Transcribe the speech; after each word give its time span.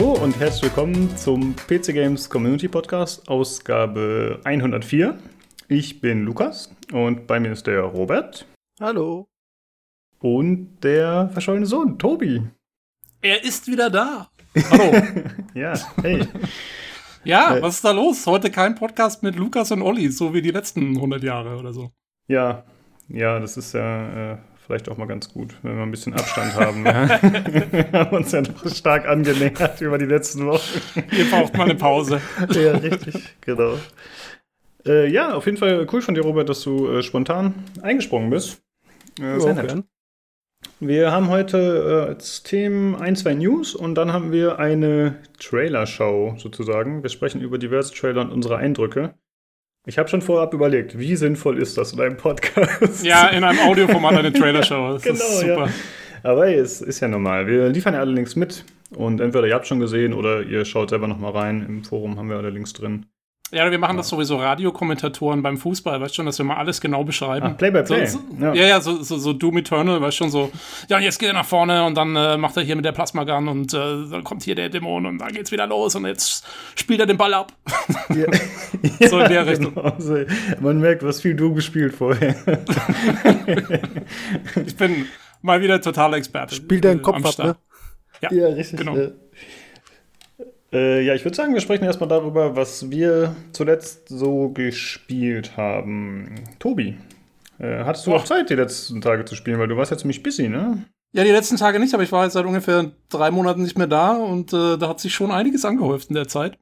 Hallo 0.00 0.12
und 0.14 0.40
herzlich 0.40 0.62
willkommen 0.62 1.14
zum 1.14 1.54
PC 1.54 1.92
Games 1.92 2.30
Community 2.30 2.68
Podcast, 2.68 3.28
Ausgabe 3.28 4.40
104. 4.44 5.18
Ich 5.68 6.00
bin 6.00 6.24
Lukas 6.24 6.74
und 6.90 7.26
bei 7.26 7.38
mir 7.38 7.52
ist 7.52 7.66
der 7.66 7.82
Robert. 7.82 8.46
Hallo. 8.80 9.28
Und 10.18 10.78
der 10.82 11.28
verschollene 11.34 11.66
Sohn, 11.66 11.98
Tobi. 11.98 12.42
Er 13.20 13.44
ist 13.44 13.66
wieder 13.66 13.90
da. 13.90 14.30
Hallo. 14.70 15.02
ja, 15.54 15.74
hey. 16.00 16.26
ja, 17.22 17.56
äh, 17.56 17.62
was 17.62 17.74
ist 17.74 17.84
da 17.84 17.90
los? 17.90 18.26
Heute 18.26 18.50
kein 18.50 18.76
Podcast 18.76 19.22
mit 19.22 19.36
Lukas 19.36 19.70
und 19.70 19.82
Olli, 19.82 20.10
so 20.10 20.32
wie 20.32 20.40
die 20.40 20.50
letzten 20.50 20.96
100 20.96 21.22
Jahre 21.22 21.58
oder 21.58 21.74
so. 21.74 21.92
Ja, 22.26 22.64
ja, 23.08 23.38
das 23.38 23.58
ist 23.58 23.74
ja 23.74 24.32
äh, 24.32 24.38
vielleicht 24.70 24.88
auch 24.88 24.96
mal 24.96 25.06
ganz 25.06 25.32
gut, 25.32 25.56
wenn 25.62 25.76
wir 25.76 25.82
ein 25.82 25.90
bisschen 25.90 26.14
Abstand 26.14 26.54
haben. 26.54 26.86
ja. 26.86 27.08
wir 27.72 27.92
haben 27.92 28.16
uns 28.16 28.30
ja 28.30 28.42
doch 28.42 28.68
stark 28.72 29.08
angenähert 29.08 29.80
über 29.80 29.98
die 29.98 30.04
letzten 30.04 30.46
Wochen. 30.46 30.80
Ihr 31.10 31.28
braucht 31.28 31.56
mal 31.56 31.64
eine 31.64 31.74
Pause. 31.74 32.20
ja, 32.50 32.76
richtig, 32.76 33.16
genau. 33.40 33.74
Äh, 34.86 35.10
ja, 35.10 35.34
auf 35.34 35.46
jeden 35.46 35.58
Fall 35.58 35.88
cool 35.92 36.02
von 36.02 36.14
dir, 36.14 36.22
Robert, 36.22 36.48
dass 36.48 36.62
du 36.62 36.86
äh, 36.88 37.02
spontan 37.02 37.54
eingesprungen 37.82 38.30
bist. 38.30 38.62
Äh, 39.20 39.40
sehr 39.40 39.54
nett. 39.54 39.84
Wir 40.78 41.10
haben 41.10 41.28
heute 41.28 42.04
äh, 42.06 42.08
als 42.10 42.44
Themen 42.44 42.94
ein, 42.94 43.16
zwei 43.16 43.34
News 43.34 43.74
und 43.74 43.96
dann 43.96 44.12
haben 44.12 44.30
wir 44.30 44.60
eine 44.60 45.16
Trailer-Show 45.40 46.36
sozusagen. 46.38 47.02
Wir 47.02 47.10
sprechen 47.10 47.40
über 47.40 47.58
diverse 47.58 47.92
Trailer 47.92 48.20
und 48.20 48.30
unsere 48.30 48.58
Eindrücke. 48.58 49.14
Ich 49.86 49.98
habe 49.98 50.08
schon 50.08 50.20
vorab 50.20 50.52
überlegt, 50.52 50.98
wie 50.98 51.16
sinnvoll 51.16 51.58
ist 51.58 51.78
das 51.78 51.94
in 51.94 52.00
einem 52.00 52.18
Podcast? 52.18 53.02
Ja, 53.02 53.28
in 53.28 53.44
einem 53.44 53.60
Audioformat 53.60 54.14
eine 54.14 54.32
Trailer-Show. 54.32 54.92
Das 54.92 55.02
genau, 55.02 55.14
ist 55.14 55.40
super. 55.40 55.66
Ja. 55.66 55.72
Aber 56.22 56.46
hey, 56.46 56.56
es 56.56 56.82
ist 56.82 57.00
ja 57.00 57.08
normal. 57.08 57.46
Wir 57.46 57.68
liefern 57.70 57.94
ja 57.94 58.00
alle 58.00 58.12
Links 58.12 58.36
mit 58.36 58.64
und 58.94 59.20
entweder 59.20 59.46
ihr 59.46 59.54
habt 59.54 59.66
schon 59.66 59.80
gesehen 59.80 60.12
oder 60.12 60.42
ihr 60.42 60.66
schaut 60.66 60.90
selber 60.90 61.08
nochmal 61.08 61.32
rein. 61.32 61.64
Im 61.66 61.82
Forum 61.82 62.18
haben 62.18 62.28
wir 62.28 62.36
alle 62.36 62.50
Links 62.50 62.74
drin. 62.74 63.06
Ja, 63.52 63.68
wir 63.68 63.78
machen 63.78 63.96
das 63.96 64.08
sowieso 64.08 64.36
Radiokommentatoren 64.36 65.42
beim 65.42 65.58
Fußball, 65.58 66.00
weißt 66.00 66.14
schon, 66.14 66.26
dass 66.26 66.38
wir 66.38 66.44
mal 66.44 66.56
alles 66.56 66.80
genau 66.80 67.02
beschreiben. 67.02 67.48
Ach, 67.50 67.56
Play 67.56 67.70
by 67.72 67.82
Play. 67.82 68.06
So, 68.06 68.18
so, 68.18 68.44
ja. 68.44 68.54
ja, 68.54 68.66
ja, 68.66 68.80
so, 68.80 69.02
so, 69.02 69.18
so 69.18 69.32
Doom 69.32 69.58
Eternal, 69.58 70.00
weißt 70.00 70.16
schon, 70.16 70.30
so, 70.30 70.52
ja, 70.88 70.98
und 70.98 71.02
jetzt 71.02 71.18
geht 71.18 71.30
er 71.30 71.34
nach 71.34 71.44
vorne 71.44 71.84
und 71.84 71.96
dann 71.96 72.14
äh, 72.14 72.36
macht 72.36 72.56
er 72.56 72.62
hier 72.62 72.76
mit 72.76 72.84
der 72.84 72.92
Plasmagun 72.92 73.48
und 73.48 73.74
äh, 73.74 73.76
dann 74.08 74.22
kommt 74.22 74.44
hier 74.44 74.54
der 74.54 74.68
Dämon 74.68 75.04
und 75.04 75.18
dann 75.18 75.32
geht's 75.32 75.50
wieder 75.50 75.66
los 75.66 75.96
und 75.96 76.06
jetzt 76.06 76.46
spielt 76.76 77.00
er 77.00 77.06
den 77.06 77.16
Ball 77.16 77.34
ab. 77.34 77.52
Ja. 78.10 78.26
so 79.08 79.18
in 79.18 79.28
der 79.28 79.46
Richtung. 79.46 79.74
Genau. 79.74 79.88
Also, 79.88 80.18
man 80.60 80.78
merkt, 80.78 81.02
was 81.02 81.20
viel 81.20 81.34
du 81.34 81.52
gespielt 81.52 81.94
vorher. 81.94 82.36
ich 84.64 84.76
bin 84.76 85.06
mal 85.42 85.60
wieder 85.60 85.80
totaler 85.80 86.18
Experte. 86.18 86.54
Spielt 86.54 86.84
deinen 86.84 87.02
Kopf 87.02 87.24
ab, 87.24 87.44
ne? 87.44 87.56
Ja, 88.20 88.32
ja 88.32 88.46
richtig. 88.48 88.78
Genau. 88.78 88.96
Ja. 90.72 90.78
Äh, 90.78 91.02
ja, 91.02 91.14
ich 91.14 91.24
würde 91.24 91.36
sagen, 91.36 91.54
wir 91.54 91.60
sprechen 91.60 91.84
erstmal 91.84 92.08
darüber, 92.08 92.56
was 92.56 92.90
wir 92.90 93.34
zuletzt 93.52 94.08
so 94.08 94.50
gespielt 94.50 95.56
haben. 95.56 96.34
Tobi, 96.58 96.96
äh, 97.58 97.84
hattest 97.84 98.06
du 98.06 98.12
oh. 98.12 98.16
auch 98.16 98.24
Zeit, 98.24 98.50
die 98.50 98.54
letzten 98.54 99.00
Tage 99.00 99.24
zu 99.24 99.34
spielen, 99.34 99.58
weil 99.58 99.68
du 99.68 99.76
warst 99.76 99.90
ja 99.90 99.98
ziemlich 99.98 100.22
busy, 100.22 100.48
ne? 100.48 100.84
Ja, 101.12 101.24
die 101.24 101.30
letzten 101.30 101.56
Tage 101.56 101.80
nicht, 101.80 101.92
aber 101.92 102.04
ich 102.04 102.12
war 102.12 102.24
jetzt 102.24 102.34
seit 102.34 102.46
ungefähr 102.46 102.92
drei 103.08 103.30
Monaten 103.30 103.62
nicht 103.62 103.76
mehr 103.76 103.88
da 103.88 104.12
und 104.12 104.52
äh, 104.52 104.78
da 104.78 104.88
hat 104.88 105.00
sich 105.00 105.12
schon 105.12 105.32
einiges 105.32 105.64
angehäuft 105.64 106.08
in 106.08 106.14
der 106.14 106.28
Zeit. 106.28 106.56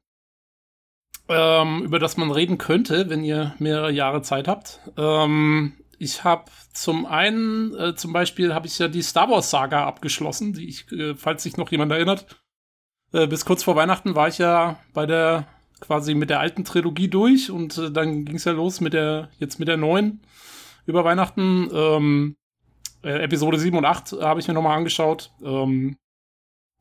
Ähm, 1.27 1.83
über 1.83 1.99
das 1.99 2.17
man 2.17 2.31
reden 2.31 2.57
könnte, 2.57 3.09
wenn 3.09 3.23
ihr 3.23 3.53
mehrere 3.59 3.91
Jahre 3.91 4.23
Zeit 4.23 4.47
habt. 4.47 4.79
Ähm, 4.97 5.73
ich 5.99 6.23
habe 6.23 6.45
zum 6.73 7.05
einen, 7.05 7.75
äh, 7.75 7.95
zum 7.95 8.11
Beispiel, 8.13 8.55
habe 8.55 8.65
ich 8.65 8.79
ja 8.79 8.87
die 8.87 9.03
Star 9.03 9.29
Wars 9.29 9.51
Saga 9.51 9.85
abgeschlossen, 9.85 10.53
die 10.53 10.67
ich, 10.67 10.91
äh, 10.91 11.13
falls 11.13 11.43
sich 11.43 11.57
noch 11.57 11.69
jemand 11.69 11.91
erinnert, 11.91 12.25
äh, 13.13 13.27
bis 13.27 13.45
kurz 13.45 13.63
vor 13.63 13.75
Weihnachten 13.75 14.15
war 14.15 14.27
ich 14.27 14.37
ja 14.37 14.79
bei 14.93 15.05
der 15.05 15.47
quasi 15.79 16.13
mit 16.13 16.29
der 16.29 16.39
alten 16.39 16.65
Trilogie 16.65 17.07
durch 17.07 17.51
und 17.51 17.77
äh, 17.77 17.91
dann 17.91 18.25
ging 18.25 18.35
es 18.35 18.45
ja 18.45 18.51
los 18.51 18.81
mit 18.81 18.93
der, 18.93 19.29
jetzt 19.39 19.59
mit 19.59 19.67
der 19.67 19.77
neuen 19.77 20.21
über 20.85 21.03
Weihnachten. 21.03 21.69
Ähm, 21.73 22.35
äh, 23.03 23.23
Episode 23.23 23.57
7 23.57 23.77
und 23.77 23.85
8 23.85 24.13
habe 24.21 24.39
ich 24.39 24.47
mir 24.47 24.53
nochmal 24.53 24.77
angeschaut. 24.77 25.31
Ähm, 25.41 25.97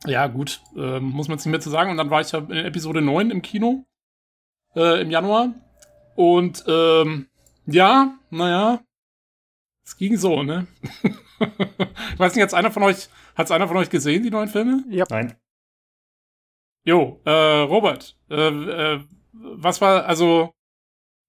ja, 0.06 0.26
gut, 0.26 0.60
äh, 0.76 1.00
muss 1.00 1.28
man 1.28 1.36
jetzt 1.36 1.46
nicht 1.46 1.52
mehr 1.52 1.60
zu 1.60 1.70
sagen. 1.70 1.90
Und 1.90 1.96
dann 1.96 2.10
war 2.10 2.20
ich 2.20 2.32
ja 2.32 2.40
in 2.40 2.52
Episode 2.52 3.00
9 3.00 3.30
im 3.30 3.42
Kino 3.42 3.84
äh, 4.74 5.02
im 5.02 5.10
Januar. 5.10 5.54
Und 6.16 6.64
ähm, 6.66 7.28
ja, 7.66 8.18
naja, 8.30 8.80
es 9.84 9.96
ging 9.96 10.16
so, 10.16 10.42
ne? 10.42 10.66
ich 11.40 12.18
weiß 12.18 12.34
nicht, 12.34 12.42
hat 12.42 12.54
einer 12.54 12.72
von 12.72 12.82
euch, 12.82 13.08
hat's 13.36 13.50
einer 13.50 13.68
von 13.68 13.76
euch 13.76 13.90
gesehen, 13.90 14.22
die 14.22 14.30
neuen 14.30 14.48
Filme? 14.48 14.84
Ja. 14.88 15.04
Nein. 15.10 15.34
Jo, 16.88 17.20
äh, 17.26 17.30
Robert, 17.30 18.16
äh, 18.30 18.48
äh, 18.48 19.00
was 19.34 19.82
war, 19.82 20.06
also, 20.06 20.54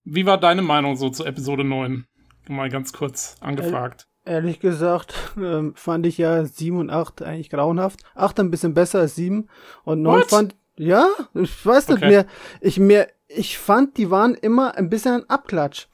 wie 0.06 0.26
war 0.26 0.40
deine 0.40 0.62
Meinung 0.62 0.96
so 0.96 1.10
zu 1.10 1.26
Episode 1.26 1.66
9? 1.66 2.06
Mal 2.48 2.70
ganz 2.70 2.94
kurz 2.94 3.36
angefragt. 3.42 4.08
Ehrlich 4.24 4.62
gesagt, 4.62 5.14
ähm, 5.38 5.74
fand 5.76 6.06
ich 6.06 6.18
ja 6.18 6.46
7 6.46 6.78
und 6.78 6.90
8 6.90 7.24
eigentlich 7.24 7.50
grauenhaft. 7.50 8.00
8 8.16 8.40
ein 8.40 8.52
bisschen 8.52 8.74
besser 8.74 9.00
als 9.00 9.16
7 9.16 9.50
und 9.84 10.02
9 10.02 10.22
What? 10.22 10.30
fand, 10.30 10.56
ja, 10.78 11.10
ich 11.34 11.66
weiß 11.66 11.90
nicht 11.90 11.98
okay. 11.98 12.08
mehr, 12.08 12.26
ich 12.62 12.80
mehr, 12.80 13.10
ich 13.28 13.58
fand, 13.58 13.98
die 13.98 14.10
waren 14.10 14.36
immer 14.36 14.78
ein 14.78 14.90
bisschen 14.90 15.16
ein 15.16 15.30
Abklatsch. 15.30 15.88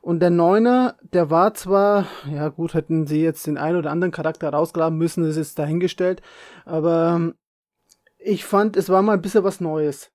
Und 0.00 0.20
der 0.20 0.30
Neuner, 0.30 0.96
der 1.12 1.28
war 1.28 1.52
zwar, 1.52 2.06
ja 2.26 2.48
gut, 2.48 2.72
hätten 2.72 3.06
sie 3.06 3.22
jetzt 3.22 3.46
den 3.46 3.58
einen 3.58 3.76
oder 3.76 3.90
anderen 3.90 4.12
Charakter 4.12 4.48
rausgraben 4.48 4.96
müssen, 4.96 5.24
das 5.24 5.36
ist 5.36 5.58
dahingestellt, 5.58 6.22
aber 6.64 7.16
ähm, 7.16 7.34
ich 8.22 8.44
fand, 8.44 8.76
es 8.76 8.88
war 8.88 9.02
mal 9.02 9.14
ein 9.14 9.22
bisschen 9.22 9.44
was 9.44 9.60
Neues. 9.60 10.10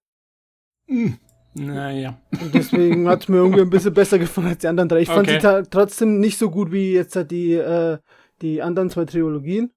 Hm. 0.88 1.18
Naja. 1.58 2.20
Und 2.42 2.54
deswegen 2.54 3.08
hat 3.08 3.24
es 3.24 3.30
mir 3.30 3.38
irgendwie 3.38 3.62
ein 3.62 3.70
bisschen 3.70 3.94
besser 3.94 4.20
gefallen 4.20 4.48
als 4.48 4.58
die 4.60 4.68
anderen 4.68 4.90
drei. 4.90 5.02
Ich 5.02 5.08
fand 5.08 5.28
okay. 5.30 5.40
sie 5.40 5.70
trotzdem 5.70 6.20
nicht 6.20 6.38
so 6.38 6.50
gut 6.50 6.72
wie 6.72 6.94
jetzt 6.94 7.18
die, 7.32 7.54
äh, 7.54 7.98
die 8.42 8.62
anderen 8.62 8.90
zwei 8.90 9.06
Trilogien. 9.06 9.72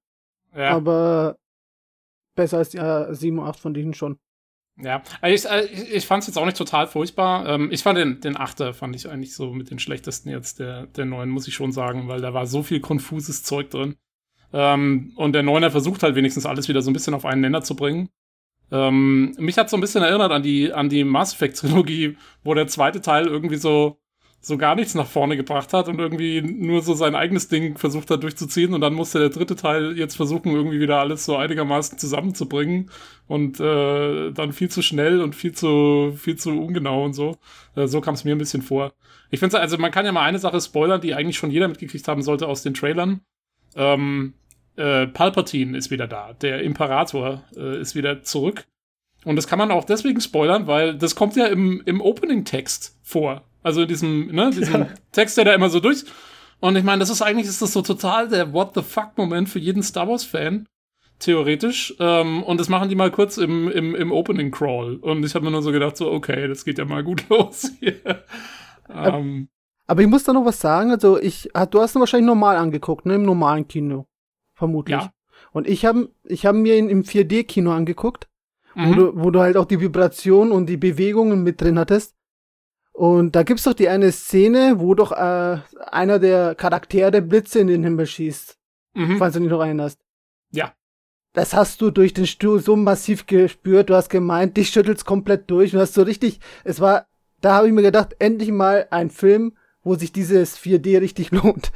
Ja. 0.57 0.71
Aber 0.71 1.37
besser 2.35 2.59
als 2.59 2.71
die 2.71 2.79
äh, 2.79 3.15
7 3.15 3.39
und 3.39 3.47
8 3.47 3.61
von 3.61 3.75
denen 3.75 3.95
schon. 3.95 4.19
Ja, 4.81 5.03
ich, 5.23 5.45
äh, 5.45 5.65
ich, 5.65 5.93
ich 5.93 6.07
fand 6.07 6.23
es 6.23 6.29
jetzt 6.29 6.37
auch 6.37 6.45
nicht 6.45 6.57
total 6.57 6.87
furchtbar. 6.87 7.47
Ähm, 7.49 7.69
ich 7.71 7.83
fand 7.83 7.99
den, 7.99 8.21
den 8.21 8.37
Achter, 8.37 8.75
fand 8.75 8.95
ich 8.95 9.09
eigentlich 9.09 9.35
so 9.35 9.53
mit 9.53 9.71
den 9.71 9.79
schlechtesten 9.79 10.31
jetzt 10.31 10.61
der, 10.61 10.87
der 10.87 11.05
neuen, 11.05 11.31
muss 11.31 11.49
ich 11.49 11.55
schon 11.55 11.73
sagen, 11.73 12.09
weil 12.09 12.21
da 12.21 12.35
war 12.35 12.47
so 12.47 12.63
viel 12.63 12.81
konfuses 12.81 13.43
Zeug 13.43 13.71
drin. 13.71 13.97
Ähm, 14.53 15.13
und 15.17 15.33
der 15.33 15.43
Neuner 15.43 15.71
versucht 15.71 16.03
halt 16.03 16.15
wenigstens 16.15 16.47
alles 16.47 16.69
wieder 16.69 16.83
so 16.83 16.91
ein 16.91 16.95
bisschen 16.95 17.15
auf 17.15 17.25
einen 17.25 17.43
Nenner 17.43 17.63
zu 17.63 17.77
bringen. 17.77 18.09
Ähm, 18.71 19.35
mich 19.39 19.57
hat 19.59 19.71
so 19.71 19.77
ein 19.77 19.81
bisschen 19.81 20.03
erinnert 20.03 20.31
an 20.31 20.43
die, 20.43 20.73
an 20.73 20.89
die 20.89 21.05
Mass 21.05 21.35
Effect 21.35 21.59
Trilogie, 21.59 22.17
wo 22.45 22.55
der 22.55 22.67
zweite 22.67 23.01
Teil 23.01 23.27
irgendwie 23.27 23.57
so, 23.57 23.99
so 24.41 24.59
gar 24.59 24.75
nichts 24.75 24.95
nach 24.95 25.07
vorne 25.07 25.37
gebracht 25.37 25.73
hat 25.73 25.89
und 25.89 25.99
irgendwie 25.99 26.43
nur 26.43 26.83
so 26.83 26.95
sein 26.95 27.15
eigenes 27.15 27.49
Ding 27.49 27.77
versucht 27.79 28.11
hat 28.11 28.23
durchzuziehen 28.23 28.75
und 28.75 28.81
dann 28.83 28.95
musste 28.95 29.19
der 29.19 29.31
dritte 29.31 29.57
Teil 29.57 29.97
jetzt 29.99 30.17
versuchen, 30.17 30.53
irgendwie 30.53 30.81
wieder 30.81 30.99
alles 30.99 31.25
so 31.25 31.37
einigermaßen 31.37 31.99
zusammenzubringen 31.99 32.91
und 33.27 33.59
äh, 33.59 34.31
dann 34.33 34.53
viel 34.53 34.71
zu 34.71 34.83
schnell 34.83 35.23
und 35.23 35.35
viel 35.35 35.53
zu, 35.53 36.13
viel 36.17 36.37
zu 36.37 36.51
ungenau 36.51 37.05
und 37.05 37.15
so. 37.15 37.39
Äh, 37.75 37.87
so 37.89 38.01
kam 38.01 38.15
es 38.15 38.25
mir 38.25 38.35
ein 38.35 38.39
bisschen 38.39 38.63
vor. 38.63 38.93
Ich 39.31 39.41
finde 39.41 39.59
also 39.61 39.79
man 39.79 39.91
kann 39.91 40.07
ja 40.07 40.13
mal 40.13 40.23
eine 40.25 40.39
Sache 40.39 40.61
spoilern, 40.61 41.01
die 41.01 41.15
eigentlich 41.15 41.37
schon 41.39 41.51
jeder 41.51 41.69
mitgekriegt 41.69 42.07
haben 42.07 42.23
sollte 42.23 42.49
aus 42.49 42.63
den 42.63 42.75
Trailern. 42.75 43.23
Ähm, 43.77 44.35
äh, 44.77 45.07
Palpatine 45.09 45.77
ist 45.77 45.91
wieder 45.91 46.07
da. 46.07 46.33
Der 46.35 46.63
Imperator 46.63 47.43
äh, 47.57 47.81
ist 47.81 47.95
wieder 47.95 48.23
zurück. 48.23 48.65
Und 49.25 49.37
das 49.37 49.49
kann 49.49 49.59
man 49.59 49.71
auch 49.71 49.85
deswegen 49.85 50.21
spoilern, 50.21 50.67
weil 50.67 50.97
das 50.97 51.15
kommt 51.15 51.37
ja 51.37 51.47
im, 51.47 51.83
im 51.85 52.01
Opening-Text 52.01 52.97
vor. 53.03 53.43
Also 53.63 53.83
in 53.83 53.89
diesem, 53.89 54.29
ne, 54.29 54.51
diesem 54.55 54.83
ja. 54.83 54.89
Text, 55.13 55.37
der 55.37 55.45
da 55.45 55.55
immer 55.55 55.69
so 55.69 55.81
durch. 55.81 56.05
Und 56.61 56.77
ich 56.77 56.85
meine, 56.85 57.01
das 57.01 57.11
ist 57.11 57.23
eigentlich 57.23 57.47
ist 57.47 57.63
das 57.63 57.73
so 57.73 57.83
total 57.83 58.29
der 58.29 58.53
What 58.53 58.75
the 58.75 58.83
fuck-Moment 58.83 59.49
für 59.49 59.59
jeden 59.59 59.83
Star 59.83 60.09
Wars-Fan. 60.09 60.67
Theoretisch. 61.19 61.95
Ähm, 61.99 62.45
und 62.45 62.61
das 62.61 62.69
machen 62.69 62.89
die 62.89 62.95
mal 62.95 63.11
kurz 63.11 63.39
im, 63.39 63.69
im, 63.69 63.97
im 63.97 64.13
Opening 64.13 64.53
Crawl. 64.53 64.97
Und 64.97 65.25
ich 65.25 65.35
habe 65.35 65.45
mir 65.45 65.51
nur 65.51 65.63
so 65.63 65.73
gedacht, 65.73 65.97
so, 65.97 66.11
okay, 66.11 66.47
das 66.47 66.65
geht 66.65 66.79
ja 66.79 66.85
mal 66.85 67.03
gut 67.03 67.25
los 67.29 67.73
hier. 67.81 68.23
ähm, 68.89 69.49
aber 69.89 70.03
ich 70.03 70.07
muss 70.07 70.23
da 70.23 70.33
noch 70.33 70.45
was 70.45 70.61
sagen. 70.61 70.91
Also, 70.91 71.19
ich, 71.19 71.51
ah, 71.55 71.67
du 71.67 71.81
hast 71.81 71.97
ihn 71.97 72.01
wahrscheinlich 72.01 72.27
normal 72.27 72.57
angeguckt, 72.57 73.07
ne? 73.07 73.15
Im 73.15 73.25
normalen 73.25 73.67
Kino. 73.67 74.07
Vermutlich. 74.55 75.01
Ja. 75.01 75.13
Und 75.53 75.67
ich 75.67 75.87
habe 75.87 76.11
ich 76.25 76.45
hab 76.45 76.55
mir 76.55 76.77
ihn 76.77 76.91
im 76.91 77.03
4D-Kino 77.03 77.73
angeguckt, 77.73 78.29
mhm. 78.75 78.89
wo, 78.89 78.95
du, 78.95 79.13
wo 79.17 79.31
du 79.31 79.41
halt 79.41 79.57
auch 79.57 79.65
die 79.65 79.81
Vibration 79.81 80.53
und 80.53 80.67
die 80.67 80.77
Bewegungen 80.77 81.43
mit 81.43 81.61
drin 81.61 81.79
hattest. 81.79 82.15
Und 82.93 83.35
da 83.35 83.45
gibt's 83.45 83.63
doch 83.63 83.73
die 83.73 83.89
eine 83.89 84.13
Szene, 84.13 84.75
wo 84.79 84.95
doch 84.95 85.13
äh, 85.13 85.59
einer 85.91 86.19
der 86.19 86.55
Charaktere 86.55 87.23
Blitze 87.23 87.61
in 87.61 87.69
den 87.69 87.85
Himmel 87.85 88.07
schießt. 88.07 88.59
Mhm. 88.95 89.17
Falls 89.17 89.35
du 89.35 89.41
dich 89.41 89.49
noch 89.49 89.61
erinnerst. 89.61 90.01
Ja. 90.51 90.75
Das 91.33 91.55
hast 91.55 91.81
du 91.81 91.91
durch 91.91 92.13
den 92.13 92.27
Stuhl 92.27 92.61
so 92.61 92.77
massiv 92.77 93.27
gespürt. 93.27 93.89
Du 93.89 93.95
hast 93.95 94.11
gemeint, 94.11 94.57
dich 94.57 94.69
schüttelt's 94.69 95.05
komplett 95.05 95.51
durch. 95.51 95.71
Du 95.71 95.79
hast 95.79 95.95
so 95.95 96.03
richtig, 96.03 96.41
es 96.65 96.81
war, 96.81 97.07
da 97.41 97.55
habe 97.55 97.69
ich 97.69 97.73
mir 97.73 97.83
gedacht, 97.83 98.17
endlich 98.19 98.51
mal 98.51 98.89
ein 98.91 99.09
Film, 99.09 99.57
wo 99.89 99.95
sich 99.95 100.13
dieses 100.13 100.59
4D 100.59 101.01
richtig 101.01 101.31
lohnt. 101.33 101.73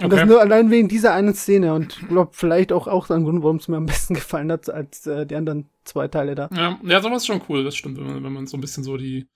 Und 0.00 0.12
das 0.12 0.26
nur 0.26 0.40
allein 0.40 0.70
wegen 0.70 0.88
dieser 0.88 1.14
einen 1.14 1.34
Szene 1.34 1.72
und 1.72 1.98
ich 2.00 2.08
glaube 2.08 2.30
vielleicht 2.34 2.70
auch, 2.70 2.86
auch 2.86 3.08
ein 3.08 3.24
Grund, 3.24 3.42
warum 3.42 3.56
es 3.56 3.66
mir 3.68 3.78
am 3.78 3.86
besten 3.86 4.14
gefallen 4.20 4.52
hat, 4.52 4.68
als 4.68 5.06
äh, 5.06 5.26
die 5.26 5.34
anderen 5.34 5.70
zwei 5.84 6.06
Teile 6.06 6.34
da. 6.34 6.50
Ja, 6.54 6.78
ja 6.82 7.00
sowas 7.00 7.22
ist 7.22 7.26
schon 7.26 7.40
cool, 7.48 7.64
das 7.64 7.76
stimmt, 7.76 7.98
wenn 7.98 8.06
man, 8.06 8.22
wenn 8.22 8.32
man 8.32 8.46
so 8.46 8.56
ein 8.56 8.60
bisschen 8.60 8.84
so 8.84 8.96
die, 8.96 9.26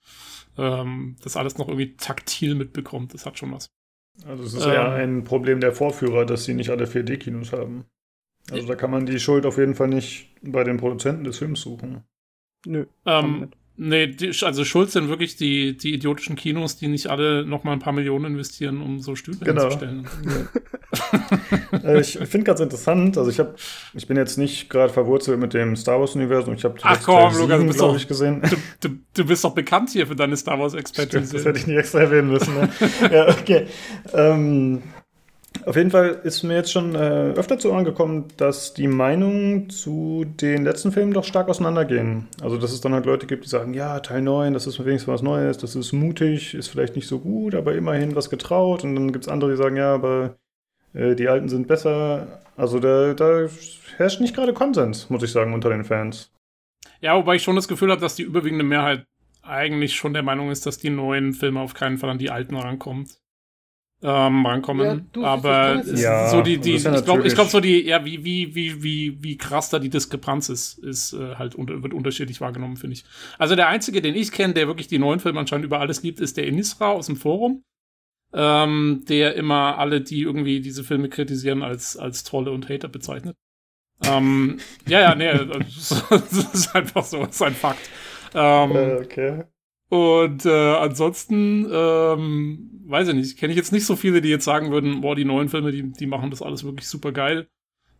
ähm, 0.57 1.15
das 1.23 1.35
alles 1.35 1.57
noch 1.57 1.67
irgendwie 1.67 1.95
taktil 1.95 2.55
mitbekommt, 2.55 3.13
das 3.13 3.25
hat 3.25 3.39
schon 3.39 3.51
was. 3.51 3.71
Also 4.25 4.43
es 4.43 4.53
ist 4.53 4.65
ähm, 4.65 4.71
eher 4.71 4.91
ein 4.91 5.23
Problem 5.23 5.61
der 5.61 5.73
Vorführer, 5.73 6.25
dass 6.25 6.45
sie 6.45 6.53
nicht 6.53 6.69
alle 6.69 6.85
4D-Kinos 6.85 7.53
haben. 7.53 7.85
Also 8.51 8.67
da 8.67 8.75
kann 8.75 8.91
man 8.91 9.05
die 9.05 9.19
Schuld 9.19 9.45
auf 9.45 9.57
jeden 9.57 9.75
Fall 9.75 9.87
nicht 9.87 10.35
bei 10.43 10.63
den 10.63 10.77
Produzenten 10.77 11.23
des 11.23 11.39
Films 11.39 11.61
suchen. 11.61 12.03
Nö. 12.65 12.85
Ähm, 13.05 13.49
Nee, 13.83 14.05
die, 14.05 14.31
also 14.43 14.63
schuld 14.63 14.91
sind 14.91 15.09
wirklich 15.09 15.37
die, 15.37 15.75
die 15.75 15.95
idiotischen 15.95 16.35
Kinos, 16.35 16.77
die 16.77 16.87
nicht 16.87 17.07
alle 17.07 17.43
noch 17.47 17.63
mal 17.63 17.71
ein 17.71 17.79
paar 17.79 17.93
Millionen 17.93 18.25
investieren, 18.25 18.79
um 18.79 18.99
so 18.99 19.15
Stühle 19.15 19.39
genau. 19.39 19.63
hinzustellen. 19.63 20.07
äh, 21.83 21.99
ich 21.99 22.19
finde 22.19 22.43
ganz 22.43 22.59
interessant, 22.59 23.17
also 23.17 23.31
ich 23.31 23.39
habe, 23.39 23.55
ich 23.95 24.05
bin 24.05 24.17
jetzt 24.17 24.37
nicht 24.37 24.69
gerade 24.69 24.93
verwurzelt 24.93 25.39
mit 25.39 25.55
dem 25.55 25.75
Star 25.75 25.99
Wars 25.99 26.13
Universum. 26.13 26.53
Ich 26.53 26.63
habe 26.63 26.75
Ach 26.83 27.01
komm, 27.03 27.35
Lukas, 27.35 27.59
du 27.59 27.65
bist 27.65 27.81
doch, 27.81 27.95
ich 27.95 28.07
gesehen. 28.07 28.43
Du, 28.81 28.87
du, 28.87 28.95
du, 29.15 29.25
bist 29.25 29.43
doch 29.43 29.55
bekannt 29.55 29.89
hier 29.89 30.05
für 30.05 30.15
deine 30.15 30.37
Star 30.37 30.59
Wars 30.59 30.75
Expertise. 30.75 31.33
Das 31.33 31.43
hätte 31.43 31.57
ich 31.57 31.65
nicht 31.65 31.77
extra 31.77 32.01
erwähnen 32.01 32.29
müssen. 32.29 32.53
Ne? 32.53 32.69
ja, 33.11 33.29
okay. 33.29 33.65
Ähm, 34.13 34.83
auf 35.65 35.75
jeden 35.75 35.91
Fall 35.91 36.19
ist 36.23 36.43
mir 36.43 36.55
jetzt 36.55 36.71
schon 36.71 36.95
äh, 36.95 37.33
öfter 37.33 37.59
zu 37.59 37.71
Ohren 37.71 37.85
gekommen, 37.85 38.25
dass 38.37 38.73
die 38.73 38.87
Meinungen 38.87 39.69
zu 39.69 40.25
den 40.25 40.63
letzten 40.63 40.91
Filmen 40.91 41.13
doch 41.13 41.23
stark 41.23 41.49
auseinandergehen. 41.49 42.27
Also, 42.41 42.57
dass 42.57 42.71
es 42.71 42.81
dann 42.81 42.93
halt 42.93 43.05
Leute 43.05 43.27
gibt, 43.27 43.45
die 43.45 43.49
sagen, 43.49 43.73
ja, 43.73 43.99
Teil 43.99 44.21
9, 44.21 44.53
das 44.53 44.67
ist 44.67 44.83
wenigstens 44.83 45.11
was 45.11 45.21
Neues, 45.21 45.57
das 45.57 45.75
ist 45.75 45.93
mutig, 45.93 46.53
ist 46.53 46.67
vielleicht 46.67 46.95
nicht 46.95 47.07
so 47.07 47.19
gut, 47.19 47.55
aber 47.55 47.75
immerhin 47.75 48.15
was 48.15 48.29
getraut. 48.29 48.83
Und 48.83 48.95
dann 48.95 49.11
gibt 49.11 49.25
es 49.25 49.31
andere, 49.31 49.51
die 49.51 49.57
sagen, 49.57 49.75
ja, 49.75 49.93
aber 49.93 50.35
äh, 50.93 51.15
die 51.15 51.27
alten 51.27 51.49
sind 51.49 51.67
besser. 51.67 52.41
Also, 52.57 52.79
da, 52.79 53.13
da 53.13 53.47
herrscht 53.97 54.21
nicht 54.21 54.35
gerade 54.35 54.53
Konsens, 54.53 55.09
muss 55.09 55.23
ich 55.23 55.31
sagen, 55.31 55.53
unter 55.53 55.69
den 55.69 55.83
Fans. 55.83 56.31
Ja, 56.99 57.15
wobei 57.15 57.35
ich 57.35 57.43
schon 57.43 57.55
das 57.55 57.67
Gefühl 57.67 57.91
habe, 57.91 58.01
dass 58.01 58.15
die 58.15 58.23
überwiegende 58.23 58.63
Mehrheit 58.63 59.05
eigentlich 59.43 59.95
schon 59.95 60.13
der 60.13 60.23
Meinung 60.23 60.51
ist, 60.51 60.65
dass 60.65 60.77
die 60.77 60.89
neuen 60.89 61.33
Filme 61.33 61.61
auf 61.61 61.73
keinen 61.73 61.97
Fall 61.97 62.09
an 62.09 62.19
die 62.19 62.29
alten 62.29 62.55
rankommt 62.55 63.20
ähm, 64.03 64.45
rankommen. 64.45 64.85
Ja, 64.85 65.01
du, 65.13 65.25
aber 65.25 65.83
ja, 65.85 66.29
so 66.29 66.41
die, 66.41 66.57
die, 66.57 66.75
ja 66.77 66.95
ich 66.95 67.05
glaube, 67.05 67.27
ich 67.27 67.35
glaube 67.35 67.49
so 67.49 67.59
die, 67.59 67.81
ja, 67.85 68.03
wie, 68.03 68.23
wie, 68.23 68.55
wie, 68.55 68.83
wie, 68.83 69.23
wie 69.23 69.37
krass 69.37 69.69
da 69.69 69.79
die 69.79 69.89
Diskrepanz 69.89 70.49
ist, 70.49 70.79
ist 70.79 71.13
äh, 71.13 71.35
halt 71.35 71.55
unter, 71.55 71.83
wird 71.83 71.93
unterschiedlich 71.93 72.41
wahrgenommen, 72.41 72.77
finde 72.77 72.95
ich. 72.95 73.05
Also 73.37 73.55
der 73.55 73.67
einzige, 73.67 74.01
den 74.01 74.15
ich 74.15 74.31
kenne, 74.31 74.53
der 74.53 74.67
wirklich 74.67 74.87
die 74.87 74.99
neuen 74.99 75.19
Filme 75.19 75.39
anscheinend 75.39 75.65
über 75.65 75.79
alles 75.79 76.01
liebt, 76.01 76.19
ist 76.19 76.37
der 76.37 76.47
Inisra 76.47 76.91
aus 76.91 77.05
dem 77.05 77.15
Forum. 77.15 77.63
Ähm, 78.33 79.03
der 79.09 79.35
immer 79.35 79.77
alle, 79.77 79.99
die 79.99 80.21
irgendwie 80.21 80.61
diese 80.61 80.85
Filme 80.85 81.09
kritisieren, 81.09 81.63
als, 81.63 81.97
als 81.97 82.23
Trolle 82.23 82.51
und 82.51 82.69
Hater 82.69 82.87
bezeichnet. 82.87 83.35
ähm, 84.05 84.57
ja, 84.87 85.01
ja, 85.01 85.15
nee, 85.15 85.31
das 86.09 86.53
ist 86.53 86.73
einfach 86.73 87.03
so, 87.03 87.25
das 87.25 87.35
ist 87.35 87.41
ein 87.41 87.53
Fakt. 87.53 87.89
Ähm, 88.33 88.71
äh, 88.71 88.95
okay. 88.95 89.43
Und 89.91 90.45
äh, 90.45 90.75
ansonsten, 90.75 91.67
ähm, 91.69 92.69
weiß 92.85 93.09
ich 93.09 93.13
nicht, 93.13 93.37
kenne 93.37 93.51
ich 93.51 93.57
jetzt 93.57 93.73
nicht 93.73 93.85
so 93.85 93.97
viele, 93.97 94.21
die 94.21 94.29
jetzt 94.29 94.45
sagen 94.45 94.71
würden, 94.71 95.01
boah, 95.01 95.17
die 95.17 95.25
neuen 95.25 95.49
Filme, 95.49 95.73
die, 95.73 95.91
die 95.91 96.05
machen 96.05 96.29
das 96.29 96.41
alles 96.41 96.63
wirklich 96.63 96.87
super 96.87 97.11
geil. 97.11 97.49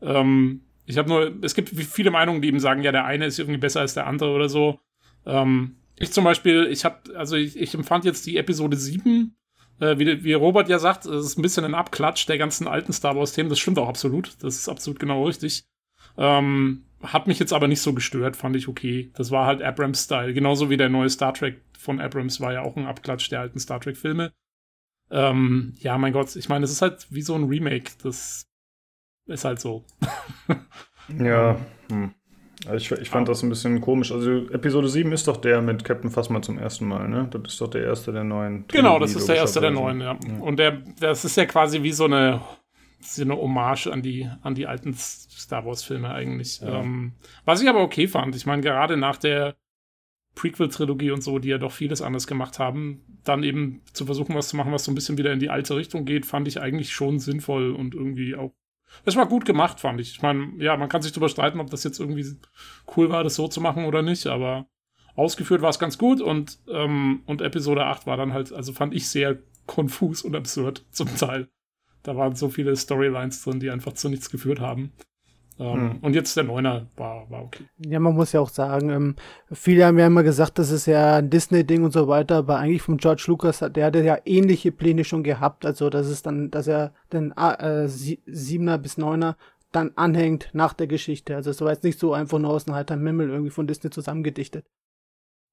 Ähm, 0.02 0.62
ich 0.86 0.98
habe 0.98 1.10
nur, 1.10 1.34
es 1.42 1.54
gibt 1.54 1.68
viele 1.68 2.10
Meinungen, 2.10 2.42
die 2.42 2.48
eben 2.48 2.62
sagen, 2.62 2.82
ja, 2.82 2.94
der 2.94 3.04
eine 3.04 3.26
ist 3.26 3.40
irgendwie 3.40 3.60
besser 3.60 3.82
als 3.82 3.94
der 3.94 4.08
andere 4.08 4.32
oder 4.32 4.48
so. 4.48 4.80
Ähm, 5.26 5.76
ich 5.98 6.14
zum 6.14 6.24
Beispiel, 6.24 6.70
ich 6.72 6.86
habe, 6.86 7.14
also 7.18 7.36
ich, 7.36 7.60
ich, 7.60 7.76
empfand 7.76 8.06
jetzt 8.06 8.26
die 8.26 8.38
Episode 8.38 8.78
7, 8.78 9.36
äh, 9.82 10.00
wie, 10.00 10.24
wie 10.24 10.32
Robert 10.32 10.70
ja 10.70 10.80
sagt, 10.80 11.06
es 11.06 11.26
ist 11.26 11.38
ein 11.38 11.42
bisschen 11.42 11.66
ein 11.66 11.76
Abklatsch 11.76 12.26
der 12.26 12.38
ganzen 12.38 12.70
alten 12.70 12.94
Star 12.94 13.18
Wars-Themen. 13.18 13.50
Das 13.50 13.60
stimmt 13.60 13.78
auch 13.80 13.90
absolut. 13.90 14.38
Das 14.40 14.56
ist 14.56 14.70
absolut 14.70 14.98
genau 14.98 15.26
richtig. 15.26 15.66
Ähm, 16.18 16.86
hat 17.04 17.28
mich 17.28 17.40
jetzt 17.40 17.54
aber 17.54 17.68
nicht 17.68 17.82
so 17.82 17.94
gestört, 17.94 18.36
fand 18.36 18.56
ich 18.56 18.68
okay. 18.68 19.12
Das 19.16 19.32
war 19.32 19.46
halt 19.46 19.62
Abrams-Style. 19.62 20.34
Genauso 20.34 20.70
wie 20.70 20.78
der 20.78 20.90
neue 20.90 21.10
Star 21.10 21.34
Trek 21.34 21.62
von 21.78 22.00
Abrams 22.00 22.40
war 22.40 22.54
ja 22.54 22.62
auch 22.62 22.78
ein 22.78 22.86
Abklatsch 22.86 23.32
der 23.32 23.42
alten 23.42 23.60
Star 23.60 23.80
Trek-Filme. 23.80 24.32
Ähm, 25.10 25.74
ja, 25.80 25.98
mein 25.98 26.14
Gott, 26.14 26.36
ich 26.36 26.48
meine, 26.48 26.66
es 26.66 26.72
ist 26.72 26.82
halt 26.82 27.08
wie 27.10 27.22
so 27.22 27.36
ein 27.36 27.46
Remake. 27.46 27.92
Das 28.04 28.46
ist 29.28 29.46
halt 29.46 29.60
so. 29.60 29.84
ja, 31.20 31.58
hm. 31.90 32.14
Also 32.68 32.78
ich, 32.78 33.02
ich 33.02 33.10
fand 33.10 33.28
das 33.28 33.42
ein 33.42 33.50
bisschen 33.50 33.82
komisch. 33.82 34.12
Also 34.12 34.48
Episode 34.50 34.88
7 34.88 35.12
ist 35.12 35.28
doch 35.28 35.38
der 35.38 35.62
mit 35.62 35.84
Captain 35.84 36.12
Phasma 36.12 36.42
zum 36.42 36.60
ersten 36.60 36.88
Mal, 36.88 37.08
ne? 37.08 37.28
Das 37.32 37.54
ist 37.54 37.62
doch 37.62 37.70
der 37.70 37.84
erste 37.84 38.12
der 38.12 38.24
neuen. 38.24 38.66
Genau, 38.68 39.00
das 39.00 39.16
ist 39.16 39.28
der 39.28 39.38
erste 39.38 39.62
der 39.62 39.72
neuen, 39.72 40.00
ja. 40.00 40.14
ja. 40.14 40.40
Und 40.40 40.58
der, 40.58 40.84
das 41.00 41.26
ist 41.26 41.38
ja 41.38 41.46
quasi 41.46 41.82
wie 41.82 41.92
so 41.92 42.06
eine, 42.06 42.42
so 43.02 43.22
eine 43.24 43.36
Hommage 43.36 43.88
an 43.88 44.02
die, 44.02 44.30
an 44.42 44.56
die 44.56 44.68
alten 44.68 44.94
Star 44.94 45.66
Wars-Filme 45.66 46.12
eigentlich. 46.12 46.62
Ja. 46.62 46.82
Ähm, 46.82 47.14
was 47.46 47.62
ich 47.62 47.70
aber 47.70 47.82
okay 47.82 48.08
fand. 48.08 48.36
Ich 48.36 48.46
meine, 48.46 48.62
gerade 48.62 48.98
nach 48.98 49.18
der 49.18 49.56
Prequel-Trilogie 50.36 51.12
und 51.12 51.22
so, 51.22 51.40
die 51.40 51.50
ja 51.50 51.58
doch 51.58 51.72
vieles 51.72 52.02
anders 52.02 52.28
gemacht 52.28 52.60
haben, 52.60 53.02
dann 53.24 53.44
eben 53.44 53.82
zu 53.94 54.06
versuchen, 54.06 54.36
was 54.36 54.50
zu 54.50 54.56
machen, 54.56 54.72
was 54.72 54.86
so 54.86 54.92
ein 54.92 54.96
bisschen 54.96 55.18
wieder 55.18 55.34
in 55.34 55.40
die 55.40 55.50
alte 55.50 55.76
Richtung 55.76 56.06
geht, 56.06 56.26
fand 56.26 56.48
ich 56.48 56.62
eigentlich 56.62 56.94
schon 56.94 57.20
sinnvoll 57.20 57.72
und 57.72 57.94
irgendwie 57.94 58.36
auch. 58.36 58.54
Es 59.06 59.16
war 59.16 59.26
gut 59.26 59.46
gemacht, 59.46 59.80
fand 59.80 60.02
ich. 60.02 60.12
Ich 60.12 60.22
meine, 60.22 60.54
ja, 60.58 60.76
man 60.76 60.90
kann 60.90 61.02
sich 61.02 61.12
darüber 61.12 61.30
streiten, 61.30 61.60
ob 61.60 61.70
das 61.70 61.84
jetzt 61.84 62.00
irgendwie 62.00 62.26
cool 62.96 63.10
war, 63.10 63.24
das 63.24 63.36
so 63.36 63.48
zu 63.48 63.62
machen 63.62 63.86
oder 63.86 64.02
nicht, 64.02 64.28
aber 64.28 64.68
ausgeführt 65.16 65.62
war 65.62 65.70
es 65.70 65.80
ganz 65.80 65.98
gut 65.98 66.22
und, 66.22 66.60
ähm, 66.70 67.22
und 67.26 67.42
Episode 67.42 67.86
8 67.86 68.06
war 68.06 68.18
dann 68.18 68.34
halt, 68.34 68.52
also 68.52 68.74
fand 68.74 68.94
ich 68.94 69.08
sehr 69.08 69.40
konfus 69.66 70.22
und 70.24 70.36
absurd 70.36 70.86
zum 70.92 71.08
Teil. 71.16 71.50
Da 72.04 72.16
waren 72.16 72.36
so 72.36 72.50
viele 72.50 72.76
Storylines 72.76 73.44
drin, 73.44 73.60
die 73.60 73.70
einfach 73.70 73.94
zu 73.94 74.10
nichts 74.10 74.30
geführt 74.30 74.60
haben. 74.60 74.92
Ähm, 75.60 75.92
hm. 75.92 75.98
Und 76.02 76.16
jetzt 76.16 76.36
der 76.36 76.44
Neuner 76.44 76.88
war, 76.96 77.30
war 77.30 77.44
okay. 77.44 77.66
Ja, 77.86 78.00
man 78.00 78.16
muss 78.16 78.32
ja 78.32 78.40
auch 78.40 78.50
sagen, 78.50 78.90
ähm, 78.90 79.16
viele 79.52 79.86
haben 79.86 80.00
ja 80.00 80.08
immer 80.08 80.24
gesagt, 80.24 80.58
das 80.58 80.72
ist 80.72 80.88
ja 80.88 81.18
ein 81.18 81.30
Disney-Ding 81.30 81.84
und 81.84 81.92
so 81.94 82.08
weiter, 82.08 82.38
aber 82.38 82.58
eigentlich 82.58 82.82
von 82.82 82.98
George 82.98 83.26
Lucas, 83.28 83.60
der 83.60 83.86
hatte 83.86 84.04
ja 84.04 84.18
ähnliche 84.26 84.72
Pläne 84.72 85.04
schon 85.04 85.24
gehabt. 85.24 85.66
Also, 85.66 85.90
das 85.92 86.10
ist 86.10 86.26
dann, 86.26 86.50
dass 86.50 86.68
er 86.68 86.94
den 87.14 87.32
äh, 87.34 87.88
Siebener 87.88 88.80
bis 88.80 88.98
Neuner 88.98 89.38
dann 89.72 89.92
anhängt 89.96 90.50
nach 90.54 90.74
der 90.74 90.88
Geschichte. 90.88 91.36
Also, 91.36 91.52
es 91.52 91.62
war 91.62 91.72
jetzt 91.72 91.84
nicht 91.84 92.00
so 92.00 92.14
einfach 92.14 92.40
nur 92.40 92.52
aus 92.52 92.66
dem 92.66 92.74
heiteren 92.74 93.04
Mimmel 93.04 93.30
irgendwie 93.30 93.52
von 93.52 93.68
Disney 93.68 93.92
zusammengedichtet. 93.92 94.66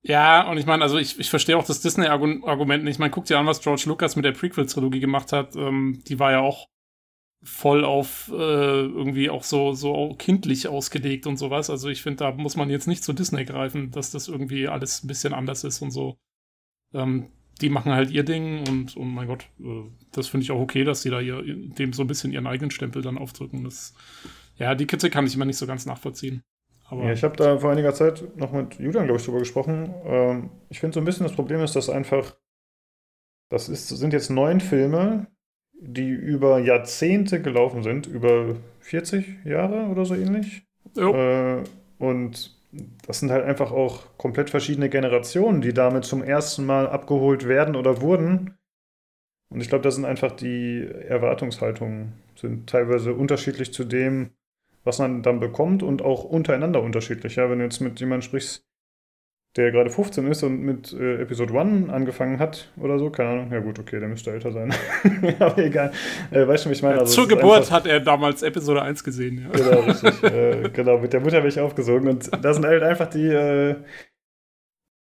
Ja, 0.03 0.49
und 0.49 0.59
ich 0.59 0.67
meine, 0.67 0.83
also 0.83 0.97
ich, 0.99 1.19
ich 1.19 1.29
verstehe 1.29 1.57
auch 1.59 1.65
das 1.65 1.81
Disney-Argument 1.81 2.85
nicht. 2.85 2.95
Ich 2.95 2.99
meine, 2.99 3.11
guck 3.11 3.25
dir 3.27 3.39
an, 3.39 3.47
was 3.47 3.61
George 3.61 3.85
Lucas 3.87 4.17
mit 4.17 4.25
der 4.25 4.33
Prequel-Trilogie 4.33 5.01
gemacht 5.01 5.33
hat. 5.33 5.57
Ähm, 5.57 6.03
die 6.07 6.19
war 6.19 6.33
ja 6.33 6.41
auch 6.41 6.67
voll 7.43 7.85
auf 7.85 8.29
äh, 8.33 8.35
irgendwie 8.35 9.31
auch 9.31 9.45
so, 9.45 9.73
so 9.73 10.15
kindlich 10.19 10.69
ausgelegt 10.69 11.27
und 11.27 11.37
sowas. 11.37 11.71
Also 11.71 11.89
ich 11.89 12.03
finde, 12.03 12.19
da 12.25 12.33
muss 12.33 12.57
man 12.57 12.71
jetzt 12.71 12.89
nicht 12.89 13.05
zu 13.05 13.13
Disney 13.13 13.45
greifen, 13.45 13.91
dass 13.91 14.11
das 14.11 14.29
irgendwie 14.29 14.69
alles 14.69 15.05
ein 15.05 15.09
bisschen 15.09 15.35
anders 15.35 15.65
ist 15.65 15.81
und 15.83 15.91
so. 15.91 16.19
Ähm, 16.95 17.31
die 17.61 17.71
machen 17.71 17.93
halt 17.93 18.11
ihr 18.11 18.25
Ding 18.25 18.69
und, 18.69 18.97
und 18.97 19.09
mein 19.15 19.29
Gott, 19.29 19.49
äh, 19.61 19.91
das 20.13 20.29
finde 20.29 20.45
ich 20.45 20.51
auch 20.53 20.61
okay, 20.61 20.85
dass 20.85 21.03
sie 21.03 21.11
da 21.11 21.21
ihr, 21.21 21.43
dem 21.45 21.93
so 21.93 22.03
ein 22.03 22.09
bisschen 22.09 22.33
ihren 22.33 22.47
eigenen 22.47 22.71
Stempel 22.71 23.03
dann 23.03 23.19
aufdrücken. 23.19 23.65
Das, 23.65 23.95
ja, 24.59 24.75
die 24.75 24.87
Kritik 24.87 25.13
kann 25.13 25.27
ich 25.27 25.35
immer 25.35 25.45
nicht 25.45 25.59
so 25.59 25.67
ganz 25.67 25.87
nachvollziehen. 25.87 26.43
Aber 26.91 27.05
ja, 27.05 27.13
ich 27.13 27.23
habe 27.23 27.37
da 27.37 27.59
vor 27.59 27.71
einiger 27.71 27.95
Zeit 27.95 28.37
noch 28.37 28.53
mit 28.53 28.79
Julian, 28.79 29.05
glaube 29.05 29.21
ich, 29.21 29.25
drüber 29.25 29.41
gesprochen. 29.41 29.95
Ähm, 30.05 30.51
ich 30.71 30.81
finde 30.81 30.95
so 30.95 31.01
ein 31.01 31.05
bisschen 31.05 31.27
das 31.27 31.35
Problem 31.37 31.61
ist, 31.61 31.77
dass 31.77 31.91
einfach, 31.91 32.37
das 33.51 33.69
ist, 33.69 33.89
sind 33.89 34.13
jetzt 34.13 34.31
neun 34.31 34.61
Filme, 34.61 35.27
die 35.81 36.09
über 36.09 36.59
Jahrzehnte 36.59 37.43
gelaufen 37.43 37.83
sind, 37.83 38.07
über 38.07 38.57
40 38.81 39.45
Jahre 39.45 39.87
oder 39.89 40.05
so 40.05 40.15
ähnlich. 40.15 40.67
Äh, 40.97 41.63
und 41.99 42.57
das 43.07 43.21
sind 43.21 43.31
halt 43.31 43.45
einfach 43.45 43.71
auch 43.71 44.17
komplett 44.19 44.51
verschiedene 44.51 44.89
Generationen, 44.89 45.61
die 45.61 45.73
damit 45.73 46.05
zum 46.05 46.23
ersten 46.23 46.67
Mal 46.67 46.89
abgeholt 46.89 47.47
werden 47.47 47.77
oder 47.77 48.01
wurden. 48.01 48.59
Und 49.51 49.61
ich 49.61 49.69
glaube, 49.69 49.83
da 49.83 49.91
sind 49.91 50.05
einfach 50.05 50.33
die 50.33 50.87
Erwartungshaltungen 50.87 52.15
sind 52.37 52.69
teilweise 52.69 53.15
unterschiedlich 53.15 53.73
zu 53.73 53.85
dem, 53.85 54.31
was 54.89 54.99
man 54.99 55.23
dann 55.23 55.39
bekommt 55.39 55.83
und 55.83 56.03
auch 56.03 56.25
untereinander 56.25 56.83
unterschiedlich. 56.83 57.37
Ja, 57.37 57.49
wenn 57.51 57.59
du 57.59 57.65
jetzt 57.65 57.81
mit 57.81 58.01
jemandem 58.01 58.23
sprichst, 58.23 58.65
der 59.55 59.71
gerade 59.71 59.91
15 59.91 60.27
ist 60.27 60.43
und 60.43 60.61
mit 60.61 60.93
äh, 60.93 61.21
Episode 61.23 61.59
1 61.59 61.91
angefangen 61.91 62.39
hat 62.39 62.73
oder 62.79 62.99
so, 62.99 63.11
keine 63.11 63.31
Ahnung. 63.31 63.53
Ja 63.53 63.61
gut, 63.61 63.79
okay, 63.79 64.01
der 64.01 64.09
müsste 64.09 64.31
älter 64.31 64.51
sein. 64.51 64.75
Aber 65.39 65.59
egal. 65.59 65.93
Äh, 66.31 66.47
weißt 66.47 66.65
du, 66.65 66.71
wie 66.71 66.75
ich 66.75 66.83
meine? 66.83 67.01
Also, 67.01 67.13
Zur 67.13 67.29
Geburt 67.29 67.59
einfach, 67.59 67.73
hat 67.73 67.87
er 67.87 68.01
damals 68.01 68.43
Episode 68.43 68.83
1 68.83 69.05
gesehen, 69.05 69.45
ja. 69.45 69.51
Genau, 69.51 69.81
richtig. 69.81 70.23
äh, 70.33 70.71
genau, 70.71 70.99
mit 70.99 71.13
der 71.13 71.21
Mutter 71.21 71.41
bin 71.41 71.49
ich 71.49 71.61
aufgesogen. 71.61 72.09
Und 72.09 72.31
da 72.43 72.55
sind 72.55 72.65
halt 72.65 72.83
einfach 72.83 73.11
die, 73.11 73.27
äh, 73.27 73.77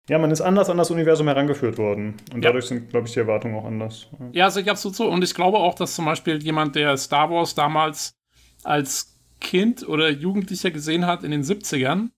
ja, 0.09 0.17
man 0.19 0.31
ist 0.31 0.41
anders 0.41 0.69
an 0.69 0.77
das 0.77 0.91
Universum 0.91 1.27
herangeführt 1.27 1.77
worden. 1.77 2.15
Und 2.33 2.43
ja. 2.43 2.49
dadurch 2.49 2.65
sind, 2.65 2.89
glaube 2.89 3.07
ich, 3.07 3.13
die 3.13 3.19
Erwartungen 3.19 3.55
auch 3.55 3.65
anders. 3.65 4.07
Ja, 4.33 4.45
also 4.45 4.59
ich 4.59 4.69
absolut 4.69 4.95
so. 4.95 5.09
Und 5.09 5.23
ich 5.23 5.33
glaube 5.33 5.57
auch, 5.57 5.75
dass 5.75 5.95
zum 5.95 6.05
Beispiel 6.05 6.43
jemand, 6.43 6.75
der 6.75 6.97
Star 6.97 7.29
Wars 7.29 7.55
damals 7.55 8.17
als 8.63 9.16
Kind 9.39 9.87
oder 9.87 10.09
Jugendlicher 10.09 10.71
gesehen 10.71 11.05
hat 11.05 11.23
in 11.23 11.31
den 11.31 11.43
70ern, 11.43 12.09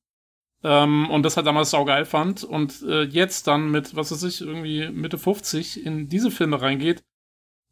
ähm, 0.64 1.10
und 1.10 1.24
das 1.24 1.38
halt 1.38 1.48
damals 1.48 1.70
saugeil 1.72 2.06
fand 2.06 2.44
und 2.44 2.82
äh, 2.84 3.04
jetzt 3.04 3.48
dann 3.48 3.72
mit, 3.72 3.96
was 3.96 4.12
weiß 4.12 4.24
ich, 4.24 4.42
irgendwie 4.42 4.90
Mitte 4.90 5.18
50 5.18 5.86
in 5.86 6.10
diese 6.10 6.32
Filme 6.32 6.62
reingeht, 6.62 7.02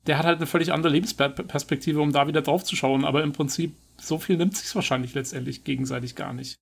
der 0.06 0.18
hat 0.18 0.26
halt 0.26 0.38
eine 0.38 0.46
völlig 0.46 0.72
andere 0.72 0.94
Lebensperspektive, 0.94 2.00
um 2.00 2.14
da 2.14 2.28
wieder 2.28 2.42
drauf 2.42 2.64
zu 2.64 2.78
schauen. 2.78 3.04
Aber 3.04 3.24
im 3.24 3.34
Prinzip, 3.34 3.76
so 3.98 4.18
viel 4.20 4.38
nimmt 4.38 4.56
sich 4.56 4.74
wahrscheinlich 4.74 5.14
letztendlich 5.14 5.66
gegenseitig 5.66 6.16
gar 6.16 6.32
nicht. 6.32 6.56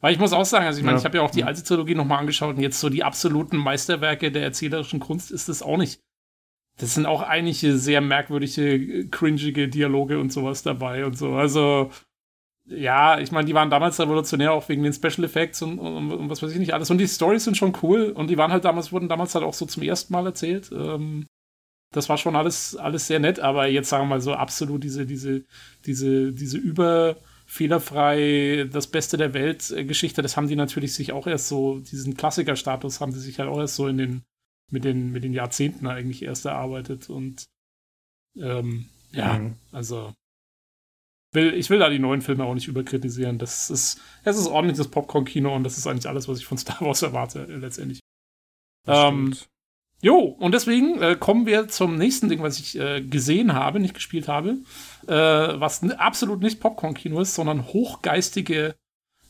Weil 0.00 0.12
ich 0.12 0.18
muss 0.18 0.34
auch 0.34 0.44
sagen, 0.44 0.66
also 0.66 0.78
ich 0.78 0.84
meine, 0.84 0.96
ja. 0.96 1.00
ich 1.00 1.04
habe 1.06 1.16
ja 1.16 1.22
auch 1.22 1.30
die 1.30 1.44
alte 1.44 1.62
Trilogie 1.62 1.94
nochmal 1.94 2.18
angeschaut 2.18 2.56
und 2.56 2.60
jetzt 2.60 2.78
so 2.78 2.90
die 2.90 3.04
absoluten 3.04 3.56
Meisterwerke 3.56 4.30
der 4.30 4.42
erzählerischen 4.42 5.00
Kunst 5.00 5.30
ist 5.30 5.48
es 5.48 5.62
auch 5.62 5.78
nicht. 5.78 6.00
Das 6.76 6.92
sind 6.92 7.06
auch 7.06 7.22
einige 7.22 7.78
sehr 7.78 8.02
merkwürdige, 8.02 9.08
cringige 9.08 9.68
Dialoge 9.68 10.18
und 10.18 10.30
sowas 10.30 10.62
dabei 10.62 11.06
und 11.06 11.16
so. 11.16 11.34
Also, 11.34 11.90
ja, 12.66 13.18
ich 13.18 13.30
meine, 13.30 13.46
die 13.46 13.54
waren 13.54 13.70
damals 13.70 14.00
revolutionär, 14.00 14.52
auch 14.52 14.68
wegen 14.68 14.82
den 14.82 14.92
Special 14.92 15.24
Effects 15.24 15.60
und, 15.62 15.78
und, 15.78 16.12
und, 16.12 16.30
was 16.30 16.42
weiß 16.42 16.52
ich 16.52 16.58
nicht 16.58 16.72
alles. 16.72 16.90
Und 16.90 16.98
die 16.98 17.08
Stories 17.08 17.44
sind 17.44 17.56
schon 17.56 17.76
cool 17.82 18.10
und 18.10 18.28
die 18.28 18.38
waren 18.38 18.52
halt 18.52 18.64
damals, 18.64 18.90
wurden 18.90 19.08
damals 19.08 19.34
halt 19.34 19.44
auch 19.44 19.54
so 19.54 19.66
zum 19.66 19.82
ersten 19.82 20.12
Mal 20.12 20.26
erzählt. 20.26 20.70
Ähm, 20.72 21.26
das 21.92 22.08
war 22.08 22.16
schon 22.16 22.36
alles, 22.36 22.74
alles 22.76 23.06
sehr 23.06 23.20
nett, 23.20 23.38
aber 23.38 23.66
jetzt 23.66 23.88
sagen 23.88 24.04
wir 24.04 24.16
mal 24.16 24.20
so 24.20 24.32
absolut 24.32 24.82
diese, 24.82 25.06
diese, 25.06 25.44
diese, 25.84 26.32
diese 26.32 26.58
über 26.58 27.16
fehlerfrei 27.46 28.68
das 28.72 28.86
Beste 28.86 29.16
der 29.16 29.34
Welt 29.34 29.72
Geschichte, 29.86 30.22
das 30.22 30.36
haben 30.36 30.48
die 30.48 30.56
natürlich 30.56 30.94
sich 30.94 31.12
auch 31.12 31.26
erst 31.26 31.48
so, 31.48 31.78
diesen 31.80 32.16
Klassikerstatus 32.16 33.00
haben 33.00 33.12
sie 33.12 33.20
sich 33.20 33.38
halt 33.38 33.50
auch 33.50 33.60
erst 33.60 33.76
so 33.76 33.86
in 33.86 33.98
den, 33.98 34.22
mit 34.72 34.84
den, 34.84 35.12
mit 35.12 35.22
den 35.22 35.34
Jahrzehnten 35.34 35.86
eigentlich 35.86 36.22
erst 36.22 36.46
erarbeitet 36.46 37.10
und 37.10 37.44
ähm, 38.36 38.86
ja, 39.12 39.38
mhm. 39.38 39.54
also 39.70 40.14
will, 41.34 41.54
ich 41.54 41.70
will 41.70 41.78
da 41.78 41.88
die 41.88 41.98
neuen 41.98 42.22
Filme 42.22 42.44
auch 42.44 42.54
nicht 42.54 42.68
überkritisieren. 42.68 43.38
Das 43.38 43.70
ist, 43.70 44.00
es 44.24 44.38
ist 44.38 44.46
ordentliches 44.46 44.88
Popcorn-Kino 44.88 45.54
und 45.54 45.64
das 45.64 45.78
ist 45.78 45.86
eigentlich 45.86 46.08
alles, 46.08 46.28
was 46.28 46.38
ich 46.38 46.46
von 46.46 46.58
Star 46.58 46.80
Wars 46.80 47.02
erwarte, 47.02 47.46
äh, 47.48 47.56
letztendlich. 47.56 48.00
Ähm, 48.86 49.34
jo, 50.02 50.18
und 50.18 50.52
deswegen 50.52 51.00
äh, 51.00 51.16
kommen 51.18 51.46
wir 51.46 51.68
zum 51.68 51.96
nächsten 51.96 52.28
Ding, 52.28 52.42
was 52.42 52.58
ich 52.58 52.78
äh, 52.78 53.00
gesehen 53.02 53.54
habe, 53.54 53.80
nicht 53.80 53.94
gespielt 53.94 54.28
habe, 54.28 54.58
äh, 55.06 55.12
was 55.14 55.82
absolut 55.92 56.42
nicht 56.42 56.60
Popcorn-Kino 56.60 57.20
ist, 57.20 57.34
sondern 57.34 57.66
hochgeistige 57.66 58.74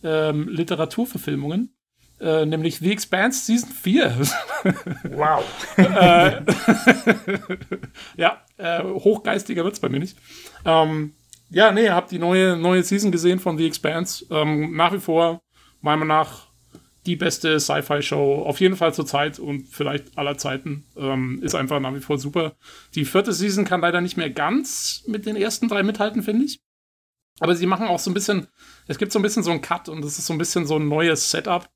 ähm, 0.02 0.48
Literaturverfilmungen. 0.48 1.70
Äh, 2.20 2.46
nämlich 2.46 2.78
The 2.78 2.92
Expanse 2.92 3.44
Season 3.44 3.70
4. 3.70 4.16
wow. 5.10 5.44
äh, 5.76 6.40
ja, 8.16 8.40
äh, 8.56 8.82
hochgeistiger 8.84 9.64
es 9.64 9.80
bei 9.80 9.88
mir 9.88 9.98
nicht. 9.98 10.16
Ähm, 10.64 11.14
ja, 11.50 11.72
nee, 11.72 11.90
hab 11.90 12.08
die 12.08 12.18
neue, 12.18 12.56
neue 12.56 12.82
Season 12.82 13.12
gesehen 13.12 13.38
von 13.38 13.56
The 13.58 13.66
Expanse. 13.66 14.26
Ähm, 14.30 14.74
nach 14.76 14.92
wie 14.92 14.98
vor, 14.98 15.42
meiner 15.80 16.04
Meinung 16.04 16.08
nach, 16.08 16.48
die 17.06 17.16
beste 17.16 17.60
Sci-Fi-Show, 17.60 18.44
auf 18.44 18.60
jeden 18.60 18.76
Fall 18.76 18.94
zur 18.94 19.06
Zeit 19.06 19.38
und 19.38 19.68
vielleicht 19.68 20.16
aller 20.16 20.38
Zeiten. 20.38 20.86
Ähm, 20.96 21.40
ist 21.42 21.54
einfach 21.54 21.80
nach 21.80 21.94
wie 21.94 22.00
vor 22.00 22.18
super. 22.18 22.56
Die 22.94 23.04
vierte 23.04 23.32
Season 23.32 23.64
kann 23.64 23.82
leider 23.82 24.00
nicht 24.00 24.16
mehr 24.16 24.30
ganz 24.30 25.04
mit 25.06 25.26
den 25.26 25.36
ersten 25.36 25.68
drei 25.68 25.82
mithalten, 25.82 26.22
finde 26.22 26.46
ich. 26.46 26.60
Aber 27.40 27.56
sie 27.56 27.66
machen 27.66 27.88
auch 27.88 27.98
so 27.98 28.10
ein 28.10 28.14
bisschen, 28.14 28.46
es 28.86 28.96
gibt 28.96 29.12
so 29.12 29.18
ein 29.18 29.22
bisschen 29.22 29.42
so 29.42 29.50
einen 29.50 29.60
Cut 29.60 29.88
und 29.88 30.04
es 30.04 30.18
ist 30.18 30.26
so 30.26 30.32
ein 30.32 30.38
bisschen 30.38 30.66
so 30.66 30.76
ein 30.76 30.88
neues 30.88 31.30
Setup, 31.30 31.68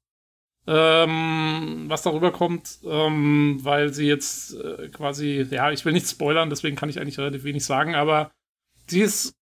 ähm, 0.66 1.84
was 1.88 2.02
darüber 2.02 2.30
kommt, 2.30 2.78
ähm, 2.84 3.58
weil 3.62 3.92
sie 3.92 4.06
jetzt 4.06 4.54
äh, 4.54 4.88
quasi, 4.88 5.46
ja, 5.50 5.72
ich 5.72 5.84
will 5.84 5.92
nicht 5.92 6.08
spoilern, 6.08 6.48
deswegen 6.48 6.76
kann 6.76 6.88
ich 6.88 7.00
eigentlich 7.00 7.18
relativ 7.18 7.44
wenig 7.44 7.64
sagen, 7.64 7.94
aber 7.96 8.30
sie 8.86 9.00
ist 9.00 9.34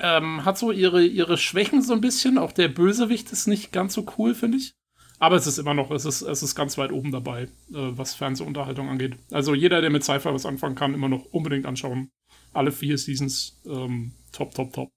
ähm, 0.00 0.44
hat 0.44 0.58
so 0.58 0.70
ihre, 0.70 1.04
ihre 1.04 1.38
Schwächen 1.38 1.82
so 1.82 1.92
ein 1.92 2.00
bisschen. 2.00 2.38
Auch 2.38 2.52
der 2.52 2.68
Bösewicht 2.68 3.32
ist 3.32 3.46
nicht 3.46 3.72
ganz 3.72 3.94
so 3.94 4.06
cool, 4.18 4.34
finde 4.34 4.58
ich. 4.58 4.74
Aber 5.18 5.36
es 5.36 5.46
ist 5.46 5.58
immer 5.58 5.74
noch, 5.74 5.90
es 5.90 6.04
ist, 6.04 6.22
es 6.22 6.42
ist 6.42 6.54
ganz 6.54 6.76
weit 6.76 6.92
oben 6.92 7.12
dabei, 7.12 7.42
äh, 7.42 7.48
was 7.70 8.14
Fernsehunterhaltung 8.14 8.88
angeht. 8.88 9.14
Also 9.30 9.54
jeder, 9.54 9.80
der 9.80 9.90
mit 9.90 10.04
Cypher 10.04 10.34
was 10.34 10.44
anfangen 10.44 10.74
kann, 10.74 10.94
immer 10.94 11.08
noch 11.08 11.24
unbedingt 11.26 11.66
anschauen. 11.66 12.10
Alle 12.52 12.72
vier 12.72 12.98
Seasons, 12.98 13.60
ähm, 13.66 14.12
top, 14.32 14.54
top, 14.54 14.72
top. 14.72 14.90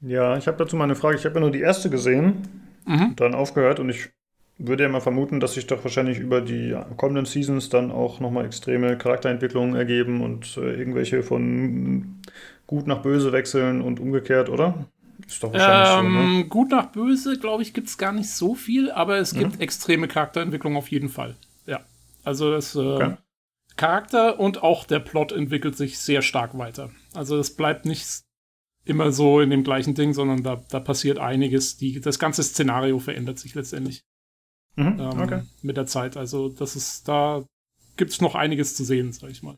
Ja, 0.00 0.36
ich 0.36 0.46
habe 0.46 0.58
dazu 0.58 0.76
mal 0.76 0.84
eine 0.84 0.94
Frage. 0.94 1.16
Ich 1.16 1.24
habe 1.24 1.36
ja 1.36 1.40
nur 1.40 1.50
die 1.50 1.60
erste 1.60 1.88
gesehen, 1.88 2.48
mhm. 2.84 3.14
dann 3.16 3.34
aufgehört 3.34 3.80
und 3.80 3.88
ich 3.88 4.10
würde 4.58 4.84
ja 4.84 4.88
mal 4.88 5.00
vermuten, 5.00 5.40
dass 5.40 5.54
sich 5.54 5.66
doch 5.66 5.84
wahrscheinlich 5.84 6.18
über 6.18 6.40
die 6.40 6.76
kommenden 6.96 7.26
Seasons 7.26 7.68
dann 7.68 7.90
auch 7.90 8.20
nochmal 8.20 8.46
extreme 8.46 8.96
Charakterentwicklungen 8.96 9.74
ergeben 9.74 10.22
und 10.22 10.56
äh, 10.56 10.74
irgendwelche 10.74 11.22
von 11.22 12.22
gut 12.66 12.86
nach 12.86 13.02
böse 13.02 13.32
wechseln 13.32 13.80
und 13.80 14.00
umgekehrt, 14.00 14.48
oder? 14.48 14.86
Ist 15.26 15.42
doch 15.42 15.52
wahrscheinlich 15.52 16.06
ähm, 16.06 16.12
so, 16.12 16.38
ne? 16.38 16.44
Gut 16.46 16.70
nach 16.70 16.86
böse, 16.86 17.38
glaube 17.38 17.62
ich, 17.62 17.72
gibt 17.72 17.88
es 17.88 17.98
gar 17.98 18.12
nicht 18.12 18.30
so 18.30 18.54
viel, 18.54 18.90
aber 18.90 19.18
es 19.18 19.34
gibt 19.34 19.56
mhm. 19.56 19.60
extreme 19.60 20.08
Charakterentwicklung 20.08 20.76
auf 20.76 20.90
jeden 20.90 21.08
Fall. 21.08 21.36
Ja. 21.66 21.80
Also 22.24 22.50
das 22.50 22.74
äh, 22.74 22.78
okay. 22.78 23.16
Charakter 23.76 24.38
und 24.40 24.62
auch 24.62 24.84
der 24.84 25.00
Plot 25.00 25.32
entwickelt 25.32 25.76
sich 25.76 25.98
sehr 25.98 26.22
stark 26.22 26.56
weiter. 26.56 26.90
Also 27.14 27.38
es 27.38 27.54
bleibt 27.54 27.84
nicht 27.86 28.22
immer 28.84 29.12
so 29.12 29.40
in 29.40 29.50
dem 29.50 29.64
gleichen 29.64 29.94
Ding, 29.94 30.14
sondern 30.14 30.42
da, 30.42 30.62
da 30.70 30.80
passiert 30.80 31.18
einiges. 31.18 31.76
Die, 31.76 32.00
das 32.00 32.18
ganze 32.18 32.42
Szenario 32.42 32.98
verändert 32.98 33.38
sich 33.38 33.54
letztendlich. 33.54 34.02
Mhm, 34.76 35.00
ähm, 35.00 35.20
okay. 35.20 35.42
Mit 35.62 35.76
der 35.76 35.86
Zeit. 35.86 36.16
Also 36.16 36.48
das 36.48 36.76
ist, 36.76 37.08
da 37.08 37.44
gibt 37.96 38.12
es 38.12 38.20
noch 38.20 38.34
einiges 38.34 38.76
zu 38.76 38.84
sehen, 38.84 39.12
sag 39.12 39.30
ich 39.30 39.42
mal. 39.42 39.56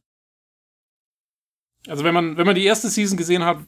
Also 1.86 2.04
wenn 2.04 2.14
man, 2.14 2.36
wenn 2.36 2.46
man 2.46 2.54
die 2.54 2.64
erste 2.64 2.88
Season 2.88 3.16
gesehen 3.16 3.44
hat 3.44 3.58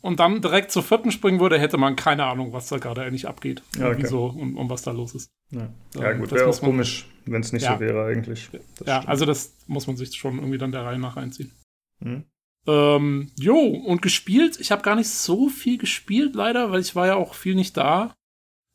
und 0.00 0.20
dann 0.20 0.40
direkt 0.42 0.72
zur 0.72 0.82
vierten 0.82 1.10
springen 1.10 1.40
würde, 1.40 1.58
hätte 1.58 1.78
man 1.78 1.96
keine 1.96 2.24
Ahnung, 2.24 2.52
was 2.52 2.68
da 2.68 2.78
gerade 2.78 3.02
eigentlich 3.02 3.28
abgeht. 3.28 3.62
Ja, 3.78 3.88
okay. 3.88 3.98
Wieso 4.02 4.26
und, 4.26 4.56
und, 4.56 4.68
was 4.68 4.82
da 4.82 4.90
los 4.90 5.14
ist. 5.14 5.30
Ja, 5.50 5.68
ja 5.94 6.12
gut, 6.12 6.30
wäre 6.32 6.48
auch 6.48 6.60
komisch, 6.60 7.06
wenn 7.24 7.40
es 7.40 7.52
nicht 7.52 7.62
ja. 7.62 7.74
so 7.74 7.80
wäre 7.80 8.04
eigentlich. 8.06 8.50
Das 8.50 8.86
ja, 8.86 8.96
stimmt. 8.96 9.08
also 9.08 9.24
das 9.24 9.54
muss 9.66 9.86
man 9.86 9.96
sich 9.96 10.14
schon 10.14 10.38
irgendwie 10.38 10.58
dann 10.58 10.72
der 10.72 10.84
Reihe 10.84 10.98
nach 10.98 11.16
einziehen. 11.16 11.52
Mhm. 12.00 12.24
Ähm, 12.66 13.30
jo, 13.36 13.58
und 13.58 14.02
gespielt, 14.02 14.60
ich 14.60 14.70
habe 14.70 14.82
gar 14.82 14.94
nicht 14.94 15.08
so 15.08 15.48
viel 15.48 15.78
gespielt, 15.78 16.34
leider, 16.34 16.70
weil 16.70 16.80
ich 16.80 16.94
war 16.94 17.06
ja 17.06 17.16
auch 17.16 17.34
viel 17.34 17.54
nicht 17.54 17.76
da. 17.76 18.14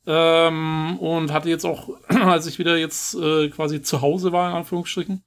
Ähm, 0.06 0.98
und 1.00 1.32
hatte 1.32 1.50
jetzt 1.50 1.64
auch, 1.64 1.90
als 2.08 2.46
ich 2.46 2.58
wieder 2.58 2.76
jetzt 2.76 3.14
äh, 3.14 3.48
quasi 3.50 3.82
zu 3.82 4.00
Hause 4.00 4.32
war, 4.32 4.50
in 4.50 4.56
Anführungsstrichen, 4.56 5.22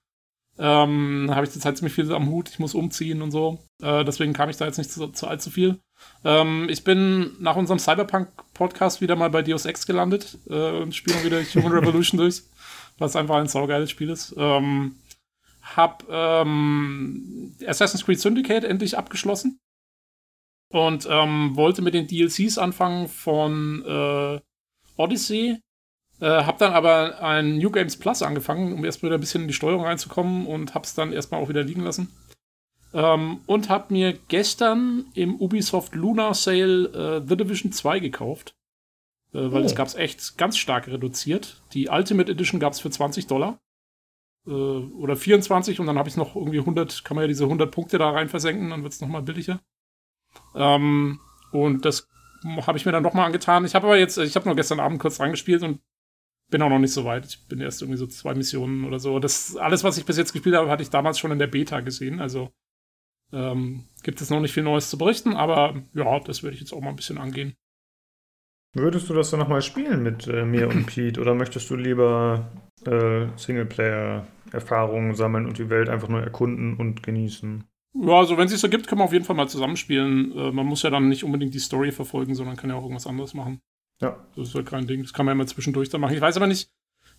ähm, 0.57 1.29
habe 1.33 1.45
ich 1.45 1.51
zurzeit 1.51 1.77
ziemlich 1.77 1.93
viel 1.93 2.11
am 2.13 2.29
Hut. 2.29 2.49
Ich 2.49 2.59
muss 2.59 2.75
umziehen 2.75 3.21
und 3.21 3.31
so. 3.31 3.59
Äh, 3.81 4.03
deswegen 4.03 4.33
kam 4.33 4.49
ich 4.49 4.57
da 4.57 4.65
jetzt 4.65 4.77
nicht 4.77 4.91
zu, 4.91 5.07
zu 5.07 5.27
allzu 5.27 5.49
viel. 5.49 5.79
Ähm, 6.23 6.67
ich 6.69 6.83
bin 6.83 7.35
nach 7.39 7.55
unserem 7.55 7.79
Cyberpunk-Podcast 7.79 9.01
wieder 9.01 9.15
mal 9.15 9.29
bei 9.29 9.41
Deus 9.41 9.65
Ex 9.65 9.85
gelandet 9.85 10.37
äh, 10.49 10.81
und 10.81 10.95
spiele 10.95 11.23
wieder 11.23 11.41
Human 11.41 11.71
Revolution 11.79 12.19
durch, 12.19 12.43
was 12.97 13.15
einfach 13.15 13.37
ein 13.37 13.47
saugeiles 13.47 13.89
Spiel 13.89 14.09
ist. 14.09 14.35
Ähm, 14.37 14.95
hab 15.61 16.05
ähm, 16.09 17.55
Assassin's 17.65 18.05
Creed 18.05 18.19
Syndicate 18.19 18.63
endlich 18.63 18.97
abgeschlossen 18.97 19.59
und 20.71 21.07
ähm, 21.09 21.55
wollte 21.55 21.81
mit 21.81 21.93
den 21.93 22.07
DLCs 22.07 22.57
anfangen 22.57 23.07
von 23.07 23.83
äh, 23.85 24.39
Odyssey 24.97 25.59
äh, 26.21 26.43
hab 26.43 26.59
dann 26.59 26.73
aber 26.73 27.21
ein 27.21 27.57
New 27.57 27.71
Games 27.71 27.97
Plus 27.97 28.21
angefangen, 28.21 28.73
um 28.73 28.85
erstmal 28.85 29.09
wieder 29.09 29.17
ein 29.17 29.21
bisschen 29.21 29.41
in 29.41 29.47
die 29.47 29.53
Steuerung 29.53 29.83
reinzukommen 29.83 30.45
und 30.45 30.75
hab's 30.75 30.93
dann 30.93 31.11
erstmal 31.11 31.41
auch 31.41 31.49
wieder 31.49 31.63
liegen 31.63 31.81
lassen. 31.81 32.11
Ähm, 32.93 33.41
und 33.47 33.69
hab 33.69 33.89
mir 33.89 34.13
gestern 34.27 35.05
im 35.15 35.35
Ubisoft 35.35 35.95
Lunar 35.95 36.33
Sale 36.35 37.21
äh, 37.23 37.27
The 37.27 37.37
Division 37.37 37.71
2 37.71 37.99
gekauft. 37.99 38.55
Äh, 39.33 39.51
weil 39.51 39.61
oh. 39.61 39.63
das 39.63 39.75
gab's 39.75 39.95
echt 39.95 40.37
ganz 40.37 40.57
stark 40.57 40.87
reduziert. 40.87 41.61
Die 41.73 41.89
Ultimate 41.89 42.31
Edition 42.31 42.59
gab's 42.59 42.79
für 42.79 42.91
20 42.91 43.25
Dollar. 43.27 43.59
Äh, 44.45 44.51
oder 44.51 45.15
24 45.15 45.79
und 45.79 45.87
dann 45.87 45.97
habe 45.97 46.09
ich 46.09 46.17
noch 46.17 46.35
irgendwie 46.35 46.59
100, 46.59 47.03
kann 47.03 47.15
man 47.15 47.23
ja 47.23 47.27
diese 47.29 47.45
100 47.45 47.71
Punkte 47.71 47.97
da 47.97 48.11
rein 48.11 48.29
versenken, 48.29 48.69
dann 48.69 48.83
wird's 48.83 49.01
nochmal 49.01 49.23
billiger. 49.23 49.59
Ähm, 50.53 51.19
und 51.51 51.85
das 51.85 52.07
habe 52.65 52.77
ich 52.77 52.85
mir 52.85 52.91
dann 52.91 53.03
nochmal 53.03 53.25
angetan. 53.25 53.65
Ich 53.65 53.73
habe 53.73 53.87
aber 53.87 53.97
jetzt, 53.97 54.17
ich 54.17 54.35
habe 54.35 54.47
nur 54.47 54.55
gestern 54.55 54.79
Abend 54.79 54.99
kurz 54.99 55.19
reingespielt 55.19 55.63
und 55.63 55.79
bin 56.51 56.61
auch 56.61 56.69
noch 56.69 56.79
nicht 56.79 56.93
so 56.93 57.05
weit. 57.05 57.25
Ich 57.25 57.47
bin 57.47 57.59
erst 57.59 57.81
irgendwie 57.81 57.97
so 57.97 58.05
zwei 58.05 58.35
Missionen 58.35 58.85
oder 58.85 58.99
so. 58.99 59.17
Das 59.17 59.55
alles, 59.55 59.83
was 59.83 59.97
ich 59.97 60.05
bis 60.05 60.17
jetzt 60.17 60.33
gespielt 60.33 60.55
habe, 60.55 60.69
hatte 60.69 60.83
ich 60.83 60.91
damals 60.91 61.17
schon 61.17 61.31
in 61.31 61.39
der 61.39 61.47
Beta 61.47 61.79
gesehen. 61.79 62.19
Also 62.19 62.51
ähm, 63.33 63.85
gibt 64.03 64.21
es 64.21 64.29
noch 64.29 64.39
nicht 64.39 64.53
viel 64.53 64.63
Neues 64.63 64.89
zu 64.89 64.97
berichten, 64.97 65.33
aber 65.33 65.81
ja, 65.93 66.19
das 66.19 66.43
werde 66.43 66.53
ich 66.53 66.59
jetzt 66.59 66.73
auch 66.73 66.81
mal 66.81 66.89
ein 66.89 66.95
bisschen 66.95 67.17
angehen. 67.17 67.55
Würdest 68.73 69.09
du 69.09 69.13
das 69.13 69.31
dann 69.31 69.39
nochmal 69.39 69.61
spielen 69.61 70.03
mit 70.03 70.27
äh, 70.27 70.45
mir 70.45 70.69
und 70.69 70.85
Pete 70.87 71.19
oder 71.19 71.33
möchtest 71.33 71.69
du 71.69 71.75
lieber 71.75 72.51
äh, 72.85 73.27
Singleplayer-Erfahrungen 73.35 75.15
sammeln 75.15 75.45
und 75.45 75.57
die 75.57 75.69
Welt 75.69 75.89
einfach 75.89 76.07
nur 76.07 76.21
erkunden 76.21 76.75
und 76.77 77.03
genießen? 77.03 77.63
Ja, 77.93 78.19
also 78.19 78.37
wenn 78.37 78.45
es 78.45 78.51
sich 78.51 78.61
so 78.61 78.69
gibt, 78.69 78.87
kann 78.87 78.97
man 78.97 79.05
auf 79.05 79.13
jeden 79.13 79.25
Fall 79.25 79.35
mal 79.35 79.49
zusammenspielen. 79.49 80.31
Äh, 80.37 80.51
man 80.51 80.65
muss 80.65 80.83
ja 80.83 80.89
dann 80.89 81.09
nicht 81.09 81.23
unbedingt 81.23 81.53
die 81.53 81.59
Story 81.59 81.91
verfolgen, 81.91 82.35
sondern 82.35 82.55
kann 82.55 82.69
ja 82.69 82.75
auch 82.75 82.83
irgendwas 82.83 83.07
anderes 83.07 83.33
machen. 83.33 83.59
Ja. 84.01 84.17
Das 84.35 84.49
ist 84.49 84.55
halt 84.55 84.65
kein 84.65 84.87
Ding. 84.87 85.03
Das 85.03 85.13
kann 85.13 85.25
man 85.25 85.33
ja 85.33 85.37
mal 85.37 85.47
zwischendurch 85.47 85.89
dann 85.89 86.01
machen. 86.01 86.15
Ich 86.15 86.21
weiß 86.21 86.35
aber 86.37 86.47
nicht, 86.47 86.69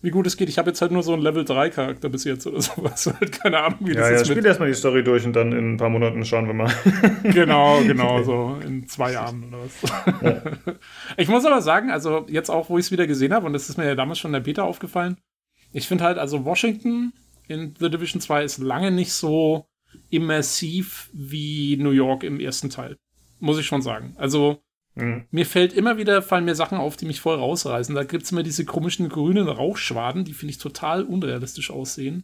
wie 0.01 0.11
gut 0.11 0.27
es 0.27 0.35
geht. 0.35 0.49
Ich 0.49 0.57
habe 0.57 0.69
jetzt 0.69 0.81
halt 0.81 0.91
nur 0.91 1.01
so 1.01 1.13
einen 1.13 1.21
Level 1.21 1.45
3 1.45 1.69
Charakter 1.69 2.09
bis 2.09 2.25
jetzt 2.25 2.45
oder 2.45 2.61
sowas. 2.61 3.07
halt 3.07 3.31
keine 3.31 3.59
Ahnung, 3.59 3.79
wie 3.81 3.93
ja, 3.93 4.01
das 4.01 4.09
ja, 4.09 4.15
ist. 4.17 4.27
Ja, 4.27 4.33
spiel 4.33 4.45
erstmal 4.45 4.67
die 4.67 4.75
Story 4.75 5.03
durch 5.03 5.25
und 5.25 5.33
dann 5.33 5.53
in 5.53 5.73
ein 5.73 5.77
paar 5.77 5.89
Monaten 5.89 6.23
schauen 6.25 6.45
wir 6.45 6.53
mal. 6.53 6.71
genau, 7.23 7.81
genau, 7.81 8.21
so 8.23 8.57
in 8.63 8.87
zwei 8.87 9.13
Jahren 9.13 9.45
oder 9.45 9.59
was. 9.63 10.21
Ja. 10.21 10.41
Ich 11.17 11.29
muss 11.29 11.45
aber 11.45 11.61
sagen, 11.61 11.89
also 11.89 12.25
jetzt 12.27 12.49
auch, 12.49 12.69
wo 12.69 12.77
ich 12.77 12.85
es 12.85 12.91
wieder 12.91 13.07
gesehen 13.07 13.33
habe, 13.33 13.45
und 13.47 13.53
das 13.53 13.69
ist 13.69 13.77
mir 13.77 13.85
ja 13.85 13.95
damals 13.95 14.19
schon 14.19 14.29
in 14.29 14.33
der 14.33 14.41
Beta 14.41 14.63
aufgefallen, 14.63 15.17
ich 15.71 15.87
finde 15.87 16.03
halt, 16.03 16.17
also 16.17 16.45
Washington 16.45 17.13
in 17.47 17.73
The 17.79 17.89
Division 17.89 18.21
2 18.21 18.43
ist 18.43 18.57
lange 18.57 18.91
nicht 18.91 19.13
so 19.13 19.67
immersiv 20.09 21.09
wie 21.13 21.77
New 21.77 21.91
York 21.91 22.23
im 22.23 22.39
ersten 22.39 22.69
Teil. 22.69 22.97
Muss 23.39 23.59
ich 23.59 23.65
schon 23.65 23.81
sagen. 23.81 24.13
Also, 24.17 24.62
mhm. 24.95 25.25
mir 25.31 25.45
fällt 25.45 25.73
immer 25.73 25.97
wieder, 25.97 26.21
fallen 26.21 26.45
mir 26.45 26.55
Sachen 26.55 26.77
auf, 26.77 26.97
die 26.97 27.05
mich 27.05 27.21
voll 27.21 27.37
rausreißen. 27.37 27.95
Da 27.95 28.03
gibt 28.03 28.23
es 28.23 28.31
immer 28.31 28.43
diese 28.43 28.65
komischen 28.65 29.09
grünen 29.09 29.47
Rauchschwaden, 29.47 30.25
die 30.25 30.33
finde 30.33 30.51
ich 30.51 30.57
total 30.57 31.03
unrealistisch 31.03 31.71
aussehen. 31.71 32.23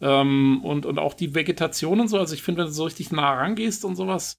Ähm, 0.00 0.64
und, 0.64 0.86
und 0.86 0.98
auch 0.98 1.14
die 1.14 1.34
Vegetation 1.34 2.00
und 2.00 2.08
so. 2.08 2.18
Also, 2.18 2.34
ich 2.34 2.42
finde, 2.42 2.62
wenn 2.62 2.68
du 2.68 2.72
so 2.72 2.84
richtig 2.84 3.12
nah 3.12 3.34
rangehst 3.34 3.84
und 3.84 3.96
sowas. 3.96 4.38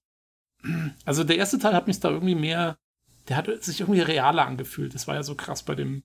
Also, 1.06 1.24
der 1.24 1.38
erste 1.38 1.60
Teil 1.60 1.74
hat 1.74 1.88
mich 1.88 2.00
da 2.00 2.10
irgendwie 2.10 2.36
mehr. 2.36 2.78
Der 3.30 3.38
hat 3.38 3.64
sich 3.64 3.82
irgendwie 3.82 4.02
realer 4.02 4.46
angefühlt. 4.46 4.94
Das 4.94 5.08
war 5.08 5.16
ja 5.16 5.24
so 5.24 5.36
krass 5.36 5.64
bei 5.64 5.76
dem 5.76 6.04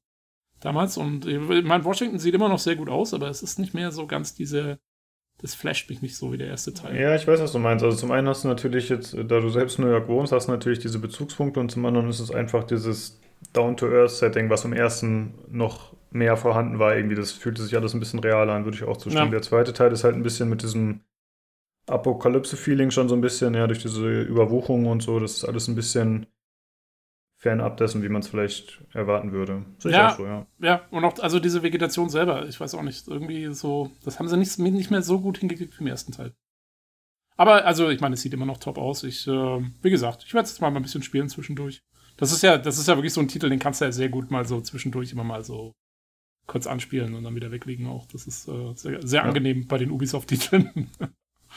damals. 0.60 0.96
Und 0.96 1.26
ich 1.26 1.38
meine, 1.64 1.84
Washington 1.84 2.18
sieht 2.18 2.34
immer 2.34 2.48
noch 2.48 2.58
sehr 2.58 2.76
gut 2.76 2.88
aus, 2.88 3.14
aber 3.14 3.28
es 3.28 3.42
ist 3.42 3.58
nicht 3.58 3.74
mehr 3.74 3.92
so 3.92 4.06
ganz 4.06 4.34
diese 4.34 4.78
das 5.38 5.54
flasht 5.54 5.90
mich 5.90 6.00
nicht 6.02 6.16
so 6.16 6.32
wie 6.32 6.38
der 6.38 6.48
erste 6.48 6.72
Teil. 6.72 6.98
Ja, 6.98 7.14
ich 7.14 7.26
weiß, 7.26 7.40
was 7.40 7.52
du 7.52 7.58
meinst. 7.58 7.84
Also 7.84 7.96
zum 7.96 8.10
einen 8.10 8.28
hast 8.28 8.44
du 8.44 8.48
natürlich 8.48 8.88
jetzt, 8.88 9.14
da 9.14 9.40
du 9.40 9.48
selbst 9.50 9.78
in 9.78 9.84
New 9.84 9.90
York 9.90 10.08
wohnst, 10.08 10.32
hast 10.32 10.48
du 10.48 10.52
natürlich 10.52 10.78
diese 10.78 10.98
Bezugspunkte 10.98 11.60
und 11.60 11.70
zum 11.70 11.84
anderen 11.84 12.08
ist 12.08 12.20
es 12.20 12.30
einfach 12.30 12.64
dieses 12.64 13.20
Down-to-Earth-Setting, 13.52 14.48
was 14.48 14.64
im 14.64 14.72
ersten 14.72 15.34
noch 15.48 15.94
mehr 16.10 16.36
vorhanden 16.36 16.78
war. 16.78 16.96
Irgendwie, 16.96 17.16
das 17.16 17.32
fühlte 17.32 17.62
sich 17.62 17.76
alles 17.76 17.92
ein 17.92 18.00
bisschen 18.00 18.20
realer 18.20 18.54
an, 18.54 18.64
würde 18.64 18.76
ich 18.76 18.84
auch 18.84 18.96
zustimmen. 18.96 19.26
Ja. 19.26 19.32
Der 19.32 19.42
zweite 19.42 19.74
Teil 19.74 19.92
ist 19.92 20.04
halt 20.04 20.14
ein 20.14 20.22
bisschen 20.22 20.48
mit 20.48 20.62
diesem 20.62 21.00
Apokalypse-Feeling 21.86 22.90
schon 22.90 23.08
so 23.08 23.14
ein 23.14 23.20
bisschen, 23.20 23.54
ja, 23.54 23.66
durch 23.66 23.80
diese 23.80 24.22
Überwuchung 24.22 24.86
und 24.86 25.02
so. 25.02 25.20
Das 25.20 25.32
ist 25.32 25.44
alles 25.44 25.68
ein 25.68 25.74
bisschen 25.74 26.26
fernab 27.46 27.76
dessen, 27.76 28.02
wie 28.02 28.08
man 28.08 28.22
es 28.22 28.28
vielleicht 28.28 28.82
erwarten 28.92 29.30
würde. 29.30 29.64
ja, 29.84 30.16
so, 30.16 30.26
ja. 30.26 30.46
Ja, 30.58 30.82
und 30.90 31.04
auch 31.04 31.16
also 31.20 31.38
diese 31.38 31.62
Vegetation 31.62 32.10
selber, 32.10 32.44
ich 32.48 32.58
weiß 32.58 32.74
auch 32.74 32.82
nicht, 32.82 33.06
irgendwie 33.06 33.54
so, 33.54 33.92
das 34.04 34.18
haben 34.18 34.26
sie 34.26 34.36
nicht, 34.36 34.58
nicht 34.58 34.90
mehr 34.90 35.02
so 35.02 35.20
gut 35.20 35.38
hingekriegt 35.38 35.78
wie 35.78 35.84
im 35.84 35.86
ersten 35.86 36.10
Teil. 36.10 36.34
Aber, 37.36 37.64
also, 37.64 37.88
ich 37.88 38.00
meine, 38.00 38.14
es 38.14 38.22
sieht 38.22 38.34
immer 38.34 38.46
noch 38.46 38.58
top 38.58 38.78
aus. 38.78 39.04
Ich, 39.04 39.28
äh, 39.28 39.30
wie 39.30 39.90
gesagt, 39.90 40.24
ich 40.26 40.34
werde 40.34 40.46
es 40.46 40.52
jetzt 40.52 40.60
mal 40.60 40.74
ein 40.74 40.82
bisschen 40.82 41.04
spielen 41.04 41.28
zwischendurch. 41.28 41.82
Das 42.16 42.32
ist 42.32 42.42
ja, 42.42 42.58
das 42.58 42.78
ist 42.78 42.88
ja 42.88 42.96
wirklich 42.96 43.12
so 43.12 43.20
ein 43.20 43.28
Titel, 43.28 43.48
den 43.48 43.60
kannst 43.60 43.80
du 43.80 43.84
ja 43.84 43.92
sehr 43.92 44.08
gut 44.08 44.32
mal 44.32 44.44
so 44.44 44.60
zwischendurch 44.60 45.12
immer 45.12 45.22
mal 45.22 45.44
so 45.44 45.72
kurz 46.48 46.66
anspielen 46.66 47.14
und 47.14 47.22
dann 47.22 47.36
wieder 47.36 47.52
weglegen 47.52 47.86
auch. 47.86 48.06
Das 48.06 48.26
ist 48.26 48.48
äh, 48.48 48.72
sehr, 48.74 49.06
sehr 49.06 49.20
ja. 49.20 49.28
angenehm 49.28 49.68
bei 49.68 49.78
den 49.78 49.92
Ubisoft-Titeln. 49.92 50.90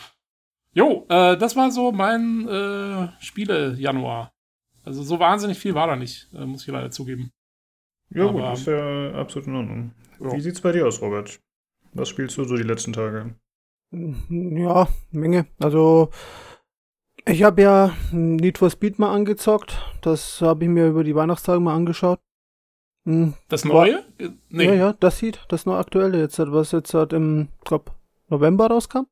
jo, 0.74 1.08
äh, 1.10 1.36
das 1.36 1.56
war 1.56 1.72
so 1.72 1.92
mein 1.92 2.48
äh, 2.48 3.08
Spiele-Januar. 3.24 4.32
Also 4.84 5.04
so 5.04 5.20
wahnsinnig 5.20 5.60
viel 5.60 5.76
war 5.76 5.88
da 5.88 5.96
nicht, 5.96 6.30
äh, 6.34 6.46
muss 6.46 6.62
ich 6.62 6.68
leider 6.68 6.92
zugeben. 6.92 7.32
Ja, 8.10 8.30
Aber, 8.30 8.50
gut, 8.50 8.60
ist 8.60 8.68
ja 8.68 9.14
absolut 9.14 9.48
in 9.48 9.56
Ordnung. 9.56 9.92
Ja. 10.20 10.32
Wie 10.34 10.42
sieht's 10.42 10.62
bei 10.62 10.72
dir 10.72 10.88
aus, 10.88 11.02
Robert? 11.02 11.40
Was 11.94 12.10
spielst 12.10 12.38
du 12.38 12.44
so 12.44 12.56
die 12.56 12.64
letzten 12.64 12.94
Tage? 12.94 13.36
Ja, 13.92 14.88
Menge. 15.12 15.48
Also 15.60 16.10
ich 17.26 17.44
habe 17.44 17.62
ja 17.62 17.96
Need 18.12 18.58
for 18.58 18.70
Speed 18.70 19.00
mal 19.00 19.14
angezockt. 19.14 19.78
Das 20.02 20.42
habe 20.42 20.64
ich 20.66 20.70
mir 20.70 20.88
über 20.88 21.04
die 21.04 21.16
Weihnachtstage 21.16 21.60
mal 21.60 21.76
angeschaut. 21.76 22.20
Hm, 23.06 23.34
das 23.48 23.66
neue? 23.66 24.04
War, 24.18 24.30
nee. 24.50 24.66
Ja, 24.66 24.74
ja, 24.74 24.94
das 24.94 25.20
sieht, 25.20 25.46
das 25.50 25.66
neue 25.66 25.78
aktuelle 25.78 26.20
jetzt, 26.20 26.40
was 26.40 26.72
jetzt 26.72 26.94
halt 26.94 27.14
im, 27.14 27.50
glaub, 27.64 27.96
November 28.28 28.68
rauskam. 28.68 29.06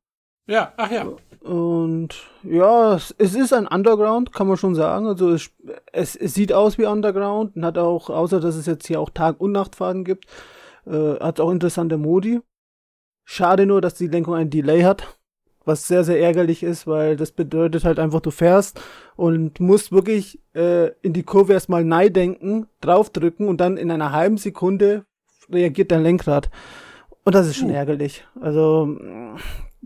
Ja, 0.47 0.73
ach 0.77 0.91
ja. 0.91 1.07
Und 1.41 2.15
ja, 2.43 2.95
es, 2.95 3.15
es, 3.17 3.35
ist 3.35 3.53
ein 3.53 3.67
Underground, 3.67 4.33
kann 4.33 4.47
man 4.47 4.57
schon 4.57 4.75
sagen. 4.75 5.07
Also 5.07 5.29
es, 5.31 5.51
es, 5.91 6.15
es, 6.15 6.33
sieht 6.33 6.53
aus 6.53 6.77
wie 6.77 6.85
Underground 6.85 7.55
und 7.55 7.65
hat 7.65 7.77
auch, 7.77 8.09
außer 8.09 8.39
dass 8.39 8.55
es 8.55 8.65
jetzt 8.65 8.87
hier 8.87 8.99
auch 8.99 9.09
Tag- 9.09 9.39
und 9.39 9.51
Nachtfaden 9.51 10.03
gibt, 10.03 10.25
äh, 10.85 11.19
hat 11.19 11.39
auch 11.39 11.51
interessante 11.51 11.97
Modi. 11.97 12.41
Schade 13.23 13.65
nur, 13.65 13.81
dass 13.81 13.95
die 13.95 14.07
Lenkung 14.07 14.35
ein 14.35 14.49
Delay 14.49 14.83
hat, 14.83 15.17
was 15.65 15.87
sehr, 15.87 16.03
sehr 16.03 16.19
ärgerlich 16.19 16.63
ist, 16.63 16.87
weil 16.87 17.17
das 17.17 17.31
bedeutet 17.31 17.83
halt 17.83 17.99
einfach, 17.99 18.21
du 18.21 18.31
fährst 18.31 18.81
und 19.15 19.59
musst 19.59 19.91
wirklich 19.91 20.41
äh, 20.55 20.91
in 21.01 21.13
die 21.13 21.23
Kurve 21.23 21.53
erstmal 21.53 21.83
neu 21.83 22.09
denken, 22.09 22.67
draufdrücken 22.81 23.47
und 23.47 23.59
dann 23.59 23.77
in 23.77 23.91
einer 23.91 24.13
halben 24.13 24.37
Sekunde 24.37 25.05
reagiert 25.51 25.91
dein 25.91 26.03
Lenkrad. 26.03 26.49
Und 27.23 27.35
das 27.35 27.47
ist 27.47 27.57
schon 27.57 27.69
ärgerlich. 27.69 28.25
Also 28.39 28.97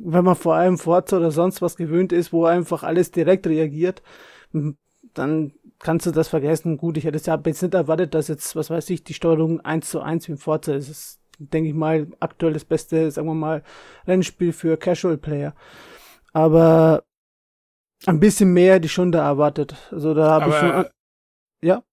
wenn 0.04 0.24
man 0.24 0.36
vor 0.36 0.56
allem 0.56 0.78
Forza 0.78 1.18
oder 1.18 1.32
sonst 1.32 1.62
was 1.62 1.76
gewöhnt 1.76 2.12
ist, 2.12 2.34
wo 2.34 2.46
einfach 2.46 2.84
alles 2.84 3.12
direkt 3.12 3.48
reagiert, 3.48 4.02
dann 5.14 5.54
kannst 5.80 6.06
du 6.06 6.12
das 6.12 6.28
vergessen. 6.28 6.78
Gut, 6.78 6.98
ich 6.98 7.06
hätte 7.06 7.18
es 7.18 7.26
ja 7.26 7.40
jetzt 7.44 7.62
nicht 7.62 7.74
erwartet, 7.74 8.14
dass 8.14 8.28
jetzt, 8.28 8.56
was 8.56 8.70
weiß 8.70 8.90
ich, 8.90 9.04
die 9.04 9.14
Steuerung 9.14 9.62
eins 9.62 9.90
zu 9.90 10.02
eins 10.02 10.28
wie 10.28 10.34
im 10.34 10.38
Forza 10.38 10.74
ist. 10.74 10.90
Das 10.90 10.98
ist, 10.98 11.22
denke 11.38 11.70
ich 11.70 11.76
mal, 11.76 12.08
aktuell 12.20 12.54
das 12.54 12.66
beste, 12.66 13.12
sagen 13.12 13.28
wir 13.28 13.34
mal, 13.34 13.64
Rennspiel 14.08 14.54
für 14.54 14.78
Casual 14.78 15.18
Player. 15.18 15.56
Aber 16.34 17.04
ein 18.06 18.20
bisschen 18.20 18.54
mehr 18.54 18.76
hätte 18.76 18.86
ich 18.86 18.94
schon 18.94 19.12
da 19.12 19.26
erwartet. 19.28 19.76
Also 19.92 20.14
da 20.14 20.30
habe 20.30 20.50
ich 20.50 20.56
schon. 20.56 20.86
Ja 21.64 21.84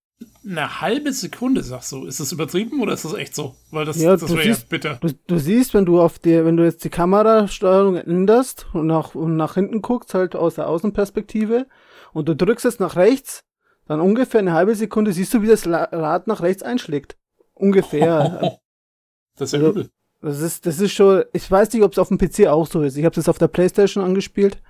eine 0.48 0.80
halbe 0.80 1.12
Sekunde, 1.12 1.62
sagst 1.62 1.92
du. 1.92 2.06
Ist 2.06 2.20
das 2.20 2.32
übertrieben 2.32 2.80
oder 2.80 2.94
ist 2.94 3.04
das 3.04 3.14
echt 3.14 3.34
so? 3.34 3.54
Weil 3.70 3.84
das, 3.84 4.00
ja, 4.00 4.16
das 4.16 4.30
wäre 4.30 4.48
ja 4.48 4.56
bitter. 4.68 4.98
Du, 5.00 5.12
du, 5.26 5.38
siehst, 5.38 5.74
wenn 5.74 5.84
du 5.84 6.00
auf 6.00 6.18
dir, 6.18 6.44
wenn 6.44 6.56
du 6.56 6.64
jetzt 6.64 6.84
die 6.84 6.90
Kamerasteuerung 6.90 7.96
änderst 7.96 8.66
und 8.72 8.86
nach, 8.86 9.14
und 9.14 9.36
nach 9.36 9.54
hinten 9.54 9.82
guckst, 9.82 10.14
halt 10.14 10.34
aus 10.34 10.54
der 10.54 10.68
Außenperspektive 10.68 11.66
und 12.12 12.28
du 12.28 12.34
drückst 12.34 12.64
es 12.64 12.78
nach 12.78 12.96
rechts, 12.96 13.44
dann 13.86 14.00
ungefähr 14.00 14.40
eine 14.40 14.52
halbe 14.52 14.74
Sekunde 14.74 15.12
siehst 15.12 15.34
du, 15.34 15.42
wie 15.42 15.46
das 15.46 15.66
Rad 15.66 16.26
nach 16.26 16.42
rechts 16.42 16.62
einschlägt. 16.62 17.16
Ungefähr. 17.54 18.58
das 19.36 19.52
ist 19.52 19.60
ja 19.60 19.66
also, 19.66 19.70
übel. 19.70 19.90
Das 20.20 20.40
ist, 20.40 20.66
das 20.66 20.80
ist 20.80 20.92
schon, 20.92 21.24
ich 21.32 21.48
weiß 21.48 21.72
nicht, 21.72 21.82
ob 21.82 21.92
es 21.92 21.98
auf 21.98 22.08
dem 22.08 22.18
PC 22.18 22.48
auch 22.48 22.66
so 22.66 22.82
ist. 22.82 22.96
Ich 22.96 23.04
habe 23.04 23.18
es 23.20 23.28
auf 23.28 23.38
der 23.38 23.48
Playstation 23.48 24.02
angespielt, 24.02 24.60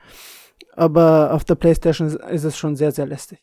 aber 0.72 1.32
auf 1.32 1.44
der 1.44 1.54
Playstation 1.54 2.08
ist 2.08 2.44
es 2.44 2.58
schon 2.58 2.76
sehr, 2.76 2.92
sehr 2.92 3.06
lästig. 3.06 3.38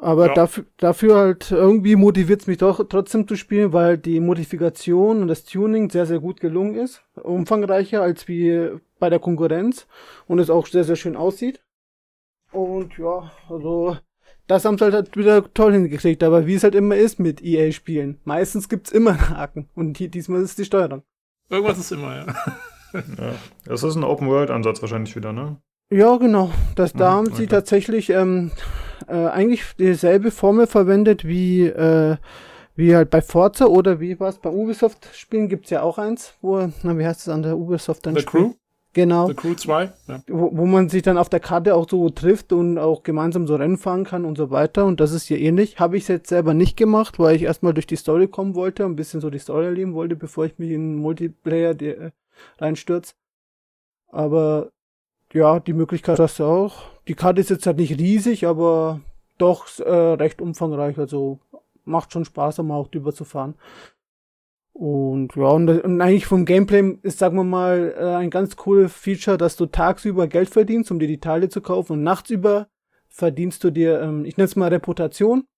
Aber 0.00 0.28
ja. 0.28 0.34
dafür, 0.34 0.64
dafür 0.76 1.16
halt 1.16 1.50
irgendwie 1.50 1.96
motiviert 1.96 2.42
es 2.42 2.46
mich 2.46 2.58
doch 2.58 2.86
trotzdem 2.88 3.26
zu 3.26 3.34
spielen, 3.34 3.72
weil 3.72 3.98
die 3.98 4.20
Modifikation 4.20 5.22
und 5.22 5.28
das 5.28 5.44
Tuning 5.44 5.90
sehr, 5.90 6.06
sehr 6.06 6.20
gut 6.20 6.38
gelungen 6.38 6.76
ist. 6.76 7.02
Umfangreicher 7.20 8.00
als 8.00 8.28
wie 8.28 8.70
bei 9.00 9.10
der 9.10 9.18
Konkurrenz 9.18 9.88
und 10.28 10.38
es 10.38 10.50
auch 10.50 10.68
sehr, 10.68 10.84
sehr 10.84 10.94
schön 10.94 11.16
aussieht. 11.16 11.60
Und 12.52 12.96
ja, 12.96 13.32
also 13.48 13.96
das 14.46 14.64
haben 14.64 14.78
sie 14.78 14.84
halt 14.84 15.16
wieder 15.16 15.52
toll 15.52 15.72
hingekriegt, 15.72 16.22
aber 16.22 16.46
wie 16.46 16.54
es 16.54 16.62
halt 16.62 16.76
immer 16.76 16.96
ist 16.96 17.18
mit 17.18 17.42
EA-Spielen. 17.42 18.20
Meistens 18.24 18.68
gibt's 18.68 18.92
immer 18.92 19.10
einen 19.10 19.28
Haken 19.30 19.68
und 19.74 19.98
hier, 19.98 20.08
diesmal 20.08 20.42
ist 20.42 20.58
die 20.58 20.64
Steuerung. 20.64 21.02
Irgendwas 21.50 21.78
ist 21.78 21.90
immer, 21.90 22.14
ja. 22.14 22.26
ja. 22.94 23.34
Das 23.64 23.82
ist 23.82 23.96
ein 23.96 24.04
Open-World-Ansatz 24.04 24.80
wahrscheinlich 24.80 25.16
wieder, 25.16 25.32
ne? 25.32 25.60
Ja, 25.90 26.16
genau. 26.18 26.52
Das, 26.76 26.92
da 26.92 27.12
haben 27.12 27.34
sie 27.34 27.46
tatsächlich 27.46 28.10
ähm, 28.10 28.52
äh, 29.08 29.28
eigentlich 29.28 29.62
dieselbe 29.78 30.30
Formel 30.30 30.66
verwendet 30.66 31.26
wie, 31.26 31.66
äh, 31.66 32.16
wie 32.76 32.94
halt 32.94 33.10
bei 33.10 33.22
Forza 33.22 33.66
oder 33.66 34.00
wie 34.00 34.18
war 34.20 34.28
es 34.28 34.38
bei 34.38 34.50
Ubisoft-Spielen 34.50 35.48
gibt 35.48 35.64
es 35.64 35.70
ja 35.70 35.82
auch 35.82 35.98
eins, 35.98 36.34
wo, 36.40 36.68
na, 36.82 36.98
wie 36.98 37.06
heißt 37.06 37.22
es 37.22 37.28
an 37.28 37.42
der 37.42 37.56
Ubisoft 37.56 38.06
dann? 38.06 38.16
The 38.16 38.24
Crew? 38.24 38.52
Genau. 38.94 39.28
The 39.28 39.34
Crew 39.34 39.54
2, 39.54 39.92
ja. 40.08 40.22
Wo, 40.28 40.50
wo 40.56 40.66
man 40.66 40.88
sich 40.88 41.02
dann 41.02 41.18
auf 41.18 41.28
der 41.28 41.40
Karte 41.40 41.74
auch 41.74 41.88
so 41.88 42.08
trifft 42.10 42.52
und 42.52 42.78
auch 42.78 43.02
gemeinsam 43.02 43.46
so 43.46 43.54
Rennen 43.54 43.76
fahren 43.76 44.04
kann 44.04 44.24
und 44.24 44.36
so 44.36 44.50
weiter. 44.50 44.86
Und 44.86 44.98
das 44.98 45.12
ist 45.12 45.26
hier 45.28 45.38
ähnlich. 45.38 45.78
Habe 45.78 45.96
ich 45.96 46.08
jetzt 46.08 46.28
selber 46.28 46.54
nicht 46.54 46.76
gemacht, 46.76 47.18
weil 47.18 47.36
ich 47.36 47.42
erstmal 47.42 47.74
durch 47.74 47.86
die 47.86 47.96
Story 47.96 48.28
kommen 48.28 48.54
wollte, 48.54 48.84
ein 48.84 48.96
bisschen 48.96 49.20
so 49.20 49.30
die 49.30 49.38
Story 49.38 49.66
erleben 49.66 49.94
wollte, 49.94 50.16
bevor 50.16 50.46
ich 50.46 50.58
mich 50.58 50.70
in 50.70 50.96
Multiplayer 50.96 51.80
äh, 51.80 52.10
reinstürze. 52.58 53.14
Aber 54.08 54.70
ja, 55.32 55.60
die 55.60 55.74
Möglichkeit 55.74 56.18
hast 56.18 56.38
du 56.38 56.44
auch. 56.44 56.84
Die 57.08 57.14
Karte 57.14 57.40
ist 57.40 57.50
jetzt 57.50 57.66
halt 57.66 57.78
nicht 57.78 57.98
riesig, 57.98 58.46
aber 58.46 59.00
doch 59.38 59.66
äh, 59.78 59.90
recht 59.90 60.40
umfangreich. 60.40 60.98
Also 60.98 61.40
macht 61.84 62.12
schon 62.12 62.24
Spaß, 62.24 62.58
um 62.60 62.70
auch 62.70 62.88
drüber 62.88 63.14
zu 63.14 63.24
fahren. 63.24 63.54
Und 64.72 65.34
ja, 65.34 65.48
und, 65.48 65.68
und, 65.68 66.00
eigentlich 66.00 66.26
vom 66.26 66.44
Gameplay 66.44 66.98
ist, 67.02 67.18
sagen 67.18 67.36
wir 67.36 67.44
mal, 67.44 67.94
äh, 67.98 68.14
ein 68.14 68.30
ganz 68.30 68.54
cooles 68.54 68.92
Feature, 68.92 69.36
dass 69.36 69.56
du 69.56 69.66
tagsüber 69.66 70.28
Geld 70.28 70.50
verdienst, 70.50 70.92
um 70.92 71.00
dir 71.00 71.08
die 71.08 71.18
Teile 71.18 71.48
zu 71.48 71.60
kaufen 71.60 71.94
und 71.94 72.04
nachtsüber 72.04 72.68
verdienst 73.08 73.64
du 73.64 73.70
dir, 73.70 74.00
ähm, 74.00 74.24
ich 74.24 74.36
nenne 74.36 74.44
es 74.44 74.54
mal 74.54 74.68
Reputation, 74.68 75.48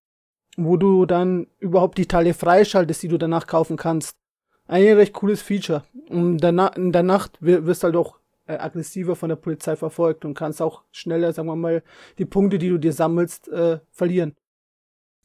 wo 0.57 0.79
du 0.79 1.05
dann 1.05 1.49
überhaupt 1.59 1.99
die 1.99 2.07
Teile 2.07 2.33
freischaltest, 2.33 3.03
die 3.03 3.09
du 3.09 3.19
danach 3.19 3.47
kaufen 3.47 3.77
kannst. 3.77 4.17
Ein 4.67 4.95
recht 4.95 5.13
cooles 5.13 5.43
Feature. 5.43 5.83
Und 6.09 6.39
danach, 6.39 6.77
in 6.77 6.93
der 6.93 7.03
Nacht 7.03 7.37
wirst 7.41 7.83
du 7.83 7.87
halt 7.87 7.97
auch 7.97 8.20
äh, 8.51 8.59
aggressiver 8.59 9.17
von 9.17 9.29
der 9.29 9.37
Polizei 9.37 9.77
verfolgt 9.77 10.25
und 10.25 10.35
kannst 10.35 10.61
auch 10.61 10.83
schneller, 10.93 11.33
sagen 11.33 11.49
wir 11.49 11.57
mal, 11.57 11.83
die 12.19 12.25
Punkte, 12.25 12.59
die 12.59 12.69
du 12.69 12.79
dir 12.79 12.93
sammelst, 12.93 13.49
äh, 13.49 13.79
verlieren. 13.91 14.35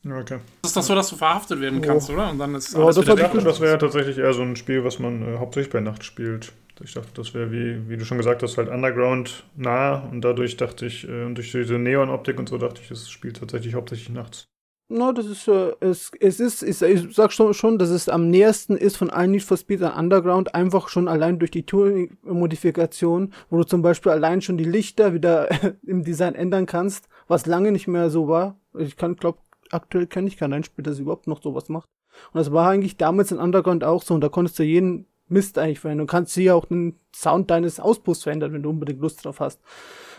Okay. 0.06 0.40
Das 0.62 0.72
ist 0.72 0.78
doch 0.78 0.84
so, 0.84 0.94
dass 0.94 1.10
du 1.10 1.16
verhaftet 1.16 1.60
werden 1.62 1.82
kannst, 1.82 2.10
oh. 2.10 2.14
oder? 2.14 2.30
Und 2.30 2.38
dann 2.38 2.54
ist 2.54 2.76
alles 2.76 2.98
oh, 2.98 3.02
das, 3.02 3.16
dachte, 3.16 3.42
das 3.42 3.60
wäre 3.60 3.72
ja 3.72 3.78
tatsächlich 3.78 4.20
eher 4.20 4.34
so 4.34 4.44
ein 4.44 4.56
Spiel, 4.56 4.84
was 4.84 5.00
man 5.00 5.22
äh, 5.24 5.38
hauptsächlich 5.40 5.74
bei 5.74 5.80
Nacht 5.80 6.04
spielt. 6.04 6.54
Ich 6.84 6.94
dachte, 6.94 7.10
das 7.16 7.34
wäre 7.34 7.52
wie, 7.52 7.90
wie 7.90 7.98
du 7.98 8.06
schon 8.06 8.18
gesagt 8.18 8.44
hast, 8.44 8.58
halt 8.58 8.70
Underground 8.70 9.46
nah 9.56 9.96
und 9.96 10.22
dadurch 10.22 10.58
dachte 10.58 10.86
ich, 10.86 11.08
äh, 11.08 11.34
durch 11.34 11.52
diese 11.52 11.80
Neon-Optik 11.80 12.38
und 12.38 12.50
so 12.50 12.58
dachte 12.58 12.82
ich, 12.84 12.92
es 12.92 13.10
spielt 13.10 13.38
tatsächlich 13.38 13.74
hauptsächlich 13.74 14.10
nachts. 14.10 14.46
No, 14.88 15.12
das 15.12 15.26
ist, 15.26 15.48
äh, 15.48 15.74
es, 15.80 16.12
es 16.20 16.40
ist, 16.40 16.62
ich, 16.62 16.80
ich 16.80 17.16
sag 17.16 17.32
schon, 17.32 17.56
schon, 17.56 17.80
dass 17.80 17.90
es 17.90 18.08
am 18.08 18.30
nächsten 18.30 18.78
ist 18.78 18.98
von 18.98 19.10
allen 19.10 19.32
Need 19.32 19.42
for 19.42 19.58
Speed 19.58 19.82
an 19.82 19.98
Underground, 19.98 20.54
einfach 20.54 20.90
schon 20.90 21.08
allein 21.08 21.40
durch 21.40 21.50
die 21.50 21.66
Tuning-Modifikation, 21.66 23.34
wo 23.50 23.58
du 23.58 23.64
zum 23.64 23.82
Beispiel 23.82 24.12
allein 24.12 24.42
schon 24.42 24.58
die 24.58 24.64
Lichter 24.64 25.16
wieder 25.16 25.50
im 25.88 26.04
Design 26.04 26.36
ändern 26.36 26.68
kannst, 26.68 27.10
was 27.28 27.48
lange 27.48 27.72
nicht 27.72 27.88
mehr 27.88 28.12
so 28.12 28.28
war. 28.28 28.60
Ich 28.78 28.96
kann, 28.96 29.16
glaub, 29.16 29.40
aktuell 29.72 30.06
kenne 30.06 30.28
ich 30.28 30.38
kein 30.38 30.64
Spiel, 30.64 30.84
das 30.84 31.00
überhaupt 31.00 31.26
noch 31.26 31.42
sowas 31.42 31.68
macht. 31.68 31.90
Und 32.32 32.38
das 32.38 32.52
war 32.52 32.70
eigentlich 32.70 32.98
damals 32.98 33.32
in 33.32 33.40
Underground 33.40 33.84
auch 33.84 34.04
so, 34.04 34.14
und 34.14 34.22
da 34.22 34.30
konntest 34.30 34.60
du 34.60 34.64
jeden 34.64 35.08
Mist 35.28 35.58
eigentlich 35.58 35.80
verändern. 35.80 36.06
Du 36.06 36.12
kannst 36.12 36.36
hier 36.36 36.56
auch 36.56 36.66
den 36.66 37.00
Sound 37.14 37.50
deines 37.50 37.80
Auspuffs 37.80 38.22
verändern, 38.22 38.54
wenn 38.54 38.62
du 38.62 38.70
unbedingt 38.70 39.02
Lust 39.02 39.26
drauf 39.26 39.40
hast. 39.40 39.60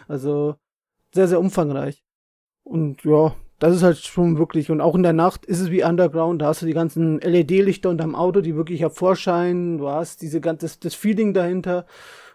Also, 0.09 0.57
sehr, 1.15 1.29
sehr 1.29 1.39
umfangreich. 1.39 2.03
Und 2.65 3.05
ja, 3.05 3.37
das 3.59 3.75
ist 3.75 3.83
halt 3.83 3.99
schon 3.99 4.39
wirklich, 4.39 4.71
und 4.71 4.81
auch 4.81 4.95
in 4.95 5.03
der 5.03 5.13
Nacht 5.13 5.47
ist 5.47 5.61
es 5.61 5.71
wie 5.71 5.85
Underground, 5.85 6.43
da 6.43 6.47
hast 6.47 6.63
du 6.63 6.67
die 6.67 6.75
ganzen 6.75 7.21
LED-Lichter 7.21 7.89
unterm 7.91 8.15
Auto, 8.15 8.41
die 8.41 8.57
wirklich 8.57 8.81
hervorscheinen, 8.81 9.79
du 9.79 9.89
hast 9.89 10.23
diese 10.23 10.41
ganze, 10.41 10.79
das 10.79 10.95
Feeling 10.95 11.33
dahinter. 11.33 11.87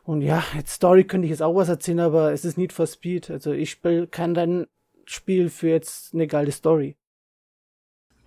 Und 0.03 0.21
ja, 0.21 0.43
jetzt 0.55 0.73
Story 0.73 1.03
könnte 1.03 1.25
ich 1.25 1.31
jetzt 1.31 1.43
auch 1.43 1.55
was 1.55 1.69
erzählen, 1.69 1.99
aber 1.99 2.31
es 2.33 2.43
ist 2.43 2.57
Need 2.57 2.73
for 2.73 2.87
Speed. 2.87 3.29
Also 3.29 3.51
ich 3.51 3.69
spiele 3.69 4.07
kein 4.07 4.33
dein 4.33 4.65
Spiel 5.05 5.49
für 5.49 5.69
jetzt 5.69 6.13
eine 6.13 6.25
geile 6.27 6.51
Story. 6.51 6.95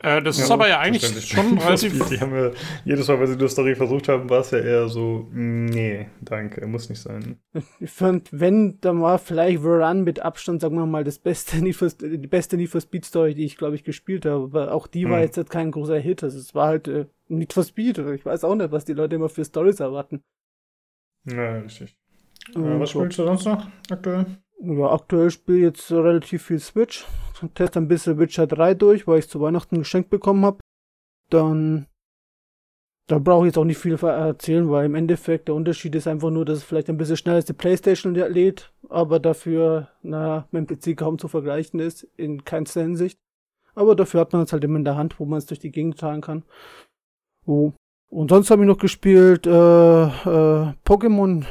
Äh, 0.05 0.23
das 0.23 0.37
ja, 0.37 0.45
ist 0.45 0.51
aber 0.51 0.69
ja 0.69 0.81
eigentlich 0.81 1.27
schon 1.27 1.57
relativ. 1.59 2.09
Die 2.09 2.21
haben 2.21 2.35
ja, 2.35 2.51
jedes 2.85 3.09
Mal, 3.09 3.21
wenn 3.21 3.27
sie 3.27 3.39
die 3.39 3.49
Story 3.49 3.75
versucht 3.75 4.09
haben, 4.09 4.29
war 4.29 4.41
es 4.41 4.51
ja 4.51 4.59
eher 4.59 4.89
so, 4.89 5.27
mm, 5.31 5.65
nee, 5.67 6.09
danke, 6.21 6.67
muss 6.67 6.91
nicht 6.91 7.01
sein. 7.01 7.39
Ich 7.81 7.91
fand, 7.91 8.29
wenn, 8.31 8.79
dann 8.81 9.01
war 9.01 9.19
vielleicht 9.19 9.63
The 9.63 9.69
Run 9.69 10.05
mit 10.05 10.21
Abstand, 10.21 10.61
sagen 10.61 10.77
wir 10.77 10.85
mal, 10.85 11.05
das 11.05 11.19
beste 11.19 11.57
Need 11.59 11.77
for, 11.77 11.89
die 11.89 12.27
beste 12.27 12.57
Need 12.59 12.69
for 12.69 12.83
Speed 12.83 13.07
Story, 13.07 13.35
die 13.35 13.47
ich, 13.47 13.57
glaube 13.57 13.77
ich, 13.77 13.85
gespielt 13.85 14.27
habe. 14.27 14.45
Aber 14.45 14.73
auch 14.75 14.87
die 14.87 15.05
hm. 15.05 15.11
war 15.11 15.21
jetzt 15.21 15.49
kein 15.49 15.71
großer 15.71 15.99
Hit. 15.99 16.23
Also 16.23 16.39
es 16.39 16.55
war 16.55 16.67
halt 16.67 16.87
äh, 16.89 17.07
Need 17.29 17.55
for 17.55 17.65
Speed. 17.65 17.99
Ich 17.99 18.27
weiß 18.27 18.45
auch 18.45 18.55
nicht, 18.55 18.73
was 18.73 18.85
die 18.85 18.93
Leute 18.93 19.17
immer 19.17 19.31
für 19.31 19.45
Stories 19.45 19.81
erwarten. 19.81 20.23
Ja, 21.25 21.59
richtig. 21.61 21.97
Äh, 22.55 22.79
was 22.79 22.91
spielst 22.91 23.19
du 23.19 23.25
sonst 23.25 23.47
noch 23.47 23.67
aktuell? 23.91 24.27
Ja, 24.61 24.93
aktuell 24.93 25.31
spiele 25.31 25.59
ich 25.59 25.65
jetzt 25.65 25.91
relativ 25.91 26.43
viel 26.43 26.59
Switch. 26.59 27.07
Teste 27.53 27.81
ein 27.81 27.89
bisschen 27.89 28.19
Witcher 28.19 28.47
3 28.47 28.75
durch, 28.75 29.07
weil 29.07 29.19
ich 29.19 29.29
zu 29.29 29.41
Weihnachten 29.41 29.79
geschenkt 29.79 30.11
bekommen 30.11 30.45
habe. 30.45 30.61
Dann 31.31 31.87
da 33.07 33.19
brauche 33.19 33.45
ich 33.45 33.51
jetzt 33.51 33.59
auch 33.59 33.65
nicht 33.65 33.79
viel 33.79 34.03
erzählen, 34.03 34.71
weil 34.71 34.87
im 34.87 34.95
Endeffekt 34.95 35.49
der 35.49 35.55
Unterschied 35.55 35.95
ist 35.95 36.09
einfach 36.09 36.31
nur, 36.31 36.47
dass 36.47 36.59
es 36.59 36.65
vielleicht 36.65 36.89
ein 36.89 36.97
bisschen 36.97 37.19
schneller 37.19 37.37
als 37.37 37.45
die 37.45 37.53
Playstation 37.53 38.15
lädt, 38.15 38.73
aber 38.89 39.21
dafür, 39.21 39.89
na, 40.03 40.49
mit 40.53 40.71
dem 40.71 40.79
PC 40.79 40.97
kaum 40.97 41.19
zu 41.19 41.29
vergleichen 41.29 41.81
ist, 41.81 42.09
in 42.17 42.45
keinster 42.45 42.81
Hinsicht. 42.81 43.19
Aber 43.75 43.95
dafür 43.95 44.21
hat 44.21 44.33
man 44.33 44.43
es 44.43 44.53
halt 44.53 44.65
immer 44.65 44.79
in 44.79 44.85
der 44.85 44.97
Hand, 44.97 45.21
wo 45.21 45.27
man 45.27 45.39
es 45.39 45.47
durch 45.47 45.59
die 45.59 45.73
Gegend 45.73 45.99
tragen 45.99 46.23
kann. 46.23 46.45
Oh. 47.45 47.73
Und 48.09 48.31
sonst 48.31 48.51
habe 48.51 48.63
ich 48.63 48.69
noch 48.69 48.79
gespielt 48.79 49.47
äh, 49.47 49.51
äh, 49.51 50.73
Pokémon 50.87 51.45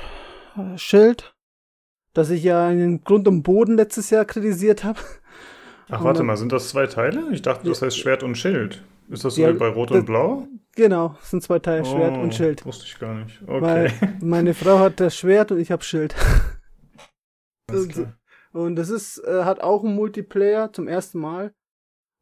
Schild, 0.78 1.36
das 2.14 2.30
ich 2.30 2.44
ja 2.44 2.72
in 2.72 3.04
Grund 3.04 3.28
und 3.28 3.44
Boden 3.44 3.76
letztes 3.76 4.10
Jahr 4.10 4.26
kritisiert 4.26 4.84
habe. 4.84 5.00
Ach, 5.90 6.04
warte 6.04 6.24
mal, 6.24 6.38
sind 6.38 6.52
das 6.52 6.70
zwei 6.70 6.88
Teile? 6.88 7.24
Ich 7.32 7.42
dachte, 7.42 7.68
das 7.68 7.82
heißt 7.82 7.98
Schwert 7.98 8.24
und 8.24 8.36
Schild. 8.36 8.84
Ist 9.10 9.26
das 9.26 9.36
so 9.36 9.42
ja, 9.42 9.52
bei 9.52 9.68
Rot 9.68 9.92
und 9.92 10.06
Blau? 10.06 10.48
Genau, 10.76 11.16
es 11.22 11.30
sind 11.30 11.44
zwei 11.44 11.60
Teile, 11.60 11.86
Schwert 11.86 12.18
und 12.18 12.30
oh, 12.30 12.32
Schild. 12.32 12.66
Wusste 12.66 12.86
ich 12.86 12.98
gar 12.98 13.14
nicht. 13.16 13.42
Okay. 13.44 13.62
Weil 13.62 13.94
meine 14.22 14.54
Frau 14.54 14.80
hat 14.80 15.00
das 15.00 15.16
Schwert 15.16 15.52
und 15.52 15.60
ich 15.60 15.72
habe 15.72 15.84
Schild. 15.84 16.16
und, 17.70 18.08
und 18.54 18.76
das 18.76 18.90
ist, 18.90 19.20
äh, 19.20 19.44
hat 19.44 19.62
auch 19.62 19.84
einen 19.84 19.96
Multiplayer 19.96 20.72
zum 20.74 20.88
ersten 20.88 21.20
Mal. 21.20 21.54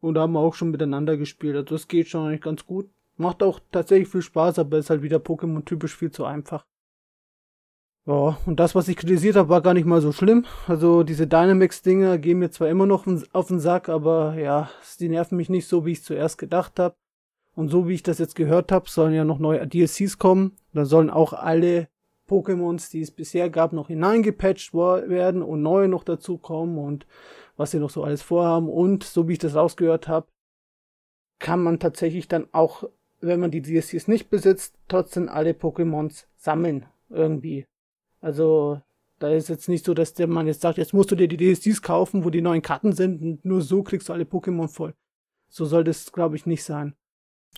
Und 0.02 0.16
da 0.16 0.22
haben 0.22 0.34
wir 0.34 0.40
auch 0.40 0.56
schon 0.56 0.72
miteinander 0.72 1.16
gespielt. 1.16 1.56
Also 1.56 1.76
das 1.76 1.88
geht 1.88 2.10
schon 2.10 2.28
eigentlich 2.28 2.42
ganz 2.42 2.66
gut. 2.66 2.90
Macht 3.18 3.44
auch 3.44 3.60
tatsächlich 3.72 4.10
viel 4.10 4.24
Spaß, 4.24 4.58
aber 4.60 4.80
ist 4.80 4.90
halt 4.90 5.04
wieder 5.04 5.18
Pokémon-typisch 5.18 5.96
viel 5.96 6.12
zu 6.12 6.26
einfach. 6.26 6.66
Ja, 8.08 8.38
und 8.48 8.60
das, 8.60 8.74
was 8.74 8.88
ich 8.88 8.98
kritisiert 8.98 9.36
habe, 9.36 9.50
war 9.50 9.62
gar 9.62 9.76
nicht 9.76 9.86
mal 9.86 10.02
so 10.02 10.12
schlimm. 10.12 10.46
Also 10.68 11.04
diese 11.04 11.28
Dynamax-Dinger 11.28 12.18
gehen 12.18 12.40
mir 12.40 12.50
zwar 12.50 12.68
immer 12.70 12.88
noch 12.88 13.06
auf 13.32 13.48
den 13.48 13.60
Sack, 13.60 13.90
aber 13.90 14.36
ja, 14.40 14.72
die 15.00 15.10
nerven 15.10 15.38
mich 15.38 15.50
nicht 15.50 15.68
so, 15.68 15.86
wie 15.86 15.92
ich 15.92 16.04
zuerst 16.04 16.40
gedacht 16.40 16.80
habe. 16.80 16.96
Und 17.54 17.70
so 17.70 17.88
wie 17.88 17.94
ich 17.94 18.04
das 18.04 18.18
jetzt 18.18 18.36
gehört 18.36 18.72
habe, 18.72 18.90
sollen 18.90 19.14
ja 19.14 19.24
noch 19.24 19.38
neue 19.38 19.68
DLCs 19.68 20.18
kommen. 20.18 20.58
Da 20.74 20.86
sollen 20.86 21.10
auch 21.12 21.34
alle 21.34 21.90
Pokémons, 22.28 22.90
die 22.90 23.02
es 23.02 23.12
bisher 23.12 23.50
gab, 23.50 23.74
noch 23.74 23.90
hineingepatcht 23.90 24.74
werden 24.74 25.44
und 25.44 25.62
neue 25.62 25.88
noch 25.88 26.04
dazu 26.04 26.38
kommen 26.38 26.78
und 26.78 27.06
was 27.58 27.72
sie 27.72 27.80
noch 27.80 27.90
so 27.90 28.04
alles 28.04 28.22
vorhaben. 28.22 28.70
Und 28.70 29.04
so 29.04 29.28
wie 29.28 29.34
ich 29.34 29.40
das 29.40 29.56
rausgehört 29.56 30.08
habe, 30.08 30.28
kann 31.40 31.62
man 31.62 31.80
tatsächlich 31.80 32.28
dann 32.28 32.48
auch, 32.52 32.86
wenn 33.20 33.40
man 33.40 33.52
die 33.52 33.62
DLCs 33.62 34.08
nicht 34.08 34.30
besitzt, 34.30 34.80
trotzdem 34.88 35.30
alle 35.30 35.52
Pokémons 35.52 36.26
sammeln 36.38 36.86
irgendwie. 37.10 37.66
Also, 38.22 38.82
da 39.20 39.30
ist 39.30 39.50
jetzt 39.50 39.68
nicht 39.68 39.86
so, 39.86 39.94
dass 39.94 40.14
der 40.14 40.28
Mann 40.28 40.48
jetzt 40.48 40.62
sagt, 40.62 40.78
jetzt 40.78 40.94
musst 40.94 41.12
du 41.12 41.16
dir 41.16 41.28
die 41.28 41.38
DSDs 41.38 41.82
kaufen, 41.82 42.24
wo 42.24 42.30
die 42.30 42.42
neuen 42.42 42.62
Karten 42.62 42.94
sind 42.94 43.22
und 43.22 43.46
nur 43.46 43.62
so 43.62 43.84
kriegst 43.84 44.10
du 44.10 44.14
alle 44.14 44.24
Pokémon 44.24 44.68
voll. 44.68 44.94
So 45.50 45.66
soll 45.66 45.84
das, 45.84 46.12
glaube 46.12 46.36
ich, 46.36 46.46
nicht 46.46 46.64
sein. 46.64 46.96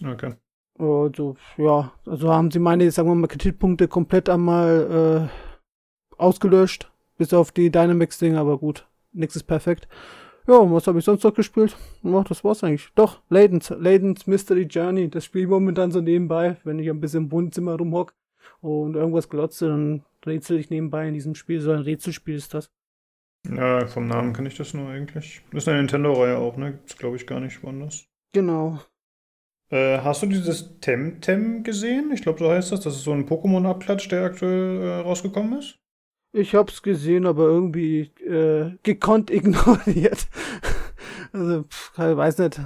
Okay. 0.03 0.33
Also, 0.79 1.35
ja, 1.57 1.93
also 2.05 2.33
haben 2.33 2.49
sie 2.49 2.59
meine, 2.59 2.89
sagen 2.89 3.07
wir 3.07 3.15
mal, 3.15 3.27
Kritikpunkte 3.27 3.87
komplett 3.87 4.29
einmal 4.29 5.29
äh, 5.29 6.17
ausgelöscht. 6.17 6.89
Bis 7.17 7.33
auf 7.33 7.51
die 7.51 7.69
Dynamax-Dinge, 7.69 8.39
aber 8.39 8.57
gut. 8.57 8.87
Nix 9.11 9.35
ist 9.35 9.43
perfekt. 9.43 9.87
Ja, 10.47 10.55
und 10.55 10.73
was 10.73 10.87
habe 10.87 10.99
ich 10.99 11.05
sonst 11.05 11.23
noch 11.23 11.33
gespielt? 11.33 11.77
Ja, 12.01 12.23
das 12.23 12.43
war's 12.43 12.63
eigentlich. 12.63 12.89
Doch, 12.95 13.21
Ladens, 13.29 13.69
Ladens 13.69 14.27
Mystery 14.27 14.63
Journey. 14.63 15.09
Das 15.09 15.25
spiele 15.25 15.43
ich 15.43 15.49
momentan 15.49 15.91
so 15.91 16.01
nebenbei, 16.01 16.57
wenn 16.63 16.79
ich 16.79 16.89
ein 16.89 16.99
bisschen 16.99 17.25
im 17.25 17.31
Wohnzimmer 17.31 17.77
rumhock 17.77 18.13
und 18.59 18.95
irgendwas 18.95 19.29
glotze, 19.29 19.67
dann 19.67 20.03
rätsel 20.25 20.59
ich 20.59 20.69
nebenbei 20.69 21.07
in 21.07 21.13
diesem 21.13 21.35
Spiel. 21.35 21.59
So 21.59 21.71
ein 21.71 21.79
Rätselspiel 21.79 22.35
ist 22.35 22.53
das. 22.53 22.69
Ja, 23.49 23.85
vom 23.87 24.07
Namen 24.07 24.33
kenne 24.33 24.47
ich 24.47 24.55
das 24.55 24.73
nur 24.73 24.89
eigentlich. 24.89 25.41
Das 25.51 25.63
ist 25.63 25.67
eine 25.67 25.79
Nintendo-Reihe 25.79 26.37
auch, 26.37 26.55
ne? 26.55 26.71
Gibt's, 26.71 26.97
glaube 26.97 27.17
ich, 27.17 27.27
gar 27.27 27.39
nicht 27.39 27.61
woanders. 27.61 28.05
Genau. 28.33 28.79
Äh, 29.69 29.99
hast 29.99 30.23
du 30.23 30.27
dieses 30.27 30.79
Temtem 30.79 31.63
gesehen? 31.63 32.11
Ich 32.13 32.21
glaube, 32.21 32.39
so 32.39 32.49
heißt 32.49 32.71
das. 32.71 32.81
Das 32.81 32.95
ist 32.95 33.03
so 33.03 33.11
ein 33.11 33.27
Pokémon-Abklatsch, 33.27 34.07
der 34.09 34.23
aktuell 34.23 34.81
äh, 34.81 34.99
rausgekommen 35.01 35.59
ist. 35.59 35.79
Ich 36.31 36.55
hab's 36.55 36.81
gesehen, 36.81 37.25
aber 37.25 37.43
irgendwie 37.43 38.11
äh, 38.25 38.77
gekonnt 38.83 39.29
ignoriert. 39.31 40.27
also, 41.33 41.63
pff, 41.63 41.91
ich 41.97 42.17
weiß 42.17 42.37
nicht. 42.39 42.61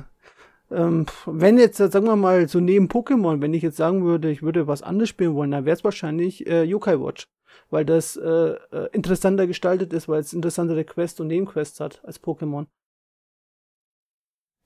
Ähm, 0.69 1.05
wenn 1.25 1.57
jetzt, 1.57 1.77
sagen 1.77 2.05
wir 2.05 2.15
mal, 2.15 2.47
so 2.47 2.59
neben 2.59 2.87
Pokémon, 2.87 3.41
wenn 3.41 3.53
ich 3.53 3.63
jetzt 3.63 3.77
sagen 3.77 4.03
würde, 4.03 4.29
ich 4.29 4.43
würde 4.43 4.67
was 4.67 4.83
anderes 4.83 5.09
spielen 5.09 5.33
wollen, 5.33 5.51
dann 5.51 5.65
wäre 5.65 5.75
es 5.75 5.83
wahrscheinlich 5.83 6.45
äh, 6.45 6.63
Yokai 6.63 6.99
Watch. 6.99 7.27
Weil 7.69 7.85
das 7.85 8.15
äh, 8.15 8.29
äh, 8.29 8.89
interessanter 8.91 9.47
gestaltet 9.47 9.93
ist, 9.93 10.07
weil 10.07 10.21
es 10.21 10.33
interessantere 10.33 10.83
Quests 10.83 11.19
und 11.19 11.27
Nebenquests 11.27 11.79
hat 11.79 12.01
als 12.03 12.21
Pokémon. 12.21 12.67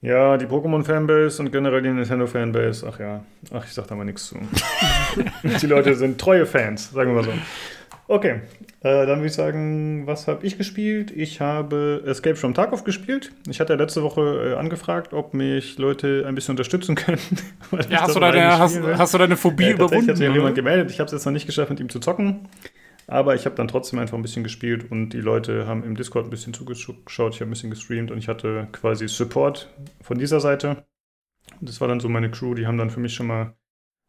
Ja, 0.04 0.38
die 0.38 0.48
Pokémon-Fanbase 0.48 1.40
und 1.42 1.52
generell 1.52 1.84
die 1.84 1.90
Nintendo-Fanbase, 1.90 2.88
ach 2.88 3.00
ja, 3.00 3.24
ach, 3.54 3.66
ich 3.66 3.74
sag 3.74 3.86
da 3.86 3.94
mal 3.94 4.04
nichts 4.04 4.26
zu. 4.26 4.36
die 5.44 5.68
Leute 5.68 5.94
sind 5.94 6.20
treue 6.20 6.48
Fans, 6.48 6.90
sagen 6.90 7.12
wir 7.12 7.22
mal 7.22 7.24
so. 7.24 7.34
Okay, 8.08 8.42
äh, 8.82 9.06
dann 9.06 9.20
würde 9.20 9.28
ich 9.28 9.34
sagen, 9.34 10.08
was 10.08 10.28
habe 10.28 10.46
ich 10.46 10.58
gespielt? 10.58 11.12
Ich 11.12 11.40
habe 11.40 12.04
Escape 12.06 12.36
from 12.36 12.56
Tarkov 12.56 12.84
gespielt. 12.84 13.32
Ich 13.48 13.60
hatte 13.60 13.76
letzte 13.76 14.02
Woche 14.02 14.54
äh, 14.54 14.60
angefragt, 14.60 15.14
ob 15.14 15.36
mich 15.36 15.78
Leute 15.78 16.26
ein 16.28 16.34
bisschen 16.34 16.54
unterstützen 16.54 16.96
können. 16.96 17.22
ja, 17.90 18.02
hast 18.02 18.16
du, 18.16 18.20
deine, 18.20 18.58
hast, 18.58 18.82
hast, 18.82 19.14
du 19.14 19.18
deine 19.20 19.38
Phobie 19.38 19.66
äh, 19.66 19.72
überwunden? 19.74 20.10
hat 20.10 20.18
sich 20.18 20.28
jemand 20.28 20.56
gemeldet. 20.56 20.90
Ich 20.90 21.00
habe 21.00 21.06
es 21.06 21.14
jetzt 21.14 21.26
noch 21.26 21.32
nicht 21.32 21.46
geschafft, 21.46 21.70
mit 21.70 21.80
ihm 21.80 21.90
zu 21.90 22.00
zocken. 22.00 22.50
Aber 23.08 23.36
ich 23.36 23.46
habe 23.46 23.56
dann 23.56 23.68
trotzdem 23.68 24.00
einfach 24.00 24.18
ein 24.18 24.22
bisschen 24.22 24.44
gespielt 24.44 24.90
und 24.92 25.10
die 25.10 25.22
Leute 25.22 25.68
haben 25.68 25.84
im 25.84 25.96
Discord 25.96 26.26
ein 26.26 26.30
bisschen 26.30 26.54
zugeschaut. 26.54 27.34
Ich 27.34 27.42
habe 27.42 27.50
ein 27.50 27.50
bisschen 27.50 27.70
gestreamt 27.70 28.12
und 28.12 28.18
ich 28.18 28.28
hatte 28.28 28.68
quasi 28.72 29.08
Support 29.08 29.74
von 30.02 30.18
dieser 30.18 30.40
Seite. 30.40 30.86
Das 31.60 31.82
war 31.82 31.88
dann 31.88 32.00
so 32.00 32.10
meine 32.10 32.32
Crew, 32.32 32.54
die 32.54 32.68
haben 32.68 32.78
dann 32.78 32.90
für 32.90 33.00
mich 33.00 33.14
schon 33.14 33.28
mal 33.28 33.56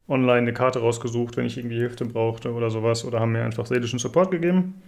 online 0.08 0.38
eine 0.38 0.52
Karte 0.52 0.80
rausgesucht, 0.80 1.36
wenn 1.36 1.46
ich 1.46 1.56
irgendwie 1.56 1.78
Hilfe 1.78 2.04
brauchte 2.04 2.52
oder 2.52 2.70
sowas, 2.70 3.04
oder 3.04 3.20
haben 3.20 3.32
mir 3.32 3.44
einfach 3.44 3.66
seelischen 3.66 3.98
Support 3.98 4.30
gegeben. 4.30 4.82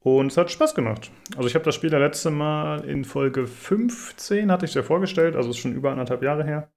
Und 0.00 0.32
es 0.32 0.36
hat 0.36 0.50
Spaß 0.50 0.74
gemacht. 0.74 1.10
Also 1.36 1.48
ich 1.48 1.54
habe 1.54 1.64
das 1.64 1.76
Spiel 1.76 1.90
das 1.90 2.00
letzte 2.00 2.30
Mal 2.30 2.84
in 2.84 3.04
Folge 3.04 3.46
15, 3.46 4.50
hatte 4.50 4.64
ich 4.64 4.72
es 4.72 4.74
ja 4.74 4.82
vorgestellt, 4.82 5.36
also 5.36 5.50
ist 5.50 5.58
schon 5.58 5.74
über 5.74 5.92
anderthalb 5.92 6.22
Jahre 6.22 6.44
her. 6.44 6.72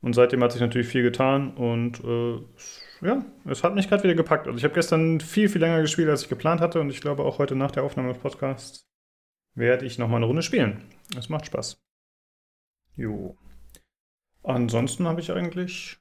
Und 0.00 0.14
seitdem 0.14 0.42
hat 0.42 0.50
sich 0.50 0.60
natürlich 0.60 0.88
viel 0.88 1.04
getan 1.04 1.54
und 1.54 2.02
äh, 2.02 2.40
ja, 3.02 3.24
es 3.44 3.64
hat 3.64 3.74
mich 3.74 3.88
gerade 3.88 4.04
wieder 4.04 4.14
gepackt. 4.14 4.46
Also 4.46 4.56
ich 4.56 4.64
habe 4.64 4.74
gestern 4.74 5.20
viel, 5.20 5.48
viel 5.48 5.60
länger 5.60 5.80
gespielt, 5.80 6.08
als 6.08 6.22
ich 6.22 6.28
geplant 6.28 6.60
hatte 6.60 6.80
und 6.80 6.90
ich 6.90 7.00
glaube 7.00 7.24
auch 7.24 7.38
heute 7.38 7.56
nach 7.56 7.70
der 7.70 7.82
Aufnahme 7.82 8.12
des 8.12 8.22
Podcasts 8.22 8.86
werde 9.54 9.84
ich 9.84 9.98
nochmal 9.98 10.18
eine 10.18 10.26
Runde 10.26 10.42
spielen. 10.42 10.82
Es 11.18 11.28
macht 11.28 11.46
Spaß. 11.46 11.82
Jo. 12.96 13.36
Ansonsten 14.42 15.06
habe 15.06 15.20
ich 15.20 15.32
eigentlich 15.32 15.98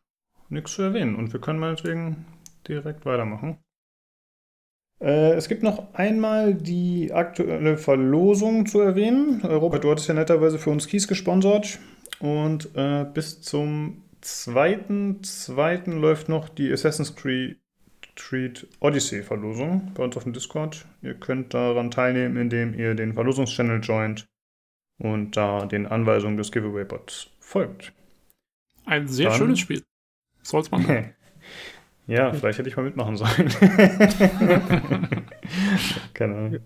nichts 0.49 0.73
zu 0.73 0.81
erwähnen. 0.81 1.15
Und 1.15 1.33
wir 1.33 1.41
können 1.41 1.59
meinetwegen 1.59 2.25
direkt 2.67 3.05
weitermachen. 3.05 3.57
Äh, 4.99 5.33
es 5.33 5.47
gibt 5.47 5.63
noch 5.63 5.93
einmal 5.93 6.53
die 6.53 7.11
aktuelle 7.11 7.77
Verlosung 7.77 8.65
zu 8.65 8.79
erwähnen. 8.79 9.41
Äh, 9.43 9.53
Robert, 9.53 9.83
du 9.83 9.91
hattest 9.91 10.07
ja 10.07 10.13
netterweise 10.13 10.59
für 10.59 10.69
uns 10.69 10.87
Kies 10.87 11.07
gesponsert. 11.07 11.79
Und 12.19 12.69
äh, 12.75 13.05
bis 13.05 13.41
zum 13.41 14.03
2.2. 14.23 15.91
läuft 15.93 16.29
noch 16.29 16.49
die 16.49 16.71
Assassin's 16.71 17.15
Creed 17.15 17.57
Odyssey 18.79 19.23
Verlosung 19.23 19.91
bei 19.95 20.03
uns 20.03 20.15
auf 20.15 20.23
dem 20.23 20.33
Discord. 20.33 20.85
Ihr 21.01 21.15
könnt 21.15 21.53
daran 21.53 21.89
teilnehmen, 21.91 22.37
indem 22.37 22.77
ihr 22.77 22.93
den 22.93 23.13
Verlosungschannel 23.13 23.79
joint 23.81 24.27
und 24.99 25.35
da 25.37 25.65
den 25.65 25.87
Anweisungen 25.87 26.37
des 26.37 26.51
Giveaway-Bots 26.51 27.31
folgt. 27.39 27.93
Ein 28.85 29.07
sehr 29.07 29.29
Dann, 29.29 29.37
schönes 29.37 29.59
Spiel. 29.59 29.81
Soll's 30.43 30.69
man. 30.69 30.85
ja, 32.07 32.31
vielleicht 32.33 32.59
hätte 32.59 32.69
ich 32.69 32.77
mal 32.77 32.83
mitmachen 32.83 33.17
sollen. 33.17 33.49
Keine 36.13 36.35
Ahnung. 36.35 36.59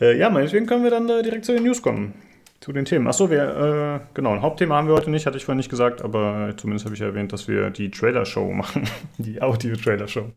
Äh, 0.00 0.18
ja, 0.18 0.28
meinetwegen 0.28 0.66
können 0.66 0.84
wir 0.84 0.90
dann 0.90 1.06
direkt 1.06 1.46
zu 1.46 1.52
den 1.52 1.62
News 1.64 1.80
kommen. 1.80 2.25
Zu 2.60 2.72
den 2.72 2.84
Themen. 2.84 3.06
Achso, 3.06 3.30
wir, 3.30 4.00
äh, 4.02 4.14
genau, 4.14 4.32
ein 4.32 4.42
Hauptthema 4.42 4.76
haben 4.76 4.88
wir 4.88 4.94
heute 4.94 5.10
nicht, 5.10 5.26
hatte 5.26 5.36
ich 5.36 5.44
vorhin 5.44 5.58
nicht 5.58 5.68
gesagt, 5.68 6.02
aber 6.02 6.54
zumindest 6.56 6.86
habe 6.86 6.94
ich 6.94 7.00
erwähnt, 7.00 7.32
dass 7.32 7.48
wir 7.48 7.70
die 7.70 7.90
Trailer-Show 7.90 8.50
machen. 8.52 8.88
die 9.18 9.42
Audio-Trailer-Show. 9.42 10.32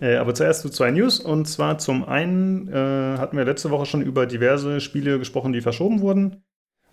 Äh, 0.00 0.16
aber 0.16 0.34
zuerst 0.34 0.62
zu 0.62 0.70
zwei 0.70 0.90
News. 0.90 1.20
Und 1.20 1.46
zwar 1.46 1.78
zum 1.78 2.04
einen 2.04 2.68
äh, 2.68 3.18
hatten 3.18 3.36
wir 3.36 3.44
letzte 3.44 3.70
Woche 3.70 3.86
schon 3.86 4.02
über 4.02 4.26
diverse 4.26 4.80
Spiele 4.80 5.18
gesprochen, 5.18 5.52
die 5.52 5.60
verschoben 5.60 6.00
wurden. 6.00 6.42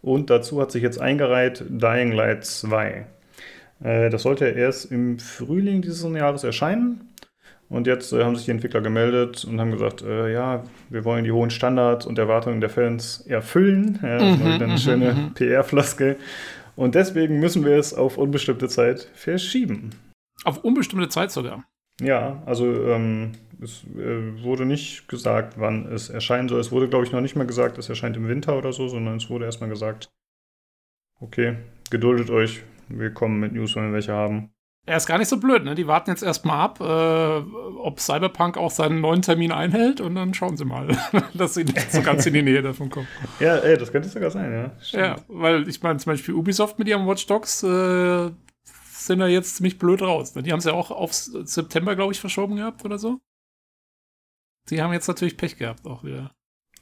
Und 0.02 0.30
dazu 0.30 0.62
hat 0.62 0.72
sich 0.72 0.84
jetzt 0.84 1.00
eingereiht 1.00 1.64
Dying 1.70 2.12
Light 2.12 2.46
2. 2.46 3.08
Äh, 3.84 4.10
das 4.10 4.24
sollte 4.24 4.46
erst 4.46 4.92
im 4.92 5.20
Frühling 5.20 5.82
dieses 5.82 6.04
Jahres 6.04 6.44
erscheinen. 6.44 7.07
Und 7.70 7.86
jetzt 7.86 8.14
äh, 8.14 8.24
haben 8.24 8.36
sich 8.36 8.46
die 8.46 8.52
Entwickler 8.52 8.82
gemeldet 8.82 9.44
und 9.46 9.60
haben 9.60 9.72
gesagt, 9.72 10.02
äh, 10.02 10.32
ja, 10.32 10.64
wir 10.90 11.04
wollen 11.04 11.26
die 11.26 11.32
hohen 11.32 11.50
Standards 11.50 12.06
und 12.06 12.18
Erwartungen 12.18 12.62
der 12.62 12.70
Fans 12.70 13.26
erfüllen. 13.28 14.00
Ja, 14.02 14.18
das 14.20 14.40
mhm, 14.40 14.46
eine 14.46 14.68
mhm, 14.68 14.78
schöne 14.78 15.14
mhm. 15.14 15.34
PR-Floskel. 15.34 16.18
Und 16.76 16.96
deswegen 16.96 17.40
müssen 17.40 17.66
wir 17.66 17.76
es 17.78 17.94
auf 17.94 18.18
unbestimmte 18.18 18.70
Zeit 18.70 19.10
verschieben. 19.14 19.90
Auf 20.46 20.64
unbestimmte 20.64 21.10
Zeit 21.10 21.32
sogar? 21.32 21.66
Ja, 22.00 22.42
also 22.46 22.66
ähm, 22.86 23.32
es 23.62 23.84
äh, 23.98 24.44
wurde 24.44 24.66
nicht 24.66 25.08
gesagt, 25.08 25.56
wann 25.58 25.92
es 25.92 26.10
erscheinen 26.10 26.48
soll. 26.48 26.60
Es 26.60 26.72
wurde, 26.72 26.88
glaube 26.88 27.06
ich, 27.06 27.12
noch 27.12 27.22
nicht 27.22 27.36
mal 27.36 27.48
gesagt, 27.48 27.78
es 27.78 27.90
erscheint 27.90 28.16
im 28.16 28.28
Winter 28.28 28.58
oder 28.58 28.72
so, 28.72 28.88
sondern 28.88 29.18
es 29.18 29.30
wurde 29.30 29.46
erstmal 29.46 29.70
gesagt, 29.70 30.10
okay, 31.20 31.58
geduldet 31.90 32.30
euch, 32.30 32.62
wir 32.88 33.12
kommen 33.12 33.40
mit 33.40 33.54
News, 33.54 33.76
wenn 33.76 33.88
wir 33.88 33.94
welche 33.94 34.14
haben. 34.14 34.52
Er 34.88 34.96
ist 34.96 35.06
gar 35.06 35.18
nicht 35.18 35.28
so 35.28 35.38
blöd, 35.38 35.66
ne? 35.66 35.76
Die 35.76 35.86
warten 35.86 36.10
jetzt 36.12 36.24
erstmal 36.24 36.62
ab, 36.62 36.80
äh, 36.80 37.84
ob 37.84 38.00
Cyberpunk 38.00 38.58
auch 38.58 38.72
seinen 38.72 39.02
neuen 39.02 39.22
Termin 39.22 39.52
einhält 39.52 40.00
und 40.00 40.16
dann 40.16 40.34
schauen 40.34 40.56
sie 40.56 40.64
mal, 40.64 40.88
dass 41.34 41.56
sie 41.56 41.66
nicht 41.66 41.92
so 41.92 42.02
ganz 42.02 42.26
in 42.26 42.34
die 42.34 42.42
Nähe 42.42 42.62
davon 42.62 42.90
kommen. 42.90 43.08
Ja, 43.42 43.58
ey, 43.58 43.78
das 43.78 43.92
könnte 43.92 44.08
sogar 44.08 44.32
sein, 44.32 44.50
ja. 44.50 44.72
Stimmt. 44.80 45.04
Ja, 45.04 45.16
weil 45.28 45.68
ich 45.68 45.84
meine, 45.84 46.00
zum 46.00 46.14
Beispiel 46.14 46.34
Ubisoft 46.36 46.80
mit 46.80 46.88
ihrem 46.88 47.06
Watch 47.06 47.28
Dogs 47.28 47.64
äh, 47.64 48.32
sind 48.94 49.20
da 49.20 49.28
jetzt 49.28 49.58
ziemlich 49.58 49.78
blöd 49.78 50.02
raus. 50.02 50.36
Ne? 50.36 50.44
Die 50.44 50.54
haben 50.54 50.60
es 50.60 50.66
ja 50.66 50.72
auch 50.72 50.90
auf 50.90 51.14
September, 51.14 51.98
glaube 51.98 52.14
ich, 52.14 52.22
verschoben 52.22 52.56
gehabt 52.56 52.86
oder 52.86 52.98
so. 52.98 53.20
Die 54.70 54.82
haben 54.82 54.94
jetzt 54.94 55.10
natürlich 55.10 55.36
Pech 55.36 55.58
gehabt 55.58 55.86
auch 55.86 56.06
wieder. 56.06 56.32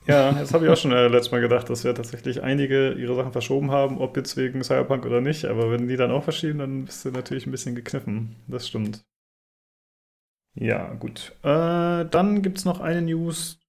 Ja, 0.08 0.32
das 0.34 0.54
habe 0.54 0.66
ich 0.66 0.72
auch 0.72 0.78
schon 0.78 0.92
äh, 0.92 1.08
letztes 1.08 1.32
Mal 1.32 1.42
gedacht, 1.42 1.70
dass 1.70 1.84
ja 1.84 1.94
tatsächlich 1.94 2.44
einige 2.44 2.94
ihre 2.94 3.16
Sachen 3.16 3.32
verschoben 3.32 3.72
haben, 3.72 3.98
ob 3.98 4.16
jetzt 4.18 4.38
wegen 4.38 4.64
Cyberpunk 4.64 5.06
oder 5.06 5.20
nicht. 5.20 5.46
Aber 5.46 5.72
wenn 5.72 5.88
die 5.88 5.98
dann 5.98 6.12
auch 6.12 6.24
verschieben, 6.24 6.60
dann 6.60 6.86
bist 6.86 7.06
du 7.06 7.12
natürlich 7.12 7.48
ein 7.48 7.52
bisschen 7.52 7.76
gekniffen. 7.76 8.36
Das 8.48 8.68
stimmt. 8.68 9.04
Ja, 10.54 10.94
gut. 10.94 11.34
Äh, 11.44 12.06
dann 12.06 12.42
gibt 12.42 12.60
es 12.60 12.66
noch 12.66 12.80
eine 12.80 13.02
News 13.02 13.60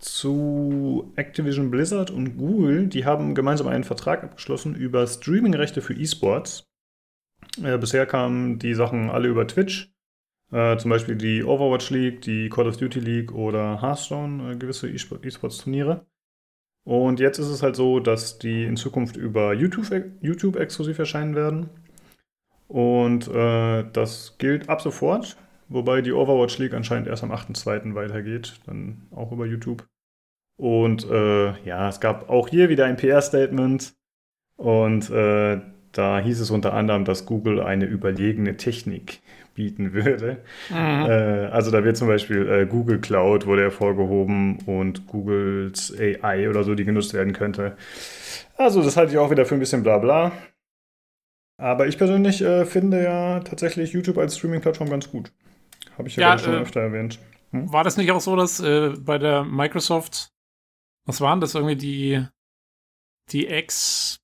zu 0.00 1.12
Activision 1.16 1.70
Blizzard 1.70 2.10
und 2.10 2.36
Google. 2.36 2.88
Die 2.88 3.04
haben 3.04 3.34
gemeinsam 3.34 3.68
einen 3.68 3.84
Vertrag 3.84 4.24
abgeschlossen 4.24 4.74
über 4.74 5.06
Streaming-Rechte 5.06 5.80
für 5.80 5.94
E-Sports. 5.94 6.66
Äh, 7.62 7.78
bisher 7.78 8.04
kamen 8.04 8.58
die 8.58 8.74
Sachen 8.74 9.10
alle 9.10 9.28
über 9.28 9.46
Twitch. 9.46 9.93
Äh, 10.54 10.78
zum 10.78 10.88
Beispiel 10.88 11.16
die 11.16 11.42
Overwatch 11.42 11.90
League, 11.90 12.20
die 12.20 12.48
Call 12.48 12.68
of 12.68 12.76
Duty 12.76 13.00
League 13.00 13.32
oder 13.32 13.82
Hearthstone, 13.82 14.52
äh, 14.52 14.56
gewisse 14.56 14.88
E-Sports-Turniere. 14.88 16.06
Und 16.84 17.18
jetzt 17.18 17.38
ist 17.38 17.48
es 17.48 17.64
halt 17.64 17.74
so, 17.74 17.98
dass 17.98 18.38
die 18.38 18.62
in 18.62 18.76
Zukunft 18.76 19.16
über 19.16 19.52
YouTube, 19.52 19.86
YouTube 20.20 20.54
exklusiv 20.54 21.00
erscheinen 21.00 21.34
werden. 21.34 21.70
Und 22.68 23.26
äh, 23.26 23.84
das 23.92 24.38
gilt 24.38 24.68
ab 24.68 24.80
sofort, 24.80 25.36
wobei 25.68 26.02
die 26.02 26.12
Overwatch 26.12 26.58
League 26.58 26.74
anscheinend 26.74 27.08
erst 27.08 27.24
am 27.24 27.32
8.2. 27.32 27.96
weitergeht, 27.96 28.60
dann 28.64 29.08
auch 29.10 29.32
über 29.32 29.46
YouTube. 29.46 29.84
Und 30.56 31.04
äh, 31.10 31.58
ja, 31.64 31.88
es 31.88 31.98
gab 31.98 32.30
auch 32.30 32.46
hier 32.46 32.68
wieder 32.68 32.84
ein 32.84 32.96
PR-Statement. 32.96 33.92
Und 34.56 35.10
äh, 35.10 35.60
da 35.90 36.20
hieß 36.20 36.38
es 36.38 36.52
unter 36.52 36.74
anderem, 36.74 37.04
dass 37.04 37.26
Google 37.26 37.60
eine 37.60 37.86
überlegene 37.86 38.56
Technik 38.56 39.20
bieten 39.54 39.92
würde. 39.92 40.42
Mhm. 40.70 40.76
Äh, 40.76 41.46
also 41.46 41.70
da 41.70 41.84
wird 41.84 41.96
zum 41.96 42.08
Beispiel 42.08 42.48
äh, 42.48 42.66
Google 42.66 43.00
Cloud 43.00 43.46
wurde 43.46 43.62
hervorgehoben 43.62 44.58
und 44.66 45.06
Googles 45.06 45.94
AI 45.98 46.48
oder 46.48 46.64
so, 46.64 46.74
die 46.74 46.84
genutzt 46.84 47.14
werden 47.14 47.32
könnte. 47.32 47.76
Also 48.56 48.82
das 48.82 48.96
halte 48.96 49.12
ich 49.12 49.18
auch 49.18 49.30
wieder 49.30 49.46
für 49.46 49.54
ein 49.54 49.60
bisschen 49.60 49.82
bla 49.82 49.98
bla. 49.98 50.32
Aber 51.56 51.86
ich 51.86 51.98
persönlich 51.98 52.42
äh, 52.42 52.64
finde 52.64 53.02
ja 53.02 53.40
tatsächlich 53.40 53.92
YouTube 53.92 54.18
als 54.18 54.36
Streaming-Plattform 54.36 54.90
ganz 54.90 55.10
gut. 55.10 55.32
Habe 55.96 56.08
ich 56.08 56.16
ja, 56.16 56.32
ja 56.32 56.38
schon 56.38 56.54
äh, 56.54 56.58
öfter 56.58 56.80
erwähnt. 56.80 57.18
Hm? 57.52 57.72
War 57.72 57.84
das 57.84 57.96
nicht 57.96 58.10
auch 58.10 58.20
so, 58.20 58.34
dass 58.34 58.60
äh, 58.60 58.90
bei 58.98 59.18
der 59.18 59.44
Microsoft, 59.44 60.30
was 61.06 61.20
waren 61.20 61.40
das 61.40 61.54
irgendwie 61.54 61.76
die, 61.76 62.26
die 63.30 63.46
X 63.46 64.23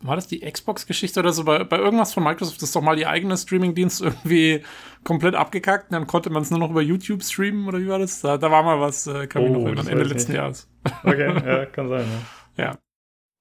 war 0.00 0.16
das 0.16 0.26
die 0.28 0.40
Xbox-Geschichte 0.40 1.20
oder 1.20 1.32
so? 1.32 1.44
Bei, 1.44 1.64
bei 1.64 1.78
irgendwas 1.78 2.14
von 2.14 2.22
Microsoft 2.22 2.62
ist 2.62 2.74
doch 2.74 2.82
mal 2.82 2.96
die 2.96 3.06
eigene 3.06 3.36
Streaming-Dienst 3.36 4.00
irgendwie 4.00 4.62
komplett 5.04 5.34
abgekackt 5.34 5.90
und 5.90 5.94
dann 5.94 6.06
konnte 6.06 6.30
man 6.30 6.42
es 6.42 6.50
nur 6.50 6.60
noch 6.60 6.70
über 6.70 6.82
YouTube 6.82 7.22
streamen 7.22 7.66
oder 7.66 7.80
wie 7.80 7.88
war 7.88 7.98
das? 7.98 8.20
Da, 8.20 8.38
da 8.38 8.50
war 8.50 8.62
mal 8.62 8.80
was, 8.80 9.06
äh, 9.06 9.26
kam 9.26 9.42
oh, 9.42 9.68
noch 9.68 9.86
Ende 9.86 10.04
letzten 10.04 10.32
nicht. 10.32 10.38
Jahres. 10.38 10.68
Okay, 11.02 11.34
ja, 11.44 11.66
kann 11.66 11.88
sein, 11.88 12.06
ja. 12.56 12.64
ja. 12.64 12.78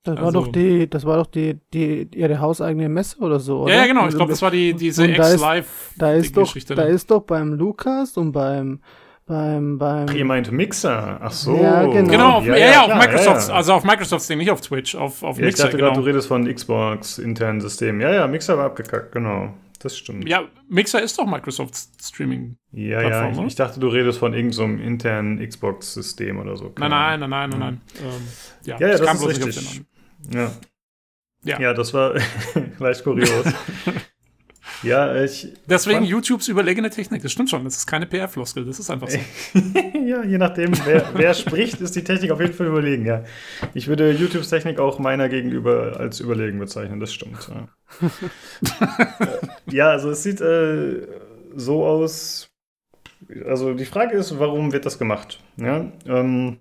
Das 0.03 0.17
also, 0.17 0.25
war 0.25 0.31
doch 0.31 0.51
die, 0.51 0.89
das 0.89 1.05
war 1.05 1.17
doch 1.17 1.27
die, 1.27 1.59
die, 1.73 2.07
ihre 2.15 2.39
hauseigene 2.39 2.87
Messe 2.87 3.19
oder 3.19 3.39
so, 3.39 3.63
oder? 3.63 3.73
Ja, 3.73 3.81
ja 3.81 3.87
genau, 3.87 4.07
ich 4.07 4.15
glaube, 4.15 4.31
das 4.31 4.41
war 4.41 4.51
die, 4.51 4.73
diese 4.73 5.05
X-Live-Geschichte. 5.05 5.95
Da, 5.97 6.13
ist 6.13 6.37
doch, 6.37 6.75
da 6.75 6.83
ist 6.83 7.11
doch 7.11 7.23
beim 7.23 7.53
Lukas 7.53 8.15
und 8.15 8.31
beim 8.31 8.79
beim, 9.27 9.77
beim. 9.77 10.07
Ihr 10.15 10.25
meint 10.25 10.51
Mixer, 10.51 11.19
ach 11.21 11.31
so. 11.31 11.55
Ja, 11.61 11.85
genau. 11.85 12.09
Genau, 12.09 12.31
auf, 12.37 12.45
ja, 12.45 12.57
ja, 12.57 12.67
ja, 12.67 12.79
auf 12.81 12.85
klar, 12.87 12.97
Microsoft, 12.99 13.49
also 13.49 13.73
auf 13.73 13.83
Microsoft 13.83 14.29
Ding, 14.29 14.37
nicht 14.39 14.49
auf 14.49 14.61
Twitch, 14.61 14.95
auf, 14.95 15.21
auf 15.21 15.37
Mixer. 15.37 15.49
Ich 15.49 15.55
dachte 15.55 15.77
genau. 15.77 15.89
gerade, 15.89 16.01
du 16.01 16.07
redest 16.07 16.27
von 16.27 16.51
Xbox 16.51 17.19
internen 17.19 17.61
Systemen. 17.61 18.01
Ja, 18.01 18.11
ja, 18.11 18.25
Mixer 18.27 18.57
war 18.57 18.65
abgekackt, 18.65 19.11
genau. 19.11 19.53
Das 19.79 19.95
stimmt. 19.95 20.27
Ja, 20.27 20.45
Mixer 20.69 21.03
ist 21.03 21.19
doch 21.19 21.27
Microsoft 21.27 21.75
Streaming. 22.01 22.57
Ja, 22.71 23.01
ja, 23.01 23.29
ich, 23.29 23.37
ich, 23.39 23.55
dachte, 23.55 23.79
du 23.79 23.89
redest 23.89 24.17
von 24.17 24.33
irgendeinem 24.33 24.77
so 24.77 24.83
internen 24.83 25.47
Xbox-System 25.47 26.39
oder 26.39 26.55
so. 26.55 26.73
Nein, 26.77 26.89
nein, 26.89 27.19
nein, 27.19 27.29
nein, 27.29 27.49
nein, 27.49 27.59
nein. 27.59 27.81
Ähm, 28.01 28.27
ja, 28.63 28.79
ja, 28.79 28.87
ja 28.87 28.97
das 28.97 29.21
ist 29.21 29.27
richtig. 29.27 29.81
Ja. 30.33 30.51
ja. 31.43 31.59
Ja, 31.59 31.73
das 31.73 31.93
war 31.93 32.15
leicht 32.79 33.03
kurios. 33.03 33.45
Ja, 34.83 35.23
ich. 35.23 35.53
Deswegen 35.65 36.03
YouTubes 36.03 36.47
überlegene 36.47 36.89
Technik, 36.89 37.21
das 37.23 37.31
stimmt 37.31 37.49
schon. 37.49 37.63
Das 37.63 37.77
ist 37.77 37.87
keine 37.87 38.05
PR-Floskel, 38.05 38.65
das 38.65 38.79
ist 38.79 38.89
einfach 38.89 39.09
so. 39.09 39.17
ja, 40.05 40.23
je 40.23 40.37
nachdem, 40.37 40.71
wer, 40.85 41.11
wer 41.13 41.33
spricht, 41.33 41.81
ist 41.81 41.95
die 41.95 42.03
Technik 42.03 42.31
auf 42.31 42.39
jeden 42.39 42.53
Fall 42.53 42.67
überlegen, 42.67 43.05
ja. 43.05 43.23
Ich 43.73 43.87
würde 43.87 44.11
YouTubes 44.11 44.49
Technik 44.49 44.79
auch 44.79 44.99
meiner 44.99 45.29
gegenüber 45.29 45.97
als 45.99 46.19
überlegen 46.19 46.59
bezeichnen, 46.59 46.99
das 46.99 47.13
stimmt. 47.13 47.49
Ja, 47.49 48.09
ja 49.71 49.89
also 49.89 50.11
es 50.11 50.23
sieht 50.23 50.41
äh, 50.41 51.07
so 51.55 51.85
aus. 51.85 52.49
Also 53.45 53.73
die 53.73 53.85
Frage 53.85 54.15
ist, 54.15 54.37
warum 54.39 54.71
wird 54.73 54.85
das 54.85 54.99
gemacht? 54.99 55.39
Ja? 55.57 55.91
Ähm, 56.05 56.59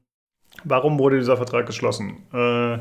warum 0.64 0.98
wurde 0.98 1.18
dieser 1.18 1.36
Vertrag 1.36 1.66
geschlossen? 1.66 2.22
Äh, 2.32 2.78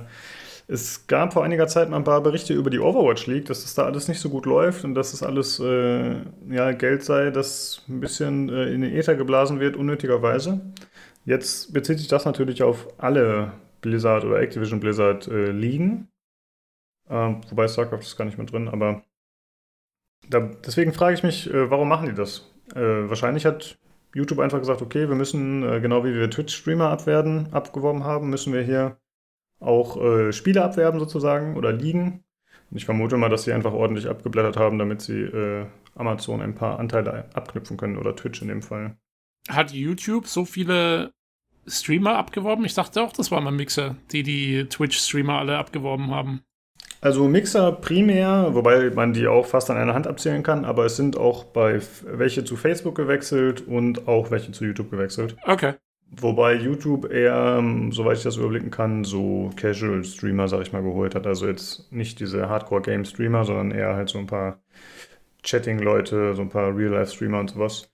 es 0.67 1.05
gab 1.07 1.33
vor 1.33 1.43
einiger 1.43 1.67
Zeit 1.67 1.89
mal 1.89 1.97
ein 1.97 2.03
paar 2.03 2.21
Berichte 2.21 2.53
über 2.53 2.69
die 2.69 2.79
Overwatch 2.79 3.27
League, 3.27 3.45
dass 3.45 3.61
das 3.61 3.75
da 3.75 3.85
alles 3.85 4.07
nicht 4.07 4.19
so 4.19 4.29
gut 4.29 4.45
läuft 4.45 4.83
und 4.83 4.95
dass 4.95 5.11
das 5.11 5.21
alles 5.21 5.59
äh, 5.59 6.15
ja, 6.49 6.71
Geld 6.71 7.03
sei, 7.03 7.29
das 7.29 7.83
ein 7.87 7.99
bisschen 7.99 8.49
äh, 8.49 8.73
in 8.73 8.81
den 8.81 8.93
Äther 8.93 9.15
geblasen 9.15 9.59
wird, 9.59 9.75
unnötigerweise. 9.75 10.61
Jetzt 11.23 11.73
bezieht 11.73 11.99
sich 11.99 12.07
das 12.07 12.25
natürlich 12.25 12.63
auf 12.63 12.87
alle 12.97 13.53
Blizzard 13.81 14.25
oder 14.25 14.39
Activision 14.39 14.79
Blizzard 14.79 15.27
äh, 15.27 15.51
Ligen. 15.51 16.07
Ähm, 17.09 17.41
wobei 17.49 17.67
StarCraft 17.67 17.99
ist 17.99 18.17
gar 18.17 18.25
nicht 18.25 18.39
mehr 18.39 18.47
drin, 18.47 18.67
aber 18.67 19.03
da, 20.27 20.39
deswegen 20.65 20.93
frage 20.93 21.13
ich 21.13 21.21
mich, 21.21 21.51
äh, 21.53 21.69
warum 21.69 21.87
machen 21.87 22.09
die 22.09 22.15
das? 22.15 22.51
Äh, 22.73 22.79
wahrscheinlich 22.79 23.45
hat 23.45 23.77
YouTube 24.15 24.39
einfach 24.39 24.59
gesagt, 24.59 24.81
okay, 24.81 25.07
wir 25.07 25.15
müssen, 25.15 25.61
äh, 25.61 25.79
genau 25.79 26.03
wie 26.03 26.15
wir 26.15 26.31
Twitch-Streamer 26.31 26.89
abwerben, 26.89 27.53
abgeworben 27.53 28.03
haben, 28.03 28.31
müssen 28.31 28.53
wir 28.53 28.63
hier 28.63 28.97
auch 29.65 30.01
äh, 30.01 30.31
Spiele 30.31 30.63
abwerben 30.63 30.99
sozusagen 30.99 31.55
oder 31.55 31.71
liegen. 31.71 32.23
Und 32.71 32.77
ich 32.77 32.85
vermute 32.85 33.17
mal, 33.17 33.29
dass 33.29 33.43
sie 33.43 33.53
einfach 33.53 33.73
ordentlich 33.73 34.07
abgeblättert 34.07 34.57
haben, 34.57 34.79
damit 34.79 35.01
sie 35.01 35.21
äh, 35.21 35.65
Amazon 35.95 36.41
ein 36.41 36.55
paar 36.55 36.79
Anteile 36.79 37.25
abknüpfen 37.33 37.77
können 37.77 37.97
oder 37.97 38.15
Twitch 38.15 38.41
in 38.41 38.47
dem 38.47 38.61
Fall. 38.61 38.97
hat 39.47 39.71
YouTube 39.71 40.27
so 40.27 40.45
viele 40.45 41.11
Streamer 41.67 42.15
abgeworben? 42.15 42.65
Ich 42.65 42.73
dachte 42.73 43.01
auch, 43.01 43.13
das 43.13 43.31
war 43.31 43.41
mal 43.41 43.51
Mixer, 43.51 43.95
die 44.11 44.23
die 44.23 44.65
Twitch-Streamer 44.65 45.39
alle 45.39 45.57
abgeworben 45.57 46.11
haben. 46.11 46.41
Also 47.01 47.27
Mixer 47.27 47.71
primär, 47.71 48.49
wobei 48.53 48.89
man 48.89 49.13
die 49.13 49.27
auch 49.27 49.45
fast 49.45 49.69
an 49.69 49.77
einer 49.77 49.93
Hand 49.93 50.07
abzählen 50.07 50.43
kann, 50.43 50.65
aber 50.65 50.85
es 50.85 50.95
sind 50.95 51.17
auch 51.17 51.43
bei 51.43 51.79
welche 52.03 52.43
zu 52.45 52.55
Facebook 52.55 52.95
gewechselt 52.95 53.61
und 53.67 54.07
auch 54.07 54.31
welche 54.31 54.51
zu 54.51 54.65
YouTube 54.65 54.89
gewechselt. 54.89 55.35
Okay. 55.45 55.75
Wobei 56.21 56.53
YouTube 56.55 57.11
eher, 57.11 57.57
ähm, 57.59 57.91
soweit 57.91 58.17
ich 58.17 58.23
das 58.23 58.37
überblicken 58.37 58.71
kann, 58.71 59.03
so 59.03 59.49
Casual-Streamer, 59.55 60.47
sag 60.47 60.61
ich 60.61 60.71
mal, 60.71 60.83
geholt 60.83 61.15
hat. 61.15 61.27
Also 61.27 61.47
jetzt 61.47 61.91
nicht 61.91 62.19
diese 62.19 62.47
Hardcore-Game-Streamer, 62.47 63.43
sondern 63.43 63.71
eher 63.71 63.95
halt 63.95 64.09
so 64.09 64.19
ein 64.19 64.27
paar 64.27 64.59
Chatting-Leute, 65.43 66.33
so 66.35 66.41
ein 66.41 66.49
paar 66.49 66.75
Real-Life-Streamer 66.75 67.39
und 67.39 67.49
sowas. 67.51 67.89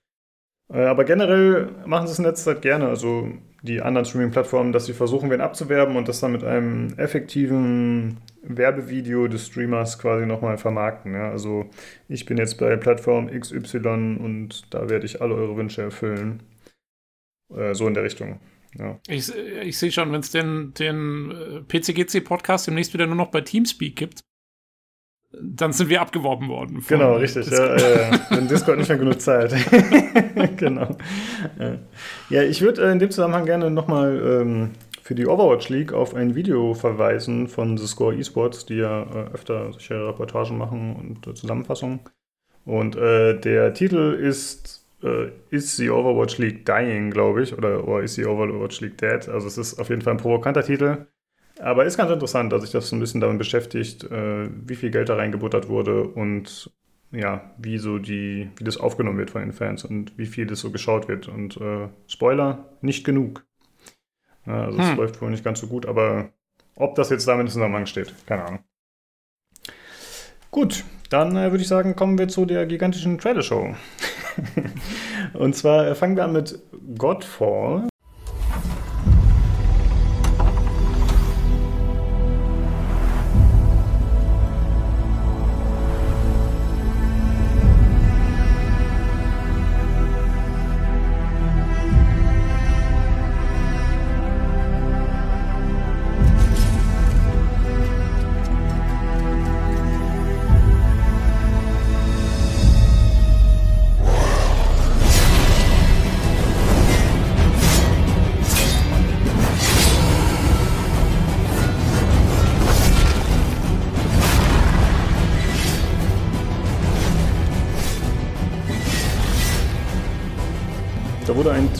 Äh, 0.72 0.84
aber 0.84 1.04
generell 1.04 1.70
machen 1.86 2.06
sie 2.06 2.12
es 2.12 2.18
in 2.18 2.24
letzter 2.24 2.54
Zeit 2.54 2.62
gerne, 2.62 2.88
also 2.88 3.28
die 3.62 3.80
anderen 3.80 4.04
Streaming-Plattformen, 4.04 4.72
dass 4.72 4.86
sie 4.86 4.92
versuchen, 4.92 5.30
wen 5.30 5.40
abzuwerben 5.40 5.96
und 5.96 6.08
das 6.08 6.20
dann 6.20 6.32
mit 6.32 6.44
einem 6.44 6.94
effektiven 6.98 8.18
Werbevideo 8.42 9.28
des 9.28 9.46
Streamers 9.46 9.98
quasi 9.98 10.26
nochmal 10.26 10.58
vermarkten. 10.58 11.14
Ja? 11.14 11.30
Also 11.30 11.66
ich 12.08 12.24
bin 12.26 12.38
jetzt 12.38 12.58
bei 12.58 12.76
Plattform 12.76 13.28
XY 13.30 14.18
und 14.20 14.62
da 14.70 14.88
werde 14.88 15.06
ich 15.06 15.22
alle 15.22 15.34
eure 15.34 15.56
Wünsche 15.56 15.82
erfüllen. 15.82 16.42
Äh, 17.56 17.74
so 17.74 17.86
in 17.86 17.94
der 17.94 18.04
Richtung. 18.04 18.40
Ja. 18.78 18.98
Ich, 19.06 19.32
ich 19.34 19.78
sehe 19.78 19.92
schon, 19.92 20.12
wenn 20.12 20.20
es 20.20 20.30
den, 20.30 20.72
den 20.74 21.30
äh, 21.30 21.60
PCGC-Podcast 21.60 22.66
demnächst 22.66 22.94
wieder 22.94 23.06
nur 23.06 23.16
noch 23.16 23.30
bei 23.30 23.42
Teamspeak 23.42 23.96
gibt, 23.96 24.24
dann 25.40 25.72
sind 25.72 25.88
wir 25.88 26.00
abgeworben 26.00 26.48
worden. 26.48 26.84
Genau, 26.86 27.14
richtig. 27.16 27.50
Ja, 27.50 27.76
ja, 27.76 28.20
Wenn 28.30 28.48
Discord 28.48 28.78
nicht 28.78 28.88
mehr 28.88 28.98
genug 28.98 29.20
Zeit. 29.20 29.54
genau. 30.58 30.96
Ja, 32.28 32.42
ich 32.42 32.60
würde 32.60 32.82
äh, 32.82 32.92
in 32.92 32.98
dem 32.98 33.10
Zusammenhang 33.10 33.46
gerne 33.46 33.70
nochmal 33.70 34.42
ähm, 34.42 34.70
für 35.02 35.14
die 35.14 35.26
Overwatch 35.26 35.68
League 35.68 35.92
auf 35.92 36.14
ein 36.14 36.34
Video 36.34 36.74
verweisen 36.74 37.48
von 37.48 37.76
The 37.76 37.86
Score 37.86 38.14
Esports, 38.14 38.66
die 38.66 38.76
ja 38.76 39.02
äh, 39.02 39.32
öfter 39.32 39.72
solche 39.72 40.08
Reportagen 40.08 40.58
machen 40.58 40.96
und 40.96 41.26
äh, 41.26 41.34
Zusammenfassungen. 41.34 42.00
Und 42.64 42.94
äh, 42.96 43.38
der 43.38 43.74
Titel 43.74 44.12
ist 44.12 44.81
äh, 45.02 45.30
Is 45.50 45.76
the 45.76 45.90
Overwatch 45.90 46.38
League 46.38 46.64
Dying, 46.64 47.10
glaube 47.10 47.42
ich, 47.42 47.56
oder, 47.56 47.86
oder 47.86 48.02
Is 48.02 48.14
the 48.14 48.26
Overwatch 48.26 48.80
League 48.80 48.98
Dead? 48.98 49.28
Also 49.28 49.46
es 49.46 49.58
ist 49.58 49.78
auf 49.78 49.88
jeden 49.88 50.02
Fall 50.02 50.14
ein 50.14 50.18
provokanter 50.18 50.62
Titel. 50.62 51.06
Aber 51.60 51.84
ist 51.84 51.96
ganz 51.96 52.10
interessant, 52.10 52.52
dass 52.52 52.62
sich 52.62 52.70
das 52.72 52.88
so 52.88 52.96
ein 52.96 53.00
bisschen 53.00 53.20
damit 53.20 53.38
beschäftigt, 53.38 54.04
äh, 54.04 54.48
wie 54.66 54.74
viel 54.74 54.90
Geld 54.90 55.08
da 55.08 55.16
reingebuttert 55.16 55.68
wurde 55.68 56.04
und 56.04 56.70
ja, 57.12 57.52
wie 57.58 57.78
so 57.78 57.98
die, 57.98 58.50
wie 58.56 58.64
das 58.64 58.78
aufgenommen 58.78 59.18
wird 59.18 59.30
von 59.30 59.42
den 59.42 59.52
Fans 59.52 59.84
und 59.84 60.16
wie 60.16 60.26
viel 60.26 60.46
das 60.46 60.60
so 60.60 60.70
geschaut 60.70 61.08
wird. 61.08 61.28
Und 61.28 61.58
äh, 61.58 61.88
Spoiler, 62.06 62.64
nicht 62.80 63.04
genug. 63.04 63.44
Ja, 64.46 64.64
also 64.64 64.78
hm. 64.78 64.84
es 64.84 64.96
läuft 64.96 65.22
wohl 65.22 65.30
nicht 65.30 65.44
ganz 65.44 65.60
so 65.60 65.66
gut, 65.66 65.86
aber 65.86 66.30
ob 66.74 66.94
das 66.94 67.10
jetzt 67.10 67.28
damit 67.28 67.46
in 67.46 67.52
Zusammenhang 67.52 67.86
steht, 67.86 68.14
keine 68.26 68.44
Ahnung. 68.44 68.64
Gut, 70.50 70.84
dann 71.12 71.36
äh, 71.36 71.50
würde 71.50 71.62
ich 71.62 71.68
sagen, 71.68 71.94
kommen 71.96 72.18
wir 72.18 72.28
zu 72.28 72.46
der 72.46 72.66
gigantischen 72.66 73.18
Trailer-Show. 73.18 73.74
und 75.34 75.54
zwar 75.54 75.88
äh, 75.88 75.94
fangen 75.94 76.16
wir 76.16 76.24
an 76.24 76.32
mit 76.32 76.58
Godfall. 76.96 77.91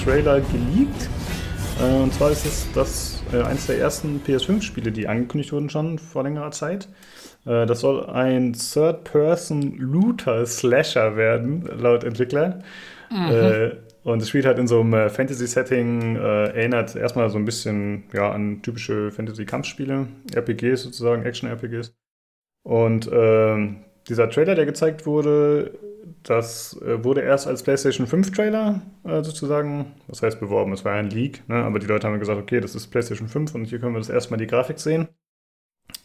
Trailer 0.04 0.40
geleakt. 0.40 1.08
Äh, 1.80 2.02
und 2.02 2.12
zwar 2.12 2.32
ist 2.32 2.44
es 2.44 2.66
das 2.74 3.22
äh, 3.32 3.40
eines 3.42 3.66
der 3.66 3.78
ersten 3.78 4.20
PS5-Spiele, 4.26 4.90
die 4.90 5.06
angekündigt 5.06 5.52
wurden 5.52 5.70
schon 5.70 5.98
vor 5.98 6.24
längerer 6.24 6.50
Zeit. 6.50 6.88
Äh, 7.46 7.66
das 7.66 7.78
soll 7.80 8.06
ein 8.06 8.52
Third-Person-Looter-Slasher 8.52 11.16
werden, 11.16 11.70
laut 11.78 12.02
Entwickler. 12.04 12.60
Mhm. 13.10 13.30
Äh, 13.30 13.70
und 14.02 14.20
es 14.20 14.28
spielt 14.28 14.44
halt 14.46 14.58
in 14.58 14.66
so 14.66 14.80
einem 14.80 14.94
äh, 14.94 15.08
Fantasy-Setting, 15.08 16.16
äh, 16.16 16.48
erinnert 16.48 16.96
erstmal 16.96 17.30
so 17.30 17.38
ein 17.38 17.44
bisschen 17.44 18.02
ja, 18.12 18.32
an 18.32 18.60
typische 18.62 19.12
Fantasy-Kampfspiele, 19.12 20.08
RPGs 20.34 20.82
sozusagen, 20.82 21.24
Action-RPGs. 21.24 21.94
Und 22.64 23.08
ähm, 23.12 23.84
dieser 24.08 24.28
Trailer, 24.28 24.56
der 24.56 24.66
gezeigt 24.66 25.06
wurde, 25.06 25.78
das 26.22 26.80
äh, 26.82 27.02
wurde 27.02 27.22
erst 27.22 27.46
als 27.46 27.62
PlayStation 27.62 28.06
5 28.06 28.32
Trailer 28.32 28.82
äh, 29.04 29.22
sozusagen, 29.22 29.94
was 30.06 30.22
heißt 30.22 30.40
beworben, 30.40 30.72
es 30.72 30.84
war 30.84 30.94
ein 30.94 31.10
Leak, 31.10 31.48
ne? 31.48 31.56
aber 31.56 31.78
die 31.78 31.86
Leute 31.86 32.06
haben 32.06 32.18
gesagt, 32.18 32.40
okay, 32.40 32.60
das 32.60 32.74
ist 32.74 32.88
PlayStation 32.88 33.28
5 33.28 33.54
und 33.54 33.64
hier 33.66 33.80
können 33.80 33.94
wir 33.94 34.00
das 34.00 34.08
erstmal 34.08 34.38
die 34.38 34.46
Grafik 34.46 34.78
sehen. 34.78 35.08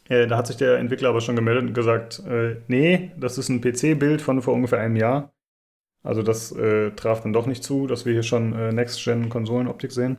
Äh, 0.10 0.28
da 0.28 0.38
hat 0.38 0.48
sich 0.48 0.58
der 0.58 0.78
Entwickler 0.78 1.10
aber 1.10 1.22
schon 1.22 1.36
gemeldet 1.36 1.66
und 1.66 1.74
gesagt, 1.74 2.20
äh, 2.28 2.62
nee, 2.68 3.12
das 3.18 3.38
ist 3.38 3.50
ein 3.50 3.62
PC-Bild 3.62 4.22
von 4.22 4.42
vor 4.42 4.54
ungefähr 4.54 4.80
einem 4.80 4.96
Jahr. 4.96 5.34
Also 6.04 6.24
das 6.24 6.52
äh, 6.54 6.92
traf 6.92 7.22
dann 7.22 7.34
doch 7.34 7.46
nicht 7.46 7.64
zu, 7.64 7.86
dass 7.86 8.06
wir 8.06 8.14
hier 8.14 8.24
schon 8.24 8.54
äh, 8.54 8.72
Next-Gen-Konsolenoptik 8.72 9.92
sehen. 9.92 10.18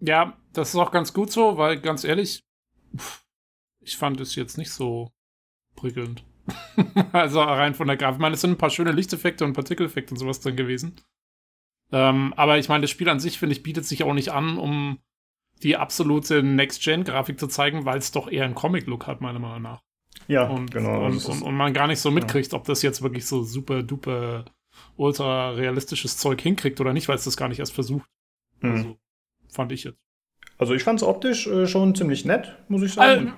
Ja, 0.00 0.36
das 0.52 0.70
ist 0.70 0.76
auch 0.76 0.92
ganz 0.92 1.12
gut 1.12 1.32
so, 1.32 1.56
weil 1.56 1.80
ganz 1.80 2.04
ehrlich, 2.04 2.44
pff, 2.96 3.24
ich 3.80 3.96
fand 3.96 4.20
es 4.20 4.34
jetzt 4.34 4.58
nicht 4.58 4.70
so 4.70 5.10
prickelnd. 5.76 6.24
also 7.12 7.40
rein 7.40 7.74
von 7.74 7.86
der 7.86 7.96
Grafik. 7.96 8.16
Ich 8.16 8.20
meine, 8.20 8.34
es 8.34 8.40
sind 8.40 8.52
ein 8.52 8.58
paar 8.58 8.70
schöne 8.70 8.92
Lichteffekte 8.92 9.44
und 9.44 9.52
Partikeleffekte 9.52 10.14
und 10.14 10.18
sowas 10.18 10.40
drin 10.40 10.56
gewesen. 10.56 10.96
Ähm, 11.90 12.34
aber 12.36 12.58
ich 12.58 12.68
meine, 12.68 12.82
das 12.82 12.90
Spiel 12.90 13.08
an 13.08 13.20
sich, 13.20 13.38
finde 13.38 13.54
ich, 13.54 13.62
bietet 13.62 13.86
sich 13.86 14.02
auch 14.04 14.14
nicht 14.14 14.30
an, 14.30 14.58
um 14.58 14.98
die 15.62 15.76
absolute 15.76 16.42
Next-Gen-Grafik 16.42 17.38
zu 17.40 17.48
zeigen, 17.48 17.84
weil 17.84 17.98
es 17.98 18.12
doch 18.12 18.30
eher 18.30 18.44
einen 18.44 18.54
Comic-Look 18.54 19.06
hat, 19.06 19.20
meiner 19.20 19.38
Meinung 19.38 19.62
nach. 19.62 19.82
Ja, 20.26 20.46
und, 20.48 20.70
genau. 20.70 21.04
Und, 21.04 21.24
und, 21.24 21.42
und, 21.42 21.54
man 21.54 21.72
gar 21.72 21.86
nicht 21.86 22.00
so 22.00 22.10
mitkriegt, 22.10 22.52
ja. 22.52 22.58
ob 22.58 22.64
das 22.64 22.82
jetzt 22.82 23.02
wirklich 23.02 23.26
so 23.26 23.42
super 23.42 23.82
duper 23.82 24.44
ultra 24.96 25.50
realistisches 25.50 26.16
Zeug 26.16 26.40
hinkriegt 26.40 26.80
oder 26.80 26.92
nicht, 26.92 27.08
weil 27.08 27.16
es 27.16 27.24
das 27.24 27.36
gar 27.36 27.48
nicht 27.48 27.58
erst 27.58 27.72
versucht. 27.72 28.08
Mhm. 28.60 28.70
Also, 28.70 28.98
fand 29.48 29.72
ich 29.72 29.84
jetzt. 29.84 29.98
Also 30.58 30.74
ich 30.74 30.82
fand 30.82 31.00
es 31.00 31.06
optisch 31.06 31.46
äh, 31.46 31.66
schon 31.66 31.94
ziemlich 31.94 32.24
nett, 32.24 32.56
muss 32.68 32.82
ich 32.82 32.94
sagen. 32.94 33.32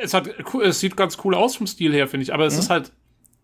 Es, 0.00 0.14
hat, 0.14 0.28
es 0.62 0.80
sieht 0.80 0.96
ganz 0.96 1.18
cool 1.24 1.34
aus 1.34 1.56
vom 1.56 1.66
Stil 1.66 1.92
her, 1.92 2.08
finde 2.08 2.22
ich. 2.22 2.32
Aber 2.32 2.46
es 2.46 2.54
mhm. 2.54 2.60
ist 2.60 2.70
halt, 2.70 2.92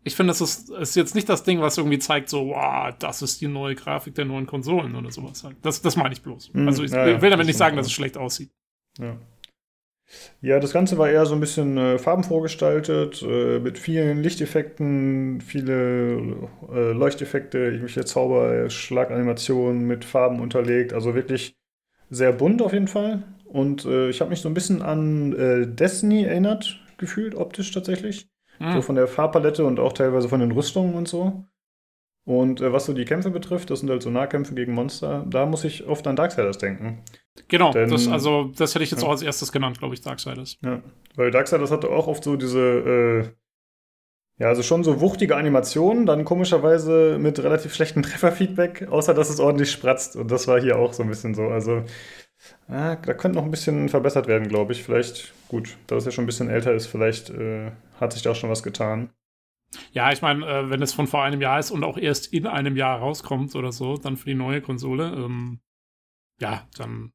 ich 0.05 0.15
finde, 0.15 0.33
es 0.33 0.41
ist, 0.41 0.71
ist 0.71 0.97
jetzt 0.97 1.15
nicht 1.15 1.29
das 1.29 1.45
Ding, 1.45 1.61
was 1.61 1.79
irgendwie 1.79 1.99
zeigt, 1.99 2.29
so, 2.29 2.49
wow, 2.49 2.95
das 2.99 3.23
ist 3.23 3.41
die 3.41 3.49
neue 3.49 3.75
Grafik 3.75 4.15
der 4.15 4.25
neuen 4.25 4.47
Konsolen 4.47 4.95
oder 4.95 5.11
sowas 5.11 5.45
halt. 5.45 5.57
Das, 5.63 5.83
das 5.83 5.97
meine 5.97 6.15
ich 6.15 6.23
bloß. 6.23 6.53
Mhm. 6.53 6.69
Also 6.69 6.85
ich 6.85 6.91
ja, 6.91 7.21
will 7.21 7.31
damit 7.31 7.47
nicht 7.47 7.59
sagen, 7.59 7.77
dass 7.77 7.87
es 7.87 7.93
schlecht 7.93 8.17
aussieht. 8.17 8.51
Ja. 8.99 9.17
Ja, 10.43 10.61
das 10.61 10.73
Ganze 10.73 10.99
war 10.99 11.09
eher 11.09 11.25
so 11.27 11.35
ein 11.35 11.41
bisschen 11.41 11.79
äh, 11.79 11.99
farbenfroh 11.99 12.41
gestaltet, 12.41 13.23
äh, 13.23 13.59
mit 13.59 13.79
vielen 13.79 14.23
Lichteffekten, 14.23 15.41
viele 15.41 16.49
äh, 16.71 16.93
Leuchteffekte, 16.93 17.59
irgendwelche 17.59 18.05
Zauber, 18.05 18.69
Schlaganimationen 18.69 19.87
mit 19.87 20.05
Farben 20.05 20.41
unterlegt. 20.41 20.93
Also 20.93 21.15
wirklich 21.15 21.57
sehr 22.11 22.33
bunt 22.33 22.61
auf 22.61 22.75
jeden 22.75 22.89
Fall. 22.89 23.23
Und 23.55 23.85
äh, 23.85 24.09
ich 24.09 24.21
habe 24.21 24.31
mich 24.31 24.41
so 24.41 24.49
ein 24.49 24.55
bisschen 24.55 24.83
an 24.83 25.33
äh, 25.33 25.65
Destiny 25.65 26.25
erinnert, 26.25 26.81
gefühlt, 26.99 27.37
optisch 27.37 27.71
tatsächlich. 27.71 28.29
Mhm. 28.59 28.73
So 28.73 28.83
von 28.83 28.97
der 28.97 29.07
Farbpalette 29.07 29.65
und 29.65 29.79
auch 29.79 29.93
teilweise 29.93 30.29
von 30.29 30.41
den 30.41 30.51
Rüstungen 30.51 30.95
und 30.95 31.07
so. 31.07 31.45
Und 32.25 32.61
äh, 32.61 32.73
was 32.73 32.87
so 32.87 32.93
die 32.93 33.05
Kämpfe 33.05 33.31
betrifft, 33.31 33.71
das 33.71 33.79
sind 33.79 33.91
halt 33.91 34.03
so 34.03 34.11
Nahkämpfe 34.11 34.57
gegen 34.57 34.73
Monster, 34.73 35.25
da 35.29 35.47
muss 35.47 35.63
ich 35.63 35.87
oft 35.87 36.05
an 36.09 36.17
Darksiders 36.17 36.59
denken. 36.59 37.05
Genau, 37.47 37.71
Denn, 37.71 37.91
das, 37.91 38.09
also 38.09 38.51
das 38.57 38.75
hätte 38.75 38.83
ich 38.83 38.91
jetzt 38.91 39.03
ja. 39.03 39.07
auch 39.07 39.13
als 39.13 39.23
erstes 39.23 39.53
genannt, 39.53 39.79
glaube 39.79 39.95
ich, 39.95 40.01
Darksiders. 40.01 40.59
Ja, 40.65 40.83
weil 41.15 41.31
Darksiders 41.31 41.71
hatte 41.71 41.91
auch 41.91 42.09
oft 42.09 42.25
so 42.25 42.35
diese, 42.35 42.59
äh, 42.59 43.25
ja, 44.43 44.49
also 44.49 44.65
schon 44.65 44.83
so 44.83 45.01
wuchtige 45.01 45.37
Animationen, 45.37 46.07
dann 46.07 46.25
komischerweise 46.25 47.19
mit 47.21 47.39
relativ 47.39 47.73
schlechtem 47.73 48.03
Trefferfeedback, 48.03 48.89
außer 48.89 49.15
dass 49.15 49.31
es 49.31 49.39
ordentlich 49.39 49.71
spratzt. 49.71 50.17
Und 50.17 50.33
das 50.33 50.49
war 50.49 50.61
hier 50.61 50.77
auch 50.77 50.93
so 50.93 51.05
ein 51.05 51.09
bisschen 51.09 51.35
so. 51.35 51.43
Also 51.43 51.85
Ah, 52.69 52.97
da 52.97 53.15
könnte 53.15 53.37
noch 53.37 53.45
ein 53.45 53.51
bisschen 53.51 53.89
verbessert 53.89 54.27
werden, 54.27 54.49
glaube 54.49 54.73
ich. 54.73 54.83
Vielleicht, 54.83 55.35
gut, 55.49 55.77
da 55.87 55.97
es 55.97 56.05
ja 56.05 56.11
schon 56.11 56.25
ein 56.25 56.27
bisschen 56.27 56.49
älter 56.49 56.73
ist, 56.73 56.87
vielleicht 56.87 57.31
äh, 57.31 57.73
hat 58.01 58.13
sich 58.13 58.23
da 58.23 58.31
auch 58.31 58.37
schon 58.37 58.51
was 58.51 58.63
getan. 58.63 59.11
Ja, 59.93 60.13
ich 60.13 60.23
meine, 60.23 60.47
äh, 60.47 60.71
wenn 60.71 60.83
es 60.83 60.93
von 60.93 61.07
vor 61.07 61.23
einem 61.23 61.41
Jahr 61.41 61.59
ist 61.59 61.71
und 61.71 61.85
auch 61.85 61.99
erst 61.99 62.33
in 62.33 62.47
einem 62.47 62.77
Jahr 62.77 62.99
rauskommt 62.99 63.55
oder 63.55 63.73
so, 63.73 63.97
dann 63.97 64.17
für 64.17 64.27
die 64.27 64.35
neue 64.35 64.61
Konsole, 64.61 65.13
ähm, 65.13 65.61
ja, 66.41 66.67
dann 66.77 67.13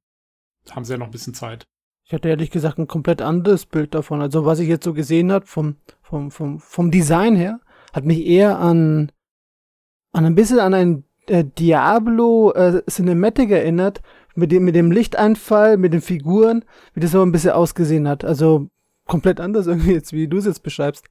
haben 0.70 0.86
sie 0.86 0.94
ja 0.94 0.98
noch 0.98 1.08
ein 1.08 1.12
bisschen 1.12 1.34
Zeit. 1.34 1.66
Ich 2.06 2.14
hatte 2.14 2.30
ehrlich 2.30 2.52
gesagt 2.52 2.80
ein 2.80 2.88
komplett 2.88 3.22
anderes 3.22 3.66
Bild 3.66 3.94
davon. 3.94 4.22
Also 4.22 4.46
was 4.46 4.60
ich 4.60 4.68
jetzt 4.68 4.84
so 4.84 4.94
gesehen 4.94 5.32
habe 5.32 5.46
vom, 5.46 5.78
vom, 6.02 6.32
vom, 6.32 6.60
vom 6.60 6.92
Design 6.92 7.36
her, 7.36 7.60
hat 7.94 8.06
mich 8.06 8.26
eher 8.26 8.60
an, 8.60 9.12
an 10.12 10.26
ein 10.26 10.36
bisschen 10.36 10.60
an 10.60 10.74
ein 10.74 11.04
äh, 11.28 11.46
Diablo 11.46 12.52
äh, 12.54 12.84
Cinematic 12.90 13.52
erinnert, 13.52 14.02
mit 14.40 14.52
dem, 14.52 14.66
mit 14.66 14.76
dem 14.76 14.92
Lichteinfall, 14.92 15.78
mit 15.78 15.94
den 15.94 16.02
Figuren, 16.02 16.66
wie 16.94 17.00
das 17.00 17.12
so 17.12 17.22
ein 17.22 17.32
bisschen 17.32 17.52
ausgesehen 17.52 18.08
hat. 18.08 18.26
Also 18.26 18.70
komplett 19.06 19.40
anders 19.40 19.68
irgendwie 19.68 19.94
jetzt, 19.94 20.14
wie 20.14 20.28
du 20.28 20.38
es 20.38 20.46
jetzt 20.46 20.64
beschreibst. 20.64 21.06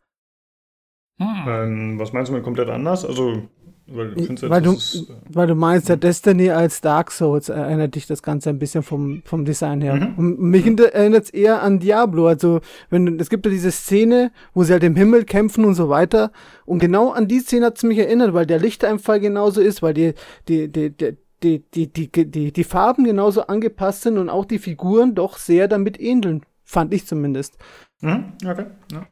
Hm. 1.20 1.44
Ähm, 1.48 1.98
was 1.98 2.12
meinst 2.12 2.30
du 2.30 2.34
mit 2.34 2.44
komplett 2.44 2.68
anders? 2.68 3.04
Also, 3.04 3.42
weil, 3.90 4.14
weil, 4.14 4.62
du, 4.62 4.72
ist, 4.72 5.08
äh, 5.08 5.14
weil 5.30 5.46
du 5.48 5.54
meinst, 5.54 5.88
ja, 5.88 5.96
Destiny 5.96 6.50
als 6.50 6.80
Dark 6.80 7.10
Souls 7.10 7.48
erinnert 7.48 7.94
dich 7.94 8.06
das 8.06 8.22
Ganze 8.22 8.50
ein 8.50 8.58
bisschen 8.58 8.82
vom, 8.82 9.22
vom 9.24 9.44
Design 9.44 9.80
her. 9.80 9.96
Mhm. 9.96 10.14
Und 10.16 10.40
mich 10.40 10.64
erinnert 10.66 11.24
es 11.24 11.30
eher 11.30 11.62
an 11.62 11.80
Diablo. 11.80 12.28
Also, 12.28 12.60
wenn 12.90 13.18
es 13.18 13.30
gibt 13.30 13.46
ja 13.46 13.50
diese 13.50 13.72
Szene, 13.72 14.30
wo 14.54 14.62
sie 14.62 14.72
halt 14.72 14.84
im 14.84 14.94
Himmel 14.94 15.24
kämpfen 15.24 15.64
und 15.64 15.74
so 15.74 15.88
weiter. 15.88 16.30
Und 16.66 16.78
genau 16.78 17.10
an 17.10 17.26
die 17.26 17.40
Szene 17.40 17.66
hat 17.66 17.78
es 17.78 17.82
mich 17.82 17.98
erinnert, 17.98 18.32
weil 18.32 18.46
der 18.46 18.60
Lichteinfall 18.60 19.20
genauso 19.20 19.60
ist, 19.60 19.82
weil 19.82 19.94
die, 19.94 20.14
die, 20.48 20.70
die, 20.70 20.90
die 20.90 21.16
die, 21.42 21.64
die, 21.70 21.92
die, 21.92 22.08
die, 22.10 22.52
die 22.52 22.64
Farben 22.64 23.04
genauso 23.04 23.46
angepasst 23.46 24.02
sind 24.02 24.18
und 24.18 24.28
auch 24.28 24.44
die 24.44 24.58
Figuren 24.58 25.14
doch 25.14 25.38
sehr 25.38 25.68
damit 25.68 26.00
ähneln. 26.00 26.44
Fand 26.64 26.92
ich 26.92 27.06
zumindest. 27.06 27.56
Mhm, 28.00 28.34
okay. 28.44 28.66
Ja. 28.92 29.06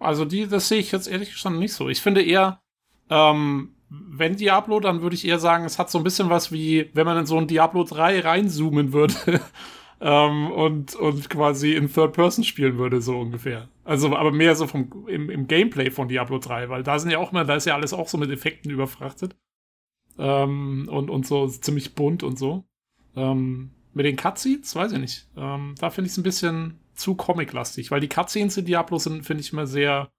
Also 0.00 0.24
die, 0.24 0.46
das 0.46 0.68
sehe 0.68 0.78
ich 0.78 0.92
jetzt 0.92 1.08
ehrlich 1.08 1.32
gesagt 1.32 1.56
nicht 1.56 1.72
so. 1.72 1.88
Ich 1.88 2.00
finde 2.00 2.22
eher, 2.22 2.60
ähm, 3.10 3.74
wenn 3.88 4.36
Diablo, 4.36 4.80
dann 4.80 5.02
würde 5.02 5.14
ich 5.14 5.26
eher 5.26 5.38
sagen, 5.38 5.64
es 5.64 5.78
hat 5.78 5.90
so 5.90 5.98
ein 5.98 6.04
bisschen 6.04 6.30
was 6.30 6.52
wie, 6.52 6.90
wenn 6.94 7.06
man 7.06 7.18
in 7.18 7.26
so 7.26 7.38
ein 7.38 7.46
Diablo 7.46 7.84
3 7.84 8.20
reinzoomen 8.20 8.92
würde 8.92 9.14
ähm, 10.00 10.50
und, 10.50 10.94
und 10.94 11.30
quasi 11.30 11.74
in 11.74 11.92
Third 11.92 12.12
Person 12.12 12.44
spielen 12.44 12.78
würde, 12.78 13.00
so 13.00 13.18
ungefähr. 13.18 13.68
Also, 13.84 14.14
aber 14.14 14.32
mehr 14.32 14.54
so 14.56 14.66
vom, 14.66 15.06
im, 15.08 15.30
im 15.30 15.46
Gameplay 15.46 15.90
von 15.90 16.08
Diablo 16.08 16.38
3, 16.38 16.68
weil 16.68 16.82
da 16.82 16.98
sind 16.98 17.10
ja 17.10 17.18
auch 17.18 17.32
immer, 17.32 17.44
da 17.44 17.54
ist 17.54 17.66
ja 17.66 17.74
alles 17.74 17.92
auch 17.92 18.08
so 18.08 18.18
mit 18.18 18.30
Effekten 18.30 18.70
überfrachtet. 18.70 19.36
Ähm, 20.18 20.88
und, 20.90 21.10
und 21.10 21.26
so 21.26 21.46
ziemlich 21.46 21.94
bunt 21.94 22.22
und 22.22 22.38
so. 22.38 22.64
Ähm, 23.16 23.70
mit 23.94 24.06
den 24.06 24.16
Cutscenes, 24.16 24.74
weiß 24.74 24.92
ich 24.92 24.98
nicht. 24.98 25.28
Ähm, 25.36 25.74
da 25.78 25.90
finde 25.90 26.06
ich 26.06 26.12
es 26.12 26.18
ein 26.18 26.22
bisschen 26.22 26.80
zu 26.94 27.14
comic-lastig, 27.14 27.90
weil 27.90 28.00
die 28.00 28.08
Cutscenes 28.08 28.56
in 28.56 28.64
Diablo 28.64 28.98
sind, 28.98 29.24
finde 29.24 29.42
ich 29.42 29.52
immer 29.52 29.66
sehr 29.66 30.10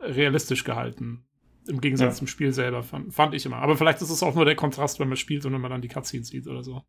realistisch 0.00 0.64
gehalten. 0.64 1.24
Im 1.66 1.80
Gegensatz 1.80 2.14
ja. 2.14 2.18
zum 2.18 2.26
Spiel 2.26 2.52
selber, 2.52 2.82
fand, 2.82 3.12
fand, 3.12 3.34
ich 3.34 3.44
immer. 3.44 3.56
Aber 3.56 3.76
vielleicht 3.76 4.00
ist 4.00 4.10
es 4.10 4.22
auch 4.22 4.34
nur 4.34 4.46
der 4.46 4.56
Kontrast, 4.56 5.00
wenn 5.00 5.08
man 5.08 5.18
spielt 5.18 5.44
und 5.44 5.52
wenn 5.52 5.60
man 5.60 5.70
dann 5.70 5.82
die 5.82 5.88
Cutscenes 5.88 6.28
sieht 6.28 6.46
oder 6.46 6.62
so. 6.62 6.82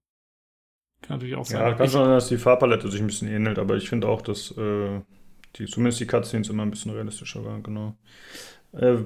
Kann 1.02 1.18
natürlich 1.18 1.36
auch 1.36 1.46
sein. 1.46 1.60
Ja, 1.62 1.74
kann 1.74 1.90
schon 1.90 2.06
sein, 2.06 2.14
dass 2.14 2.30
die 2.30 2.38
Farbpalette 2.38 2.90
sich 2.90 3.02
ein 3.02 3.08
bisschen 3.08 3.28
ähnelt, 3.28 3.60
aber 3.60 3.76
ich 3.76 3.90
finde 3.90 4.08
auch, 4.08 4.22
dass 4.22 4.52
äh, 4.58 5.02
die, 5.56 5.66
zumindest 5.66 6.00
die 6.00 6.08
Cutscenes 6.08 6.50
immer 6.50 6.64
ein 6.64 6.72
bisschen 6.72 6.92
realistischer 6.92 7.44
waren, 7.44 7.64
genau. 7.64 7.98
Äh, 8.72 8.98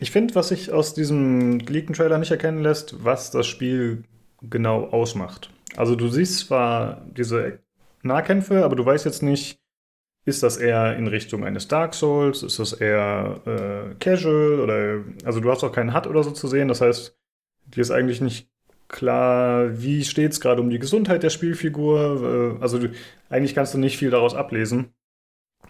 ich 0.00 0.10
finde, 0.10 0.34
was 0.34 0.48
sich 0.48 0.72
aus 0.72 0.94
diesem 0.94 1.64
geleakten 1.64 1.94
Trailer 1.94 2.18
nicht 2.18 2.30
erkennen 2.30 2.62
lässt, 2.62 3.04
was 3.04 3.30
das 3.30 3.46
Spiel 3.46 4.04
genau 4.42 4.84
ausmacht. 4.86 5.50
Also 5.76 5.94
du 5.94 6.08
siehst 6.08 6.38
zwar 6.40 7.02
diese 7.16 7.60
Nahkämpfe, 8.02 8.64
aber 8.64 8.76
du 8.76 8.84
weißt 8.84 9.04
jetzt 9.04 9.22
nicht, 9.22 9.60
ist 10.24 10.42
das 10.42 10.56
eher 10.56 10.96
in 10.96 11.06
Richtung 11.06 11.44
eines 11.44 11.68
Dark 11.68 11.94
Souls, 11.94 12.42
ist 12.42 12.58
das 12.58 12.72
eher 12.72 13.40
äh, 13.46 13.94
Casual 13.98 14.60
oder 14.60 15.04
also 15.24 15.40
du 15.40 15.50
hast 15.50 15.64
auch 15.64 15.72
keinen 15.72 15.94
HUD 15.94 16.06
oder 16.06 16.22
so 16.22 16.30
zu 16.30 16.48
sehen. 16.48 16.68
Das 16.68 16.80
heißt, 16.80 17.16
dir 17.66 17.80
ist 17.80 17.90
eigentlich 17.90 18.20
nicht 18.20 18.48
klar, 18.88 19.82
wie 19.82 20.04
steht 20.04 20.32
es 20.32 20.40
gerade 20.40 20.60
um 20.60 20.70
die 20.70 20.78
Gesundheit 20.78 21.22
der 21.22 21.30
Spielfigur. 21.30 22.56
Äh, 22.58 22.62
also 22.62 22.78
du, 22.78 22.90
eigentlich 23.28 23.54
kannst 23.54 23.74
du 23.74 23.78
nicht 23.78 23.98
viel 23.98 24.10
daraus 24.10 24.34
ablesen. 24.34 24.94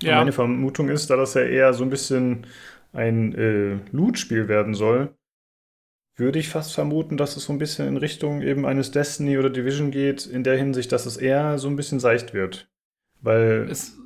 Ja. 0.02 0.16
Meine 0.16 0.32
Vermutung 0.32 0.88
ist, 0.88 1.10
da 1.10 1.16
das 1.16 1.34
ja 1.34 1.42
eher 1.42 1.72
so 1.74 1.84
ein 1.84 1.90
bisschen 1.90 2.46
ein 2.92 3.34
äh, 3.34 3.78
Loot-Spiel 3.92 4.48
werden 4.48 4.74
soll, 4.74 5.14
würde 6.16 6.38
ich 6.38 6.48
fast 6.48 6.74
vermuten, 6.74 7.16
dass 7.16 7.36
es 7.36 7.44
so 7.44 7.52
ein 7.52 7.58
bisschen 7.58 7.88
in 7.88 7.96
Richtung 7.96 8.42
eben 8.42 8.66
eines 8.66 8.90
Destiny 8.90 9.38
oder 9.38 9.50
Division 9.50 9.90
geht, 9.90 10.26
in 10.26 10.44
der 10.44 10.56
Hinsicht, 10.56 10.92
dass 10.92 11.06
es 11.06 11.16
eher 11.16 11.58
so 11.58 11.68
ein 11.68 11.76
bisschen 11.76 11.98
seicht 12.00 12.34
wird. 12.34 12.68
Weil. 13.20 13.68
Es 13.70 13.96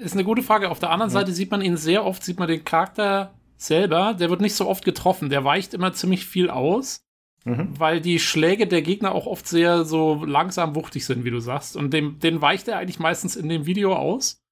ist 0.00 0.14
eine 0.14 0.24
gute 0.24 0.42
Frage. 0.42 0.70
Auf 0.70 0.78
der 0.78 0.90
anderen 0.90 1.10
ja. 1.10 1.20
Seite 1.20 1.32
sieht 1.32 1.50
man 1.50 1.60
ihn 1.60 1.76
sehr 1.76 2.04
oft, 2.04 2.22
sieht 2.22 2.38
man 2.38 2.48
den 2.48 2.64
Charakter 2.64 3.34
selber, 3.56 4.14
der 4.14 4.30
wird 4.30 4.40
nicht 4.40 4.54
so 4.54 4.68
oft 4.68 4.84
getroffen. 4.84 5.28
Der 5.28 5.44
weicht 5.44 5.74
immer 5.74 5.92
ziemlich 5.92 6.24
viel 6.24 6.48
aus, 6.48 7.04
mhm. 7.44 7.78
weil 7.78 8.00
die 8.00 8.20
Schläge 8.20 8.66
der 8.66 8.82
Gegner 8.82 9.12
auch 9.12 9.26
oft 9.26 9.46
sehr 9.46 9.84
so 9.84 10.24
langsam 10.24 10.74
wuchtig 10.74 11.04
sind, 11.04 11.24
wie 11.24 11.30
du 11.30 11.40
sagst. 11.40 11.76
Und 11.76 11.92
dem, 11.92 12.18
den 12.20 12.40
weicht 12.40 12.68
er 12.68 12.78
eigentlich 12.78 13.00
meistens 13.00 13.36
in 13.36 13.48
dem 13.48 13.66
Video 13.66 13.94
aus. 13.94 14.42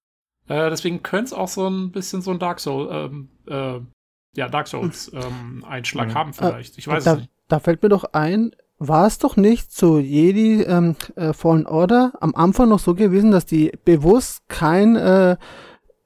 Äh, 0.49 0.71
deswegen 0.71 1.03
könnte 1.03 1.27
es 1.27 1.33
auch 1.33 1.49
so 1.49 1.69
ein 1.69 1.91
bisschen 1.93 2.23
so 2.23 2.31
ein 2.31 2.39
Dark 2.39 2.61
Souls, 2.61 2.91
ähm, 2.93 3.29
äh, 3.47 3.81
ja, 4.37 4.49
Dark 4.49 4.69
Souls 4.69 5.11
ähm, 5.13 5.65
Einschlag 5.67 6.09
mhm. 6.09 6.15
haben 6.15 6.33
vielleicht. 6.33 6.79
Ich 6.79 6.87
weiß 6.87 7.05
da, 7.05 7.13
es 7.15 7.19
nicht. 7.21 7.31
Da 7.49 7.59
fällt 7.59 7.83
mir 7.83 7.89
doch 7.89 8.05
ein, 8.13 8.53
war 8.79 9.07
es 9.07 9.19
doch 9.19 9.37
nicht 9.37 9.73
zu 9.73 9.99
Jedi 9.99 10.63
ähm, 10.63 10.97
äh, 11.17 11.33
Fallen 11.33 11.67
Order 11.67 12.13
am 12.21 12.35
Anfang 12.35 12.69
noch 12.69 12.79
so 12.79 12.95
gewesen, 12.95 13.31
dass 13.31 13.47
die 13.47 13.73
bewusst 13.85 14.49
kein 14.49 14.97
äh, 14.97 15.37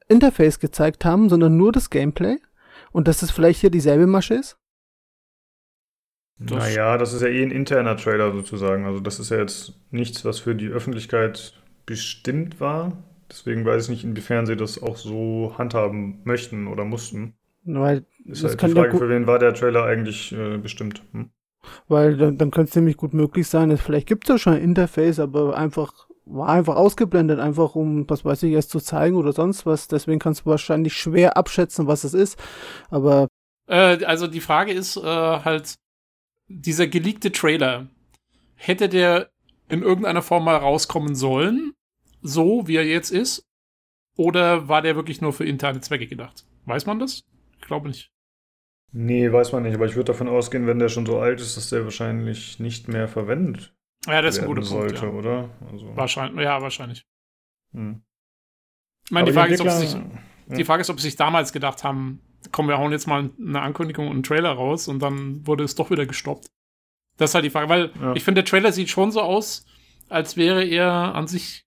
Interface 0.09 0.59
gezeigt 0.59 1.05
haben, 1.05 1.29
sondern 1.29 1.57
nur 1.57 1.73
das 1.73 1.91
Gameplay? 1.91 2.39
Und 2.93 3.09
dass 3.09 3.23
es 3.23 3.31
vielleicht 3.31 3.61
hier 3.61 3.71
dieselbe 3.71 4.07
Masche 4.07 4.35
ist? 4.35 4.57
Das 6.39 6.59
naja, 6.59 6.97
das 6.97 7.13
ist 7.13 7.23
ja 7.23 7.29
eh 7.29 7.43
ein 7.43 7.51
interner 7.51 7.97
Trailer 7.97 8.33
sozusagen. 8.33 8.87
Also 8.87 9.01
das 9.01 9.21
ist 9.21 9.31
ja 9.31 9.39
jetzt 9.39 9.75
nichts, 9.91 10.25
was 10.25 10.39
für 10.39 10.55
die 10.55 10.69
Öffentlichkeit 10.69 11.53
bestimmt 11.87 12.61
war. 12.61 12.97
Deswegen 13.31 13.65
weiß 13.65 13.85
ich 13.85 13.91
nicht, 13.91 14.05
inwiefern 14.05 14.47
sie 14.47 14.57
das 14.57 14.83
auch 14.83 14.97
so 14.97 15.55
handhaben 15.57 16.21
möchten 16.25 16.67
oder 16.67 16.85
mussten. 16.85 17.35
Weil 17.65 18.05
ist 18.25 18.45
halt 18.45 18.61
die 18.63 18.69
Frage, 18.71 18.93
ja 18.93 18.99
für 18.99 19.09
wen 19.09 19.27
war 19.27 19.39
der 19.39 19.55
Trailer 19.55 19.85
eigentlich 19.85 20.33
äh, 20.33 20.59
bestimmt? 20.59 21.03
Hm? 21.13 21.31
Weil 21.89 22.17
dann, 22.17 22.39
dann 22.39 22.51
könnte 22.51 22.71
es 22.71 22.77
nämlich 22.77 22.97
gut 22.97 23.15
möglich 23.15 23.47
sein, 23.47 23.69
dass 23.69 23.81
vielleicht 23.81 24.09
gibt 24.09 24.25
es 24.25 24.29
ja 24.31 24.39
schon 24.39 24.55
ein 24.55 24.63
Interface, 24.63 25.19
aber 25.19 25.57
einfach 25.57 26.09
war 26.25 26.49
einfach 26.49 26.77
ausgeblendet, 26.77 27.41
einfach 27.41 27.75
um, 27.75 28.09
was 28.09 28.25
weiß 28.25 28.45
ich, 28.45 28.55
es 28.55 28.69
zu 28.69 28.81
zeigen 28.81 29.17
oder 29.17 29.33
sonst 29.33 29.67
was. 29.67 29.89
Deswegen 29.89 30.21
kannst 30.21 30.43
du 30.43 30.47
wahrscheinlich 30.47 30.95
schwer 30.95 31.37
abschätzen, 31.37 31.87
was 31.87 32.05
es 32.05 32.15
ist. 32.15 32.39
Aber. 32.89 33.29
Äh, 33.67 34.05
also 34.05 34.27
die 34.27 34.41
Frage 34.41 34.73
ist 34.73 34.97
äh, 34.97 35.03
halt, 35.03 35.75
dieser 36.49 36.87
geleakte 36.87 37.33
Trailer, 37.33 37.89
hätte 38.55 38.89
der 38.89 39.31
in 39.69 39.83
irgendeiner 39.83 40.23
Form 40.23 40.45
mal 40.45 40.57
rauskommen 40.57 41.15
sollen? 41.15 41.73
So, 42.23 42.67
wie 42.67 42.77
er 42.77 42.87
jetzt 42.87 43.11
ist? 43.11 43.47
Oder 44.17 44.69
war 44.69 44.83
der 44.83 44.97
wirklich 44.97 45.21
nur 45.21 45.33
für 45.33 45.45
interne 45.45 45.81
Zwecke 45.81 46.07
gedacht? 46.07 46.45
Weiß 46.67 46.87
man 46.87 46.99
das? 46.99 47.25
Ich 47.59 47.67
glaube 47.67 47.89
nicht. 47.89 48.11
Nee, 48.93 49.33
weiß 49.33 49.53
man 49.53 49.63
nicht, 49.63 49.75
aber 49.75 49.87
ich 49.87 49.95
würde 49.95 50.13
davon 50.13 50.29
ausgehen, 50.29 50.67
wenn 50.67 50.81
der 50.81 50.89
schon 50.89 51.07
so 51.07 51.21
alt 51.21 51.41
ist, 51.41 51.57
dass 51.57 51.71
der 51.71 51.85
wahrscheinlich 51.85 52.59
nicht 52.59 52.89
mehr 52.89 53.07
verwendet 53.07 53.73
ja, 54.07 54.23
das 54.23 54.37
ist 54.37 54.43
ein 54.43 54.49
guter 54.49 54.63
sollte, 54.63 54.95
Punkt, 54.95 55.25
ja. 55.25 55.31
oder? 55.33 55.51
Also. 55.71 55.97
Wahrscheinlich, 55.97 56.45
ja, 56.45 56.63
wahrscheinlich. 56.63 57.07
Hm. 57.73 58.03
Ich 59.05 59.11
meine, 59.11 59.27
die 59.27 59.33
Frage, 59.33 59.55
ist, 59.55 59.61
ob 59.61 59.71
sich, 59.71 59.93
ja. 59.93 60.57
die 60.57 60.65
Frage 60.65 60.81
ist, 60.81 60.91
ob 60.91 61.01
sie 61.01 61.09
sich 61.09 61.17
damals 61.17 61.53
gedacht 61.53 61.85
haben, 61.85 62.21
komm, 62.53 62.69
wir 62.69 62.79
hauen 62.79 62.93
jetzt 62.93 63.07
mal 63.07 63.31
eine 63.39 63.61
Ankündigung 63.61 64.07
und 64.07 64.15
einen 64.15 64.23
Trailer 64.23 64.53
raus 64.53 64.89
und 64.89 65.01
dann 65.01 65.47
wurde 65.47 65.65
es 65.65 65.75
doch 65.75 65.91
wieder 65.91 66.07
gestoppt. 66.07 66.47
Das 67.19 67.31
ist 67.31 67.35
halt 67.35 67.45
die 67.45 67.51
Frage, 67.51 67.69
weil 67.69 67.93
ja. 68.01 68.15
ich 68.15 68.25
finde, 68.25 68.43
der 68.43 68.51
Trailer 68.51 68.73
sieht 68.73 68.89
schon 68.89 69.13
so 69.13 69.21
aus, 69.21 69.67
als 70.09 70.37
wäre 70.37 70.65
er 70.65 71.15
an 71.15 71.27
sich 71.27 71.67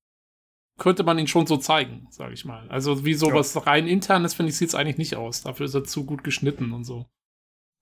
könnte 0.78 1.04
man 1.04 1.20
ihn 1.20 1.28
schon 1.28 1.48
so 1.48 1.58
zeigen, 1.58 2.08
sage 2.10 2.34
ich 2.34 2.46
mal. 2.46 2.68
Also 2.70 3.06
wie 3.06 3.14
sowas 3.14 3.54
ja. 3.54 3.62
rein 3.62 3.88
internes, 3.88 4.34
finde 4.34 4.52
ich, 4.52 4.58
sieht 4.58 4.70
es 4.70 4.76
eigentlich 4.76 4.98
nicht 4.98 5.16
aus. 5.16 5.44
Dafür 5.44 5.66
ist 5.66 5.76
er 5.76 5.84
zu 5.84 6.06
gut 6.06 6.24
geschnitten 6.24 6.72
und 6.72 6.84
so. 6.84 7.06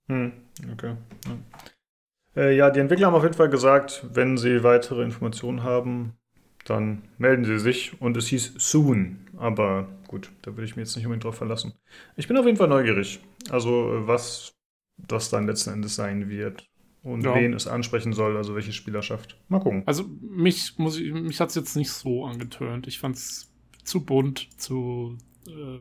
Hm, 0.07 0.33
okay. 0.73 0.95
Ja. 1.25 2.41
Äh, 2.41 2.55
ja, 2.55 2.69
die 2.69 2.79
Entwickler 2.79 3.07
haben 3.07 3.15
auf 3.15 3.23
jeden 3.23 3.35
Fall 3.35 3.49
gesagt, 3.49 4.05
wenn 4.11 4.37
sie 4.37 4.63
weitere 4.63 5.03
Informationen 5.03 5.63
haben, 5.63 6.17
dann 6.65 7.03
melden 7.17 7.45
sie 7.45 7.59
sich. 7.59 8.01
Und 8.01 8.17
es 8.17 8.27
hieß 8.27 8.55
soon. 8.57 9.27
Aber 9.37 9.87
gut, 10.07 10.31
da 10.41 10.51
würde 10.51 10.65
ich 10.65 10.75
mich 10.75 10.85
jetzt 10.85 10.95
nicht 10.95 11.05
unbedingt 11.05 11.23
drauf 11.23 11.35
verlassen. 11.35 11.73
Ich 12.15 12.27
bin 12.27 12.37
auf 12.37 12.45
jeden 12.45 12.57
Fall 12.57 12.67
neugierig. 12.67 13.19
Also, 13.49 14.01
was 14.05 14.53
das 14.97 15.29
dann 15.29 15.47
letzten 15.47 15.71
Endes 15.71 15.95
sein 15.95 16.29
wird 16.29 16.70
und 17.03 17.23
ja. 17.23 17.35
wen 17.35 17.53
es 17.53 17.67
ansprechen 17.67 18.13
soll, 18.13 18.37
also 18.37 18.55
welche 18.55 18.73
Spielerschaft. 18.73 19.37
Mal 19.47 19.59
gucken. 19.59 19.83
Also 19.85 20.05
mich 20.21 20.77
muss 20.77 20.99
ich, 20.99 21.11
mich 21.11 21.39
hat 21.39 21.49
es 21.49 21.55
jetzt 21.55 21.75
nicht 21.75 21.91
so 21.91 22.25
angetönt. 22.25 22.87
Ich 22.87 22.99
fand 22.99 23.15
es 23.15 23.51
zu 23.83 24.05
bunt, 24.05 24.49
zu 24.59 25.17
äh, 25.47 25.79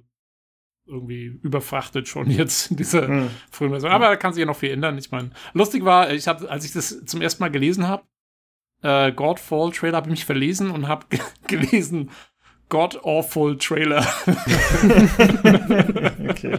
irgendwie 0.87 1.27
überfrachtet 1.43 2.09
schon 2.09 2.31
jetzt 2.31 2.71
in 2.71 2.77
dieser 2.77 3.07
hm. 3.07 3.31
frühen 3.51 3.71
Version. 3.71 3.93
Aber 3.93 4.07
da 4.07 4.17
kann 4.17 4.33
sich 4.33 4.41
ja 4.41 4.47
noch 4.47 4.57
viel 4.57 4.71
ändern. 4.71 4.99
Ich 4.99 5.11
meine, 5.11 5.31
lustig 5.53 5.85
war, 5.85 6.11
ich 6.13 6.27
habe, 6.27 6.51
als 6.51 6.65
ich 6.65 6.73
das 6.73 7.05
zum 7.05 7.21
ersten 7.21 7.43
Mal 7.43 7.51
gelesen 7.51 7.87
habe, 7.87 8.05
äh, 8.83 9.13
Godfall 9.13 9.73
Trailer, 9.73 9.99
habe 9.99 10.09
ich 10.09 10.13
mich 10.13 10.25
verlesen 10.25 10.71
und 10.71 10.89
habe 10.89 11.07
gelesen 11.47 12.11
god-awful 12.71 13.59
Trailer. 13.59 14.07
okay. 16.31 16.59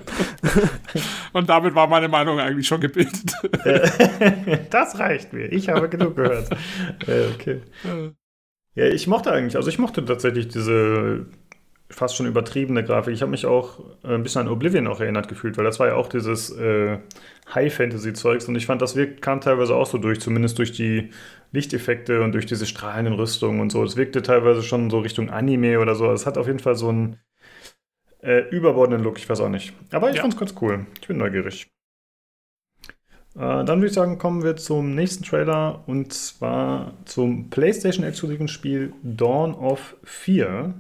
Und 1.34 1.50
damit 1.50 1.74
war 1.74 1.88
meine 1.88 2.08
Meinung 2.08 2.40
eigentlich 2.40 2.68
schon 2.68 2.82
gebildet. 2.82 3.34
das 4.70 5.00
reicht 5.00 5.34
mir. 5.34 5.52
Ich 5.52 5.70
habe 5.70 5.90
genug 5.90 6.16
gehört. 6.16 6.50
okay. 7.34 7.62
Ja, 8.76 8.86
ich 8.86 9.08
mochte 9.08 9.32
eigentlich, 9.32 9.56
also 9.56 9.70
ich 9.70 9.80
mochte 9.80 10.06
tatsächlich 10.06 10.48
diese 10.48 11.26
fast 11.92 12.16
schon 12.16 12.26
übertriebene 12.26 12.84
Grafik. 12.84 13.14
Ich 13.14 13.22
habe 13.22 13.32
mich 13.32 13.46
auch 13.46 13.80
äh, 14.04 14.16
ein 14.16 14.24
bisschen 14.24 14.42
an 14.42 14.48
Oblivion 14.48 14.88
auch 14.88 15.00
erinnert 15.00 15.28
gefühlt, 15.28 15.58
weil 15.58 15.66
das 15.66 15.80
war 15.80 15.88
ja 15.88 15.96
auch 15.96 16.10
dieses 16.10 16.50
äh, 16.52 16.98
High-Fantasy-Zeugs 17.54 18.48
und 18.48 18.56
ich 18.56 18.66
fand, 18.66 18.82
das 18.82 18.96
wirkt, 18.96 19.22
kam 19.22 19.42
teilweise 19.42 19.76
auch 19.76 19.86
so 19.86 19.98
durch, 19.98 20.20
zumindest 20.20 20.58
durch 20.58 20.72
die 20.72 21.12
Lichteffekte 21.52 22.22
und 22.22 22.32
durch 22.34 22.46
diese 22.46 22.66
strahlenden 22.66 23.16
Rüstungen 23.16 23.60
und 23.60 23.72
so. 23.72 23.84
Es 23.84 23.98
wirkte 23.98 24.22
teilweise 24.22 24.64
schon 24.64 24.90
so 24.90 25.00
Richtung 25.00 25.30
Anime 25.30 25.80
oder 25.80 25.96
so. 25.96 26.12
Es 26.12 26.26
hat 26.26 26.38
auf 26.38 26.48
jeden 26.48 26.60
Fall 26.60 26.76
so 26.76 26.90
einen 26.90 27.18
äh, 28.22 28.48
überbordenden 28.50 29.04
Look, 29.04 29.18
ich 29.18 29.30
weiß 29.30 29.42
auch 29.42 29.50
nicht. 29.50 29.74
Aber 29.92 30.10
ich 30.10 30.18
ja. 30.18 30.26
es 30.26 30.38
ganz 30.38 30.56
cool. 30.62 30.86
Ich 31.02 31.08
bin 31.08 31.18
neugierig. 31.18 31.68
Äh, 33.36 33.40
dann 33.40 33.80
würde 33.80 33.88
ich 33.88 33.94
sagen, 33.94 34.18
kommen 34.18 34.44
wir 34.44 34.56
zum 34.58 34.94
nächsten 34.96 35.24
Trailer 35.24 35.84
und 35.88 36.14
zwar 36.14 36.94
zum 37.06 37.50
PlayStation-exklusiven 37.50 38.48
Spiel 38.48 38.94
Dawn 39.04 39.54
of 39.54 39.96
4. 40.04 40.74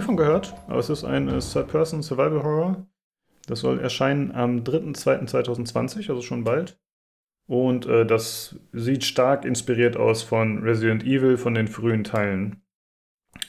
nie 0.00 0.06
von 0.06 0.16
gehört, 0.16 0.54
aber 0.66 0.78
es 0.78 0.88
ist 0.88 1.04
ein 1.04 1.28
äh, 1.28 1.38
Third-Person 1.38 2.02
Survival 2.02 2.42
Horror. 2.42 2.86
Das 3.46 3.60
soll 3.60 3.80
erscheinen 3.80 4.32
am 4.32 4.60
3.2.2020, 4.60 6.08
also 6.08 6.22
schon 6.22 6.44
bald. 6.44 6.78
Und 7.46 7.86
äh, 7.86 8.06
das 8.06 8.56
sieht 8.72 9.04
stark 9.04 9.44
inspiriert 9.44 9.96
aus 9.96 10.22
von 10.22 10.62
Resident 10.62 11.04
Evil, 11.04 11.36
von 11.36 11.54
den 11.54 11.68
frühen 11.68 12.04
Teilen. 12.04 12.62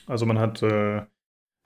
Also 0.08 0.26
man 0.26 0.40
hat 0.40 0.64
äh, 0.64 1.04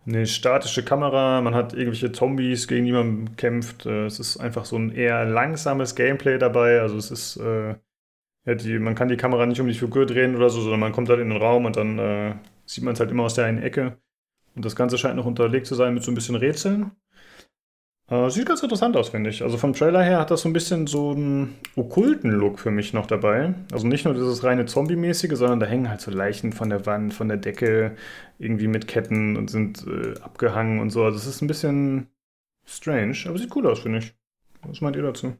eine 0.05 0.27
statische 0.27 0.83
Kamera, 0.83 1.41
man 1.41 1.55
hat 1.55 1.73
irgendwelche 1.73 2.11
Zombies, 2.11 2.67
gegen 2.67 2.85
die 2.85 2.91
man 2.91 3.35
kämpft. 3.37 3.85
Äh, 3.85 4.05
es 4.05 4.19
ist 4.19 4.37
einfach 4.37 4.65
so 4.65 4.75
ein 4.77 4.91
eher 4.91 5.25
langsames 5.25 5.95
Gameplay 5.95 6.37
dabei. 6.37 6.81
Also 6.81 6.97
es 6.97 7.09
ist, 7.09 7.37
äh, 7.37 7.75
ja, 8.45 8.55
die, 8.55 8.77
man 8.79 8.95
kann 8.95 9.07
die 9.07 9.17
Kamera 9.17 9.45
nicht 9.45 9.61
um 9.61 9.67
die 9.67 9.73
Figur 9.73 10.05
drehen 10.05 10.35
oder 10.35 10.49
so, 10.49 10.61
sondern 10.61 10.81
man 10.81 10.91
kommt 10.91 11.09
halt 11.09 11.21
in 11.21 11.29
den 11.29 11.41
Raum 11.41 11.65
und 11.65 11.77
dann 11.77 11.97
äh, 11.97 12.35
sieht 12.65 12.83
man 12.83 12.93
es 12.93 12.99
halt 12.99 13.11
immer 13.11 13.23
aus 13.23 13.35
der 13.35 13.45
einen 13.45 13.63
Ecke. 13.63 13.97
Und 14.55 14.65
das 14.65 14.75
Ganze 14.75 14.97
scheint 14.97 15.17
noch 15.17 15.25
unterlegt 15.25 15.67
zu 15.67 15.75
sein 15.75 15.93
mit 15.93 16.03
so 16.03 16.11
ein 16.11 16.15
bisschen 16.15 16.35
Rätseln. 16.35 16.91
Äh, 18.07 18.29
sieht 18.29 18.45
ganz 18.45 18.61
interessant 18.61 18.95
aus, 18.95 19.09
finde 19.09 19.31
ich. 19.31 19.41
Also 19.41 19.57
vom 19.57 19.73
Trailer 19.73 20.03
her 20.03 20.19
hat 20.19 20.29
das 20.29 20.41
so 20.41 20.49
ein 20.49 20.53
bisschen 20.53 20.85
so 20.85 21.11
einen 21.11 21.55
okkulten 21.75 22.31
Look 22.31 22.59
für 22.59 22.69
mich 22.69 22.93
noch 22.93 23.07
dabei. 23.07 23.55
Also 23.71 23.87
nicht 23.87 24.05
nur 24.05 24.13
dieses 24.13 24.43
reine 24.43 24.65
Zombie-mäßige, 24.67 25.35
sondern 25.35 25.59
da 25.59 25.65
hängen 25.65 25.89
halt 25.89 26.01
so 26.01 26.11
Leichen 26.11 26.53
von 26.53 26.69
der 26.69 26.85
Wand, 26.85 27.13
von 27.15 27.27
der 27.27 27.37
Decke, 27.37 27.95
irgendwie 28.37 28.67
mit 28.67 28.87
Ketten 28.87 29.35
und 29.37 29.49
sind 29.49 29.85
äh, 29.87 30.19
abgehangen 30.21 30.79
und 30.79 30.91
so. 30.91 31.03
Also 31.03 31.17
es 31.17 31.25
ist 31.25 31.41
ein 31.41 31.47
bisschen 31.47 32.07
strange, 32.65 33.17
aber 33.25 33.39
sieht 33.39 33.55
cool 33.55 33.65
aus, 33.67 33.79
finde 33.79 33.99
ich. 33.99 34.13
Was 34.61 34.81
meint 34.81 34.95
ihr 34.95 35.03
dazu? 35.03 35.35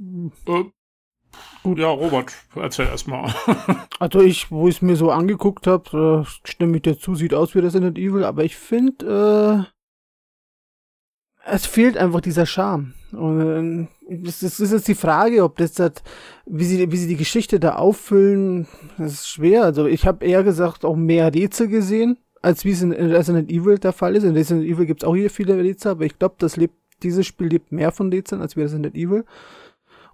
Äh, 0.00 0.64
Gut, 1.62 1.78
ja, 1.78 1.88
Robert, 1.88 2.32
erzähl 2.56 2.86
erstmal. 2.86 3.32
also 4.00 4.20
ich, 4.20 4.50
wo 4.50 4.68
ich 4.68 4.76
es 4.76 4.82
mir 4.82 4.96
so 4.96 5.10
angeguckt 5.10 5.66
habe, 5.66 6.24
äh, 6.26 6.48
stimme 6.48 6.76
ich 6.76 6.82
dazu, 6.82 7.14
sieht 7.14 7.34
aus 7.34 7.54
wie 7.54 7.60
Resident 7.60 7.98
Evil, 7.98 8.24
aber 8.24 8.44
ich 8.44 8.56
finde, 8.56 9.66
äh, 9.68 9.72
es 11.44 11.66
fehlt 11.66 11.96
einfach 11.96 12.20
dieser 12.20 12.46
Charme. 12.46 12.94
Und 13.12 13.88
äh, 14.08 14.26
es 14.26 14.42
ist 14.42 14.72
jetzt 14.72 14.88
die 14.88 14.94
Frage, 14.94 15.44
ob 15.44 15.56
das, 15.56 15.72
das 15.74 15.92
wie 16.46 16.64
sie, 16.64 16.90
wie 16.90 16.96
sie 16.96 17.08
die 17.08 17.16
Geschichte 17.16 17.60
da 17.60 17.76
auffüllen, 17.76 18.66
das 18.98 19.12
ist 19.12 19.28
schwer. 19.28 19.64
Also 19.64 19.86
ich 19.86 20.06
habe 20.06 20.24
eher 20.24 20.42
gesagt 20.42 20.84
auch 20.84 20.96
mehr 20.96 21.32
Rätsel 21.32 21.68
gesehen, 21.68 22.18
als 22.40 22.64
wie 22.64 22.70
es 22.70 22.82
in 22.82 22.92
Resident 22.92 23.50
Evil 23.50 23.78
der 23.78 23.92
Fall 23.92 24.16
ist. 24.16 24.24
In 24.24 24.34
Resident 24.34 24.66
Evil 24.66 24.86
gibt 24.86 25.02
es 25.02 25.08
auch 25.08 25.14
hier 25.14 25.30
viele 25.30 25.56
Rätsel, 25.56 25.92
aber 25.92 26.04
ich 26.04 26.18
glaube, 26.18 26.36
das 26.38 26.56
lebt, 26.56 26.74
dieses 27.02 27.26
Spiel 27.26 27.48
lebt 27.48 27.70
mehr 27.70 27.92
von 27.92 28.10
Rätseln 28.10 28.40
als 28.40 28.56
wie 28.56 28.62
Resident 28.62 28.96
Evil 28.96 29.24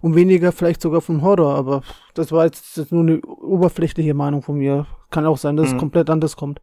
und 0.01 0.15
weniger 0.15 0.51
vielleicht 0.51 0.81
sogar 0.81 1.01
von 1.01 1.21
Horror, 1.21 1.55
aber 1.55 1.81
das 2.13 2.31
war 2.31 2.45
jetzt 2.45 2.91
nur 2.91 3.01
eine 3.01 3.21
oberflächliche 3.21 4.13
Meinung 4.13 4.41
von 4.41 4.57
mir. 4.57 4.87
Kann 5.09 5.25
auch 5.25 5.37
sein, 5.37 5.57
dass 5.57 5.69
mhm. 5.69 5.75
es 5.75 5.79
komplett 5.79 6.09
anders 6.09 6.35
kommt. 6.35 6.61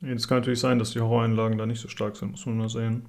Es 0.00 0.28
kann 0.28 0.38
natürlich 0.38 0.60
sein, 0.60 0.78
dass 0.78 0.92
die 0.92 1.00
Horroreinlagen 1.00 1.58
da 1.58 1.66
nicht 1.66 1.80
so 1.80 1.88
stark 1.88 2.16
sind, 2.16 2.30
muss 2.30 2.46
man 2.46 2.58
mal 2.58 2.68
sehen. 2.68 3.08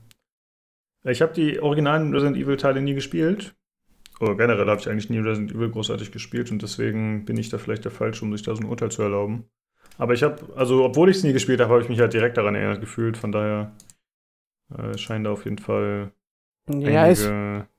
Ich 1.04 1.22
habe 1.22 1.34
die 1.34 1.60
originalen 1.60 2.14
Resident 2.14 2.38
Evil-Teile 2.38 2.82
nie 2.82 2.94
gespielt. 2.94 3.56
Oder 4.20 4.36
generell 4.36 4.68
habe 4.68 4.82
ich 4.82 4.90
eigentlich 4.90 5.10
nie 5.10 5.20
Resident 5.20 5.54
Evil 5.54 5.70
großartig 5.70 6.12
gespielt 6.12 6.52
und 6.52 6.62
deswegen 6.62 7.24
bin 7.24 7.38
ich 7.38 7.50
da 7.50 7.58
vielleicht 7.58 7.86
der 7.86 7.92
Falsche, 7.92 8.26
um 8.26 8.34
sich 8.34 8.44
da 8.44 8.54
so 8.54 8.62
ein 8.62 8.68
Urteil 8.68 8.92
zu 8.92 9.02
erlauben. 9.02 9.46
Aber 9.98 10.14
ich 10.14 10.24
habe, 10.24 10.54
also 10.56 10.84
obwohl 10.84 11.10
ich 11.10 11.18
es 11.18 11.24
nie 11.24 11.32
gespielt 11.32 11.62
habe, 11.62 11.72
habe 11.72 11.82
ich 11.82 11.90
mich 11.90 12.00
halt 12.00 12.14
direkt 12.14 12.38
daran 12.38 12.56
erinnert 12.56 12.82
gefühlt. 12.82 13.18
Von 13.18 13.32
daher 13.32 13.76
äh, 14.78 14.98
scheint 14.98 15.26
da 15.26 15.32
auf 15.32 15.46
jeden 15.46 15.58
Fall 15.58 16.12
ja, 16.70 17.08
es, 17.08 17.30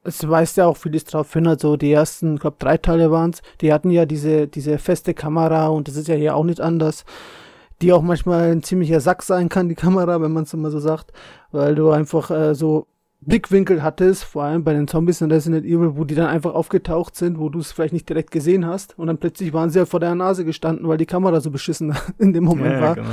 es 0.04 0.28
weist 0.28 0.56
ja 0.56 0.66
auch 0.66 0.76
vieles 0.76 1.04
drauf 1.04 1.32
hin. 1.32 1.46
Also 1.46 1.76
die 1.76 1.92
ersten, 1.92 2.34
ich 2.34 2.40
glaube, 2.40 2.56
drei 2.58 2.76
Teile 2.76 3.10
waren 3.10 3.30
es. 3.30 3.42
Die 3.60 3.72
hatten 3.72 3.90
ja 3.90 4.06
diese, 4.06 4.48
diese 4.48 4.78
feste 4.78 5.14
Kamera 5.14 5.68
und 5.68 5.88
das 5.88 5.96
ist 5.96 6.08
ja 6.08 6.14
hier 6.14 6.34
auch 6.34 6.44
nicht 6.44 6.60
anders. 6.60 7.04
Die 7.82 7.92
auch 7.92 8.02
manchmal 8.02 8.52
ein 8.52 8.62
ziemlicher 8.62 9.00
Sack 9.00 9.22
sein 9.22 9.48
kann, 9.48 9.68
die 9.68 9.74
Kamera, 9.74 10.20
wenn 10.20 10.32
man 10.32 10.42
es 10.44 10.52
immer 10.52 10.70
so 10.70 10.80
sagt. 10.80 11.12
Weil 11.50 11.74
du 11.74 11.90
einfach 11.90 12.30
äh, 12.30 12.54
so 12.54 12.86
Blickwinkel 13.22 13.82
hattest, 13.82 14.24
vor 14.24 14.44
allem 14.44 14.64
bei 14.64 14.72
den 14.72 14.88
Zombies 14.88 15.20
in 15.20 15.30
Resident 15.30 15.66
Evil, 15.66 15.96
wo 15.96 16.04
die 16.04 16.14
dann 16.14 16.26
einfach 16.26 16.54
aufgetaucht 16.54 17.16
sind, 17.16 17.38
wo 17.38 17.50
du 17.50 17.58
es 17.58 17.72
vielleicht 17.72 17.92
nicht 17.92 18.08
direkt 18.08 18.30
gesehen 18.30 18.66
hast. 18.66 18.98
Und 18.98 19.08
dann 19.08 19.18
plötzlich 19.18 19.52
waren 19.52 19.70
sie 19.70 19.78
ja 19.78 19.86
vor 19.86 20.00
der 20.00 20.14
Nase 20.14 20.44
gestanden, 20.44 20.88
weil 20.88 20.96
die 20.96 21.06
Kamera 21.06 21.40
so 21.40 21.50
beschissen 21.50 21.94
in 22.18 22.32
dem 22.32 22.44
Moment 22.44 22.74
ja, 22.74 22.80
war. 22.80 22.94
Genau. 22.94 23.08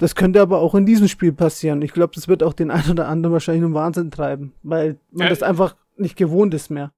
Das 0.00 0.14
könnte 0.14 0.40
aber 0.40 0.60
auch 0.60 0.74
in 0.74 0.86
diesem 0.86 1.08
Spiel 1.08 1.32
passieren. 1.32 1.82
Ich 1.82 1.92
glaube, 1.92 2.14
das 2.14 2.26
wird 2.26 2.42
auch 2.42 2.54
den 2.54 2.70
einen 2.70 2.90
oder 2.90 3.06
anderen 3.06 3.34
wahrscheinlich 3.34 3.64
einen 3.64 3.74
Wahnsinn 3.74 4.10
treiben, 4.10 4.54
weil 4.62 4.98
man 5.10 5.24
ja, 5.24 5.28
das 5.28 5.42
einfach 5.42 5.76
nicht 5.96 6.16
gewohnt 6.16 6.54
ist 6.54 6.70
mehr. 6.70 6.90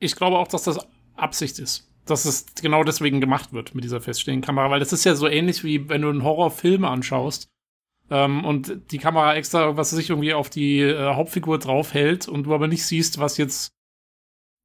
Ich 0.00 0.16
glaube 0.16 0.36
auch, 0.36 0.48
dass 0.48 0.64
das 0.64 0.80
Absicht 1.14 1.60
ist. 1.60 1.88
Dass 2.04 2.24
es 2.24 2.46
genau 2.60 2.82
deswegen 2.82 3.20
gemacht 3.20 3.52
wird 3.52 3.76
mit 3.76 3.84
dieser 3.84 4.00
feststehenden 4.00 4.44
Kamera, 4.44 4.70
weil 4.70 4.80
das 4.80 4.92
ist 4.92 5.04
ja 5.04 5.14
so 5.14 5.28
ähnlich 5.28 5.62
wie 5.62 5.88
wenn 5.88 6.02
du 6.02 6.08
einen 6.08 6.24
Horrorfilm 6.24 6.84
anschaust 6.84 7.48
ähm, 8.10 8.44
und 8.44 8.90
die 8.90 8.98
Kamera 8.98 9.36
extra, 9.36 9.76
was 9.76 9.90
sich 9.90 10.10
irgendwie 10.10 10.34
auf 10.34 10.50
die 10.50 10.80
äh, 10.80 11.14
Hauptfigur 11.14 11.60
draufhält 11.60 12.26
und 12.26 12.42
du 12.44 12.54
aber 12.54 12.66
nicht 12.66 12.84
siehst, 12.84 13.20
was 13.20 13.36
jetzt 13.36 13.72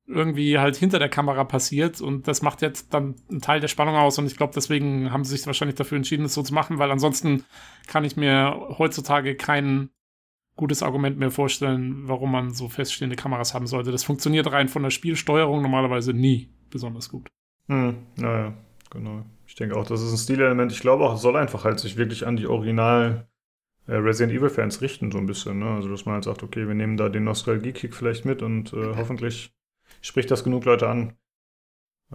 irgendwie 0.08 0.58
halt 0.58 0.78
hinter 0.78 0.99
der 0.99 1.10
Kamera 1.10 1.43
passiert 1.43 1.99
und 1.99 2.28
das 2.28 2.41
macht 2.41 2.62
jetzt 2.62 2.93
dann 2.93 3.16
einen 3.30 3.41
Teil 3.41 3.60
der 3.60 3.68
Spannung 3.68 3.95
aus 3.95 4.18
und 4.18 4.26
ich 4.26 4.38
glaube, 4.38 4.53
deswegen 4.55 5.12
haben 5.12 5.26
sie 5.26 5.36
sich 5.36 5.45
wahrscheinlich 5.45 5.76
dafür 5.76 5.97
entschieden, 5.97 6.26
es 6.26 6.34
so 6.34 6.41
zu 6.41 6.53
machen, 6.53 6.80
weil 6.80 6.91
ansonsten 6.91 7.43
kann 7.88 8.05
ich 8.05 8.16
mir 8.16 8.76
heutzutage 8.78 9.36
kein 9.36 9.89
gutes 10.55 10.82
Argument 10.82 11.18
mehr 11.18 11.30
vorstellen, 11.30 12.08
warum 12.08 12.32
man 12.32 12.53
so 12.53 12.70
feststehende 12.70 13.16
Kameras 13.16 13.53
haben 13.53 13.68
sollte. 13.68 13.91
Das 13.91 14.03
funktioniert 14.03 14.51
rein 14.51 14.70
von 14.70 14.84
der 14.84 14.89
Spielsteuerung 14.89 15.62
normalerweise 15.62 16.14
nie 16.14 16.49
besonders 16.70 17.10
gut. 17.10 17.30
Hm, 17.68 17.97
naja, 18.16 18.53
genau. 18.89 19.26
Ich 19.45 19.55
denke 19.55 19.76
auch, 19.76 19.86
das 19.86 20.01
ist 20.01 20.12
ein 20.12 20.18
Stilelement. 20.18 20.72
Ich 20.72 20.80
glaube 20.80 21.05
auch, 21.05 21.16
es 21.16 21.22
soll 21.22 21.36
einfach 21.36 21.64
halt 21.64 21.80
sich 21.80 21.97
wirklich 21.97 22.26
an 22.26 22.38
die 22.38 22.47
Original 22.47 23.28
äh, 23.88 23.95
Resident 23.95 24.38
Evil 24.38 24.49
Fans 24.49 24.82
richten, 24.82 25.12
so 25.12 25.18
ein 25.18 25.26
bisschen. 25.26 25.60
Ne? 25.60 25.70
Also, 25.70 25.89
dass 25.89 26.05
man 26.05 26.16
halt 26.16 26.24
sagt, 26.24 26.43
okay, 26.43 26.68
wir 26.68 26.76
nehmen 26.76 26.97
da 26.97 27.10
den 27.10 27.24
Nostalgie-Kick 27.24 27.93
vielleicht 27.93 28.26
mit 28.26 28.41
und 28.41 28.74
äh, 28.74 28.95
hoffentlich 28.97 29.57
spricht 30.08 30.32
das 30.32 30.43
genug 30.43 30.66
Leute 30.66 30.88
an. 30.89 31.18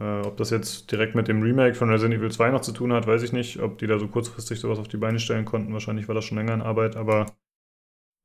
Äh, 0.01 0.23
ob 0.23 0.37
das 0.39 0.51
jetzt 0.51 0.91
direkt 0.91 1.15
mit 1.15 1.29
dem 1.29 1.43
Remake 1.43 1.75
von 1.75 1.91
Resident 1.91 2.19
Evil 2.19 2.33
2 2.33 2.51
noch 2.51 2.63
zu 2.63 2.73
tun 2.73 2.93
hat, 2.93 3.07
weiß 3.07 3.23
ich 3.23 3.33
nicht. 3.33 3.61
Ob 3.61 3.79
die 3.79 3.87
da 3.87 3.99
so 3.99 4.09
kurzfristig 4.09 4.59
sowas 4.59 4.79
auf 4.79 4.89
die 4.89 4.97
Beine 4.97 5.19
stellen 5.19 5.45
konnten. 5.45 5.73
Wahrscheinlich 5.73 6.09
war 6.09 6.15
das 6.15 6.25
schon 6.25 6.39
länger 6.39 6.55
in 6.55 6.63
Arbeit, 6.63 6.97
aber 6.97 7.27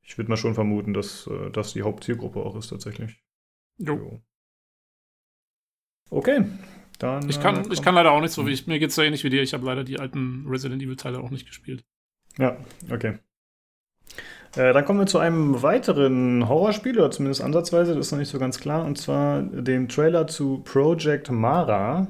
ich 0.02 0.18
würde 0.18 0.30
mal 0.30 0.38
schon 0.38 0.56
vermuten, 0.56 0.94
dass 0.94 1.28
äh, 1.28 1.52
das 1.52 1.74
die 1.74 1.84
Hauptzielgruppe 1.84 2.40
auch 2.40 2.56
ist 2.56 2.70
tatsächlich. 2.70 3.22
Jo. 3.78 3.96
jo. 3.96 4.22
Okay, 6.10 6.46
dann. 7.00 7.30
Ich 7.30 7.42
kann, 7.42 7.70
äh, 7.70 7.74
ich 7.74 7.82
kann 7.82 7.96
leider 7.96 8.12
auch 8.12 8.22
nicht 8.22 8.32
so 8.32 8.48
wie 8.48 8.52
ich. 8.52 8.66
Mir 8.68 8.80
geht 8.80 8.90
es 8.90 8.96
so 8.96 9.02
ähnlich 9.02 9.26
wie 9.26 9.30
dir. 9.30 9.42
Ich 9.42 9.54
habe 9.54 9.66
leider 9.66 9.84
die 9.84 10.00
alten 10.00 10.46
Resident 10.48 10.82
Evil-Teile 10.82 11.20
auch 11.20 11.30
nicht 11.30 11.46
gespielt. 11.46 11.84
Ja, 12.38 12.58
okay. 12.90 13.20
Äh, 14.58 14.74
dann 14.74 14.86
kommen 14.86 15.00
wir 15.00 15.06
zu 15.06 15.20
einem 15.20 15.62
weiteren 15.62 16.50
Horrorspiel, 16.50 16.98
oder 16.98 17.12
zumindest 17.12 17.44
ansatzweise, 17.44 17.94
das 17.94 18.08
ist 18.08 18.12
noch 18.12 18.18
nicht 18.18 18.32
so 18.32 18.40
ganz 18.40 18.60
klar, 18.60 18.86
und 18.86 18.98
zwar 18.98 19.44
dem 19.44 19.88
Trailer 19.88 20.26
zu 20.26 20.64
Project 20.64 21.30
Mara. 21.30 22.08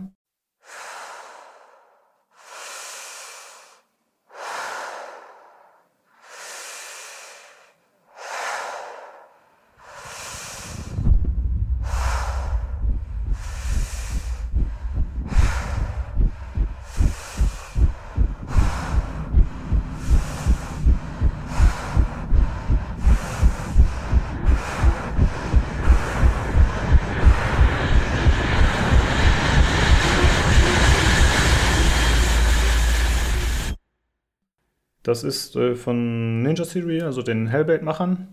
Das 35.17 35.23
ist 35.23 35.55
äh, 35.55 35.73
von 35.73 36.43
Ninja 36.43 36.63
Theory, 36.63 37.01
also 37.01 37.23
den 37.23 37.47
Hellblade-Machern. 37.47 38.27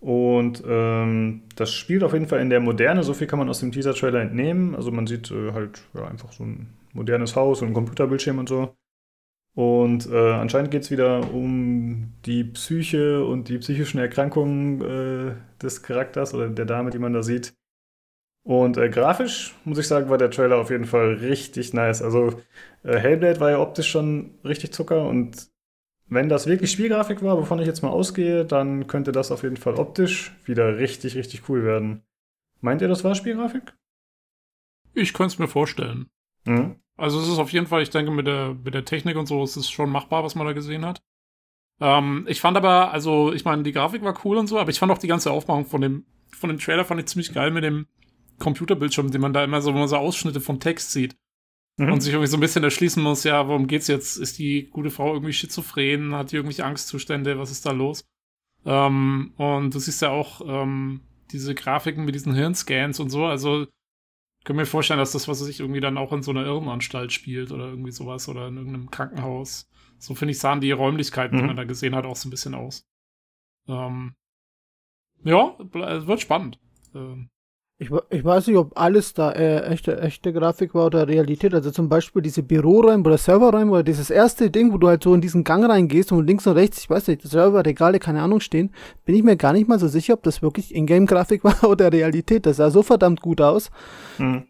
Und 0.00 0.62
ähm, 0.66 1.42
das 1.56 1.74
spielt 1.74 2.02
auf 2.02 2.14
jeden 2.14 2.26
Fall 2.26 2.40
in 2.40 2.48
der 2.48 2.60
Moderne. 2.60 3.02
So 3.02 3.12
viel 3.12 3.26
kann 3.26 3.38
man 3.38 3.50
aus 3.50 3.60
dem 3.60 3.70
Teaser-Trailer 3.70 4.22
entnehmen. 4.22 4.74
Also 4.74 4.90
man 4.90 5.06
sieht 5.06 5.30
äh, 5.30 5.52
halt 5.52 5.82
ja, 5.92 6.06
einfach 6.06 6.32
so 6.32 6.44
ein 6.44 6.70
modernes 6.94 7.36
Haus 7.36 7.60
und 7.60 7.68
ein 7.68 7.74
Computerbildschirm 7.74 8.38
und 8.38 8.48
so. 8.48 8.74
Und 9.54 10.10
äh, 10.10 10.32
anscheinend 10.32 10.70
geht 10.70 10.84
es 10.84 10.90
wieder 10.90 11.34
um 11.34 12.14
die 12.24 12.44
Psyche 12.44 13.22
und 13.22 13.50
die 13.50 13.58
psychischen 13.58 13.98
Erkrankungen 13.98 14.80
äh, 14.80 15.34
des 15.62 15.82
Charakters 15.82 16.32
oder 16.32 16.48
der 16.48 16.64
Dame, 16.64 16.88
die 16.88 16.98
man 16.98 17.12
da 17.12 17.22
sieht. 17.22 17.52
Und 18.42 18.78
äh, 18.78 18.88
grafisch, 18.88 19.54
muss 19.64 19.76
ich 19.76 19.88
sagen, 19.88 20.08
war 20.08 20.16
der 20.16 20.30
Trailer 20.30 20.56
auf 20.56 20.70
jeden 20.70 20.86
Fall 20.86 21.14
richtig 21.14 21.74
nice. 21.74 22.00
Also 22.00 22.40
äh, 22.84 22.96
Hellblade 22.96 23.40
war 23.40 23.50
ja 23.50 23.58
optisch 23.58 23.90
schon 23.90 24.30
richtig 24.44 24.72
Zucker 24.72 25.06
und 25.06 25.54
wenn 26.08 26.28
das 26.28 26.46
wirklich 26.46 26.70
Spielgrafik 26.70 27.22
war, 27.22 27.36
wovon 27.36 27.58
ich 27.58 27.66
jetzt 27.66 27.82
mal 27.82 27.90
ausgehe, 27.90 28.44
dann 28.44 28.86
könnte 28.86 29.12
das 29.12 29.32
auf 29.32 29.42
jeden 29.42 29.56
Fall 29.56 29.74
optisch 29.74 30.32
wieder 30.44 30.78
richtig, 30.78 31.16
richtig 31.16 31.48
cool 31.48 31.64
werden. 31.64 32.02
Meint 32.60 32.80
ihr, 32.80 32.88
das 32.88 33.04
war 33.04 33.14
Spielgrafik? 33.14 33.74
Ich 34.94 35.12
könnte 35.12 35.34
es 35.34 35.38
mir 35.38 35.48
vorstellen. 35.48 36.06
Mhm. 36.44 36.76
Also 36.96 37.20
es 37.20 37.28
ist 37.28 37.38
auf 37.38 37.52
jeden 37.52 37.66
Fall, 37.66 37.82
ich 37.82 37.90
denke, 37.90 38.10
mit 38.10 38.26
der, 38.26 38.54
mit 38.54 38.72
der 38.72 38.84
Technik 38.84 39.16
und 39.16 39.26
so 39.26 39.42
ist 39.42 39.56
es 39.56 39.68
schon 39.68 39.90
machbar, 39.90 40.24
was 40.24 40.34
man 40.34 40.46
da 40.46 40.52
gesehen 40.52 40.86
hat. 40.86 41.02
Ähm, 41.80 42.24
ich 42.28 42.40
fand 42.40 42.56
aber, 42.56 42.92
also 42.92 43.32
ich 43.32 43.44
meine, 43.44 43.64
die 43.64 43.72
Grafik 43.72 44.02
war 44.02 44.18
cool 44.24 44.38
und 44.38 44.46
so, 44.46 44.58
aber 44.58 44.70
ich 44.70 44.78
fand 44.78 44.92
auch 44.92 44.98
die 44.98 45.08
ganze 45.08 45.30
Aufmachung 45.30 45.66
von 45.66 45.80
dem, 45.80 46.06
von 46.30 46.48
dem 46.48 46.58
Trailer 46.58 46.84
fand 46.84 47.00
ich 47.00 47.06
ziemlich 47.06 47.34
geil 47.34 47.50
mit 47.50 47.64
dem 47.64 47.86
Computerbildschirm, 48.38 49.10
den 49.10 49.20
man 49.20 49.32
da 49.32 49.44
immer 49.44 49.60
so, 49.60 49.72
wenn 49.72 49.80
man 49.80 49.88
so 49.88 49.96
Ausschnitte 49.96 50.40
vom 50.40 50.60
Text 50.60 50.92
sieht 50.92 51.16
mhm. 51.76 51.92
und 51.92 52.00
sich 52.00 52.12
irgendwie 52.12 52.28
so 52.28 52.36
ein 52.36 52.40
bisschen 52.40 52.64
erschließen 52.64 53.02
muss, 53.02 53.24
ja, 53.24 53.46
worum 53.48 53.66
geht's 53.66 53.88
jetzt? 53.88 54.16
Ist 54.16 54.38
die 54.38 54.68
gute 54.70 54.90
Frau 54.90 55.12
irgendwie 55.12 55.32
schizophren? 55.32 56.14
Hat 56.14 56.32
die 56.32 56.36
irgendwelche 56.36 56.64
Angstzustände? 56.64 57.38
Was 57.38 57.50
ist 57.50 57.66
da 57.66 57.72
los? 57.72 58.04
Ähm, 58.64 59.32
und 59.36 59.74
du 59.74 59.78
siehst 59.78 60.02
ja 60.02 60.10
auch 60.10 60.40
ähm, 60.44 61.02
diese 61.30 61.54
Grafiken 61.54 62.04
mit 62.04 62.14
diesen 62.14 62.34
Hirnscans 62.34 63.00
und 63.00 63.10
so, 63.10 63.26
also 63.26 63.66
können 64.46 64.58
mir 64.58 64.66
vorstellen, 64.66 65.00
dass 65.00 65.10
das, 65.10 65.26
was 65.26 65.40
sich 65.40 65.58
irgendwie 65.58 65.80
dann 65.80 65.98
auch 65.98 66.12
in 66.12 66.22
so 66.22 66.30
einer 66.30 66.44
Irrenanstalt 66.44 67.12
spielt 67.12 67.50
oder 67.50 67.66
irgendwie 67.66 67.90
sowas 67.90 68.28
oder 68.28 68.46
in 68.46 68.56
irgendeinem 68.56 68.90
Krankenhaus. 68.92 69.68
So 69.98 70.14
finde 70.14 70.32
ich, 70.32 70.38
sahen 70.38 70.60
die 70.60 70.70
Räumlichkeiten, 70.70 71.36
mhm. 71.36 71.40
die 71.40 71.46
man 71.48 71.56
da 71.56 71.64
gesehen 71.64 71.96
hat, 71.96 72.06
auch 72.06 72.14
so 72.14 72.28
ein 72.28 72.30
bisschen 72.30 72.54
aus. 72.54 72.86
Ähm, 73.66 74.14
ja, 75.24 75.56
wird 75.58 76.20
spannend. 76.20 76.60
Ähm, 76.94 77.28
ich, 77.78 77.90
ich 78.08 78.24
weiß 78.24 78.46
nicht, 78.46 78.56
ob 78.56 78.72
alles 78.78 79.12
da 79.12 79.32
äh, 79.32 79.60
echte, 79.66 80.00
echte 80.00 80.32
Grafik 80.32 80.74
war 80.74 80.86
oder 80.86 81.06
Realität. 81.06 81.52
Also 81.52 81.70
zum 81.70 81.90
Beispiel 81.90 82.22
diese 82.22 82.42
Büroräume 82.42 83.04
oder 83.04 83.18
Serverräume 83.18 83.70
oder 83.70 83.82
dieses 83.82 84.08
erste 84.08 84.50
Ding, 84.50 84.72
wo 84.72 84.78
du 84.78 84.88
halt 84.88 85.02
so 85.04 85.14
in 85.14 85.20
diesen 85.20 85.44
Gang 85.44 85.68
reingehst 85.68 86.10
und 86.10 86.26
links 86.26 86.46
und 86.46 86.54
rechts, 86.54 86.78
ich 86.78 86.88
weiß 86.88 87.08
nicht, 87.08 87.22
Server, 87.22 87.64
Regale, 87.66 87.98
keine 87.98 88.22
Ahnung 88.22 88.40
stehen, 88.40 88.70
bin 89.04 89.14
ich 89.14 89.22
mir 89.22 89.36
gar 89.36 89.52
nicht 89.52 89.68
mal 89.68 89.78
so 89.78 89.88
sicher, 89.88 90.14
ob 90.14 90.22
das 90.22 90.40
wirklich 90.40 90.74
Ingame-Grafik 90.74 91.44
war 91.44 91.64
oder 91.68 91.92
Realität. 91.92 92.46
Das 92.46 92.56
sah 92.56 92.70
so 92.70 92.82
verdammt 92.82 93.20
gut 93.20 93.42
aus. 93.42 93.70
Mhm. 94.16 94.44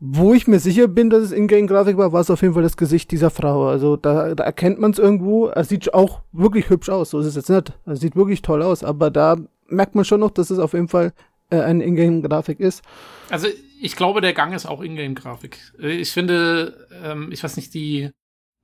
Wo 0.00 0.32
ich 0.32 0.46
mir 0.46 0.58
sicher 0.58 0.88
bin, 0.88 1.10
dass 1.10 1.24
es 1.24 1.32
Ingame-Grafik 1.32 1.98
war, 1.98 2.12
war 2.12 2.22
es 2.22 2.30
auf 2.30 2.40
jeden 2.40 2.54
Fall 2.54 2.62
das 2.62 2.78
Gesicht 2.78 3.10
dieser 3.10 3.30
Frau. 3.30 3.66
Also 3.68 3.96
da, 3.96 4.34
da 4.34 4.44
erkennt 4.44 4.78
man 4.78 4.92
es 4.92 4.98
irgendwo. 4.98 5.48
Es 5.48 5.68
sieht 5.68 5.92
auch 5.92 6.20
wirklich 6.32 6.70
hübsch 6.70 6.88
aus. 6.88 7.10
So 7.10 7.18
ist 7.18 7.26
es 7.26 7.34
jetzt 7.34 7.50
nicht. 7.50 7.78
Es 7.84 8.00
sieht 8.00 8.16
wirklich 8.16 8.40
toll 8.40 8.62
aus. 8.62 8.82
Aber 8.82 9.10
da 9.10 9.36
merkt 9.68 9.94
man 9.94 10.06
schon 10.06 10.20
noch, 10.20 10.30
dass 10.30 10.50
es 10.50 10.58
auf 10.58 10.72
jeden 10.72 10.88
Fall 10.88 11.12
äh, 11.50 11.60
eine 11.60 11.84
Ingame-Grafik 11.84 12.60
ist. 12.60 12.82
Also 13.30 13.48
ich 13.80 13.96
glaube, 13.96 14.20
der 14.20 14.32
Gang 14.32 14.54
ist 14.54 14.66
auch 14.66 14.82
Ingame-Grafik. 14.82 15.58
Ich 15.78 16.10
finde, 16.10 16.88
ähm, 17.02 17.30
ich 17.32 17.42
weiß 17.42 17.56
nicht, 17.56 17.74
die, 17.74 18.10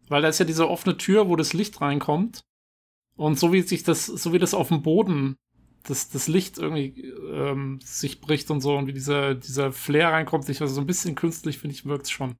weil 0.09 0.23
da 0.23 0.29
ist 0.29 0.39
ja 0.39 0.45
diese 0.45 0.69
offene 0.69 0.97
Tür, 0.97 1.29
wo 1.29 1.37
das 1.37 1.53
Licht 1.53 1.81
reinkommt. 1.81 2.45
Und 3.17 3.39
so 3.39 3.53
wie 3.53 3.63
sich 3.63 3.83
das, 3.83 4.07
so 4.07 4.33
wie 4.33 4.39
das 4.39 4.55
auf 4.55 4.69
dem 4.69 4.83
Boden, 4.83 5.37
das, 5.85 6.09
das 6.09 6.29
Licht 6.29 6.59
irgendwie 6.59 7.13
ähm, 7.31 7.81
sich 7.83 8.21
bricht 8.21 8.51
und 8.51 8.61
so 8.61 8.77
und 8.77 8.87
wie 8.87 8.93
dieser, 8.93 9.35
dieser 9.35 9.73
Flair 9.73 10.13
reinkommt, 10.13 10.45
sich 10.45 10.61
also 10.61 10.75
so 10.75 10.81
ein 10.81 10.87
bisschen 10.87 11.15
künstlich, 11.15 11.59
finde 11.59 11.75
ich, 11.75 11.85
wirkt 11.85 12.07
es 12.07 12.11
schon. 12.11 12.37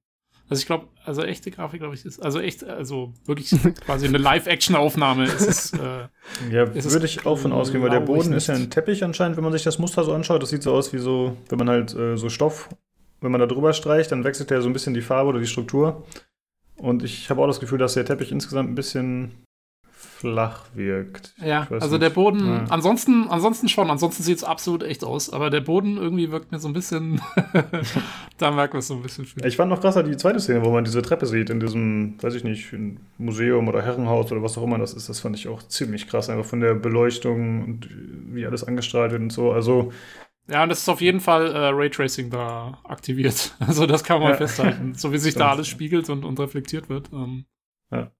Also 0.49 0.59
ich 0.61 0.65
glaube, 0.65 0.87
also 1.05 1.23
echte 1.23 1.51
Grafik, 1.51 1.79
glaube 1.79 1.95
ich, 1.95 2.05
ist, 2.05 2.21
also 2.21 2.39
echt, 2.39 2.63
also 2.63 3.13
wirklich 3.25 3.49
quasi 3.85 4.07
eine 4.07 4.17
Live-Action-Aufnahme 4.17 5.25
ist 5.25 5.41
es. 5.41 5.73
Äh, 5.73 6.07
ja, 6.51 6.73
würde 6.73 7.05
ich 7.05 7.25
auch 7.25 7.37
von 7.37 7.51
ausgehen, 7.51 7.81
weil 7.81 7.89
der 7.89 8.01
Boden 8.01 8.33
ist 8.33 8.47
ja 8.47 8.55
ein 8.55 8.69
Teppich 8.69 9.03
anscheinend, 9.03 9.37
wenn 9.37 9.43
man 9.43 9.53
sich 9.53 9.63
das 9.63 9.79
Muster 9.79 10.03
so 10.03 10.13
anschaut. 10.13 10.41
Das 10.43 10.49
sieht 10.49 10.63
so 10.63 10.73
aus 10.73 10.93
wie 10.93 10.99
so, 10.99 11.37
wenn 11.49 11.57
man 11.57 11.69
halt 11.69 11.95
äh, 11.95 12.17
so 12.17 12.29
Stoff, 12.29 12.69
wenn 13.21 13.31
man 13.31 13.39
da 13.39 13.47
drüber 13.47 13.73
streicht, 13.73 14.11
dann 14.11 14.23
wechselt 14.23 14.49
der 14.49 14.61
so 14.61 14.69
ein 14.69 14.73
bisschen 14.73 14.93
die 14.93 15.01
Farbe 15.01 15.29
oder 15.29 15.39
die 15.39 15.47
Struktur. 15.47 16.05
Und 16.75 17.03
ich 17.03 17.29
habe 17.29 17.41
auch 17.41 17.47
das 17.47 17.59
Gefühl, 17.59 17.77
dass 17.77 17.93
der 17.93 18.05
Teppich 18.05 18.31
insgesamt 18.31 18.69
ein 18.69 18.75
bisschen 18.75 19.45
flach 20.03 20.65
wirkt. 20.73 21.33
Ja, 21.43 21.67
also 21.69 21.91
nicht. 21.91 22.01
der 22.01 22.09
Boden, 22.09 22.45
ja. 22.45 22.65
ansonsten, 22.69 23.27
ansonsten 23.29 23.69
schon, 23.69 23.89
ansonsten 23.89 24.23
sieht 24.23 24.37
es 24.37 24.43
absolut 24.43 24.83
echt 24.83 25.03
aus, 25.03 25.31
aber 25.31 25.49
der 25.49 25.61
Boden 25.61 25.97
irgendwie 25.97 26.31
wirkt 26.31 26.51
mir 26.51 26.59
so 26.59 26.67
ein 26.67 26.73
bisschen, 26.73 27.21
da 28.37 28.51
merkt 28.51 28.73
man 28.73 28.79
es 28.79 28.87
so 28.87 28.95
ein 28.95 29.01
bisschen. 29.01 29.25
Viel. 29.25 29.45
Ich 29.45 29.57
fand 29.57 29.69
noch 29.69 29.81
krasser 29.81 30.03
die 30.03 30.17
zweite 30.17 30.39
Szene, 30.39 30.63
wo 30.63 30.71
man 30.71 30.83
diese 30.83 31.01
Treppe 31.01 31.25
sieht, 31.25 31.49
in 31.49 31.59
diesem, 31.59 32.21
weiß 32.21 32.35
ich 32.35 32.43
nicht, 32.43 32.73
Museum 33.17 33.67
oder 33.67 33.81
Herrenhaus 33.81 34.31
oder 34.31 34.43
was 34.43 34.57
auch 34.57 34.63
immer 34.63 34.77
das 34.77 34.93
ist, 34.93 35.09
das 35.09 35.19
fand 35.19 35.35
ich 35.35 35.47
auch 35.47 35.63
ziemlich 35.63 36.07
krass, 36.07 36.29
einfach 36.29 36.45
von 36.45 36.59
der 36.59 36.75
Beleuchtung 36.75 37.63
und 37.63 37.89
wie 38.33 38.45
alles 38.45 38.63
angestrahlt 38.63 39.11
wird 39.11 39.21
und 39.21 39.31
so, 39.31 39.51
also 39.51 39.91
ja, 40.49 40.63
und 40.63 40.69
das 40.69 40.79
ist 40.79 40.89
auf 40.89 40.99
jeden 40.99 41.21
Fall 41.21 41.53
äh, 41.53 41.69
Raytracing 41.69 42.29
da 42.29 42.79
aktiviert. 42.83 43.55
Also 43.65 43.85
das 43.85 44.03
kann 44.03 44.19
man 44.19 44.31
ja. 44.31 44.37
festhalten. 44.37 44.93
So 44.93 45.13
wie 45.13 45.17
sich 45.17 45.35
da 45.35 45.51
alles 45.51 45.67
spiegelt 45.67 46.09
und, 46.09 46.25
und 46.25 46.39
reflektiert 46.39 46.89
wird. 46.89 47.09
Ähm. 47.13 47.45
Ja. 47.91 48.11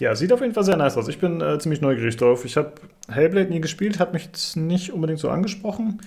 Ja, 0.00 0.14
sieht 0.14 0.32
auf 0.32 0.40
jeden 0.40 0.54
Fall 0.54 0.64
sehr 0.64 0.78
nice 0.78 0.96
aus. 0.96 1.08
Ich 1.08 1.18
bin 1.18 1.42
äh, 1.42 1.58
ziemlich 1.58 1.82
neugierig 1.82 2.16
drauf. 2.16 2.46
Ich 2.46 2.56
habe 2.56 2.72
Hellblade 3.08 3.50
nie 3.50 3.60
gespielt, 3.60 4.00
hat 4.00 4.14
mich 4.14 4.30
nicht 4.56 4.92
unbedingt 4.92 5.20
so 5.20 5.28
angesprochen. 5.28 6.00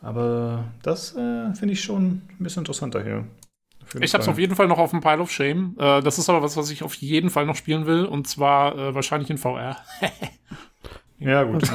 Aber 0.00 0.64
das 0.82 1.14
äh, 1.16 1.52
finde 1.52 1.74
ich 1.74 1.82
schon 1.82 2.06
ein 2.06 2.36
bisschen 2.38 2.62
interessanter 2.62 3.02
hier. 3.02 3.26
Ich 4.00 4.14
habe 4.14 4.22
es 4.22 4.28
auf 4.28 4.38
jeden 4.38 4.56
Fall 4.56 4.68
noch 4.68 4.78
auf 4.78 4.90
dem 4.90 5.02
Pile 5.02 5.20
of 5.20 5.30
Shame. 5.30 5.76
Äh, 5.78 6.00
das 6.00 6.18
ist 6.18 6.30
aber 6.30 6.42
was, 6.42 6.56
was 6.56 6.70
ich 6.70 6.82
auf 6.82 6.94
jeden 6.94 7.28
Fall 7.28 7.44
noch 7.44 7.56
spielen 7.56 7.84
will. 7.84 8.06
Und 8.06 8.26
zwar 8.26 8.74
äh, 8.74 8.94
wahrscheinlich 8.94 9.28
in 9.28 9.36
VR. 9.36 9.76
ja, 11.18 11.42
gut. 11.44 11.70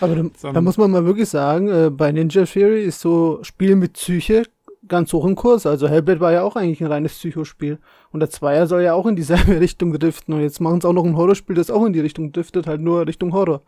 aber 0.00 0.14
da, 0.14 0.52
da, 0.52 0.60
muss 0.60 0.76
man 0.76 0.90
mal 0.90 1.06
wirklich 1.06 1.30
sagen, 1.30 1.68
äh, 1.68 1.90
bei 1.90 2.12
Ninja 2.12 2.44
Theory 2.44 2.84
ist 2.84 3.00
so 3.00 3.38
Spiel 3.42 3.76
mit 3.76 3.94
Psyche 3.94 4.42
ganz 4.90 5.10
hoch 5.14 5.24
im 5.24 5.34
Kurs. 5.34 5.64
Also 5.64 5.88
Hellblade 5.88 6.20
war 6.20 6.32
ja 6.32 6.42
auch 6.42 6.56
eigentlich 6.56 6.82
ein 6.82 6.92
reines 6.92 7.14
Psychospiel. 7.14 7.78
Und 8.12 8.20
der 8.20 8.28
Zweier 8.28 8.66
soll 8.66 8.82
ja 8.82 8.92
auch 8.92 9.06
in 9.06 9.16
dieselbe 9.16 9.58
Richtung 9.60 9.98
driften. 9.98 10.34
Und 10.34 10.42
jetzt 10.42 10.60
machen 10.60 10.82
sie 10.82 10.88
auch 10.88 10.92
noch 10.92 11.04
ein 11.04 11.16
Horrorspiel, 11.16 11.56
das 11.56 11.70
auch 11.70 11.86
in 11.86 11.94
die 11.94 12.00
Richtung 12.00 12.32
driftet, 12.32 12.66
halt 12.66 12.82
nur 12.82 13.06
Richtung 13.06 13.32
Horror. 13.32 13.62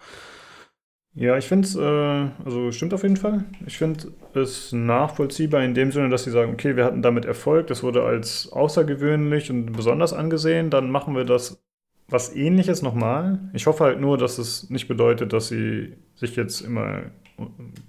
Ja, 1.14 1.36
ich 1.36 1.46
finde 1.46 1.68
es, 1.68 1.76
äh, 1.76 2.44
also 2.44 2.72
stimmt 2.72 2.94
auf 2.94 3.02
jeden 3.02 3.16
Fall. 3.16 3.44
Ich 3.66 3.76
finde 3.78 4.12
es 4.34 4.72
nachvollziehbar 4.72 5.62
in 5.62 5.74
dem 5.74 5.92
Sinne, 5.92 6.08
dass 6.08 6.24
sie 6.24 6.30
sagen, 6.30 6.52
okay, 6.52 6.76
wir 6.76 6.84
hatten 6.84 7.02
damit 7.02 7.26
Erfolg, 7.26 7.66
das 7.66 7.82
wurde 7.82 8.02
als 8.02 8.50
außergewöhnlich 8.50 9.50
und 9.50 9.72
besonders 9.72 10.14
angesehen, 10.14 10.70
dann 10.70 10.90
machen 10.90 11.14
wir 11.14 11.24
das 11.24 11.62
was 12.08 12.34
ähnliches 12.34 12.82
nochmal. 12.82 13.38
Ich 13.52 13.66
hoffe 13.66 13.84
halt 13.84 14.00
nur, 14.00 14.16
dass 14.18 14.38
es 14.38 14.70
nicht 14.70 14.88
bedeutet, 14.88 15.32
dass 15.32 15.48
sie 15.48 15.94
sich 16.14 16.36
jetzt 16.36 16.60
immer 16.60 17.02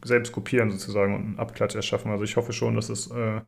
selbst 0.04 0.32
kopieren 0.32 0.72
sozusagen 0.72 1.16
und 1.16 1.22
einen 1.22 1.40
Abklatsch 1.40 1.76
erschaffen. 1.76 2.12
Also 2.12 2.24
ich 2.24 2.38
hoffe 2.38 2.54
schon, 2.54 2.76
dass 2.76 2.90
es 2.90 3.12
äh, 3.12 3.42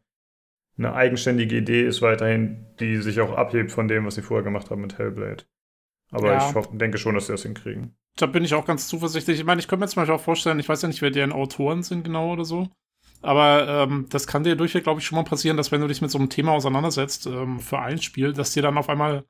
eine 0.78 0.94
eigenständige 0.94 1.58
Idee 1.58 1.86
ist 1.86 2.02
weiterhin, 2.02 2.66
die 2.80 2.98
sich 2.98 3.20
auch 3.22 3.36
abhebt 3.36 3.72
von 3.72 3.88
dem, 3.88 4.06
was 4.06 4.16
sie 4.16 4.22
vorher 4.22 4.44
gemacht 4.44 4.70
haben 4.70 4.82
mit 4.82 4.98
Hellblade. 4.98 5.46
Aber 6.12 6.34
ja. 6.34 6.50
ich 6.50 6.56
hoffe, 6.56 6.76
denke 6.78 6.98
schon, 6.98 7.16
dass 7.16 7.28
sie 7.28 7.34
das 7.34 7.44
hinkriegen. 7.44 7.96
Da 8.18 8.26
bin 8.26 8.44
ich 8.44 8.54
auch 8.54 8.66
ganz 8.66 8.88
zuversichtlich. 8.88 9.40
Ich 9.40 9.46
meine, 9.46 9.60
ich 9.60 9.68
könnte 9.68 9.84
mir 9.84 9.90
zum 9.90 10.02
Beispiel 10.02 10.16
auch 10.16 10.22
vorstellen, 10.22 10.60
ich 10.60 10.70
weiß 10.70 10.82
ja 10.82 10.88
nicht, 10.88 11.02
wer 11.02 11.12
deren 11.12 11.34
Autoren 11.34 11.84
sind 11.84 12.04
genau 12.04 12.32
oder 12.32 12.46
so. 12.46 12.70
Aber 13.22 13.68
ähm, 13.68 14.06
das 14.10 14.28
kann 14.28 14.44
dir 14.44 14.56
durchweg, 14.56 14.84
glaube 14.84 15.00
ich, 15.00 15.06
schon 15.06 15.16
mal 15.16 15.24
passieren, 15.24 15.58
dass 15.58 15.72
wenn 15.72 15.82
du 15.82 15.88
dich 15.88 16.02
mit 16.02 16.12
so 16.12 16.18
einem 16.18 16.30
Thema 16.30 16.52
auseinandersetzt 16.52 17.26
ähm, 17.26 17.60
für 17.60 17.80
ein 17.80 18.02
Spiel, 18.02 18.34
dass 18.34 18.54
dir 18.54 18.62
dann 18.62 18.78
auf 18.78 18.90
einmal 18.90 19.26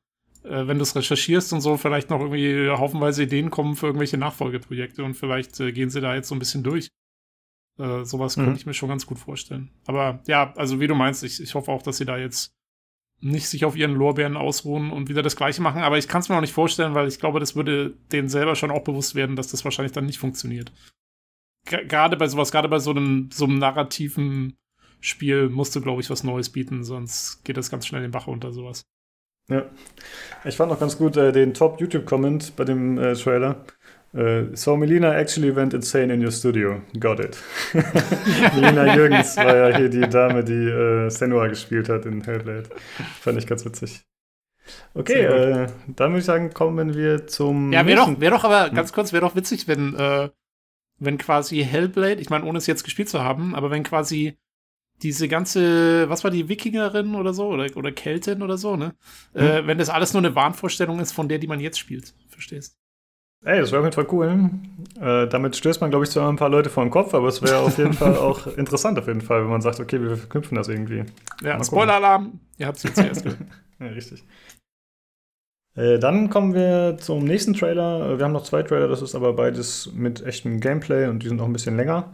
wenn 0.68 0.78
du 0.78 0.84
es 0.84 0.96
recherchierst 0.96 1.54
und 1.54 1.62
so, 1.62 1.78
vielleicht 1.78 2.10
noch 2.10 2.20
irgendwie 2.20 2.70
haufenweise 2.70 3.24
Ideen 3.24 3.50
kommen 3.50 3.76
für 3.76 3.88
irgendwelche 3.88 4.18
Nachfolgeprojekte 4.18 5.04
und 5.04 5.16
vielleicht 5.16 5.60
äh, 5.60 5.72
gehen 5.72 5.90
sie 5.90 6.02
da 6.02 6.16
jetzt 6.16 6.28
so 6.28 6.36
ein 6.36 6.40
bisschen 6.40 6.64
durch. 6.64 6.90
Äh, 7.78 8.06
sowas 8.06 8.38
mhm. 8.38 8.46
könnte 8.46 8.60
ich 8.60 8.66
mir 8.66 8.74
schon 8.74 8.90
ganz 8.90 9.06
gut 9.06 9.20
vorstellen. 9.20 9.72
Aber 9.86 10.22
ja, 10.28 10.54
also 10.56 10.80
wie 10.80 10.88
du 10.88 10.96
meinst, 10.96 11.24
ich, 11.24 11.42
ich 11.42 11.56
hoffe 11.56 11.72
auch, 11.72 11.82
dass 11.82 11.98
sie 11.98 12.06
da 12.06 12.18
jetzt 12.18 12.52
nicht 13.22 13.48
sich 13.48 13.66
auf 13.66 13.76
ihren 13.76 13.96
Lorbeeren 13.96 14.38
ausruhen 14.38 14.92
und 14.92 15.10
wieder 15.10 15.24
das 15.24 15.36
Gleiche 15.36 15.62
machen. 15.62 15.82
Aber 15.82 15.98
ich 15.98 16.08
kann 16.08 16.22
es 16.22 16.30
mir 16.30 16.36
auch 16.36 16.42
nicht 16.42 16.54
vorstellen, 16.54 16.94
weil 16.94 17.08
ich 17.08 17.20
glaube, 17.20 17.40
das 17.40 17.56
würde 17.56 17.98
denen 18.12 18.30
selber 18.30 18.56
schon 18.56 18.72
auch 18.72 18.84
bewusst 18.84 19.16
werden, 19.16 19.36
dass 19.36 19.48
das 19.48 19.64
wahrscheinlich 19.64 19.94
dann 19.94 20.06
nicht 20.06 20.20
funktioniert. 20.20 20.72
Gerade 21.66 22.18
bei 22.18 22.28
sowas, 22.28 22.52
gerade 22.52 22.70
bei 22.70 22.80
so 22.80 22.92
einem, 22.92 23.30
so 23.32 23.46
einem 23.46 23.58
narrativen 23.58 24.56
Spiel 25.00 25.50
musst 25.50 25.76
du, 25.76 25.82
glaube 25.82 26.02
ich, 26.02 26.10
was 26.10 26.24
Neues 26.24 26.52
bieten, 26.52 26.84
sonst 26.84 27.44
geht 27.44 27.58
das 27.58 27.72
ganz 27.72 27.88
schnell 27.88 28.02
den 28.02 28.12
Bach 28.12 28.28
unter 28.28 28.52
sowas. 28.52 28.84
Ja. 29.48 29.66
Ich 30.44 30.56
fand 30.56 30.72
auch 30.72 30.80
ganz 30.80 30.98
gut 30.98 31.18
äh, 31.18 31.32
den 31.32 31.54
Top-YouTube-Comment 31.54 32.56
bei 32.56 32.64
dem 32.64 32.98
äh, 32.98 33.14
Trailer. 33.14 33.66
Uh, 34.14 34.56
so 34.56 34.78
Melina 34.78 35.14
actually 35.14 35.54
went 35.54 35.74
insane 35.74 36.10
in 36.14 36.24
your 36.24 36.32
studio. 36.32 36.82
Got 36.98 37.20
it. 37.20 37.38
Melina 38.56 38.96
Jürgens 38.96 39.36
war 39.36 39.58
ja 39.58 39.78
hier 39.78 39.90
die 39.90 40.08
Dame, 40.08 40.42
die 40.42 40.54
äh, 40.54 41.10
Senua 41.10 41.48
gespielt 41.48 41.90
hat 41.90 42.06
in 42.06 42.24
Hellblade. 42.24 42.70
Fand 43.20 43.38
ich 43.38 43.46
ganz 43.46 43.66
witzig. 43.66 44.06
Okay, 44.94 45.26
äh, 45.26 45.68
dann 45.88 46.12
würde 46.12 46.20
ich 46.20 46.26
sagen, 46.26 46.54
kommen 46.54 46.96
wir 46.96 47.28
zum. 47.28 47.74
Ja, 47.74 47.86
wäre 47.86 47.98
doch, 47.98 48.22
wär 48.22 48.32
doch 48.32 48.46
aber 48.46 48.68
hm? 48.68 48.76
ganz 48.76 48.94
kurz, 48.94 49.12
wäre 49.12 49.26
doch 49.26 49.36
witzig, 49.36 49.68
wenn, 49.68 49.94
äh, 49.96 50.30
wenn 50.98 51.18
quasi 51.18 51.62
Hellblade, 51.62 52.22
ich 52.22 52.30
meine, 52.30 52.46
ohne 52.46 52.58
es 52.58 52.68
jetzt 52.68 52.86
gespielt 52.86 53.10
zu 53.10 53.22
haben, 53.22 53.54
aber 53.54 53.70
wenn 53.70 53.84
quasi 53.84 54.38
diese 55.02 55.28
ganze, 55.28 56.10
was 56.10 56.24
war 56.24 56.32
die 56.32 56.48
Wikingerin 56.48 57.16
oder 57.16 57.34
so, 57.34 57.48
oder, 57.48 57.68
oder 57.76 57.92
Keltin 57.92 58.42
oder 58.42 58.58
so, 58.58 58.76
ne? 58.76 58.96
Hm. 59.34 59.46
Äh, 59.46 59.68
wenn 59.68 59.78
das 59.78 59.90
alles 59.90 60.14
nur 60.14 60.22
eine 60.22 60.36
Wahnvorstellung 60.36 61.00
ist 61.00 61.12
von 61.12 61.28
der, 61.28 61.40
die 61.40 61.48
man 61.48 61.60
jetzt 61.60 61.80
spielt. 61.80 62.14
Verstehst? 62.30 62.78
Ey, 63.44 63.60
das 63.60 63.72
wäre 63.72 63.82
auf 63.82 63.86
jeden 63.86 63.96
Fall 63.96 64.08
cool. 64.12 64.50
Äh, 65.00 65.28
damit 65.28 65.56
stößt 65.56 65.80
man, 65.80 65.92
glaube 65.92 66.06
ich, 66.06 66.12
zwar 66.12 66.28
ein 66.30 66.36
paar 66.36 66.50
Leute 66.50 66.72
vor 66.72 66.84
den 66.84 66.90
Kopf, 66.90 67.14
aber 67.14 67.28
es 67.28 67.44
wäre 67.44 67.60
auf 67.60 67.78
jeden 67.78 67.94
Fall 67.94 68.18
auch 68.18 68.48
interessant, 68.48 68.98
auf 68.98 69.08
jeden 69.08 69.22
Fall, 69.22 69.44
wenn 69.44 69.52
man 69.52 69.62
sagt, 69.62 69.80
okay, 69.80 70.02
wir 70.02 70.18
verknüpfen 70.18 70.56
das 70.56 70.68
irgendwie. 70.68 71.04
Ja, 71.44 71.64
Spoiler-Alarm, 71.64 72.40
ihr 72.58 72.66
habt 72.66 72.78
es 72.78 72.84
jetzt 72.84 72.96
zuerst 72.96 73.24
gehört. 73.24 73.40
ja, 73.80 73.86
richtig. 73.88 74.24
Äh, 75.76 76.00
dann 76.00 76.30
kommen 76.30 76.56
wir 76.56 76.98
zum 77.00 77.24
nächsten 77.26 77.54
Trailer. 77.54 78.14
Äh, 78.14 78.18
wir 78.18 78.26
haben 78.26 78.32
noch 78.32 78.44
zwei 78.44 78.64
Trailer, 78.64 78.88
das 78.88 79.04
ist 79.04 79.14
aber 79.14 79.34
beides 79.34 79.92
mit 79.94 80.26
echtem 80.26 80.60
Gameplay 80.60 81.08
und 81.08 81.22
die 81.22 81.28
sind 81.28 81.40
auch 81.40 81.46
ein 81.46 81.54
bisschen 81.54 81.78
länger. 81.78 82.14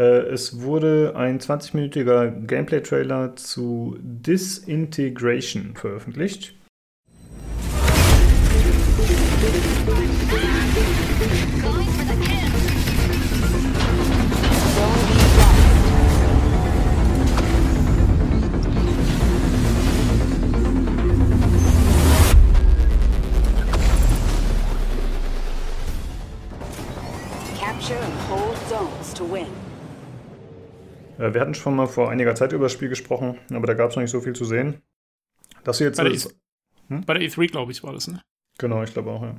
Äh, 0.00 0.32
es 0.32 0.62
wurde 0.62 1.12
ein 1.14 1.40
20-minütiger 1.40 2.30
Gameplay-Trailer 2.30 3.36
zu 3.36 3.98
Disintegration 4.00 5.74
veröffentlicht. 5.76 6.54
Äh, 29.32 29.69
wir 31.20 31.40
hatten 31.40 31.54
schon 31.54 31.76
mal 31.76 31.86
vor 31.86 32.10
einiger 32.10 32.34
Zeit 32.34 32.52
über 32.52 32.64
das 32.64 32.72
Spiel 32.72 32.88
gesprochen, 32.88 33.38
aber 33.52 33.66
da 33.66 33.74
gab 33.74 33.90
es 33.90 33.96
noch 33.96 34.02
nicht 34.02 34.10
so 34.10 34.20
viel 34.20 34.32
zu 34.32 34.44
sehen. 34.44 34.82
Das 35.64 35.78
hier 35.78 35.88
jetzt 35.88 35.98
bei, 35.98 36.04
der, 36.04 36.12
ist, 36.12 36.26
e 36.26 36.30
hm? 36.88 37.04
bei 37.04 37.14
der 37.14 37.28
E3, 37.28 37.50
glaube 37.50 37.72
ich, 37.72 37.82
war 37.82 37.92
das, 37.92 38.08
ne? 38.08 38.20
Genau, 38.58 38.82
ich 38.82 38.92
glaube 38.92 39.10
auch, 39.10 39.22
ja. 39.22 39.34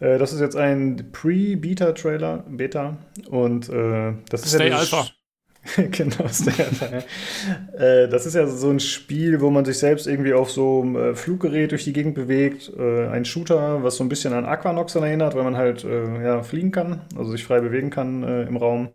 Äh, 0.00 0.18
das 0.18 0.32
ist 0.32 0.40
jetzt 0.40 0.56
ein 0.56 1.10
Pre-Beta-Trailer, 1.12 2.44
Beta, 2.48 2.98
und 3.28 3.68
äh, 3.68 4.14
das 4.28 4.44
ist 4.44 4.54
Stay 4.54 4.68
ja 4.68 4.78
Alpha. 4.78 5.06
genau, 5.90 6.28
Stay 6.28 6.62
Alpha. 6.62 7.04
äh, 7.78 8.08
das 8.08 8.26
ist 8.26 8.34
ja 8.34 8.46
so 8.46 8.70
ein 8.70 8.80
Spiel, 8.80 9.40
wo 9.40 9.50
man 9.50 9.64
sich 9.64 9.78
selbst 9.78 10.06
irgendwie 10.06 10.34
auf 10.34 10.50
so 10.50 10.82
einem 10.82 10.96
äh, 10.96 11.14
Fluggerät 11.14 11.72
durch 11.72 11.84
die 11.84 11.92
Gegend 11.92 12.14
bewegt. 12.14 12.70
Äh, 12.76 13.08
ein 13.08 13.24
Shooter, 13.24 13.82
was 13.82 13.96
so 13.96 14.04
ein 14.04 14.08
bisschen 14.08 14.32
an 14.32 14.44
Aquanox 14.44 14.94
erinnert, 14.94 15.34
weil 15.34 15.44
man 15.44 15.56
halt 15.56 15.84
äh, 15.84 16.22
ja, 16.22 16.42
fliegen 16.42 16.72
kann, 16.72 17.02
also 17.16 17.30
sich 17.30 17.44
frei 17.44 17.60
bewegen 17.60 17.90
kann 17.90 18.22
im 18.22 18.56
Raum. 18.56 18.90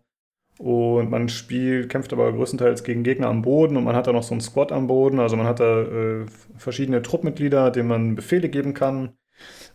Und 0.58 1.10
man 1.10 1.28
spielt, 1.28 1.88
kämpft 1.88 2.12
aber 2.12 2.32
größtenteils 2.32 2.84
gegen 2.84 3.02
Gegner 3.02 3.28
am 3.28 3.42
Boden 3.42 3.76
und 3.76 3.84
man 3.84 3.96
hat 3.96 4.06
da 4.06 4.12
noch 4.12 4.22
so 4.22 4.34
einen 4.34 4.40
Squad 4.40 4.70
am 4.70 4.86
Boden. 4.86 5.18
Also 5.18 5.36
man 5.36 5.46
hat 5.46 5.60
da 5.60 5.82
äh, 5.82 6.26
verschiedene 6.56 7.02
Truppmitglieder, 7.02 7.70
denen 7.70 7.88
man 7.88 8.14
Befehle 8.14 8.48
geben 8.48 8.74
kann. 8.74 9.14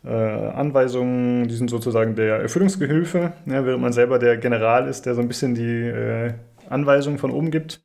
Äh, 0.05 0.09
Anweisungen, 0.09 1.47
die 1.47 1.55
sind 1.55 1.69
sozusagen 1.69 2.15
der 2.15 2.37
Erfüllungsgehilfe, 2.37 3.33
ja, 3.45 3.65
während 3.65 3.81
man 3.81 3.93
selber 3.93 4.19
der 4.19 4.37
General 4.37 4.87
ist, 4.87 5.05
der 5.05 5.15
so 5.15 5.21
ein 5.21 5.27
bisschen 5.27 5.55
die 5.55 5.87
äh, 5.87 6.33
Anweisungen 6.69 7.17
von 7.17 7.31
oben 7.31 7.51
gibt. 7.51 7.81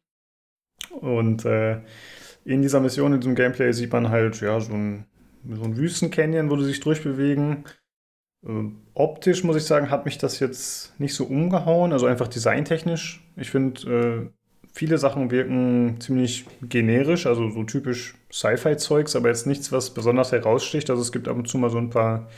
Und 1.00 1.44
äh, 1.44 1.80
in 2.44 2.62
dieser 2.62 2.80
Mission, 2.80 3.14
in 3.14 3.20
diesem 3.20 3.34
Gameplay 3.34 3.72
sieht 3.72 3.92
man 3.92 4.10
halt 4.10 4.40
ja, 4.40 4.60
so 4.60 4.72
ein, 4.72 5.06
so 5.48 5.64
ein 5.64 5.76
Wüstencanyon, 5.76 6.50
wo 6.50 6.56
du 6.56 6.62
sich 6.62 6.80
durchbewegen. 6.80 7.64
Optisch 8.94 9.44
muss 9.44 9.56
ich 9.56 9.64
sagen, 9.64 9.90
hat 9.90 10.04
mich 10.04 10.18
das 10.18 10.40
jetzt 10.40 10.98
nicht 10.98 11.14
so 11.14 11.24
umgehauen, 11.24 11.92
also 11.92 12.06
einfach 12.06 12.28
designtechnisch. 12.28 13.22
Ich 13.36 13.50
finde, 13.50 13.90
äh, 13.90 14.30
viele 14.72 14.98
Sachen 14.98 15.30
wirken 15.30 16.00
ziemlich 16.00 16.46
generisch, 16.62 17.26
also 17.26 17.50
so 17.50 17.62
typisch 17.64 18.14
Sci-Fi-Zeugs, 18.32 19.14
aber 19.14 19.28
jetzt 19.28 19.46
nichts, 19.46 19.70
was 19.70 19.94
besonders 19.94 20.32
heraussticht. 20.32 20.90
Also 20.90 21.02
es 21.02 21.12
gibt 21.12 21.28
ab 21.28 21.36
und 21.36 21.46
zu 21.46 21.58
mal 21.58 21.70
so 21.70 21.78
ein 21.78 21.90
paar 21.90 22.28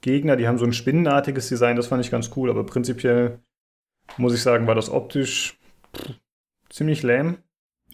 Gegner, 0.00 0.36
die 0.36 0.48
haben 0.48 0.58
so 0.58 0.64
ein 0.64 0.72
spinnenartiges 0.72 1.48
Design, 1.48 1.76
das 1.76 1.86
fand 1.86 2.04
ich 2.04 2.10
ganz 2.10 2.30
cool, 2.36 2.50
aber 2.50 2.64
prinzipiell 2.64 3.38
muss 4.16 4.34
ich 4.34 4.42
sagen, 4.42 4.66
war 4.66 4.74
das 4.74 4.90
optisch 4.90 5.58
ziemlich 6.70 7.02
lame. 7.02 7.36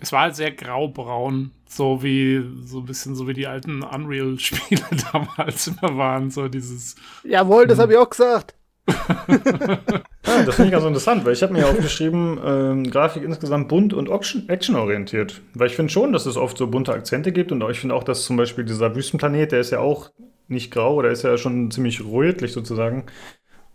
Es 0.00 0.12
war 0.12 0.22
halt 0.22 0.36
sehr 0.36 0.52
graubraun, 0.52 1.50
so 1.68 2.02
wie 2.02 2.44
so 2.64 2.78
ein 2.78 2.86
bisschen 2.86 3.14
so 3.14 3.26
wie 3.28 3.34
die 3.34 3.46
alten 3.46 3.82
Unreal-Spiele 3.82 4.82
damals 5.12 5.68
immer 5.68 5.96
waren, 5.96 6.30
so 6.30 6.48
dieses. 6.48 6.96
Jawohl, 7.24 7.66
das 7.66 7.78
habe 7.78 7.92
ich 7.92 7.98
auch 7.98 8.10
gesagt. 8.10 8.54
ja, 8.88 10.44
das 10.46 10.54
finde 10.54 10.66
ich 10.66 10.70
ganz 10.70 10.84
interessant, 10.84 11.24
weil 11.24 11.34
ich 11.34 11.42
habe 11.42 11.52
mir 11.52 11.60
ja 11.60 11.68
aufgeschrieben, 11.68 12.40
ähm, 12.42 12.90
Grafik 12.90 13.22
insgesamt 13.22 13.68
bunt 13.68 13.92
und 13.92 14.08
actionorientiert. 14.48 15.42
Weil 15.54 15.66
ich 15.66 15.76
finde 15.76 15.92
schon, 15.92 16.12
dass 16.12 16.26
es 16.26 16.36
oft 16.36 16.56
so 16.56 16.68
bunte 16.68 16.92
Akzente 16.92 17.32
gibt 17.32 17.52
und 17.52 17.62
ich 17.70 17.80
finde 17.80 17.94
auch, 17.94 18.04
dass 18.04 18.24
zum 18.24 18.36
Beispiel 18.36 18.64
dieser 18.64 18.94
Wüstenplanet, 18.94 19.52
der 19.52 19.60
ist 19.60 19.70
ja 19.70 19.80
auch 19.80 20.10
nicht 20.48 20.70
grau, 20.70 21.02
der 21.02 21.12
ist 21.12 21.22
ja 21.22 21.36
schon 21.36 21.70
ziemlich 21.70 22.02
rötlich 22.04 22.52
sozusagen. 22.52 23.04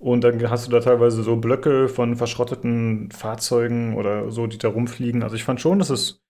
Und 0.03 0.25
dann 0.25 0.49
hast 0.49 0.67
du 0.67 0.71
da 0.71 0.81
teilweise 0.81 1.23
so 1.23 1.37
Blöcke 1.37 1.87
von 1.87 2.17
verschrotteten 2.17 3.09
Fahrzeugen 3.09 3.95
oder 3.95 4.31
so, 4.31 4.47
die 4.47 4.57
da 4.57 4.67
rumfliegen. 4.67 5.23
Also 5.23 5.37
ich 5.37 5.45
fand 5.45 5.61
schon, 5.61 5.79
dass 5.79 5.89
es 5.89 6.21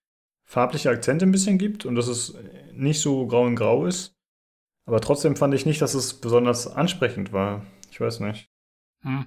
farbliche 0.44 0.90
Akzente 0.90 1.26
ein 1.26 1.32
bisschen 1.32 1.58
gibt 1.58 1.84
und 1.84 1.96
dass 1.96 2.06
es 2.06 2.38
nicht 2.72 3.00
so 3.00 3.26
grau 3.26 3.48
in 3.48 3.56
grau 3.56 3.84
ist. 3.86 4.14
Aber 4.86 5.00
trotzdem 5.00 5.34
fand 5.34 5.54
ich 5.54 5.66
nicht, 5.66 5.82
dass 5.82 5.94
es 5.94 6.14
besonders 6.14 6.68
ansprechend 6.68 7.32
war. 7.32 7.66
Ich 7.90 8.00
weiß 8.00 8.20
nicht. 8.20 8.48
Hm. 9.00 9.26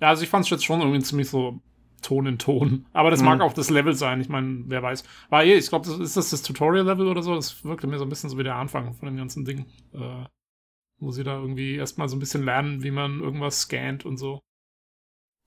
Ja, 0.00 0.10
also 0.10 0.22
ich 0.22 0.28
fand 0.28 0.44
es 0.44 0.50
jetzt 0.50 0.64
schon 0.64 0.78
irgendwie 0.78 1.00
ziemlich 1.00 1.28
so 1.28 1.60
Ton 2.00 2.26
in 2.26 2.38
Ton. 2.38 2.86
Aber 2.92 3.10
das 3.10 3.18
hm. 3.18 3.26
mag 3.26 3.40
auch 3.40 3.54
das 3.54 3.70
Level 3.70 3.94
sein. 3.94 4.20
Ich 4.20 4.28
meine, 4.28 4.66
wer 4.68 4.84
weiß. 4.84 5.02
War 5.30 5.42
eh, 5.42 5.54
ich 5.54 5.68
glaube, 5.68 5.88
das 5.88 5.98
ist 5.98 6.16
das 6.16 6.30
das 6.30 6.42
Tutorial-Level 6.42 7.08
oder 7.08 7.24
so. 7.24 7.34
Das 7.34 7.64
wirkte 7.64 7.88
mir 7.88 7.98
so 7.98 8.04
ein 8.04 8.08
bisschen 8.08 8.30
so 8.30 8.38
wie 8.38 8.44
der 8.44 8.54
Anfang 8.54 8.94
von 8.94 9.06
dem 9.06 9.16
ganzen 9.16 9.44
Ding. 9.44 9.66
Äh, 9.92 10.26
wo 11.00 11.10
sie 11.10 11.24
da 11.24 11.38
irgendwie 11.38 11.76
erstmal 11.76 12.08
so 12.08 12.16
ein 12.16 12.20
bisschen 12.20 12.44
lernen, 12.44 12.82
wie 12.82 12.90
man 12.90 13.20
irgendwas 13.20 13.62
scannt 13.62 14.04
und 14.04 14.18
so. 14.18 14.40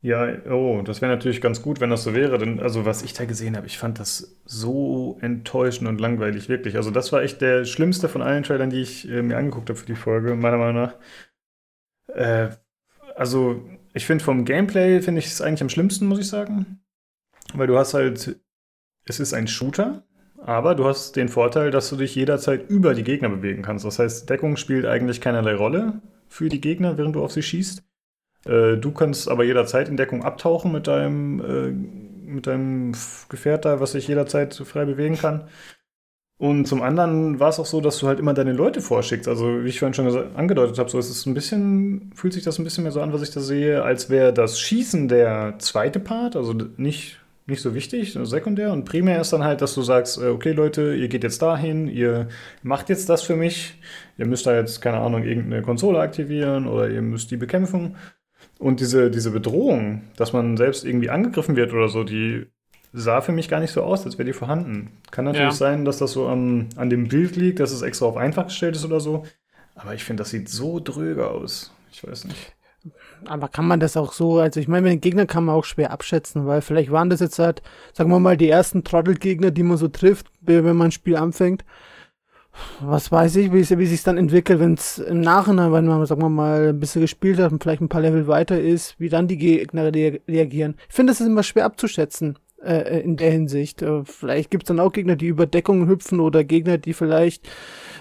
Ja, 0.02 0.28
oh, 0.52 0.82
das 0.82 1.02
wäre 1.02 1.14
natürlich 1.14 1.40
ganz 1.40 1.62
gut, 1.62 1.80
wenn 1.80 1.90
das 1.90 2.04
so 2.04 2.14
wäre. 2.14 2.38
Denn, 2.38 2.60
also, 2.60 2.86
was 2.86 3.04
ich 3.04 3.14
da 3.14 3.24
gesehen 3.24 3.56
habe, 3.56 3.68
ich 3.68 3.78
fand 3.78 4.00
das 4.00 4.38
so 4.44 5.18
enttäuschend 5.22 5.88
und 5.88 6.02
langweilig, 6.02 6.50
wirklich. 6.50 6.76
Also, 6.76 6.92
das 6.92 7.14
war 7.14 7.24
echt 7.24 7.40
der 7.40 7.64
schlimmste 7.64 8.10
von 8.10 8.22
allen 8.22 8.44
Trailern, 8.44 8.70
die 8.70 8.82
ich 8.82 9.10
äh, 9.10 9.22
mir 9.22 9.38
angeguckt 9.38 9.70
habe 9.70 9.80
für 9.80 9.86
die 9.86 9.96
Folge, 9.96 10.36
meiner 10.36 10.58
Meinung 10.58 10.84
nach. 10.84 10.96
Äh, 12.08 12.50
also, 13.16 13.64
ich 13.94 14.06
finde 14.06 14.26
vom 14.26 14.44
Gameplay, 14.44 15.02
finde 15.02 15.20
ich 15.20 15.28
es 15.28 15.42
eigentlich 15.42 15.62
am 15.62 15.70
schlimmsten, 15.70 16.08
muss 16.08 16.20
ich 16.20 16.28
sagen. 16.28 16.82
Weil 17.54 17.68
du 17.68 17.78
hast 17.78 17.94
halt, 17.94 18.42
es 19.06 19.20
ist 19.22 19.34
ein 19.34 19.48
Shooter, 19.48 20.06
aber 20.46 20.76
du 20.76 20.86
hast 20.86 21.16
den 21.16 21.30
Vorteil, 21.30 21.72
dass 21.72 21.90
du 21.90 21.96
dich 21.96 22.16
jederzeit 22.16 22.70
über 22.70 22.94
die 22.94 23.04
Gegner 23.04 23.30
bewegen 23.30 23.62
kannst. 23.62 23.86
Das 23.86 24.00
heißt, 24.00 24.30
Deckung 24.30 24.58
spielt 24.58 24.86
eigentlich 24.86 25.22
keinerlei 25.22 25.56
Rolle 25.56 26.02
für 26.28 26.50
die 26.50 26.62
Gegner, 26.62 26.98
während 26.98 27.16
du 27.16 27.24
auf 27.24 27.32
sie 27.32 27.44
schießt. 27.44 27.84
Äh, 28.46 28.78
du 28.78 28.92
kannst 28.92 29.30
aber 29.30 29.44
jederzeit 29.44 29.88
in 29.88 29.98
Deckung 29.98 30.24
abtauchen 30.24 30.72
mit 30.72 30.88
deinem, 30.88 31.40
äh, 31.40 31.72
mit 32.30 32.48
deinem 32.48 32.94
Gefährt 33.30 33.66
was 33.66 33.94
sich 33.94 34.08
jederzeit 34.08 34.54
frei 34.54 34.86
bewegen 34.86 35.18
kann. 35.18 35.48
Und 36.38 36.66
zum 36.68 36.82
anderen 36.82 37.40
war 37.40 37.50
es 37.50 37.60
auch 37.60 37.66
so, 37.66 37.80
dass 37.80 38.00
du 38.00 38.08
halt 38.08 38.20
immer 38.20 38.34
deine 38.34 38.52
Leute 38.52 38.82
vorschickst. 38.82 39.30
Also, 39.30 39.64
wie 39.64 39.70
ich 39.70 39.80
vorhin 39.80 39.94
schon 39.94 40.36
angedeutet 40.36 40.78
habe, 40.78 40.90
so 40.90 41.00
ist 41.00 41.10
es 41.10 41.26
ein 41.26 41.34
bisschen, 41.34 42.12
fühlt 42.16 42.34
sich 42.34 42.44
das 42.44 42.60
ein 42.60 42.66
bisschen 42.66 42.84
mehr 42.84 42.92
so 42.92 43.02
an, 43.02 43.14
was 43.14 43.22
ich 43.22 43.32
da 43.32 43.40
sehe, 43.40 43.84
als 43.84 44.10
wäre 44.10 44.34
das 44.34 44.60
Schießen 44.60 45.08
der 45.08 45.56
zweite 45.60 46.02
Part, 46.02 46.36
also 46.36 46.54
nicht 46.76 47.23
nicht 47.46 47.62
so 47.62 47.76
wichtig, 47.76 48.18
sekundär. 48.24 48.72
Und 48.72 48.86
primär 48.86 49.20
ist 49.20 49.34
dann 49.34 49.44
halt, 49.44 49.62
dass 49.62 49.76
du 49.76 49.82
sagst, 49.82 50.18
äh, 50.18 50.28
okay 50.28 50.52
Leute, 50.52 50.96
ihr 50.96 51.08
geht 51.08 51.24
jetzt 51.24 51.42
dahin, 51.42 51.88
ihr 51.88 52.30
macht 52.62 52.90
jetzt 52.90 53.10
das 53.10 53.22
für 53.22 53.36
mich. 53.36 53.76
Ihr 54.18 54.26
müsst 54.26 54.46
da 54.46 54.56
jetzt, 54.56 54.82
keine 54.82 55.00
Ahnung, 55.00 55.24
irgendeine 55.24 55.62
Konsole 55.62 56.00
aktivieren 56.00 56.68
oder 56.68 56.90
ihr 56.90 57.02
müsst 57.02 57.32
die 57.32 57.38
bekämpfen. 57.38 57.96
Und 58.60 58.80
diese, 58.80 59.12
diese 59.12 59.32
Bedrohung, 59.32 60.04
dass 60.16 60.32
man 60.32 60.58
selbst 60.58 60.86
irgendwie 60.86 61.10
angegriffen 61.10 61.56
wird 61.56 61.74
oder 61.74 61.90
so, 61.90 62.04
die 62.04 62.46
sah 62.94 63.22
für 63.22 63.32
mich 63.32 63.50
gar 63.50 63.60
nicht 63.60 63.72
so 63.72 63.82
aus, 63.82 64.06
als 64.06 64.18
wäre 64.18 64.28
die 64.28 64.34
vorhanden. 64.34 64.92
Kann 65.12 65.26
natürlich 65.26 65.48
ja. 65.48 65.52
sein, 65.52 65.84
dass 65.84 65.98
das 65.98 66.12
so 66.12 66.28
an, 66.28 66.70
an 66.76 66.90
dem 66.90 67.08
Bild 67.08 67.36
liegt, 67.36 67.60
dass 67.60 67.72
es 67.72 67.82
extra 67.82 68.06
auf 68.06 68.18
einfach 68.18 68.46
gestellt 68.46 68.76
ist 68.76 68.86
oder 68.86 69.00
so. 69.00 69.24
Aber 69.76 69.96
ich 69.96 70.04
finde, 70.04 70.22
das 70.22 70.30
sieht 70.30 70.48
so 70.48 70.80
dröge 70.80 71.28
aus. 71.28 71.74
Ich 71.92 72.08
weiß 72.08 72.26
nicht. 72.26 72.54
Aber 73.28 73.48
kann 73.48 73.68
man 73.68 73.80
das 73.80 73.98
auch 73.98 74.14
so, 74.14 74.40
also 74.40 74.60
ich 74.60 74.68
meine, 74.68 74.90
den 74.90 75.02
Gegnern 75.02 75.28
kann 75.28 75.46
man 75.46 75.56
auch 75.56 75.66
schwer 75.66 75.92
abschätzen, 75.92 76.46
weil 76.46 76.62
vielleicht 76.62 76.92
waren 76.92 77.10
das 77.10 77.20
jetzt 77.20 77.40
halt, 77.40 77.62
sagen 77.94 78.10
wir 78.10 78.20
mal, 78.20 78.38
die 78.38 78.50
ersten 78.50 78.84
Trottelgegner, 78.84 79.52
die 79.52 79.64
man 79.64 79.78
so 79.78 79.88
trifft, 79.88 80.28
wenn 80.42 80.64
man 80.64 80.88
ein 80.88 80.92
Spiel 80.92 81.16
anfängt. 81.16 81.64
Was 82.82 83.12
weiß 83.12 83.38
ich, 83.38 83.52
wie, 83.52 83.68
wie 83.80 83.86
sich 83.88 84.04
dann 84.04 84.18
entwickelt, 84.18 84.60
wenn 84.60 84.76
es 84.76 85.00
im 85.00 85.22
Nachhinein, 85.22 85.72
wenn 85.72 85.88
man, 85.88 86.06
sagen 86.06 86.22
wir 86.22 86.30
mal, 86.30 86.70
ein 86.70 86.80
bisschen 86.80 87.02
gespielt 87.02 87.40
hat 87.40 87.52
und 87.52 87.64
vielleicht 87.64 87.82
ein 87.82 87.90
paar 87.90 88.02
Level 88.02 88.28
weiter 88.28 88.60
ist, 88.60 89.00
wie 89.00 89.10
dann 89.10 89.28
die 89.28 89.38
Gegner 89.38 89.92
reagieren. 89.92 90.76
Ich 90.88 90.96
finde, 90.96 91.12
das 91.12 91.22
ist 91.22 91.28
immer 91.28 91.42
schwer 91.42 91.66
abzuschätzen 91.66 92.38
äh, 92.64 93.02
in 93.02 93.18
der 93.18 93.32
Hinsicht. 93.32 93.82
Äh, 93.82 94.04
vielleicht 94.06 94.52
gibt 94.52 94.64
es 94.64 94.68
dann 94.68 94.80
auch 94.80 94.92
Gegner, 94.92 95.16
die 95.16 95.28
über 95.28 95.48
Deckungen 95.48 95.88
hüpfen 95.88 96.20
oder 96.20 96.44
Gegner, 96.44 96.78
die 96.78 96.94
vielleicht 96.94 97.50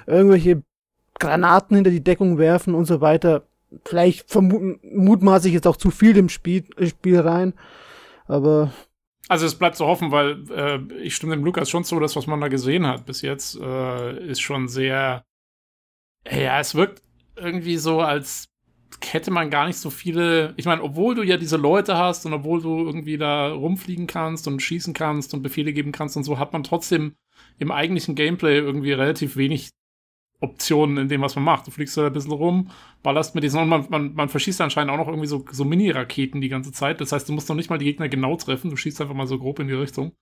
irgendwelche 0.06 0.62
Granaten 1.18 1.76
hinter 1.76 1.90
die 1.90 2.04
Deckung 2.04 2.38
werfen 2.38 2.74
und 2.74 2.84
so 2.84 3.00
weiter 3.00 3.44
vielleicht 3.84 4.30
vermuten, 4.30 4.80
mutmaße 4.82 5.48
ich 5.48 5.54
jetzt 5.54 5.66
auch 5.66 5.76
zu 5.76 5.90
viel 5.90 6.16
im 6.16 6.28
Spiel, 6.28 6.64
Spiel 6.86 7.20
rein. 7.20 7.54
Aber. 8.26 8.72
Also 9.28 9.46
es 9.46 9.54
bleibt 9.54 9.76
zu 9.76 9.86
hoffen, 9.86 10.10
weil 10.10 10.44
äh, 10.50 10.80
ich 11.02 11.14
stimme 11.14 11.34
dem 11.34 11.44
Lukas 11.44 11.70
schon 11.70 11.84
zu, 11.84 11.98
dass 12.00 12.16
was 12.16 12.26
man 12.26 12.40
da 12.40 12.48
gesehen 12.48 12.86
hat 12.86 13.06
bis 13.06 13.22
jetzt, 13.22 13.58
äh, 13.58 14.26
ist 14.26 14.40
schon 14.40 14.68
sehr. 14.68 15.24
Ja, 16.30 16.60
es 16.60 16.74
wirkt 16.74 17.02
irgendwie 17.36 17.76
so, 17.76 18.00
als 18.00 18.48
hätte 19.00 19.30
man 19.30 19.50
gar 19.50 19.66
nicht 19.66 19.78
so 19.78 19.90
viele. 19.90 20.54
Ich 20.56 20.66
meine, 20.66 20.82
obwohl 20.82 21.14
du 21.14 21.22
ja 21.22 21.36
diese 21.36 21.56
Leute 21.56 21.96
hast 21.96 22.26
und 22.26 22.34
obwohl 22.34 22.60
du 22.60 22.84
irgendwie 22.84 23.16
da 23.16 23.52
rumfliegen 23.52 24.06
kannst 24.06 24.46
und 24.46 24.60
schießen 24.60 24.92
kannst 24.94 25.34
und 25.34 25.42
Befehle 25.42 25.72
geben 25.72 25.92
kannst 25.92 26.16
und 26.16 26.24
so, 26.24 26.38
hat 26.38 26.52
man 26.52 26.62
trotzdem 26.62 27.14
im 27.58 27.70
eigentlichen 27.70 28.14
Gameplay 28.14 28.58
irgendwie 28.58 28.92
relativ 28.92 29.36
wenig 29.36 29.70
Optionen 30.42 30.98
in 30.98 31.08
dem, 31.08 31.22
was 31.22 31.36
man 31.36 31.44
macht. 31.44 31.66
Du 31.66 31.70
fliegst 31.70 31.96
da 31.96 32.06
ein 32.06 32.12
bisschen 32.12 32.32
rum, 32.32 32.70
ballerst 33.02 33.34
mit 33.34 33.44
diesen 33.44 33.60
und 33.60 33.68
man, 33.68 33.86
man, 33.88 34.14
man 34.14 34.28
verschießt 34.28 34.60
anscheinend 34.60 34.92
auch 34.92 34.96
noch 34.96 35.06
irgendwie 35.06 35.28
so, 35.28 35.44
so 35.50 35.64
Mini-Raketen 35.64 36.40
die 36.40 36.48
ganze 36.48 36.72
Zeit. 36.72 37.00
Das 37.00 37.12
heißt, 37.12 37.28
du 37.28 37.32
musst 37.32 37.48
noch 37.48 37.56
nicht 37.56 37.70
mal 37.70 37.78
die 37.78 37.84
Gegner 37.84 38.08
genau 38.08 38.36
treffen, 38.36 38.70
du 38.70 38.76
schießt 38.76 39.00
einfach 39.00 39.14
mal 39.14 39.26
so 39.26 39.38
grob 39.38 39.60
in 39.60 39.68
die 39.68 39.74
Richtung. 39.74 40.12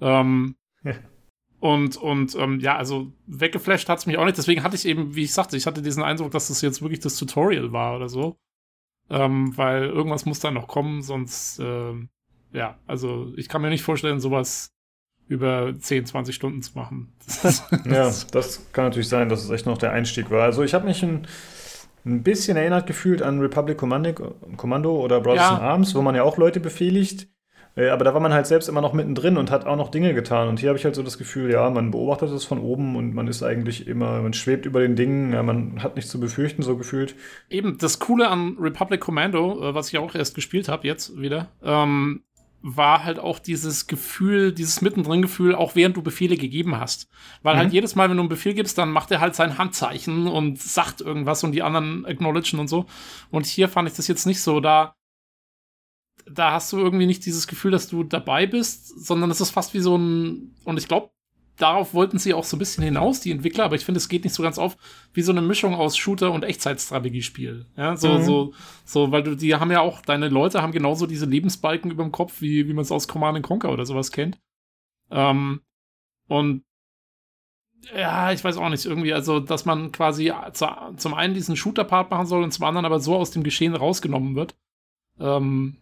Ähm, 0.00 0.56
ja. 0.82 0.94
Und, 1.60 1.96
und 1.96 2.34
ähm, 2.34 2.58
ja, 2.58 2.76
also 2.76 3.12
weggeflasht 3.26 3.88
hat 3.88 4.00
es 4.00 4.06
mich 4.06 4.18
auch 4.18 4.24
nicht. 4.24 4.36
Deswegen 4.36 4.64
hatte 4.64 4.74
ich 4.74 4.84
eben, 4.84 5.14
wie 5.14 5.22
ich 5.22 5.32
sagte, 5.32 5.56
ich 5.56 5.64
hatte 5.64 5.80
diesen 5.80 6.02
Eindruck, 6.02 6.32
dass 6.32 6.48
das 6.48 6.60
jetzt 6.60 6.82
wirklich 6.82 6.98
das 6.98 7.16
Tutorial 7.16 7.70
war 7.70 7.94
oder 7.94 8.08
so. 8.08 8.36
Ähm, 9.08 9.56
weil 9.56 9.84
irgendwas 9.84 10.26
muss 10.26 10.40
da 10.40 10.50
noch 10.50 10.66
kommen, 10.66 11.02
sonst, 11.02 11.60
ähm, 11.60 12.08
ja, 12.52 12.78
also 12.88 13.32
ich 13.36 13.48
kann 13.48 13.62
mir 13.62 13.68
nicht 13.68 13.82
vorstellen, 13.82 14.18
sowas 14.18 14.72
über 15.28 15.72
10, 15.78 16.06
20 16.06 16.34
Stunden 16.34 16.62
zu 16.62 16.72
machen. 16.74 17.12
ja, 17.84 18.12
das 18.32 18.72
kann 18.72 18.84
natürlich 18.84 19.08
sein, 19.08 19.28
dass 19.28 19.44
es 19.44 19.50
echt 19.50 19.66
noch 19.66 19.78
der 19.78 19.92
Einstieg 19.92 20.30
war. 20.30 20.44
Also 20.44 20.62
ich 20.62 20.74
habe 20.74 20.86
mich 20.86 21.02
ein, 21.02 21.26
ein, 22.04 22.22
bisschen 22.22 22.56
erinnert 22.56 22.86
gefühlt 22.86 23.22
an 23.22 23.40
Republic 23.40 23.78
Commando, 23.78 25.00
oder 25.00 25.20
Brothers 25.20 25.50
ja. 25.50 25.56
in 25.56 25.62
Arms, 25.62 25.94
wo 25.94 26.02
man 26.02 26.14
ja 26.14 26.22
auch 26.22 26.36
Leute 26.36 26.60
befehligt. 26.60 27.28
Äh, 27.74 27.88
aber 27.88 28.04
da 28.04 28.12
war 28.12 28.20
man 28.20 28.32
halt 28.32 28.46
selbst 28.46 28.68
immer 28.68 28.80
noch 28.80 28.92
mittendrin 28.92 29.36
und 29.36 29.50
hat 29.50 29.66
auch 29.66 29.76
noch 29.76 29.90
Dinge 29.90 30.14
getan. 30.14 30.48
Und 30.48 30.60
hier 30.60 30.68
habe 30.68 30.78
ich 30.78 30.84
halt 30.84 30.94
so 30.94 31.02
das 31.02 31.18
Gefühl, 31.18 31.50
ja, 31.50 31.70
man 31.70 31.90
beobachtet 31.90 32.30
es 32.30 32.44
von 32.44 32.58
oben 32.58 32.96
und 32.96 33.14
man 33.14 33.28
ist 33.28 33.42
eigentlich 33.42 33.86
immer, 33.86 34.20
man 34.20 34.34
schwebt 34.34 34.66
über 34.66 34.80
den 34.80 34.96
Dingen, 34.96 35.32
ja, 35.32 35.42
man 35.42 35.82
hat 35.82 35.96
nichts 35.96 36.10
zu 36.10 36.20
befürchten, 36.20 36.62
so 36.62 36.76
gefühlt. 36.76 37.14
Eben, 37.48 37.78
das 37.78 37.98
Coole 37.98 38.28
an 38.28 38.56
Republic 38.60 39.00
Commando, 39.00 39.70
äh, 39.70 39.74
was 39.74 39.88
ich 39.88 39.98
auch 39.98 40.14
erst 40.14 40.34
gespielt 40.34 40.68
habe, 40.68 40.86
jetzt 40.86 41.18
wieder, 41.18 41.48
ähm, 41.62 42.22
war 42.62 43.02
halt 43.02 43.18
auch 43.18 43.40
dieses 43.40 43.88
Gefühl, 43.88 44.52
dieses 44.52 44.80
Mittendrin-Gefühl, 44.80 45.54
auch 45.54 45.74
während 45.74 45.96
du 45.96 46.02
Befehle 46.02 46.36
gegeben 46.36 46.78
hast. 46.78 47.08
Weil 47.42 47.54
halt 47.54 47.64
mhm. 47.64 47.66
halt 47.66 47.74
jedes 47.74 47.94
Mal, 47.96 48.08
wenn 48.08 48.16
du 48.16 48.22
einen 48.22 48.28
Befehl 48.28 48.54
gibst, 48.54 48.78
dann 48.78 48.92
macht 48.92 49.10
er 49.10 49.20
halt 49.20 49.34
sein 49.34 49.58
Handzeichen 49.58 50.28
und 50.28 50.60
sagt 50.60 51.00
irgendwas 51.00 51.42
und 51.42 51.52
die 51.52 51.62
anderen 51.62 52.06
acknowledgen 52.06 52.60
und 52.60 52.68
so. 52.68 52.86
Und 53.30 53.46
hier 53.46 53.68
fand 53.68 53.88
ich 53.88 53.96
das 53.96 54.06
jetzt 54.06 54.26
nicht 54.26 54.40
so. 54.40 54.60
Da, 54.60 54.94
da 56.26 56.52
hast 56.52 56.72
du 56.72 56.78
irgendwie 56.78 57.06
nicht 57.06 57.26
dieses 57.26 57.48
Gefühl, 57.48 57.72
dass 57.72 57.88
du 57.88 58.04
dabei 58.04 58.46
bist, 58.46 58.88
sondern 59.04 59.30
es 59.30 59.40
ist 59.40 59.50
fast 59.50 59.74
wie 59.74 59.80
so 59.80 59.98
ein, 59.98 60.54
und 60.64 60.78
ich 60.78 60.86
glaube, 60.86 61.10
darauf 61.56 61.94
wollten 61.94 62.18
sie 62.18 62.34
auch 62.34 62.44
so 62.44 62.56
ein 62.56 62.58
bisschen 62.58 62.84
hinaus, 62.84 63.20
die 63.20 63.30
Entwickler, 63.30 63.64
aber 63.64 63.76
ich 63.76 63.84
finde, 63.84 63.98
es 63.98 64.08
geht 64.08 64.24
nicht 64.24 64.34
so 64.34 64.42
ganz 64.42 64.58
auf, 64.58 64.76
wie 65.12 65.22
so 65.22 65.32
eine 65.32 65.42
Mischung 65.42 65.74
aus 65.74 65.96
Shooter 65.96 66.32
und 66.32 66.44
Echtzeitstrategiespiel. 66.44 67.66
Ja, 67.76 67.96
so, 67.96 68.08
mhm. 68.08 68.22
so, 68.22 68.54
so, 68.84 69.12
weil 69.12 69.22
du, 69.22 69.36
die 69.36 69.54
haben 69.54 69.70
ja 69.70 69.80
auch, 69.80 70.02
deine 70.02 70.28
Leute 70.28 70.62
haben 70.62 70.72
genauso 70.72 71.06
diese 71.06 71.26
Lebensbalken 71.26 71.90
über 71.90 72.02
dem 72.02 72.12
Kopf, 72.12 72.40
wie, 72.40 72.68
wie 72.68 72.72
man 72.72 72.82
es 72.82 72.92
aus 72.92 73.08
Command 73.08 73.42
Conquer 73.42 73.72
oder 73.72 73.86
sowas 73.86 74.12
kennt. 74.12 74.38
Ähm, 75.10 75.60
und 76.28 76.64
ja, 77.94 78.32
ich 78.32 78.42
weiß 78.44 78.56
auch 78.56 78.68
nicht, 78.68 78.84
irgendwie, 78.84 79.12
also, 79.12 79.40
dass 79.40 79.64
man 79.64 79.92
quasi 79.92 80.32
zu, 80.52 80.66
zum 80.96 81.14
einen 81.14 81.34
diesen 81.34 81.56
Shooter-Part 81.56 82.10
machen 82.10 82.26
soll 82.26 82.42
und 82.42 82.52
zum 82.52 82.64
anderen 82.64 82.86
aber 82.86 83.00
so 83.00 83.16
aus 83.16 83.32
dem 83.32 83.42
Geschehen 83.42 83.74
rausgenommen 83.74 84.36
wird. 84.36 84.54
Ähm, 85.18 85.76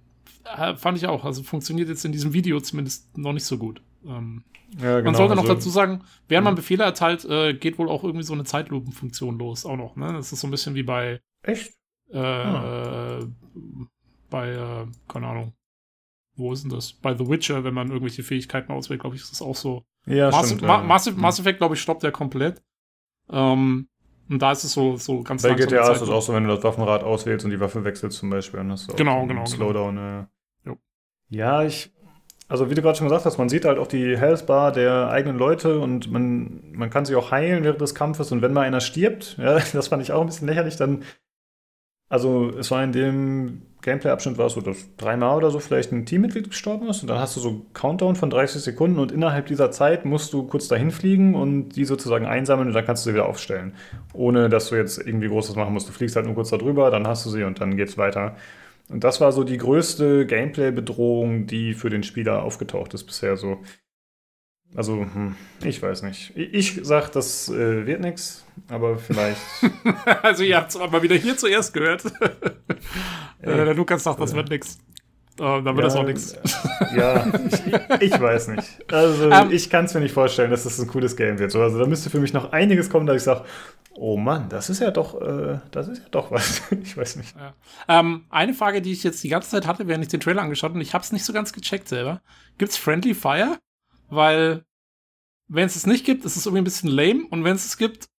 äh, 0.44 0.74
fand 0.76 0.98
ich 0.98 1.06
auch. 1.06 1.24
Also 1.24 1.42
funktioniert 1.42 1.88
jetzt 1.88 2.04
in 2.04 2.12
diesem 2.12 2.32
Video 2.32 2.60
zumindest 2.60 3.16
noch 3.16 3.32
nicht 3.32 3.44
so 3.44 3.58
gut. 3.58 3.82
Ähm, 4.04 4.44
ja, 4.78 4.98
genau, 4.98 5.04
man 5.04 5.14
sollte 5.14 5.34
noch 5.34 5.42
also, 5.42 5.54
dazu 5.54 5.70
sagen, 5.70 6.04
während 6.28 6.44
man 6.44 6.54
Befehle 6.54 6.84
erteilt, 6.84 7.24
äh, 7.24 7.54
geht 7.54 7.78
wohl 7.78 7.88
auch 7.88 8.04
irgendwie 8.04 8.24
so 8.24 8.32
eine 8.32 8.44
Zeitlupenfunktion 8.44 9.38
los, 9.38 9.66
auch 9.66 9.76
noch. 9.76 9.96
Ne? 9.96 10.12
Das 10.12 10.32
ist 10.32 10.40
so 10.40 10.46
ein 10.46 10.50
bisschen 10.50 10.74
wie 10.74 10.82
bei. 10.82 11.20
Echt? 11.42 11.72
Äh, 12.12 12.18
ah. 12.18 13.20
bei, 14.30 14.50
äh, 14.50 14.86
keine 15.08 15.26
Ahnung. 15.28 15.54
Wo 16.36 16.52
ist 16.52 16.62
denn 16.62 16.70
das? 16.70 16.92
Bei 16.92 17.14
The 17.14 17.28
Witcher, 17.28 17.64
wenn 17.64 17.74
man 17.74 17.88
irgendwelche 17.88 18.22
Fähigkeiten 18.22 18.72
auswählt, 18.72 19.00
glaube 19.00 19.16
ich, 19.16 19.22
ist 19.22 19.32
das 19.32 19.42
auch 19.42 19.56
so. 19.56 19.84
Ja, 20.06 20.30
Mass, 20.30 20.46
stimmt, 20.46 20.62
Ma. 20.62 20.82
Mass, 20.82 21.14
Mass 21.14 21.38
Effect, 21.38 21.58
glaube 21.58 21.74
ich, 21.74 21.80
stoppt 21.80 22.02
ja 22.02 22.10
komplett. 22.10 22.62
Ähm, 23.28 23.88
und 24.28 24.40
da 24.40 24.52
ist 24.52 24.64
es 24.64 24.72
so, 24.72 24.96
so 24.96 25.22
ganz 25.22 25.42
Bei 25.42 25.54
GTA 25.54 25.90
ist 25.90 26.00
es 26.00 26.08
auch 26.08 26.22
so, 26.22 26.32
wenn 26.32 26.44
du 26.44 26.54
das 26.54 26.62
Waffenrad 26.62 27.02
auswählst 27.02 27.44
und 27.44 27.50
die 27.50 27.60
Waffe 27.60 27.84
wechselst 27.84 28.18
zum 28.18 28.30
Beispiel. 28.30 28.58
Dann 28.58 28.70
hast 28.70 28.90
du 28.90 28.94
genau, 28.94 29.26
genau. 29.26 29.44
Slowdown. 29.44 29.96
Genau. 30.64 30.78
Ja. 31.28 31.60
ja, 31.60 31.64
ich 31.64 31.92
also 32.50 32.68
wie 32.68 32.74
du 32.74 32.82
gerade 32.82 32.98
schon 32.98 33.06
gesagt 33.06 33.24
hast, 33.24 33.38
man 33.38 33.48
sieht 33.48 33.64
halt 33.64 33.78
auch 33.78 33.86
die 33.86 34.18
Health 34.18 34.46
Bar 34.46 34.72
der 34.72 35.08
eigenen 35.08 35.38
Leute 35.38 35.78
und 35.78 36.10
man, 36.10 36.60
man 36.72 36.90
kann 36.90 37.04
sich 37.04 37.14
auch 37.14 37.30
heilen 37.30 37.62
während 37.62 37.80
des 37.80 37.94
Kampfes 37.94 38.32
und 38.32 38.42
wenn 38.42 38.52
mal 38.52 38.62
einer 38.62 38.80
stirbt, 38.80 39.36
ja, 39.42 39.60
das 39.72 39.88
fand 39.88 40.02
ich 40.02 40.12
auch 40.12 40.20
ein 40.20 40.26
bisschen 40.26 40.48
lächerlich, 40.48 40.76
dann 40.76 41.04
also 42.10 42.50
es 42.58 42.72
war 42.72 42.82
in 42.82 42.90
dem 42.90 43.62
Gameplay-Abschnitt 43.82 44.36
war 44.36 44.46
es 44.46 44.54
so, 44.54 44.60
dass 44.60 44.96
dreimal 44.96 45.36
oder 45.36 45.50
so 45.50 45.60
vielleicht 45.60 45.92
ein 45.92 46.06
Teammitglied 46.06 46.50
gestorben 46.50 46.88
ist 46.88 47.02
und 47.02 47.08
dann 47.08 47.20
hast 47.20 47.36
du 47.36 47.40
so 47.40 47.64
Countdown 47.72 48.16
von 48.16 48.30
30 48.30 48.60
Sekunden 48.60 48.98
und 48.98 49.12
innerhalb 49.12 49.46
dieser 49.46 49.70
Zeit 49.70 50.04
musst 50.04 50.32
du 50.32 50.42
kurz 50.42 50.66
dahin 50.66 50.90
fliegen 50.90 51.36
und 51.36 51.70
die 51.70 51.84
sozusagen 51.84 52.26
einsammeln 52.26 52.66
und 52.66 52.74
dann 52.74 52.84
kannst 52.84 53.06
du 53.06 53.10
sie 53.10 53.14
wieder 53.14 53.28
aufstellen. 53.28 53.74
Ohne 54.12 54.48
dass 54.48 54.70
du 54.70 54.74
jetzt 54.74 54.98
irgendwie 54.98 55.28
Großes 55.28 55.54
machen 55.54 55.72
musst. 55.72 55.88
Du 55.88 55.92
fliegst 55.92 56.16
halt 56.16 56.26
nur 56.26 56.34
kurz 56.34 56.50
darüber, 56.50 56.90
dann 56.90 57.06
hast 57.06 57.24
du 57.24 57.30
sie 57.30 57.44
und 57.44 57.60
dann 57.60 57.76
geht's 57.76 57.96
weiter. 57.96 58.34
Und 58.90 59.04
das 59.04 59.20
war 59.20 59.30
so 59.30 59.44
die 59.44 59.56
größte 59.56 60.26
Gameplay-Bedrohung, 60.26 61.46
die 61.46 61.74
für 61.74 61.90
den 61.90 62.02
Spieler 62.02 62.42
aufgetaucht 62.42 62.92
ist 62.92 63.04
bisher 63.04 63.36
so. 63.36 63.62
Also, 64.74 65.00
hm, 65.00 65.36
ich 65.64 65.80
weiß 65.80 66.02
nicht. 66.02 66.32
Ich 66.36 66.80
sag, 66.82 67.10
das 67.10 67.48
äh, 67.48 67.86
wird 67.86 68.00
nichts, 68.00 68.44
aber 68.68 68.98
vielleicht. 68.98 69.40
also, 70.22 70.42
ihr 70.42 70.56
habt 70.56 70.70
es 70.70 70.76
aber 70.76 71.02
wieder 71.02 71.16
hier 71.16 71.36
zuerst 71.36 71.72
gehört. 71.72 72.04
äh, 73.40 73.64
der 73.64 73.74
Lukas 73.74 74.04
sagt, 74.04 74.20
das 74.20 74.32
äh, 74.32 74.36
wird 74.36 74.50
nichts. 74.50 74.78
Uh, 75.40 75.62
dann 75.62 75.74
wird 75.74 75.78
ja, 75.78 75.82
das 75.84 75.96
auch 75.96 76.04
nichts. 76.04 76.36
Ja, 76.94 77.24
ich, 77.98 78.12
ich, 78.12 78.20
weiß 78.20 78.48
nicht. 78.48 78.92
Also, 78.92 79.26
um, 79.26 79.32
ähm. 79.32 79.50
ich 79.52 79.70
kann 79.70 79.84
es 79.86 79.94
mir 79.94 80.00
nicht 80.00 80.12
vorstellen, 80.12 80.50
dass 80.50 80.64
das 80.64 80.78
ein 80.78 80.86
cooles 80.88 81.16
Game 81.16 81.38
wird. 81.38 81.54
Also, 81.54 81.78
da 81.78 81.86
müsste 81.86 82.10
für 82.10 82.20
mich 82.20 82.34
noch 82.34 82.52
einiges 82.52 82.90
kommen, 82.90 83.06
dass 83.06 83.16
ich 83.16 83.22
sage, 83.22 83.44
oh 83.94 84.18
Mann, 84.18 84.50
das 84.50 84.68
ist 84.68 84.80
ja 84.80 84.90
doch, 84.90 85.18
äh, 85.18 85.60
das 85.70 85.88
ist 85.88 86.02
ja 86.02 86.08
doch 86.10 86.30
was. 86.30 86.60
ich 86.82 86.94
weiß 86.94 87.16
nicht. 87.16 87.34
Ja. 87.36 87.54
Ähm, 87.88 88.26
eine 88.28 88.52
Frage, 88.52 88.82
die 88.82 88.92
ich 88.92 89.02
jetzt 89.02 89.22
die 89.24 89.28
ganze 89.28 89.48
Zeit 89.48 89.66
hatte, 89.66 89.86
während 89.86 90.04
ich 90.04 90.10
den 90.10 90.20
Trailer 90.20 90.42
angeschaut 90.42 90.70
habe, 90.70 90.78
und 90.78 90.82
ich 90.82 90.92
habe 90.92 91.04
es 91.04 91.12
nicht 91.12 91.24
so 91.24 91.32
ganz 91.32 91.54
gecheckt 91.54 91.88
selber. 91.88 92.20
Gibt's 92.58 92.76
Friendly 92.76 93.14
Fire? 93.14 93.56
Weil, 94.10 94.64
wenn 95.48 95.66
es 95.66 95.76
es 95.76 95.86
nicht 95.86 96.04
gibt, 96.04 96.26
ist 96.26 96.36
es 96.36 96.44
irgendwie 96.44 96.62
ein 96.62 96.64
bisschen 96.64 96.90
lame. 96.90 97.24
Und 97.30 97.44
wenn 97.44 97.56
es 97.56 97.64
es 97.64 97.78
gibt, 97.78 98.10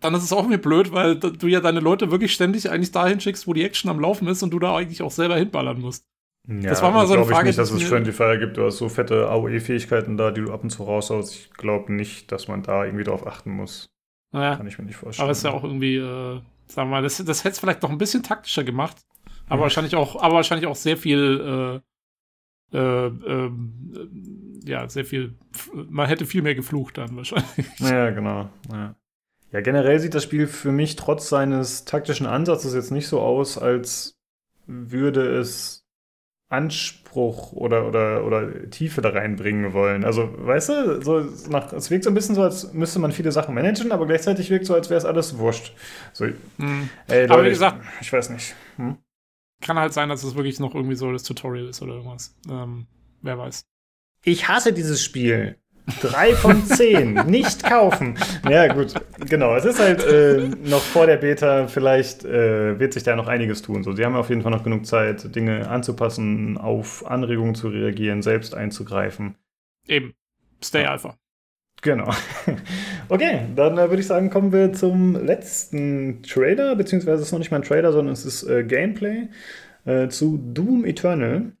dann 0.00 0.14
ist 0.14 0.22
es 0.22 0.32
auch 0.32 0.44
irgendwie 0.44 0.58
blöd, 0.58 0.92
weil 0.92 1.16
du 1.18 1.46
ja 1.46 1.60
deine 1.60 1.80
Leute 1.80 2.10
wirklich 2.10 2.32
ständig 2.32 2.70
eigentlich 2.70 2.92
dahin 2.92 3.20
schickst, 3.20 3.46
wo 3.46 3.52
die 3.52 3.64
Action 3.64 3.90
am 3.90 4.00
Laufen 4.00 4.28
ist 4.28 4.42
und 4.42 4.50
du 4.50 4.58
da 4.58 4.76
eigentlich 4.76 5.02
auch 5.02 5.10
selber 5.10 5.36
hinballern 5.36 5.80
musst. 5.80 6.06
Ja, 6.46 6.70
das 6.70 6.82
war 6.82 6.90
mal 6.90 7.06
so 7.06 7.14
eine 7.14 7.24
Frage. 7.24 7.40
Ich 7.40 7.56
nicht, 7.56 7.58
dass 7.58 7.70
es 7.70 7.82
Friendly 7.82 8.12
Fire 8.12 8.38
gibt. 8.38 8.56
Du 8.56 8.64
hast 8.64 8.76
so 8.76 8.88
fette 8.88 9.28
AOE-Fähigkeiten 9.28 10.16
da, 10.16 10.30
die 10.30 10.42
du 10.42 10.52
ab 10.52 10.62
und 10.62 10.70
zu 10.70 10.82
raushaust. 10.82 11.34
Ich 11.34 11.50
glaube 11.52 11.92
nicht, 11.92 12.30
dass 12.32 12.48
man 12.48 12.62
da 12.62 12.84
irgendwie 12.84 13.04
drauf 13.04 13.26
achten 13.26 13.50
muss. 13.50 13.86
Naja. 14.32 14.56
Kann 14.56 14.66
ich 14.66 14.78
mir 14.78 14.84
nicht 14.84 14.96
vorstellen. 14.96 15.24
Aber 15.24 15.32
es 15.32 15.38
ist 15.38 15.44
ja 15.44 15.52
auch 15.52 15.64
irgendwie, 15.64 15.96
äh, 15.96 16.40
sagen 16.66 16.90
wir 16.90 16.96
mal, 16.96 17.02
das, 17.02 17.16
das 17.24 17.44
hätte 17.44 17.52
es 17.52 17.58
vielleicht 17.60 17.82
noch 17.82 17.90
ein 17.90 17.98
bisschen 17.98 18.22
taktischer 18.22 18.64
gemacht. 18.64 18.96
Aber 19.46 19.56
mhm. 19.56 19.62
wahrscheinlich 19.62 19.96
auch, 19.96 20.20
aber 20.22 20.34
wahrscheinlich 20.34 20.66
auch 20.66 20.76
sehr 20.76 20.96
viel 20.96 21.80
äh, 21.80 21.80
äh, 22.74 23.50
ja, 24.64 24.88
sehr 24.88 25.04
viel, 25.04 25.34
man 25.74 26.08
hätte 26.08 26.26
viel 26.26 26.42
mehr 26.42 26.54
geflucht 26.54 26.98
dann 26.98 27.16
wahrscheinlich. 27.16 27.66
Ja, 27.78 28.10
genau. 28.10 28.50
Ja. 28.72 28.94
ja, 29.52 29.60
generell 29.60 30.00
sieht 30.00 30.14
das 30.14 30.24
Spiel 30.24 30.46
für 30.46 30.72
mich 30.72 30.96
trotz 30.96 31.28
seines 31.28 31.84
taktischen 31.84 32.26
Ansatzes 32.26 32.74
jetzt 32.74 32.90
nicht 32.90 33.06
so 33.06 33.20
aus, 33.20 33.58
als 33.58 34.16
würde 34.66 35.38
es 35.38 35.83
Anspruch 36.54 37.52
oder, 37.52 37.86
oder, 37.86 38.24
oder 38.24 38.70
Tiefe 38.70 39.02
da 39.02 39.10
reinbringen 39.10 39.72
wollen. 39.72 40.04
Also, 40.04 40.30
weißt 40.36 40.68
du, 40.68 41.02
so 41.02 41.20
nach, 41.50 41.72
es 41.72 41.90
wirkt 41.90 42.04
so 42.04 42.10
ein 42.10 42.14
bisschen 42.14 42.34
so, 42.34 42.42
als 42.42 42.72
müsste 42.72 42.98
man 42.98 43.12
viele 43.12 43.32
Sachen 43.32 43.54
managen, 43.54 43.92
aber 43.92 44.06
gleichzeitig 44.06 44.50
wirkt 44.50 44.66
so, 44.66 44.74
als 44.74 44.90
wäre 44.90 44.98
es 44.98 45.04
alles 45.04 45.38
wurscht. 45.38 45.74
So, 46.12 46.26
hm. 46.26 46.88
ey, 47.08 47.22
Leute, 47.22 47.34
aber 47.34 47.44
wie 47.44 47.50
gesagt, 47.50 47.84
ich, 48.00 48.06
ich 48.06 48.12
weiß 48.12 48.30
nicht. 48.30 48.54
Hm? 48.76 48.96
Kann 49.60 49.78
halt 49.78 49.92
sein, 49.92 50.08
dass 50.08 50.24
es 50.24 50.34
wirklich 50.34 50.60
noch 50.60 50.74
irgendwie 50.74 50.96
so 50.96 51.12
das 51.12 51.22
Tutorial 51.22 51.68
ist 51.68 51.82
oder 51.82 51.94
irgendwas. 51.94 52.34
Ähm, 52.50 52.86
wer 53.22 53.38
weiß. 53.38 53.64
Ich 54.24 54.48
hasse 54.48 54.72
dieses 54.72 55.02
Spiel. 55.02 55.58
Drei 56.00 56.34
von 56.34 56.64
zehn. 56.64 57.14
nicht 57.26 57.62
kaufen. 57.62 58.16
Ja, 58.48 58.72
gut. 58.72 58.94
Genau. 59.28 59.54
Es 59.54 59.64
ist 59.64 59.78
halt 59.78 60.02
äh, 60.04 60.48
noch 60.64 60.80
vor 60.80 61.06
der 61.06 61.18
Beta. 61.18 61.66
Vielleicht 61.66 62.24
äh, 62.24 62.78
wird 62.78 62.94
sich 62.94 63.02
da 63.02 63.16
noch 63.16 63.28
einiges 63.28 63.62
tun. 63.62 63.82
So, 63.84 63.92
sie 63.92 64.04
haben 64.04 64.16
auf 64.16 64.30
jeden 64.30 64.42
Fall 64.42 64.50
noch 64.50 64.64
genug 64.64 64.86
Zeit, 64.86 65.34
Dinge 65.34 65.68
anzupassen, 65.68 66.56
auf 66.56 67.06
Anregungen 67.06 67.54
zu 67.54 67.68
reagieren, 67.68 68.22
selbst 68.22 68.54
einzugreifen. 68.54 69.34
Eben. 69.86 70.14
Stay 70.62 70.82
ja. 70.82 70.92
Alpha. 70.92 71.16
Genau. 71.82 72.10
Okay, 73.10 73.40
dann 73.54 73.76
äh, 73.76 73.90
würde 73.90 74.00
ich 74.00 74.06
sagen, 74.06 74.30
kommen 74.30 74.50
wir 74.50 74.72
zum 74.72 75.14
letzten 75.14 76.22
Trailer, 76.22 76.74
beziehungsweise 76.74 77.20
es 77.20 77.26
ist 77.26 77.32
noch 77.32 77.38
nicht 77.38 77.50
mal 77.50 77.58
ein 77.58 77.64
Trailer, 77.64 77.92
sondern 77.92 78.14
es 78.14 78.24
ist 78.24 78.42
äh, 78.44 78.64
Gameplay 78.64 79.28
äh, 79.84 80.08
zu 80.08 80.38
Doom 80.38 80.86
Eternal. 80.86 81.52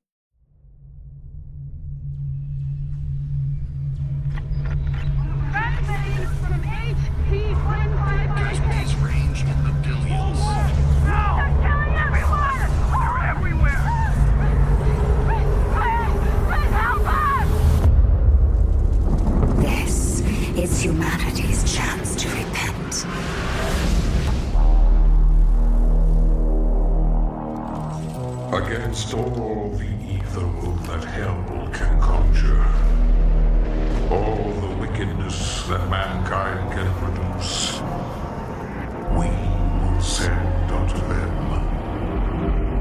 Against 28.94 29.14
all 29.14 29.70
the 29.76 29.90
evil 30.08 30.72
that 30.86 31.04
hell 31.04 31.44
can 31.72 32.00
conjure. 32.00 32.64
All 34.08 34.52
the 34.60 34.76
wickedness 34.80 35.66
that 35.68 35.90
mankind 35.90 36.72
can 36.72 36.86
produce. 37.02 37.80
We 39.18 39.26
will 39.82 40.00
send 40.00 40.70
unto 40.70 41.00
them 41.08 41.34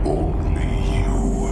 only 0.06 0.70
you. 0.94 1.50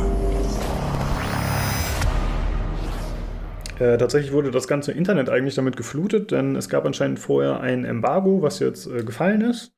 Äh, 3.79 3.97
tatsächlich 3.97 4.31
wurde 4.31 4.51
das 4.51 4.67
ganze 4.67 4.91
Internet 4.91 5.31
eigentlich 5.31 5.55
damit 5.55 5.75
geflutet, 5.75 6.29
denn 6.29 6.55
es 6.55 6.69
gab 6.69 6.85
anscheinend 6.85 7.17
vorher 7.17 7.61
ein 7.61 7.83
Embargo, 7.83 8.43
was 8.43 8.59
jetzt 8.59 8.85
äh, 8.85 9.03
gefallen 9.03 9.41
ist. 9.41 9.73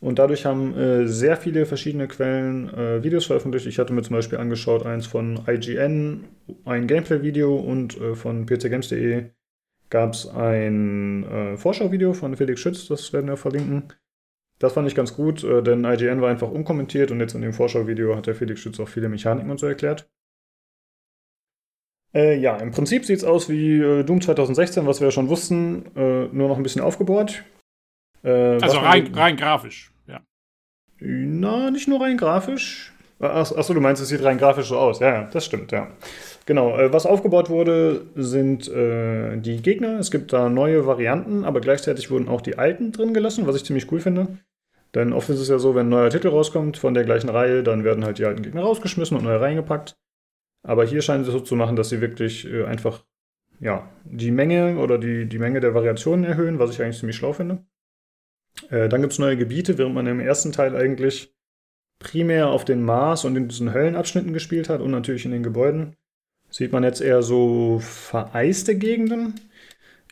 Und 0.00 0.18
dadurch 0.18 0.46
haben 0.46 0.74
äh, 0.76 1.06
sehr 1.06 1.36
viele 1.36 1.66
verschiedene 1.66 2.08
Quellen 2.08 2.72
äh, 2.72 3.04
Videos 3.04 3.26
veröffentlicht. 3.26 3.66
Ich 3.66 3.78
hatte 3.78 3.92
mir 3.92 4.02
zum 4.02 4.16
Beispiel 4.16 4.38
angeschaut 4.38 4.86
eins 4.86 5.06
von 5.06 5.40
IGN, 5.46 6.24
ein 6.64 6.86
Gameplay-Video 6.86 7.54
und 7.54 8.00
äh, 8.00 8.14
von 8.14 8.46
pcgames.de 8.46 9.26
gab 9.90 10.14
es 10.14 10.26
ein 10.26 11.24
äh, 11.24 11.56
Vorschau-Video 11.56 12.14
von 12.14 12.34
Felix 12.36 12.60
Schütz, 12.60 12.86
das 12.88 13.12
werden 13.12 13.26
wir 13.26 13.36
verlinken. 13.36 13.92
Das 14.58 14.72
fand 14.72 14.88
ich 14.88 14.94
ganz 14.94 15.14
gut, 15.14 15.44
äh, 15.44 15.62
denn 15.62 15.84
IGN 15.84 16.22
war 16.22 16.30
einfach 16.30 16.50
unkommentiert 16.50 17.10
und 17.10 17.20
jetzt 17.20 17.34
in 17.34 17.42
dem 17.42 17.52
Vorschau-Video 17.52 18.16
hat 18.16 18.26
der 18.26 18.34
Felix 18.34 18.60
Schütz 18.60 18.80
auch 18.80 18.88
viele 18.88 19.10
Mechaniken 19.10 19.50
und 19.50 19.60
so 19.60 19.66
erklärt. 19.66 20.08
Äh, 22.14 22.38
ja, 22.38 22.56
im 22.56 22.70
Prinzip 22.70 23.04
sieht 23.04 23.18
es 23.18 23.24
aus 23.24 23.50
wie 23.50 24.04
Doom 24.04 24.20
2016, 24.20 24.86
was 24.86 25.00
wir 25.00 25.08
ja 25.08 25.12
schon 25.12 25.28
wussten, 25.28 25.90
nur 25.94 26.48
noch 26.48 26.56
ein 26.56 26.62
bisschen 26.62 26.82
aufgebohrt. 26.82 27.44
Also 28.22 28.78
rein, 28.78 29.12
rein 29.14 29.36
grafisch. 29.36 29.90
Na, 31.00 31.70
nicht 31.70 31.88
nur 31.88 32.00
rein 32.00 32.16
grafisch. 32.16 32.92
Achso, 33.18 33.74
du 33.74 33.80
meinst, 33.80 34.00
es 34.00 34.08
sieht 34.08 34.22
rein 34.22 34.38
grafisch 34.38 34.68
so 34.68 34.78
aus. 34.78 35.00
Ja, 35.00 35.24
das 35.24 35.44
stimmt, 35.44 35.72
ja. 35.72 35.88
Genau, 36.46 36.76
äh, 36.78 36.92
was 36.92 37.04
aufgebaut 37.04 37.50
wurde, 37.50 38.06
sind 38.14 38.66
äh, 38.68 39.36
die 39.36 39.60
Gegner. 39.60 39.98
Es 39.98 40.10
gibt 40.10 40.32
da 40.32 40.48
neue 40.48 40.86
Varianten, 40.86 41.44
aber 41.44 41.60
gleichzeitig 41.60 42.10
wurden 42.10 42.28
auch 42.28 42.40
die 42.40 42.56
alten 42.56 42.92
drin 42.92 43.12
gelassen, 43.12 43.46
was 43.46 43.56
ich 43.56 43.64
ziemlich 43.64 43.90
cool 43.92 44.00
finde. 44.00 44.38
Denn 44.94 45.12
oft 45.12 45.28
ist 45.28 45.38
es 45.38 45.48
ja 45.48 45.58
so, 45.58 45.74
wenn 45.74 45.86
ein 45.86 45.90
neuer 45.90 46.10
Titel 46.10 46.28
rauskommt 46.28 46.78
von 46.78 46.94
der 46.94 47.04
gleichen 47.04 47.28
Reihe, 47.28 47.62
dann 47.62 47.84
werden 47.84 48.04
halt 48.04 48.18
die 48.18 48.24
alten 48.24 48.42
Gegner 48.42 48.62
rausgeschmissen 48.62 49.16
und 49.16 49.24
neue 49.24 49.40
reingepackt. 49.40 49.96
Aber 50.62 50.84
hier 50.84 51.02
scheint 51.02 51.26
es 51.26 51.32
so 51.32 51.40
zu 51.40 51.56
machen, 51.56 51.76
dass 51.76 51.90
sie 51.90 52.00
wirklich 52.00 52.50
äh, 52.50 52.64
einfach 52.64 53.04
ja, 53.60 53.88
die 54.04 54.30
Menge 54.30 54.78
oder 54.78 54.98
die, 54.98 55.26
die 55.26 55.38
Menge 55.38 55.60
der 55.60 55.74
Variationen 55.74 56.24
erhöhen, 56.24 56.58
was 56.58 56.70
ich 56.70 56.82
eigentlich 56.82 56.98
ziemlich 56.98 57.16
schlau 57.16 57.34
finde. 57.34 57.64
Äh, 58.70 58.88
dann 58.88 59.00
gibt 59.00 59.12
es 59.12 59.18
neue 59.18 59.36
Gebiete, 59.36 59.78
während 59.78 59.94
man 59.94 60.06
im 60.06 60.20
ersten 60.20 60.52
Teil 60.52 60.76
eigentlich 60.76 61.34
primär 61.98 62.48
auf 62.48 62.64
den 62.64 62.82
Mars 62.82 63.24
und 63.24 63.36
in 63.36 63.48
diesen 63.48 63.72
Höllenabschnitten 63.72 64.32
gespielt 64.32 64.68
hat 64.68 64.80
und 64.80 64.90
natürlich 64.90 65.24
in 65.24 65.32
den 65.32 65.42
Gebäuden. 65.42 65.96
Sieht 66.50 66.72
man 66.72 66.82
jetzt 66.82 67.00
eher 67.00 67.22
so 67.22 67.78
vereiste 67.78 68.76
Gegenden. 68.76 69.34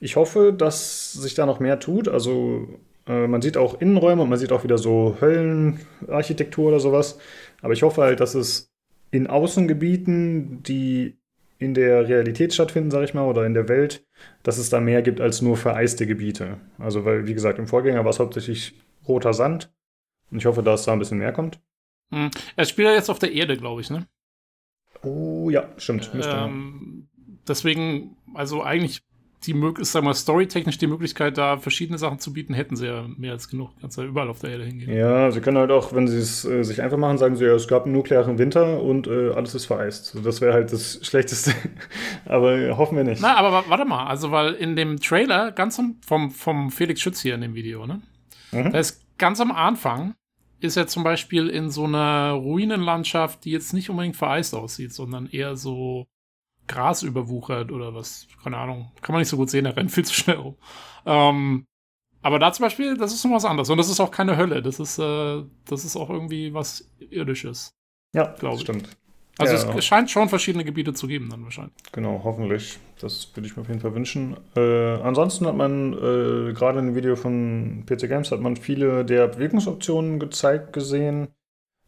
Ich 0.01 0.17
hoffe, 0.17 0.55
dass 0.57 1.13
sich 1.13 1.35
da 1.35 1.47
noch 1.47 1.59
mehr 1.59 1.81
tut. 1.81 2.07
Also 2.09 2.69
äh, 3.09 3.27
man 3.27 3.43
sieht 3.43 3.57
auch 3.57 3.81
Innenräume 3.81 4.23
und 4.23 4.29
man 4.29 4.39
sieht 4.39 4.53
auch 4.53 4.63
wieder 4.63 4.79
so 4.79 5.17
Höllenarchitektur 5.21 6.69
oder 6.69 6.81
sowas. 6.81 7.19
Aber 7.63 7.73
ich 7.73 7.83
hoffe 7.83 8.03
halt, 8.03 8.21
dass 8.21 8.35
es 8.35 8.71
in 9.11 9.27
Außengebieten, 9.27 10.63
die 10.63 11.18
in 11.59 11.75
der 11.75 12.09
Realität 12.09 12.55
stattfinden, 12.55 12.91
sage 12.91 13.05
ich 13.05 13.15
mal, 13.15 13.27
oder 13.27 13.45
in 13.45 13.55
der 13.55 13.69
Welt, 13.69 14.07
dass 14.43 14.59
es 14.59 14.71
da 14.71 14.81
mehr 14.81 15.03
gibt 15.03 15.21
als 15.21 15.43
nur 15.43 15.57
vereiste 15.57 16.07
Gebiete. 16.07 16.59
Also, 16.79 17.05
weil, 17.05 17.27
wie 17.27 17.35
gesagt, 17.35 17.59
im 17.59 17.67
Vorgänger 17.67 18.05
war 18.05 18.11
es 18.11 18.21
hauptsächlich 18.21 18.75
roter 19.07 19.35
Sand. 19.35 19.73
Und 20.31 20.39
ich 20.39 20.47
hoffe, 20.47 20.63
dass 20.63 20.85
da 20.85 20.93
ein 20.93 20.99
bisschen 20.99 21.19
mehr 21.19 21.33
kommt. 21.33 21.61
Hm. 22.13 22.31
Er 22.57 22.65
spielt 22.65 22.89
ja 22.89 22.95
jetzt 22.95 23.11
auf 23.11 23.19
der 23.19 23.33
Erde, 23.33 23.57
glaube 23.57 23.81
ich, 23.81 23.91
ne? 23.91 24.07
Oh, 25.03 25.51
ja, 25.51 25.69
stimmt. 25.77 26.11
Ähm, 26.15 27.09
deswegen, 27.47 28.17
also 28.35 28.63
eigentlich 28.63 29.03
die 29.45 29.55
Möglichkeit, 29.55 29.87
sag 29.87 30.05
mal, 30.05 30.15
storytechnisch 30.15 30.79
die 30.79 30.87
Möglichkeit, 30.87 31.39
da 31.39 31.59
verschiedene 31.59 31.99
Sachen 31.99 32.19
zu 32.19 32.33
bieten, 32.33 32.55
hätten 32.55 32.77
sie 32.77 32.87
ja 32.87 33.07
mehr 33.17 33.33
als 33.33 33.49
genug. 33.49 33.71
Kannst 33.81 33.97
ja 33.97 34.05
überall 34.05 34.29
auf 34.29 34.41
der 34.41 34.51
Erde 34.51 34.65
hingehen. 34.65 34.93
Ja, 34.93 35.31
sie 35.31 35.41
können 35.41 35.59
halt 35.59 35.71
auch, 35.71 35.95
wenn 35.95 36.09
sie 36.09 36.19
es 36.19 36.45
äh, 36.45 36.65
sich 36.65 36.83
einfach 36.83 36.99
machen, 36.99 37.19
sagen 37.19 37.37
sie, 37.37 37.45
ja, 37.45 37.55
es 37.55 37.69
gab 37.69 37.85
einen 37.85 37.93
nuklearen 37.93 38.39
Winter 38.39 38.83
und 38.83 39.07
äh, 39.07 39.31
alles 39.31 39.55
ist 39.55 39.67
vereist. 39.67 40.17
das 40.25 40.41
wäre 40.41 40.53
halt 40.53 40.73
das 40.73 40.99
Schlechteste. 41.07 41.53
aber 42.25 42.77
hoffen 42.77 42.97
wir 42.97 43.05
nicht. 43.05 43.23
Na, 43.23 43.37
aber 43.37 43.65
warte 43.69 43.85
mal, 43.85 44.07
also 44.07 44.33
weil 44.33 44.55
in 44.55 44.75
dem 44.75 44.99
Trailer, 44.99 45.53
ganz 45.53 45.79
am, 45.79 45.97
vom, 46.05 46.31
vom 46.31 46.71
Felix 46.71 47.01
Schütz 47.01 47.21
hier 47.21 47.35
in 47.35 47.41
dem 47.41 47.55
Video, 47.55 47.87
ne? 47.87 48.03
Mhm. 48.51 48.73
Da 48.73 48.79
ist 48.79 49.03
ganz 49.19 49.41
am 49.41 49.53
Anfang 49.53 50.15
ist 50.61 50.77
er 50.77 50.89
zum 50.89 51.05
Beispiel 51.05 51.49
in 51.49 51.71
so 51.71 51.85
einer 51.85 52.33
Ruinenlandschaft, 52.33 53.45
die 53.45 53.53
jetzt 53.53 53.73
nicht 53.73 53.91
unbedingt 53.91 54.17
vereist 54.17 54.55
aussieht, 54.55 54.93
sondern 54.93 55.29
eher 55.29 55.57
so 55.57 56.09
Gras 56.69 57.03
überwuchert 57.03 57.73
oder 57.73 57.95
was, 57.95 58.29
keine 58.43 58.59
Ahnung. 58.59 58.93
Kann 59.03 59.15
man 59.15 59.21
nicht 59.21 59.29
so 59.29 59.37
gut 59.37 59.51
sehen, 59.51 59.67
er 59.67 59.77
rennt 59.77 59.91
viel 59.91 60.05
zu 60.05 60.15
schnell 60.15 60.37
rum. 60.37 60.57
Ähm, 61.07 61.67
aber 62.23 62.39
da 62.39 62.53
zum 62.53 62.65
Beispiel, 62.65 62.97
das 62.97 63.13
ist 63.13 63.25
noch 63.25 63.33
was 63.33 63.45
anderes. 63.45 63.71
Und 63.71 63.79
das 63.79 63.89
ist 63.89 64.01
auch 64.01 64.11
keine 64.11 64.37
Hölle. 64.37 64.63
Das 64.63 64.81
ist, 64.81 64.99
äh, 64.99 65.43
das 65.67 65.85
ist 65.85 65.97
auch 65.97 66.11
irgendwie 66.11 66.53
was 66.53 66.91
Irdisches. 67.11 67.73
Ja, 68.15 68.35
glaube 68.39 68.57
ich. 68.57 68.63
Stimmt. 68.63 68.89
Also 69.39 69.55
ja, 69.55 69.77
es 69.77 69.85
scheint 69.85 70.11
schon 70.11 70.29
verschiedene 70.29 70.65
Gebiete 70.65 70.95
zu 70.95 71.07
geben, 71.07 71.29
dann 71.31 71.45
wahrscheinlich. 71.45 71.73
Genau, 71.93 72.23
hoffentlich. 72.25 72.79
Das 73.01 73.31
würde 73.37 73.47
ich 73.47 73.57
mir 73.57 73.63
auf 73.63 73.69
jeden 73.69 73.81
Fall 73.81 73.95
wünschen. 73.95 74.37
Äh, 74.57 75.01
ansonsten 75.01 75.47
hat 75.47 75.55
man 75.55 75.93
äh, 75.93 76.53
gerade 76.55 76.81
in 76.81 76.87
dem 76.87 76.95
Video 76.97 77.15
von 77.15 77.85
PC 77.87 78.09
Games 78.09 78.33
hat 78.33 78.41
man 78.41 78.57
viele 78.57 79.05
der 79.05 79.29
Bewegungsoptionen 79.29 80.19
gezeigt 80.19 80.73
gesehen. 80.73 81.29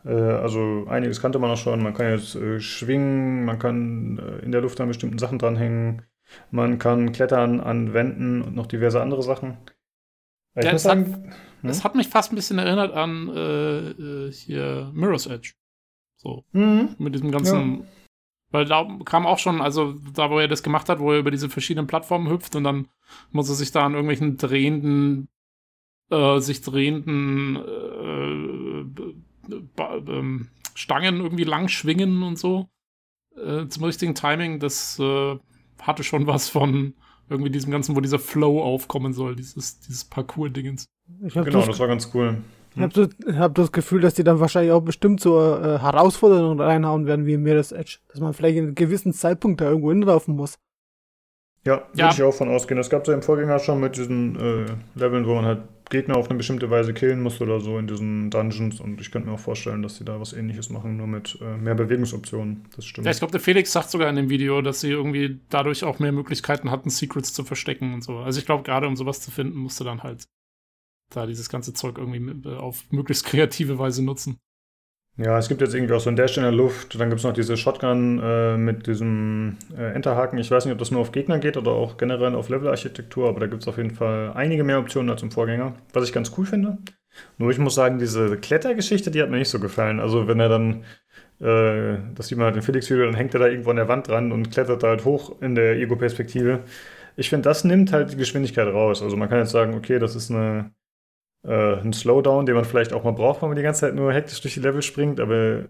Äh, 0.04 0.12
also 0.12 0.86
einiges 0.88 1.20
kannte 1.20 1.38
man 1.38 1.50
auch 1.50 1.56
schon. 1.56 1.82
Man 1.82 1.94
kann 1.94 2.10
jetzt 2.10 2.34
äh, 2.34 2.60
schwingen, 2.60 3.44
man 3.44 3.58
kann 3.58 4.18
äh, 4.18 4.44
in 4.44 4.52
der 4.52 4.60
Luft 4.60 4.80
an 4.80 4.88
bestimmten 4.88 5.18
Sachen 5.18 5.38
dranhängen, 5.38 6.02
man 6.50 6.78
kann 6.78 7.12
klettern 7.12 7.60
an 7.60 7.92
Wänden 7.92 8.42
und 8.42 8.54
noch 8.54 8.66
diverse 8.66 9.02
andere 9.02 9.22
Sachen. 9.22 9.58
Ich 10.56 10.64
ja, 10.64 10.72
muss 10.72 10.82
sagen, 10.82 11.12
hat, 11.12 11.22
hm? 11.62 11.70
es 11.70 11.84
hat 11.84 11.94
mich 11.94 12.08
fast 12.08 12.32
ein 12.32 12.36
bisschen 12.36 12.58
erinnert 12.58 12.92
an 12.92 13.28
äh, 13.28 14.32
hier 14.32 14.90
Mirror's 14.94 15.26
Edge. 15.26 15.54
So. 16.16 16.44
Mhm. 16.52 16.96
Mit 16.98 17.14
diesem 17.14 17.30
ganzen. 17.30 17.78
Ja. 17.78 17.84
Weil 18.52 18.64
da 18.64 18.84
kam 19.04 19.26
auch 19.26 19.38
schon, 19.38 19.60
also 19.60 19.94
da, 20.12 20.28
wo 20.30 20.40
er 20.40 20.48
das 20.48 20.64
gemacht 20.64 20.88
hat, 20.88 20.98
wo 20.98 21.12
er 21.12 21.20
über 21.20 21.30
diese 21.30 21.48
verschiedenen 21.48 21.86
Plattformen 21.86 22.28
hüpft 22.28 22.56
und 22.56 22.64
dann 22.64 22.88
muss 23.30 23.48
er 23.48 23.54
sich 23.54 23.70
da 23.70 23.86
an 23.86 23.92
irgendwelchen 23.92 24.38
drehenden, 24.38 25.28
äh, 26.10 26.40
sich 26.40 26.60
drehenden 26.60 27.56
Stangen 30.74 31.20
irgendwie 31.20 31.44
lang 31.44 31.68
schwingen 31.68 32.22
und 32.22 32.38
so. 32.38 32.68
äh, 33.36 33.66
zum 33.68 33.84
richtigen 33.84 34.14
Timing, 34.14 34.60
das 34.60 34.98
äh, 34.98 35.38
hatte 35.80 36.04
schon 36.04 36.26
was 36.26 36.48
von 36.48 36.94
irgendwie 37.28 37.50
diesem 37.50 37.70
Ganzen, 37.70 37.94
wo 37.96 38.00
dieser 38.00 38.18
Flow 38.18 38.62
aufkommen 38.62 39.12
soll, 39.12 39.36
dieses, 39.36 39.80
dieses 39.80 40.04
Parcours-Dingens. 40.04 40.86
Genau, 41.20 41.44
das, 41.44 41.66
das 41.66 41.78
war 41.78 41.88
ganz 41.88 42.10
cool. 42.14 42.38
Ich 42.74 42.82
habe 42.82 42.94
so, 42.94 43.32
hab 43.36 43.54
das 43.56 43.72
Gefühl, 43.72 44.00
dass 44.00 44.14
die 44.14 44.24
dann 44.24 44.38
wahrscheinlich 44.38 44.72
auch 44.72 44.82
bestimmt 44.82 45.20
so 45.20 45.40
äh, 45.40 45.78
Herausforderungen 45.78 46.60
reinhauen 46.60 47.06
werden 47.06 47.26
wie 47.26 47.34
im 47.34 47.42
Mirror's 47.42 47.72
Edge. 47.72 47.98
Dass 48.08 48.20
man 48.20 48.32
vielleicht 48.32 48.58
in 48.58 48.64
einem 48.64 48.74
gewissen 48.74 49.12
Zeitpunkt 49.12 49.60
da 49.60 49.68
irgendwo 49.68 49.90
hinlaufen 49.90 50.36
muss. 50.36 50.58
Ja, 51.66 51.82
ja. 51.94 52.04
würde 52.04 52.14
ich 52.14 52.22
auch 52.22 52.32
von 52.32 52.48
ausgehen. 52.48 52.78
Es 52.78 52.88
gab 52.88 53.06
ja 53.06 53.14
im 53.14 53.22
Vorgänger 53.22 53.58
schon 53.58 53.80
mit 53.80 53.96
diesen 53.96 54.36
äh, 54.36 54.66
Leveln, 54.94 55.26
wo 55.26 55.34
man 55.34 55.44
halt 55.44 55.62
Gegner 55.90 56.16
auf 56.16 56.30
eine 56.30 56.38
bestimmte 56.38 56.70
Weise 56.70 56.94
killen 56.94 57.20
muss 57.20 57.40
oder 57.40 57.60
so 57.60 57.78
in 57.78 57.86
diesen 57.86 58.30
Dungeons. 58.30 58.80
Und 58.80 59.00
ich 59.00 59.10
könnte 59.10 59.28
mir 59.28 59.34
auch 59.34 59.40
vorstellen, 59.40 59.82
dass 59.82 59.96
sie 59.96 60.04
da 60.04 60.20
was 60.20 60.32
ähnliches 60.32 60.70
machen, 60.70 60.96
nur 60.96 61.06
mit 61.06 61.38
äh, 61.40 61.56
mehr 61.56 61.74
Bewegungsoptionen. 61.74 62.64
Das 62.74 62.86
stimmt. 62.86 63.04
Ja, 63.04 63.10
ich 63.10 63.18
glaube, 63.18 63.32
der 63.32 63.40
Felix 63.40 63.72
sagt 63.72 63.90
sogar 63.90 64.08
in 64.08 64.16
dem 64.16 64.30
Video, 64.30 64.62
dass 64.62 64.80
sie 64.80 64.90
irgendwie 64.90 65.40
dadurch 65.50 65.84
auch 65.84 65.98
mehr 65.98 66.12
Möglichkeiten 66.12 66.70
hatten, 66.70 66.88
Secrets 66.90 67.34
zu 67.34 67.44
verstecken 67.44 67.92
und 67.92 68.02
so. 68.02 68.18
Also 68.18 68.38
ich 68.38 68.46
glaube, 68.46 68.62
gerade 68.62 68.86
um 68.86 68.96
sowas 68.96 69.20
zu 69.20 69.30
finden, 69.30 69.58
musst 69.58 69.80
du 69.80 69.84
dann 69.84 70.02
halt 70.02 70.24
da 71.10 71.26
dieses 71.26 71.48
ganze 71.48 71.74
Zeug 71.74 71.98
irgendwie 71.98 72.48
äh, 72.48 72.56
auf 72.56 72.84
möglichst 72.90 73.26
kreative 73.26 73.78
Weise 73.78 74.04
nutzen. 74.04 74.38
Ja, 75.16 75.38
es 75.38 75.48
gibt 75.48 75.60
jetzt 75.60 75.74
irgendwie 75.74 75.92
auch 75.92 76.00
so 76.00 76.08
ein 76.08 76.16
Dash 76.16 76.36
in 76.38 76.44
der 76.44 76.52
Luft. 76.52 76.98
Dann 76.98 77.10
gibt 77.10 77.18
es 77.18 77.24
noch 77.24 77.34
diese 77.34 77.56
Shotgun 77.56 78.18
äh, 78.22 78.56
mit 78.56 78.86
diesem 78.86 79.58
äh, 79.76 79.92
Enterhaken. 79.92 80.38
Ich 80.38 80.50
weiß 80.50 80.64
nicht, 80.64 80.72
ob 80.72 80.78
das 80.78 80.90
nur 80.90 81.02
auf 81.02 81.12
Gegner 81.12 81.38
geht 81.38 81.58
oder 81.58 81.72
auch 81.72 81.98
generell 81.98 82.34
auf 82.34 82.48
Levelarchitektur, 82.48 83.28
aber 83.28 83.40
da 83.40 83.46
gibt 83.46 83.62
es 83.62 83.68
auf 83.68 83.76
jeden 83.76 83.90
Fall 83.90 84.32
einige 84.34 84.64
mehr 84.64 84.78
Optionen 84.78 85.10
als 85.10 85.22
im 85.22 85.30
Vorgänger, 85.30 85.74
was 85.92 86.04
ich 86.04 86.14
ganz 86.14 86.32
cool 86.38 86.46
finde. 86.46 86.78
Nur 87.38 87.50
ich 87.50 87.58
muss 87.58 87.74
sagen, 87.74 87.98
diese 87.98 88.36
Klettergeschichte, 88.38 89.10
die 89.10 89.22
hat 89.22 89.30
mir 89.30 89.38
nicht 89.38 89.50
so 89.50 89.60
gefallen. 89.60 90.00
Also 90.00 90.26
wenn 90.28 90.40
er 90.40 90.48
dann, 90.48 90.84
äh, 91.40 91.98
das 92.14 92.28
sieht 92.28 92.38
man 92.38 92.46
halt 92.46 92.56
in 92.56 92.62
Felix-Video, 92.62 93.04
dann 93.06 93.14
hängt 93.14 93.34
er 93.34 93.40
da 93.40 93.48
irgendwo 93.48 93.70
an 93.70 93.76
der 93.76 93.88
Wand 93.88 94.08
dran 94.08 94.32
und 94.32 94.50
klettert 94.50 94.82
da 94.82 94.88
halt 94.88 95.04
hoch 95.04 95.40
in 95.42 95.54
der 95.54 95.76
Ego-Perspektive. 95.76 96.60
Ich 97.16 97.28
finde, 97.30 97.48
das 97.48 97.64
nimmt 97.64 97.92
halt 97.92 98.12
die 98.12 98.16
Geschwindigkeit 98.16 98.68
raus. 98.68 99.02
Also 99.02 99.16
man 99.16 99.28
kann 99.28 99.38
jetzt 99.40 99.50
sagen, 99.50 99.74
okay, 99.74 99.98
das 99.98 100.16
ist 100.16 100.30
eine 100.30 100.72
äh, 101.44 101.76
ein 101.76 101.92
Slowdown, 101.92 102.46
den 102.46 102.54
man 102.54 102.64
vielleicht 102.64 102.92
auch 102.92 103.04
mal 103.04 103.12
braucht, 103.12 103.42
wenn 103.42 103.48
man 103.48 103.56
die 103.56 103.62
ganze 103.62 103.82
Zeit 103.82 103.94
nur 103.94 104.12
hektisch 104.12 104.40
durch 104.40 104.54
die 104.54 104.60
Level 104.60 104.82
springt, 104.82 105.20
aber 105.20 105.68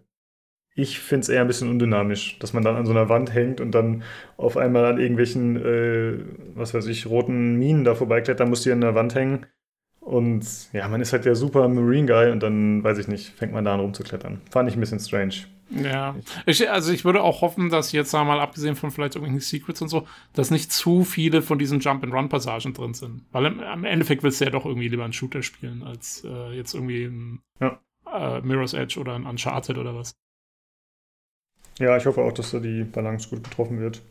ich 0.74 1.00
finde 1.00 1.22
es 1.22 1.28
eher 1.28 1.40
ein 1.40 1.46
bisschen 1.46 1.68
undynamisch, 1.68 2.38
dass 2.38 2.52
man 2.52 2.62
dann 2.64 2.76
an 2.76 2.86
so 2.86 2.92
einer 2.92 3.08
Wand 3.08 3.34
hängt 3.34 3.60
und 3.60 3.72
dann 3.72 4.02
auf 4.36 4.56
einmal 4.56 4.84
an 4.84 4.98
irgendwelchen, 4.98 5.56
äh, 5.56 6.18
was 6.54 6.74
weiß 6.74 6.86
ich, 6.86 7.06
roten 7.06 7.56
Minen 7.56 7.84
da 7.84 7.94
vorbeiklettern 7.94 8.48
muss, 8.48 8.62
die 8.62 8.72
an 8.72 8.80
der 8.80 8.94
Wand 8.94 9.14
hängen. 9.14 9.46
Und 10.00 10.72
ja, 10.72 10.88
man 10.88 11.00
ist 11.00 11.12
halt 11.12 11.24
der 11.24 11.34
super 11.34 11.68
Marine 11.68 12.06
Guy 12.06 12.30
und 12.30 12.42
dann, 12.42 12.82
weiß 12.82 12.98
ich 12.98 13.08
nicht, 13.08 13.30
fängt 13.30 13.52
man 13.52 13.64
da 13.64 13.74
an 13.74 13.80
rumzuklettern. 13.80 14.40
Fand 14.50 14.68
ich 14.68 14.76
ein 14.76 14.80
bisschen 14.80 15.00
strange. 15.00 15.34
Ja, 15.70 16.16
ich, 16.46 16.68
also 16.68 16.92
ich 16.92 17.04
würde 17.04 17.22
auch 17.22 17.42
hoffen, 17.42 17.70
dass 17.70 17.92
jetzt 17.92 18.12
mal 18.12 18.40
abgesehen 18.40 18.74
von 18.74 18.90
vielleicht 18.90 19.14
irgendwelchen 19.14 19.40
Secrets 19.40 19.80
und 19.80 19.88
so, 19.88 20.06
dass 20.32 20.50
nicht 20.50 20.72
zu 20.72 21.04
viele 21.04 21.42
von 21.42 21.58
diesen 21.58 21.80
Jump-and-Run-Passagen 21.80 22.74
drin 22.74 22.94
sind. 22.94 23.24
Weil 23.30 23.46
im, 23.46 23.60
im, 23.60 23.84
Endeffekt 23.84 24.22
willst 24.22 24.40
du 24.40 24.46
ja 24.46 24.50
doch 24.50 24.66
irgendwie 24.66 24.88
lieber 24.88 25.04
einen 25.04 25.12
Shooter 25.12 25.42
spielen, 25.42 25.82
als 25.84 26.24
äh, 26.24 26.56
jetzt 26.56 26.74
irgendwie 26.74 27.04
ein 27.04 27.42
ja. 27.60 27.80
äh, 28.12 28.40
Mirror's 28.40 28.74
Edge 28.74 28.98
oder 28.98 29.14
ein 29.14 29.26
Uncharted 29.26 29.78
oder 29.78 29.94
was. 29.94 30.12
Ja, 31.78 31.96
ich 31.96 32.04
hoffe 32.04 32.20
auch, 32.20 32.32
dass 32.32 32.50
da 32.50 32.58
die 32.58 32.84
Balance 32.84 33.30
gut 33.30 33.44
getroffen 33.44 33.80
wird. 33.80 34.02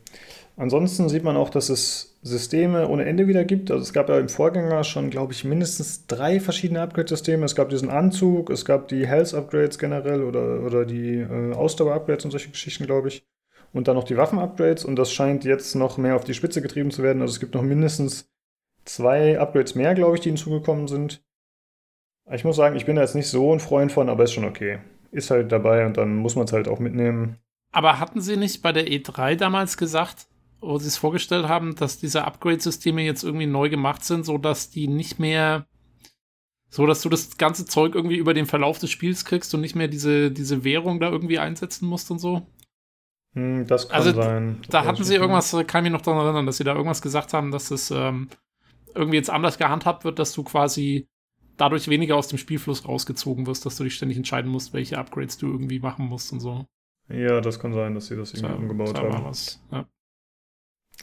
Ansonsten 0.60 1.08
sieht 1.08 1.24
man 1.24 1.38
auch, 1.38 1.48
dass 1.48 1.70
es 1.70 2.18
Systeme 2.20 2.86
ohne 2.86 3.06
Ende 3.06 3.26
wieder 3.26 3.46
gibt. 3.46 3.70
Also 3.70 3.82
es 3.82 3.94
gab 3.94 4.10
ja 4.10 4.18
im 4.18 4.28
Vorgänger 4.28 4.84
schon, 4.84 5.08
glaube 5.08 5.32
ich, 5.32 5.42
mindestens 5.42 6.06
drei 6.06 6.38
verschiedene 6.38 6.82
Upgrade-Systeme. 6.82 7.46
Es 7.46 7.54
gab 7.54 7.70
diesen 7.70 7.88
Anzug, 7.88 8.50
es 8.50 8.66
gab 8.66 8.88
die 8.88 9.06
Health-Upgrades 9.06 9.78
generell 9.78 10.22
oder, 10.22 10.60
oder 10.60 10.84
die 10.84 11.20
äh, 11.20 11.54
Ausdauer-Upgrades 11.54 12.26
und 12.26 12.32
solche 12.32 12.50
Geschichten, 12.50 12.84
glaube 12.84 13.08
ich. 13.08 13.24
Und 13.72 13.88
dann 13.88 13.96
noch 13.96 14.04
die 14.04 14.18
Waffen-Upgrades 14.18 14.84
und 14.84 14.96
das 14.96 15.10
scheint 15.14 15.46
jetzt 15.46 15.76
noch 15.76 15.96
mehr 15.96 16.14
auf 16.14 16.24
die 16.24 16.34
Spitze 16.34 16.60
getrieben 16.60 16.90
zu 16.90 17.02
werden. 17.02 17.22
Also 17.22 17.32
es 17.32 17.40
gibt 17.40 17.54
noch 17.54 17.62
mindestens 17.62 18.30
zwei 18.84 19.40
Upgrades 19.40 19.76
mehr, 19.76 19.94
glaube 19.94 20.16
ich, 20.16 20.20
die 20.20 20.28
hinzugekommen 20.28 20.88
sind. 20.88 21.24
Ich 22.30 22.44
muss 22.44 22.56
sagen, 22.56 22.76
ich 22.76 22.84
bin 22.84 22.96
da 22.96 23.02
jetzt 23.02 23.14
nicht 23.14 23.28
so 23.28 23.50
ein 23.50 23.60
Freund 23.60 23.92
von, 23.92 24.10
aber 24.10 24.24
ist 24.24 24.34
schon 24.34 24.44
okay. 24.44 24.80
Ist 25.10 25.30
halt 25.30 25.52
dabei 25.52 25.86
und 25.86 25.96
dann 25.96 26.16
muss 26.16 26.36
man 26.36 26.44
es 26.44 26.52
halt 26.52 26.68
auch 26.68 26.80
mitnehmen. 26.80 27.38
Aber 27.72 27.98
hatten 27.98 28.20
sie 28.20 28.36
nicht 28.36 28.60
bei 28.60 28.72
der 28.72 28.86
E3 28.86 29.36
damals 29.36 29.78
gesagt, 29.78 30.26
wo 30.60 30.78
sie 30.78 30.88
es 30.88 30.96
vorgestellt 30.96 31.48
haben, 31.48 31.74
dass 31.74 31.98
diese 31.98 32.24
Upgrade-Systeme 32.24 33.02
jetzt 33.02 33.24
irgendwie 33.24 33.46
neu 33.46 33.68
gemacht 33.68 34.04
sind, 34.04 34.24
so 34.24 34.38
dass 34.38 34.70
die 34.70 34.88
nicht 34.88 35.18
mehr, 35.18 35.66
so 36.68 36.86
dass 36.86 37.02
du 37.02 37.08
das 37.08 37.36
ganze 37.38 37.64
Zeug 37.64 37.94
irgendwie 37.94 38.16
über 38.16 38.34
den 38.34 38.46
Verlauf 38.46 38.78
des 38.78 38.90
Spiels 38.90 39.24
kriegst 39.24 39.54
und 39.54 39.60
nicht 39.60 39.74
mehr 39.74 39.88
diese, 39.88 40.30
diese 40.30 40.64
Währung 40.64 41.00
da 41.00 41.10
irgendwie 41.10 41.38
einsetzen 41.38 41.88
musst 41.88 42.10
und 42.10 42.18
so. 42.18 42.46
Hm, 43.34 43.66
das 43.66 43.88
kann 43.88 43.96
also, 43.96 44.12
sein. 44.12 44.60
Da 44.68 44.84
hatten 44.84 45.04
sie 45.04 45.14
irgendwas, 45.14 45.52
kann 45.66 45.84
ich 45.84 45.90
mich 45.90 45.98
noch 45.98 46.04
daran 46.04 46.24
erinnern, 46.24 46.46
dass 46.46 46.56
sie 46.56 46.64
da 46.64 46.74
irgendwas 46.74 47.02
gesagt 47.02 47.32
haben, 47.32 47.50
dass 47.50 47.70
es 47.70 47.90
ähm, 47.90 48.28
irgendwie 48.94 49.16
jetzt 49.16 49.30
anders 49.30 49.56
gehandhabt 49.56 50.04
wird, 50.04 50.18
dass 50.18 50.32
du 50.32 50.42
quasi 50.42 51.08
dadurch 51.56 51.88
weniger 51.88 52.16
aus 52.16 52.28
dem 52.28 52.38
Spielfluss 52.38 52.86
rausgezogen 52.86 53.46
wirst, 53.46 53.66
dass 53.66 53.76
du 53.76 53.84
dich 53.84 53.94
ständig 53.94 54.16
entscheiden 54.16 54.50
musst, 54.50 54.72
welche 54.72 54.98
Upgrades 54.98 55.38
du 55.38 55.46
irgendwie 55.46 55.78
machen 55.78 56.06
musst 56.06 56.32
und 56.32 56.40
so. 56.40 56.66
Ja, 57.08 57.40
das 57.40 57.58
kann 57.58 57.72
sein, 57.72 57.94
dass 57.94 58.06
sie 58.06 58.16
das 58.16 58.32
irgendwie 58.32 58.54
umgebaut 58.54 58.96
haben. 58.98 59.24
Was, 59.24 59.60
ja. 59.70 59.86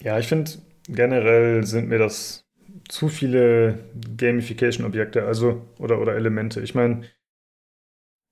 Ja, 0.01 0.19
ich 0.19 0.27
finde, 0.27 0.51
generell 0.87 1.65
sind 1.65 1.89
mir 1.89 1.99
das 1.99 2.45
zu 2.89 3.09
viele 3.09 3.79
Gamification-Objekte, 4.17 5.25
also 5.25 5.67
oder, 5.79 5.99
oder 5.99 6.15
Elemente. 6.15 6.61
Ich 6.61 6.75
meine, 6.75 7.03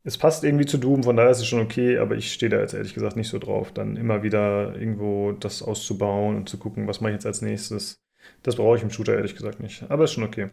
es 0.04 0.18
passt 0.18 0.44
irgendwie 0.44 0.66
zu 0.68 0.78
Doom, 0.78 1.04
von 1.04 1.18
daher 1.18 1.32
ist 1.32 1.40
es 1.40 1.48
schon 1.48 1.62
okay, 1.62 1.98
aber 1.98 2.16
ich 2.16 2.32
stehe 2.32 2.50
da 2.50 2.60
jetzt 2.60 2.74
ehrlich 2.74 2.94
gesagt 2.94 3.16
nicht 3.16 3.30
so 3.30 3.40
drauf, 3.40 3.74
dann 3.74 3.98
immer 3.98 4.22
wieder 4.24 4.76
irgendwo 4.76 5.32
das 5.32 5.64
auszubauen 5.64 6.36
und 6.36 6.50
zu 6.50 6.60
gucken, 6.60 6.88
was 6.88 7.02
mache 7.02 7.12
ich 7.12 7.16
jetzt 7.16 7.26
als 7.26 7.42
nächstes. 7.42 8.04
Das 8.44 8.56
brauche 8.56 8.78
ich 8.78 8.84
im 8.84 8.92
Shooter 8.92 9.16
ehrlich 9.16 9.36
gesagt 9.36 9.60
nicht, 9.60 9.84
aber 9.90 10.04
ist 10.04 10.14
schon 10.14 10.24
okay. 10.24 10.50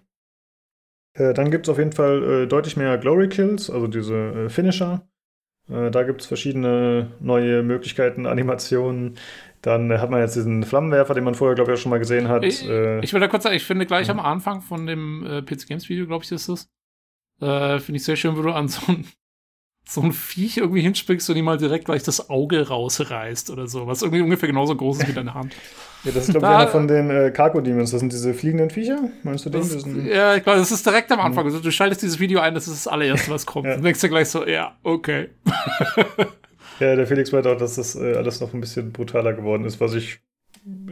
Äh, 1.14 1.34
dann 1.34 1.50
gibt 1.50 1.66
es 1.66 1.70
auf 1.70 1.78
jeden 1.78 1.92
Fall 1.92 2.44
äh, 2.44 2.46
deutlich 2.46 2.76
mehr 2.76 2.96
Glory 2.98 3.28
Kills, 3.28 3.70
also 3.70 3.86
diese 3.86 4.46
äh, 4.46 4.48
Finisher. 4.48 5.06
Äh, 5.68 5.90
da 5.90 6.02
gibt 6.04 6.22
es 6.22 6.26
verschiedene 6.26 7.12
neue 7.20 7.62
Möglichkeiten, 7.62 8.26
Animationen. 8.28 9.16
Dann 9.62 9.92
hat 10.00 10.10
man 10.10 10.20
jetzt 10.20 10.34
diesen 10.34 10.64
Flammenwerfer, 10.64 11.14
den 11.14 11.22
man 11.22 11.36
vorher, 11.36 11.54
glaube 11.54 11.72
ich, 11.72 11.78
auch 11.78 11.82
schon 11.82 11.90
mal 11.90 11.98
gesehen 11.98 12.28
hat. 12.28 12.42
Ich, 12.42 12.68
äh, 12.68 13.00
ich 13.00 13.12
will 13.12 13.20
da 13.20 13.28
kurz 13.28 13.44
sagen, 13.44 13.54
ich 13.54 13.64
finde 13.64 13.86
gleich 13.86 14.08
ja. 14.08 14.12
am 14.12 14.18
Anfang 14.18 14.60
von 14.60 14.86
dem 14.86 15.24
äh, 15.24 15.42
PC 15.42 15.68
Games 15.68 15.88
Video, 15.88 16.06
glaube 16.06 16.24
ich, 16.24 16.32
ist 16.32 16.48
das, 16.48 16.68
äh, 17.40 17.78
finde 17.78 17.96
ich 17.96 18.04
sehr 18.04 18.16
schön, 18.16 18.36
wo 18.36 18.42
du 18.42 18.50
an 18.50 18.66
so 18.66 18.80
ein, 18.90 19.06
so 19.88 20.00
ein 20.00 20.12
Viech 20.12 20.58
irgendwie 20.58 20.80
hinspringst 20.80 21.30
und 21.30 21.36
ihm 21.36 21.44
mal 21.44 21.58
direkt 21.58 21.84
gleich 21.84 22.02
das 22.02 22.28
Auge 22.28 22.66
rausreißt 22.66 23.50
oder 23.50 23.68
so, 23.68 23.86
was 23.86 24.02
irgendwie 24.02 24.22
ungefähr 24.22 24.48
genauso 24.48 24.74
groß 24.74 24.98
ist 24.98 25.08
wie 25.08 25.12
deine 25.12 25.34
Hand. 25.34 25.54
Ja, 26.02 26.10
das 26.10 26.24
ist, 26.24 26.32
glaube 26.32 26.46
ich, 26.46 26.52
einer 26.52 26.68
von 26.68 26.88
den 26.88 27.10
äh, 27.10 27.30
Cargo 27.30 27.60
Demons. 27.60 27.92
Das 27.92 28.00
sind 28.00 28.12
diese 28.12 28.34
fliegenden 28.34 28.70
Viecher. 28.70 29.10
Meinst 29.22 29.46
du 29.46 29.50
den? 29.50 29.60
Das, 29.60 29.86
ja, 30.04 30.34
ich 30.34 30.42
glaube, 30.42 30.58
das 30.58 30.72
ist 30.72 30.84
direkt 30.84 31.12
am 31.12 31.20
Anfang. 31.20 31.44
Also, 31.44 31.60
du 31.60 31.70
schaltest 31.70 32.02
dieses 32.02 32.18
Video 32.18 32.40
ein, 32.40 32.54
das 32.54 32.66
ist 32.66 32.84
das 32.84 32.92
allererste, 32.92 33.30
was 33.30 33.46
kommt. 33.46 33.66
ja. 33.66 33.76
Du 33.76 33.82
denkst 33.82 34.00
dir 34.00 34.08
gleich 34.08 34.28
so, 34.28 34.44
ja, 34.44 34.76
okay. 34.82 35.30
Ja, 36.82 36.96
der 36.96 37.06
Felix 37.06 37.30
meinte 37.30 37.48
auch, 37.48 37.56
dass 37.56 37.76
das 37.76 37.94
äh, 37.94 38.14
alles 38.14 38.40
noch 38.40 38.52
ein 38.52 38.60
bisschen 38.60 38.90
brutaler 38.90 39.34
geworden 39.34 39.64
ist, 39.64 39.80
was 39.80 39.94
ich. 39.94 40.18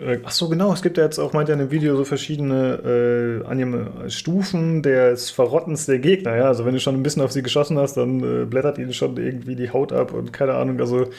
Äh, 0.01 0.21
ach 0.23 0.31
so, 0.31 0.49
genau. 0.49 0.73
Es 0.73 0.83
gibt 0.83 0.99
ja 0.99 1.05
jetzt 1.05 1.19
auch, 1.19 1.33
meint 1.33 1.49
er 1.49 1.55
in 1.55 1.59
dem 1.59 1.73
Video, 1.73 1.97
so 1.97 2.05
verschiedene 2.05 3.43
äh, 3.45 4.09
Stufen 4.09 4.85
des 4.85 5.31
Verrottens 5.31 5.87
der 5.87 5.99
Gegner. 5.99 6.37
Ja, 6.37 6.45
also 6.45 6.65
wenn 6.65 6.75
du 6.75 6.81
schon 6.81 6.95
ein 6.95 7.03
bisschen 7.03 7.23
auf 7.23 7.33
sie 7.33 7.43
geschossen 7.43 7.77
hast, 7.77 7.97
dann 7.97 8.21
äh, 8.23 8.45
blättert 8.45 8.79
ihnen 8.79 8.93
schon 8.93 9.17
irgendwie 9.17 9.57
die 9.57 9.71
Haut 9.71 9.93
ab 9.93 10.13
und 10.13 10.33
keine 10.33 10.55
Ahnung. 10.55 10.79
Also 10.79 11.11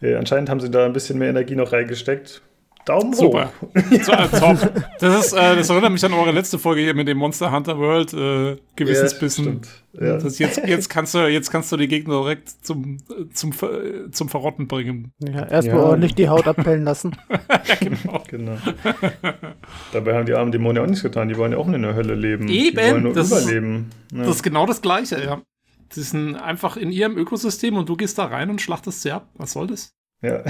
äh, 0.00 0.14
anscheinend 0.14 0.50
haben 0.50 0.60
sie 0.60 0.70
da 0.70 0.86
ein 0.86 0.92
bisschen 0.92 1.18
mehr 1.18 1.30
Energie 1.30 1.56
noch 1.56 1.72
reingesteckt. 1.72 2.42
Daumen 2.84 3.12
Super. 3.14 3.52
hoch. 3.60 3.68
Super. 3.90 4.28
So, 4.32 5.08
das, 5.08 5.26
ist, 5.26 5.32
äh, 5.34 5.56
das 5.56 5.70
erinnert 5.70 5.92
mich 5.92 6.04
an 6.04 6.12
eure 6.12 6.32
letzte 6.32 6.58
Folge 6.58 6.80
hier 6.80 6.94
mit 6.94 7.06
dem 7.06 7.18
Monster 7.18 7.52
Hunter 7.52 7.78
World 7.78 8.12
äh, 8.12 8.56
Gewissensbissen. 8.76 9.60
Ja, 9.92 10.06
ja. 10.06 10.18
Das 10.18 10.38
jetzt, 10.38 10.66
jetzt, 10.66 10.88
kannst 10.88 11.14
du, 11.14 11.28
jetzt 11.28 11.50
kannst 11.50 11.70
du 11.70 11.76
die 11.76 11.86
Gegner 11.86 12.22
direkt 12.22 12.48
zum, 12.48 12.98
zum, 13.32 13.52
zum 14.10 14.28
Verrotten 14.28 14.66
bringen. 14.66 15.12
Ja, 15.20 15.46
erstmal 15.46 15.76
ja. 15.76 15.82
ordentlich 15.84 16.14
die 16.14 16.28
Haut 16.28 16.46
abpellen 16.48 16.84
lassen. 16.84 17.16
ja, 17.30 17.74
genau. 17.78 18.22
genau. 18.28 18.56
Dabei 19.92 20.14
haben 20.14 20.26
die 20.26 20.34
armen 20.34 20.50
Dämonen 20.50 20.82
auch 20.82 20.86
nichts 20.86 21.02
getan. 21.02 21.28
Die 21.28 21.36
wollen 21.36 21.52
ja 21.52 21.58
auch 21.58 21.68
in 21.68 21.82
der 21.82 21.94
Hölle 21.94 22.14
leben. 22.14 22.48
Eben. 22.48 22.76
Die 22.76 22.76
wollen 22.76 23.02
nur 23.02 23.12
das 23.12 23.28
überleben. 23.28 23.90
Ist, 24.10 24.20
das 24.20 24.36
ist 24.36 24.42
genau 24.42 24.66
das 24.66 24.82
Gleiche, 24.82 25.22
ja. 25.22 25.42
Sie 25.90 26.02
sind 26.02 26.36
einfach 26.36 26.76
in 26.76 26.90
ihrem 26.90 27.18
Ökosystem 27.18 27.76
und 27.76 27.88
du 27.88 27.96
gehst 27.96 28.18
da 28.18 28.24
rein 28.24 28.48
und 28.50 28.60
schlachtest 28.60 29.02
sie 29.02 29.12
ab. 29.12 29.28
Was 29.34 29.52
soll 29.52 29.66
das? 29.66 29.92
Ja, 30.22 30.44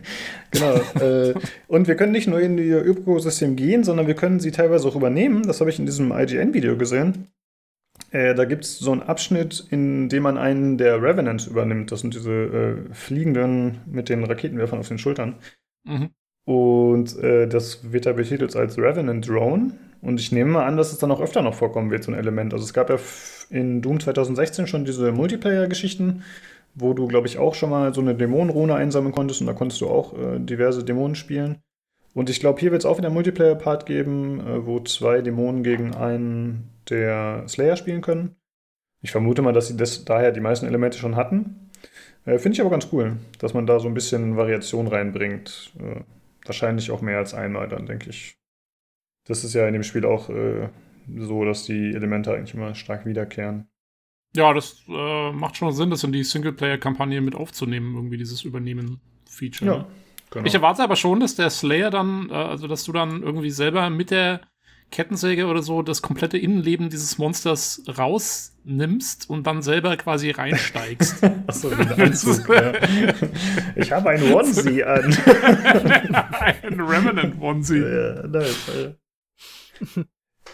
genau. 0.50 0.74
äh, 1.00 1.34
und 1.66 1.88
wir 1.88 1.96
können 1.96 2.12
nicht 2.12 2.28
nur 2.28 2.40
in 2.40 2.58
ihr 2.58 2.84
Ökosystem 2.84 3.56
gehen, 3.56 3.82
sondern 3.82 4.06
wir 4.06 4.14
können 4.14 4.38
sie 4.38 4.50
teilweise 4.50 4.86
auch 4.86 4.96
übernehmen. 4.96 5.44
Das 5.46 5.60
habe 5.60 5.70
ich 5.70 5.78
in 5.78 5.86
diesem 5.86 6.12
IGN-Video 6.12 6.76
gesehen. 6.76 7.28
Äh, 8.10 8.34
da 8.34 8.44
gibt 8.44 8.64
es 8.64 8.78
so 8.78 8.92
einen 8.92 9.02
Abschnitt, 9.02 9.66
in 9.70 10.08
dem 10.10 10.24
man 10.24 10.36
einen 10.36 10.76
der 10.76 11.02
Revenants 11.02 11.46
übernimmt. 11.46 11.90
Das 11.90 12.00
sind 12.00 12.14
diese 12.14 12.32
äh, 12.32 12.94
Fliegenden 12.94 13.80
mit 13.86 14.10
den 14.10 14.24
Raketenwerfern 14.24 14.78
auf 14.78 14.88
den 14.88 14.98
Schultern. 14.98 15.36
Mhm. 15.84 16.10
Und 16.44 17.18
äh, 17.18 17.48
das 17.48 17.92
wird 17.92 18.04
da 18.04 18.12
betitelt 18.12 18.54
als 18.56 18.76
Revenant 18.76 19.26
Drone. 19.26 19.72
Und 20.02 20.20
ich 20.20 20.32
nehme 20.32 20.50
mal 20.50 20.66
an, 20.66 20.76
dass 20.76 20.92
es 20.92 20.98
dann 20.98 21.10
auch 21.10 21.20
öfter 21.20 21.40
noch 21.40 21.54
vorkommen 21.54 21.90
wird, 21.90 22.04
so 22.04 22.12
ein 22.12 22.18
Element. 22.18 22.52
Also 22.52 22.64
es 22.64 22.74
gab 22.74 22.90
ja 22.90 22.98
in 23.48 23.80
Doom 23.80 24.00
2016 24.00 24.66
schon 24.66 24.84
diese 24.84 25.12
Multiplayer-Geschichten 25.12 26.22
wo 26.74 26.92
du, 26.92 27.06
glaube 27.06 27.26
ich, 27.26 27.38
auch 27.38 27.54
schon 27.54 27.70
mal 27.70 27.94
so 27.94 28.00
eine 28.00 28.14
Dämonenrune 28.14 28.74
einsammeln 28.74 29.14
konntest 29.14 29.40
und 29.40 29.46
da 29.46 29.52
konntest 29.52 29.80
du 29.80 29.88
auch 29.88 30.12
äh, 30.18 30.38
diverse 30.38 30.84
Dämonen 30.84 31.14
spielen. 31.14 31.62
Und 32.14 32.30
ich 32.30 32.40
glaube, 32.40 32.60
hier 32.60 32.70
wird 32.70 32.82
es 32.82 32.86
auch 32.86 32.98
wieder 32.98 33.08
einen 33.08 33.14
Multiplayer-Part 33.14 33.86
geben, 33.86 34.40
äh, 34.40 34.66
wo 34.66 34.80
zwei 34.80 35.20
Dämonen 35.20 35.62
gegen 35.62 35.94
einen 35.94 36.70
der 36.88 37.44
Slayer 37.48 37.76
spielen 37.76 38.02
können. 38.02 38.36
Ich 39.02 39.10
vermute 39.10 39.42
mal, 39.42 39.52
dass 39.52 39.68
sie 39.68 39.76
das 39.76 40.04
daher 40.04 40.32
die 40.32 40.40
meisten 40.40 40.66
Elemente 40.66 40.98
schon 40.98 41.16
hatten. 41.16 41.70
Äh, 42.24 42.38
Finde 42.38 42.54
ich 42.54 42.60
aber 42.60 42.70
ganz 42.70 42.88
cool, 42.92 43.16
dass 43.38 43.54
man 43.54 43.66
da 43.66 43.80
so 43.80 43.88
ein 43.88 43.94
bisschen 43.94 44.36
Variation 44.36 44.86
reinbringt. 44.86 45.72
Äh, 45.78 46.00
wahrscheinlich 46.44 46.90
auch 46.90 47.02
mehr 47.02 47.18
als 47.18 47.34
einmal 47.34 47.68
dann, 47.68 47.86
denke 47.86 48.10
ich. 48.10 48.38
Das 49.26 49.44
ist 49.44 49.54
ja 49.54 49.66
in 49.66 49.72
dem 49.72 49.82
Spiel 49.82 50.04
auch 50.04 50.28
äh, 50.28 50.68
so, 51.18 51.44
dass 51.44 51.64
die 51.64 51.94
Elemente 51.94 52.32
eigentlich 52.32 52.54
immer 52.54 52.74
stark 52.74 53.06
wiederkehren. 53.06 53.68
Ja, 54.36 54.52
das 54.52 54.82
äh, 54.88 55.32
macht 55.32 55.56
schon 55.56 55.72
Sinn, 55.72 55.90
das 55.90 56.02
in 56.02 56.12
die 56.12 56.24
Singleplayer-Kampagne 56.24 57.20
mit 57.20 57.34
aufzunehmen, 57.36 57.94
irgendwie 57.94 58.16
dieses 58.16 58.42
Übernehmen-Feature. 58.42 59.70
Ja, 59.70 59.78
ne? 59.78 59.86
genau. 60.30 60.46
Ich 60.46 60.54
erwarte 60.54 60.82
aber 60.82 60.96
schon, 60.96 61.20
dass 61.20 61.36
der 61.36 61.50
Slayer 61.50 61.90
dann, 61.90 62.28
äh, 62.30 62.34
also 62.34 62.66
dass 62.66 62.84
du 62.84 62.92
dann 62.92 63.22
irgendwie 63.22 63.50
selber 63.50 63.88
mit 63.90 64.10
der 64.10 64.40
Kettensäge 64.90 65.46
oder 65.46 65.62
so 65.62 65.82
das 65.82 66.02
komplette 66.02 66.36
Innenleben 66.36 66.88
dieses 66.90 67.16
Monsters 67.16 67.82
rausnimmst 67.96 69.30
und 69.30 69.46
dann 69.46 69.62
selber 69.62 69.96
quasi 69.96 70.30
reinsteigst. 70.30 71.22
Achso, 71.46 71.70
den 71.70 71.92
Anzug. 71.92 72.48
ja. 72.54 72.72
Ich 73.76 73.92
habe 73.92 74.10
einen 74.10 74.32
Onesie 74.34 74.82
an. 74.82 75.16
ein 76.62 76.80
Remnant 76.80 77.40
Onesie. 77.40 77.78
Ja, 77.78 78.26
nice. 78.26 78.70
Ja, 79.96 80.04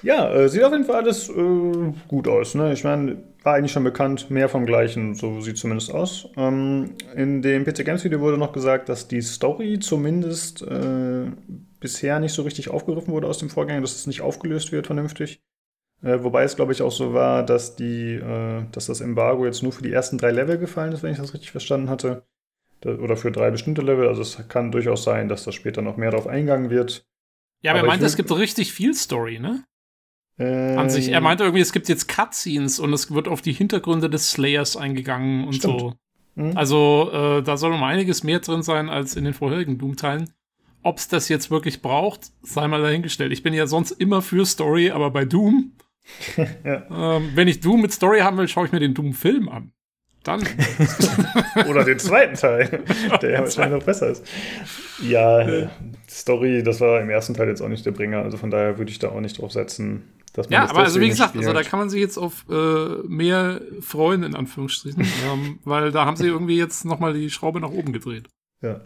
äh, 0.02 0.48
sieht 0.48 0.62
auf 0.62 0.72
jeden 0.72 0.84
Fall 0.84 0.96
alles 0.96 1.28
äh, 1.28 1.92
gut 2.08 2.26
aus. 2.26 2.54
Ne? 2.54 2.72
Ich 2.72 2.84
meine, 2.84 3.22
war 3.42 3.54
eigentlich 3.54 3.72
schon 3.72 3.84
bekannt, 3.84 4.30
mehr 4.30 4.48
vom 4.48 4.66
Gleichen, 4.66 5.14
so 5.14 5.40
sieht 5.40 5.58
zumindest 5.58 5.92
aus. 5.92 6.28
Ähm, 6.36 6.94
in 7.14 7.42
dem 7.42 7.64
PC 7.64 7.84
Games 7.84 8.04
Video 8.04 8.20
wurde 8.20 8.38
noch 8.38 8.52
gesagt, 8.52 8.88
dass 8.88 9.08
die 9.08 9.22
Story 9.22 9.78
zumindest 9.78 10.62
äh, 10.62 11.26
bisher 11.80 12.18
nicht 12.20 12.32
so 12.32 12.42
richtig 12.42 12.70
aufgegriffen 12.70 13.12
wurde 13.12 13.26
aus 13.26 13.38
dem 13.38 13.50
Vorgänger, 13.50 13.80
dass 13.80 13.96
es 13.96 14.06
nicht 14.06 14.20
aufgelöst 14.20 14.72
wird 14.72 14.86
vernünftig. 14.86 15.42
Äh, 16.02 16.22
wobei 16.22 16.44
es, 16.44 16.56
glaube 16.56 16.72
ich, 16.72 16.82
auch 16.82 16.92
so 16.92 17.12
war, 17.12 17.44
dass, 17.44 17.76
die, 17.76 18.14
äh, 18.14 18.64
dass 18.72 18.86
das 18.86 19.00
Embargo 19.00 19.44
jetzt 19.44 19.62
nur 19.62 19.72
für 19.72 19.82
die 19.82 19.92
ersten 19.92 20.16
drei 20.16 20.30
Level 20.30 20.58
gefallen 20.58 20.92
ist, 20.92 21.02
wenn 21.02 21.12
ich 21.12 21.18
das 21.18 21.34
richtig 21.34 21.50
verstanden 21.50 21.90
hatte. 21.90 22.24
Da, 22.80 22.94
oder 22.94 23.16
für 23.16 23.30
drei 23.30 23.50
bestimmte 23.50 23.82
Level. 23.82 24.08
Also 24.08 24.22
es 24.22 24.48
kann 24.48 24.72
durchaus 24.72 25.04
sein, 25.04 25.28
dass 25.28 25.44
da 25.44 25.52
später 25.52 25.82
noch 25.82 25.98
mehr 25.98 26.10
darauf 26.10 26.26
eingegangen 26.26 26.70
wird. 26.70 27.06
Ja, 27.62 27.72
aber, 27.72 27.80
aber 27.80 27.88
er 27.88 27.90
meint, 27.90 28.02
es 28.02 28.16
gibt 28.16 28.30
richtig 28.34 28.72
viel 28.72 28.94
Story, 28.94 29.38
ne? 29.38 29.64
Äh, 30.40 30.74
An 30.74 30.88
sich. 30.88 31.10
Er 31.10 31.20
meinte 31.20 31.44
irgendwie, 31.44 31.60
es 31.60 31.72
gibt 31.72 31.88
jetzt 31.88 32.08
Cutscenes 32.08 32.80
und 32.80 32.92
es 32.94 33.12
wird 33.12 33.28
auf 33.28 33.42
die 33.42 33.52
Hintergründe 33.52 34.08
des 34.08 34.30
Slayers 34.30 34.76
eingegangen 34.76 35.46
und 35.46 35.54
stimmt. 35.54 35.80
so. 35.80 35.94
Mhm. 36.34 36.56
Also, 36.56 37.10
äh, 37.12 37.42
da 37.42 37.58
soll 37.58 37.72
um 37.72 37.82
einiges 37.82 38.24
mehr 38.24 38.40
drin 38.40 38.62
sein 38.62 38.88
als 38.88 39.16
in 39.16 39.24
den 39.24 39.34
vorherigen 39.34 39.76
Doom-Teilen. 39.76 40.30
Ob 40.82 40.96
es 40.96 41.08
das 41.08 41.28
jetzt 41.28 41.50
wirklich 41.50 41.82
braucht, 41.82 42.30
sei 42.42 42.66
mal 42.68 42.80
dahingestellt. 42.80 43.32
Ich 43.32 43.42
bin 43.42 43.52
ja 43.52 43.66
sonst 43.66 43.90
immer 43.90 44.22
für 44.22 44.46
Story, 44.46 44.90
aber 44.90 45.10
bei 45.10 45.26
Doom, 45.26 45.72
ja. 46.64 47.16
ähm, 47.16 47.32
wenn 47.34 47.46
ich 47.46 47.60
Doom 47.60 47.82
mit 47.82 47.92
Story 47.92 48.20
haben 48.20 48.38
will, 48.38 48.48
schaue 48.48 48.64
ich 48.64 48.72
mir 48.72 48.80
den 48.80 48.94
Doom-Film 48.94 49.50
an. 49.50 49.72
Dann. 50.22 50.42
Oder 51.68 51.84
den 51.84 51.98
zweiten 51.98 52.34
Teil, 52.34 52.82
der 53.22 53.30
ja 53.30 53.40
wahrscheinlich 53.40 53.78
noch 53.78 53.86
besser 53.86 54.08
ist. 54.08 54.26
Ja, 55.02 55.40
äh. 55.40 55.68
Story, 56.08 56.62
das 56.62 56.80
war 56.80 57.00
im 57.00 57.10
ersten 57.10 57.34
Teil 57.34 57.48
jetzt 57.48 57.60
auch 57.60 57.68
nicht 57.68 57.84
der 57.86 57.92
Bringer, 57.92 58.22
also 58.22 58.36
von 58.36 58.50
daher 58.50 58.78
würde 58.78 58.90
ich 58.90 58.98
da 58.98 59.10
auch 59.10 59.20
nicht 59.20 59.38
drauf 59.38 59.52
setzen 59.52 60.02
ja, 60.48 60.68
aber 60.68 60.80
also 60.80 61.00
wie 61.00 61.08
gesagt, 61.08 61.36
also 61.36 61.52
da 61.52 61.62
kann 61.62 61.78
man 61.78 61.90
sich 61.90 62.00
jetzt 62.00 62.18
auf 62.18 62.44
äh, 62.48 63.02
mehr 63.06 63.60
freuen, 63.80 64.22
in 64.22 64.34
Anführungsstrichen, 64.34 65.02
ähm, 65.26 65.58
weil 65.64 65.92
da 65.92 66.04
haben 66.04 66.16
sie 66.16 66.26
irgendwie 66.26 66.56
jetzt 66.56 66.84
nochmal 66.84 67.14
die 67.14 67.30
Schraube 67.30 67.60
nach 67.60 67.70
oben 67.70 67.92
gedreht. 67.92 68.28
Ja. 68.62 68.80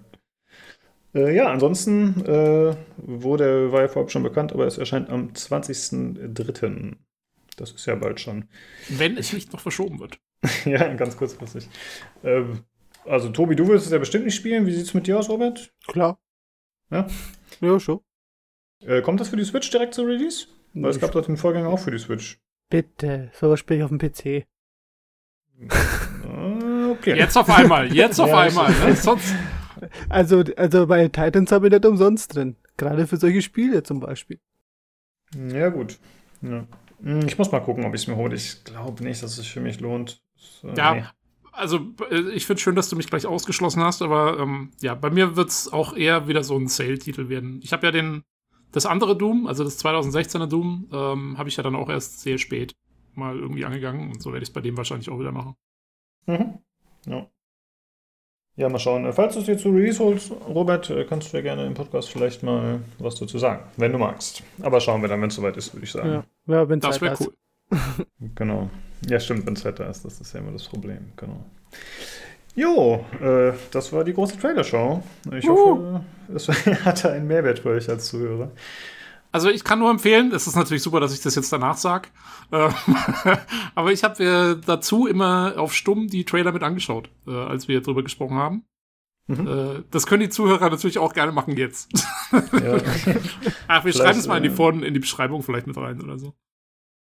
Äh, 1.14 1.34
ja, 1.34 1.50
ansonsten 1.50 2.24
äh, 2.24 2.76
wurde, 2.96 3.72
war 3.72 3.82
ja 3.82 3.88
vorab 3.88 4.10
schon 4.10 4.22
bekannt, 4.22 4.52
aber 4.52 4.66
es 4.66 4.78
erscheint 4.78 5.10
am 5.10 5.28
20.03. 5.28 6.96
Das 7.56 7.70
ist 7.70 7.86
ja 7.86 7.94
bald 7.94 8.20
schon. 8.20 8.48
Wenn 8.88 9.16
es 9.16 9.32
nicht 9.32 9.52
noch 9.52 9.60
verschoben 9.60 10.00
wird. 10.00 10.18
ja, 10.64 10.92
ganz 10.94 11.16
kurzfristig. 11.16 11.68
Ähm, 12.24 12.64
also, 13.04 13.28
Tobi, 13.28 13.54
du 13.54 13.68
willst 13.68 13.86
es 13.86 13.92
ja 13.92 13.98
bestimmt 13.98 14.24
nicht 14.24 14.34
spielen. 14.34 14.66
Wie 14.66 14.72
sieht 14.72 14.86
es 14.86 14.94
mit 14.94 15.06
dir 15.06 15.18
aus, 15.18 15.28
Robert? 15.28 15.72
Klar. 15.86 16.18
Ja? 16.90 17.06
Ja, 17.60 17.78
schon. 17.78 18.00
Äh, 18.80 19.02
kommt 19.02 19.20
das 19.20 19.28
für 19.28 19.36
die 19.36 19.44
Switch 19.44 19.70
direkt 19.70 19.94
zur 19.94 20.06
Release? 20.06 20.46
Weil 20.74 20.90
es 20.90 21.00
gab 21.00 21.12
doch 21.12 21.24
den 21.24 21.36
Vorgänger 21.36 21.68
auch 21.68 21.78
für 21.78 21.90
die 21.90 21.98
Switch. 21.98 22.40
Bitte, 22.68 23.30
sowas 23.32 23.60
spiele 23.60 23.78
ich 23.78 23.84
auf 23.84 23.90
dem 23.90 23.98
PC. 23.98 24.46
Ah, 26.26 26.88
okay. 26.90 27.16
Jetzt 27.16 27.36
auf 27.36 27.50
einmal, 27.50 27.92
jetzt 27.94 28.18
auf 28.18 28.30
ja, 28.30 28.40
einmal. 28.40 28.72
Ne? 28.72 28.96
Sonst... 28.96 29.34
Also, 30.08 30.42
also 30.56 30.86
bei 30.86 31.06
Titans 31.08 31.52
habe 31.52 31.66
ich 31.66 31.72
nicht 31.72 31.84
umsonst 31.84 32.34
drin. 32.34 32.56
Gerade 32.78 33.06
für 33.06 33.18
solche 33.18 33.42
Spiele 33.42 33.82
zum 33.82 34.00
Beispiel. 34.00 34.40
Ja, 35.52 35.68
gut. 35.68 35.98
Ja. 36.40 36.66
Hm, 37.02 37.26
ich 37.26 37.38
muss 37.38 37.52
mal 37.52 37.60
gucken, 37.60 37.84
ob 37.84 37.94
ich 37.94 38.02
es 38.02 38.06
mir 38.06 38.16
hole. 38.16 38.34
Ich 38.34 38.64
glaube 38.64 39.04
nicht, 39.04 39.22
dass 39.22 39.32
es 39.32 39.36
sich 39.36 39.52
für 39.52 39.60
mich 39.60 39.80
lohnt. 39.80 40.22
Äh, 40.62 40.74
ja, 40.76 40.94
nee. 40.94 41.04
also 41.52 41.80
äh, 42.10 42.30
ich 42.30 42.46
finde 42.46 42.62
schön, 42.62 42.74
dass 42.74 42.88
du 42.88 42.96
mich 42.96 43.08
gleich 43.08 43.26
ausgeschlossen 43.26 43.82
hast, 43.82 44.02
aber 44.02 44.38
ähm, 44.38 44.72
ja, 44.80 44.94
bei 44.94 45.10
mir 45.10 45.36
wird 45.36 45.50
es 45.50 45.72
auch 45.72 45.94
eher 45.94 46.28
wieder 46.28 46.42
so 46.42 46.56
ein 46.56 46.68
Sale-Titel 46.68 47.28
werden. 47.28 47.60
Ich 47.62 47.72
habe 47.72 47.86
ja 47.86 47.92
den 47.92 48.24
das 48.74 48.86
andere 48.86 49.16
Doom, 49.16 49.46
also 49.46 49.62
das 49.62 49.82
2016er 49.82 50.46
Doom, 50.46 50.88
ähm, 50.92 51.38
habe 51.38 51.48
ich 51.48 51.56
ja 51.56 51.62
dann 51.62 51.76
auch 51.76 51.88
erst 51.88 52.20
sehr 52.20 52.38
spät 52.38 52.74
mal 53.14 53.38
irgendwie 53.38 53.64
angegangen 53.64 54.10
und 54.10 54.20
so 54.20 54.32
werde 54.32 54.42
ich 54.42 54.48
es 54.48 54.52
bei 54.52 54.60
dem 54.60 54.76
wahrscheinlich 54.76 55.08
auch 55.08 55.20
wieder 55.20 55.30
machen. 55.30 55.54
Mhm. 56.26 56.58
Ja. 57.06 57.26
Ja, 58.56 58.68
mal 58.68 58.78
schauen. 58.78 59.12
Falls 59.12 59.34
du 59.34 59.40
es 59.40 59.46
dir 59.46 59.58
zu 59.58 59.70
Release 59.70 60.02
holst, 60.02 60.32
Robert, 60.48 60.90
äh, 60.90 61.04
kannst 61.04 61.32
du 61.32 61.36
ja 61.36 61.42
gerne 61.42 61.66
im 61.66 61.74
Podcast 61.74 62.10
vielleicht 62.10 62.42
mal 62.42 62.80
was 62.98 63.14
dazu 63.16 63.38
sagen, 63.38 63.64
wenn 63.76 63.92
du 63.92 63.98
magst. 63.98 64.42
Aber 64.60 64.80
schauen 64.80 65.02
wir 65.02 65.08
dann, 65.08 65.20
wenn 65.22 65.28
es 65.28 65.36
soweit 65.36 65.56
ist, 65.56 65.72
würde 65.72 65.84
ich 65.84 65.92
sagen. 65.92 66.08
Ja, 66.08 66.24
ja 66.46 66.68
wenn 66.68 66.80
Das 66.80 67.00
wäre 67.00 67.16
cool. 67.20 67.34
genau. 68.34 68.70
Ja, 69.08 69.20
stimmt, 69.20 69.46
wenn 69.46 69.54
es 69.54 69.62
Zeit 69.62 69.78
da 69.78 69.88
ist, 69.88 70.04
das 70.04 70.20
ist 70.20 70.32
ja 70.32 70.40
immer 70.40 70.52
das 70.52 70.68
Problem. 70.68 71.12
Genau. 71.16 71.44
Jo, 72.54 73.04
äh, 73.20 73.52
das 73.70 73.92
war 73.92 74.04
die 74.04 74.12
große 74.12 74.38
Trailer-Show. 74.38 75.02
Ich 75.36 75.48
uh. 75.48 75.50
hoffe, 75.50 76.04
es 76.34 76.48
hatte 76.84 77.10
einen 77.10 77.26
Mehrwert 77.26 77.60
für 77.60 77.70
euch 77.70 77.88
als 77.88 78.06
Zuhörer. 78.06 78.52
Also 79.32 79.50
ich 79.50 79.64
kann 79.64 79.80
nur 79.80 79.90
empfehlen, 79.90 80.30
es 80.32 80.46
ist 80.46 80.54
natürlich 80.54 80.84
super, 80.84 81.00
dass 81.00 81.12
ich 81.12 81.20
das 81.20 81.34
jetzt 81.34 81.52
danach 81.52 81.76
sage, 81.76 82.08
äh, 82.52 82.68
aber 83.74 83.90
ich 83.90 84.04
habe 84.04 84.22
äh, 84.22 84.56
dazu 84.64 85.08
immer 85.08 85.54
auf 85.56 85.74
Stumm 85.74 86.06
die 86.06 86.24
Trailer 86.24 86.52
mit 86.52 86.62
angeschaut, 86.62 87.10
äh, 87.26 87.32
als 87.32 87.66
wir 87.66 87.80
drüber 87.80 88.04
gesprochen 88.04 88.36
haben. 88.36 88.64
Mhm. 89.26 89.84
Das 89.90 90.06
können 90.06 90.20
die 90.20 90.28
Zuhörer 90.28 90.68
natürlich 90.68 90.98
auch 90.98 91.14
gerne 91.14 91.32
machen 91.32 91.56
jetzt. 91.56 91.90
Ja. 92.32 92.78
Ach, 93.68 93.84
wir 93.84 93.92
schreiben 93.92 94.18
es 94.18 94.26
mal 94.26 94.38
in 94.38 94.42
die, 94.42 94.50
Vor 94.50 94.72
in 94.72 94.92
die 94.92 94.98
Beschreibung 94.98 95.42
vielleicht 95.42 95.68
mit 95.68 95.76
rein 95.76 96.00
oder 96.02 96.18
so. 96.18 96.34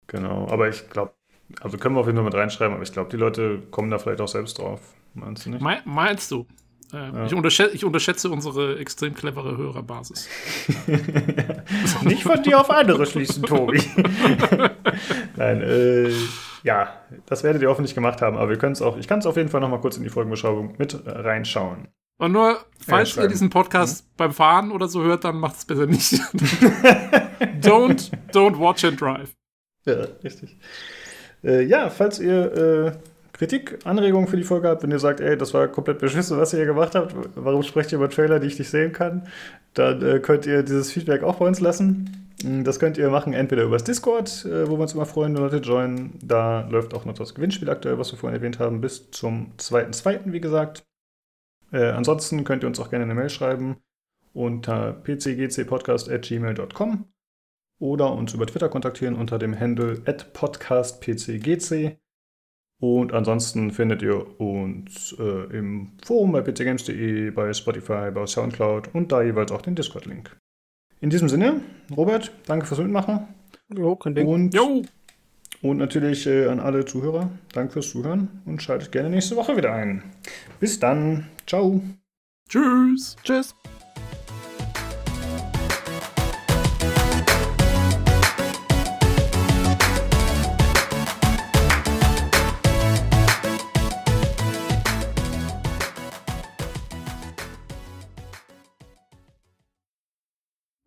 Genau, 0.08 0.48
aber 0.50 0.68
ich 0.68 0.90
glaube, 0.90 1.14
also 1.62 1.78
können 1.78 1.96
wir 1.96 2.02
auf 2.02 2.06
jeden 2.06 2.18
Fall 2.18 2.26
mit 2.26 2.34
reinschreiben, 2.34 2.74
aber 2.74 2.84
ich 2.84 2.92
glaube, 2.92 3.10
die 3.10 3.18
Leute 3.18 3.62
kommen 3.72 3.90
da 3.90 3.98
vielleicht 3.98 4.20
auch 4.20 4.28
selbst 4.28 4.58
drauf. 4.58 4.82
Meinst 5.14 5.46
du 5.46 5.50
nicht? 5.50 5.62
Me 5.62 5.82
meinst 5.86 6.32
du? 6.32 6.46
Äh, 6.94 6.98
ja. 6.98 7.26
ich, 7.26 7.34
unterschätze, 7.34 7.76
ich, 7.76 7.86
unterschätze, 7.86 8.30
unsere 8.30 8.78
extrem 8.80 9.14
clevere 9.14 9.58
Hörerbasis. 9.58 10.28
nicht 12.04 12.24
von 12.24 12.44
dir 12.44 12.60
auf 12.60 12.70
andere 12.70 13.06
schließen, 13.06 13.44
Tobi. 13.44 13.82
Nein, 15.38 15.62
äh, 15.62 16.12
ja, 16.64 16.94
das 17.26 17.44
werdet 17.44 17.62
ihr 17.62 17.70
hoffentlich 17.70 17.96
gemacht 17.96 18.22
haben, 18.22 18.38
aber 18.38 18.50
wir 18.50 18.58
können 18.58 18.74
es 18.74 18.82
auch, 18.82 18.98
ich 18.98 19.08
kann 19.08 19.20
es 19.20 19.26
auf 19.26 19.38
jeden 19.38 19.50
Fall 19.50 19.62
noch 19.62 19.70
mal 19.70 19.80
kurz 19.80 19.98
in 19.98 20.04
die 20.04 20.10
Folgenbeschreibung 20.10 20.76
mit 20.78 21.02
reinschauen. 21.06 21.88
Und 22.18 22.34
nur, 22.34 22.60
falls 22.86 23.18
ihr 23.18 23.28
diesen 23.28 23.50
Podcast 23.50 24.04
mhm. 24.04 24.10
beim 24.18 24.32
Fahren 24.32 24.72
oder 24.72 24.88
so 24.88 25.02
hört, 25.02 25.24
dann 25.24 25.38
macht 25.38 25.56
es 25.56 25.66
besser 25.66 25.88
nicht. 25.88 26.14
don't, 27.62 28.12
don't 28.32 28.60
watch 28.60 28.86
and 28.86 29.02
drive. 29.02 29.34
Ja, 29.86 30.06
richtig. 30.24 30.56
Äh, 31.44 31.64
ja, 31.64 31.90
falls 31.90 32.20
ihr 32.20 32.54
äh, 32.54 32.92
Kritik, 33.42 33.80
Anregungen 33.86 34.28
für 34.28 34.38
die 34.38 34.44
Folge 34.44 34.68
habt, 34.68 34.84
wenn 34.84 34.92
ihr 34.92 35.00
sagt, 35.00 35.20
ey, 35.20 35.36
das 35.36 35.56
war 35.56 35.68
komplett 35.68 35.98
beschissen, 35.98 36.38
was 36.38 36.54
ihr 36.54 36.58
hier 36.58 36.68
gemacht 36.68 36.94
habt, 36.94 37.16
warum 37.34 37.64
sprecht 37.64 37.92
ihr 37.92 37.98
über 37.98 38.08
Trailer, 38.08 38.40
die 38.40 38.46
ich 38.46 38.60
nicht 38.60 38.70
sehen 38.70 38.92
kann, 38.92 39.28
dann 39.74 40.00
äh, 40.04 40.20
könnt 40.20 40.46
ihr 40.46 40.62
dieses 40.62 40.92
Feedback 40.92 41.24
auch 41.24 41.38
bei 41.38 41.48
uns 41.48 41.60
lassen. 41.60 42.30
Mm, 42.44 42.64
das 42.64 42.80
könnt 42.80 43.00
ihr 43.00 43.10
machen 43.10 43.34
entweder 43.34 43.64
übers 43.64 43.84
Discord, 43.84 44.46
äh, 44.46 44.70
wo 44.70 44.78
wir 44.78 44.84
uns 44.84 44.94
immer 44.94 45.08
freuen, 45.08 45.34
wenn 45.34 45.42
Leute 45.42 45.58
joinen. 45.58 46.20
Da 46.22 46.68
läuft 46.70 46.94
auch 46.94 47.06
noch 47.06 47.16
das 47.16 47.34
Gewinnspiel 47.34 47.68
aktuell, 47.72 47.98
was 47.98 48.12
wir 48.12 48.20
vorhin 48.20 48.38
erwähnt 48.38 48.60
haben, 48.60 48.80
bis 48.80 49.10
zum 49.10 49.54
2.2., 49.58 50.20
wie 50.26 50.40
gesagt. 50.40 50.84
Äh, 51.72 51.86
ansonsten 51.86 52.44
könnt 52.44 52.64
ihr 52.64 52.68
uns 52.68 52.80
auch 52.80 52.92
gerne 52.92 53.06
eine 53.06 53.16
Mail 53.16 53.32
schreiben 53.32 53.78
unter 54.34 54.94
pcgcpodcast.gmail.com 54.94 57.06
oder 57.80 58.14
uns 58.14 58.36
über 58.36 58.46
Twitter 58.46 58.70
kontaktieren 58.70 59.16
unter 59.16 59.40
dem 59.40 59.60
Handle 59.60 59.96
podcastpcgc. 60.34 61.98
Und 62.82 63.14
ansonsten 63.14 63.70
findet 63.70 64.02
ihr 64.02 64.40
uns 64.42 65.16
äh, 65.20 65.56
im 65.56 65.92
Forum 66.04 66.32
bei 66.32 66.42
pcgames.de, 66.42 67.30
bei 67.30 67.54
Spotify, 67.54 68.10
bei 68.12 68.26
Soundcloud 68.26 68.90
und 68.94 69.12
da 69.12 69.22
jeweils 69.22 69.52
auch 69.52 69.62
den 69.62 69.76
Discord-Link. 69.76 70.36
In 71.00 71.12
diesem 71.12 71.30
Sinne, 71.30 71.62
Robert, 71.96 72.32
danke 72.48 72.66
fürs 72.66 72.80
Mitmachen. 72.80 73.28
Jo, 73.72 73.96
kein 73.96 74.16
Ding. 74.16 74.28
Und 74.28 74.56
jo. 74.56 74.82
Und 75.62 75.78
natürlich 75.78 76.26
äh, 76.26 76.48
an 76.48 76.60
alle 76.60 76.84
Zuhörer, 76.84 77.30
danke 77.54 77.74
fürs 77.74 77.92
Zuhören 77.92 78.42
und 78.46 78.64
schaltet 78.64 78.92
gerne 78.92 79.12
nächste 79.12 79.36
Woche 79.36 79.56
wieder 79.56 79.74
ein. 79.74 80.02
Bis 80.60 80.80
dann. 80.80 81.28
Ciao. 81.46 81.82
Tschüss. 82.50 83.16
Tschüss. 83.24 83.54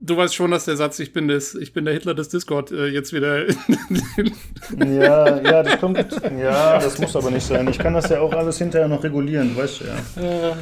Du 0.07 0.19
weißt 0.19 0.35
schon, 0.35 0.51
dass 0.51 0.67
der 0.67 0.77
Satz, 0.77 0.99
ich 0.99 1.15
bin, 1.15 1.29
des, 1.29 1.55
ich 1.55 1.73
bin 1.73 1.87
der 1.87 1.95
Hitler 1.95 2.13
des 2.13 2.29
Discord, 2.29 2.71
äh, 2.73 2.89
jetzt 2.89 3.15
wieder. 3.15 3.47
ja, 4.79 5.41
ja, 5.41 5.63
das 5.63 5.81
kommt. 5.81 5.97
Ja, 6.39 6.79
das 6.79 6.99
muss 6.99 7.17
aber 7.17 7.31
nicht 7.31 7.47
sein. 7.47 7.67
Ich 7.69 7.79
kann 7.79 7.95
das 7.95 8.11
ja 8.11 8.21
auch 8.21 8.35
alles 8.35 8.59
hinterher 8.59 8.87
noch 8.87 9.03
regulieren, 9.03 9.57
weißt 9.57 9.81
du 9.81 9.85
ja. 9.85 10.51
Äh. 10.51 10.55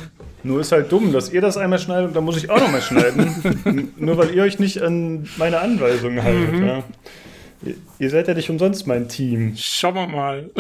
Nur 0.45 0.61
ist 0.61 0.71
halt 0.71 0.93
dumm, 0.93 1.13
dass 1.13 1.33
ihr 1.33 1.41
das 1.41 1.57
einmal 1.57 1.81
schneidet 1.81 2.09
und 2.09 2.17
dann 2.17 2.25
muss 2.25 2.37
ich 2.37 2.51
auch 2.51 2.61
nochmal 2.61 2.83
schneiden. 2.83 3.93
Nur 3.97 4.17
weil 4.17 4.33
ihr 4.33 4.45
euch 4.45 4.61
nicht 4.61 4.81
an 4.81 5.29
meine 5.39 5.59
Anweisungen 5.59 6.23
haltet. 6.23 6.53
Mhm. 6.53 6.67
Ja. 6.67 6.85
Ihr 7.99 8.11
seid 8.11 8.29
ja 8.29 8.35
nicht 8.35 8.49
umsonst 8.49 8.87
mein 8.87 9.09
Team. 9.09 9.55
Schauen 9.57 9.95
wir 9.95 10.07
mal. 10.07 10.51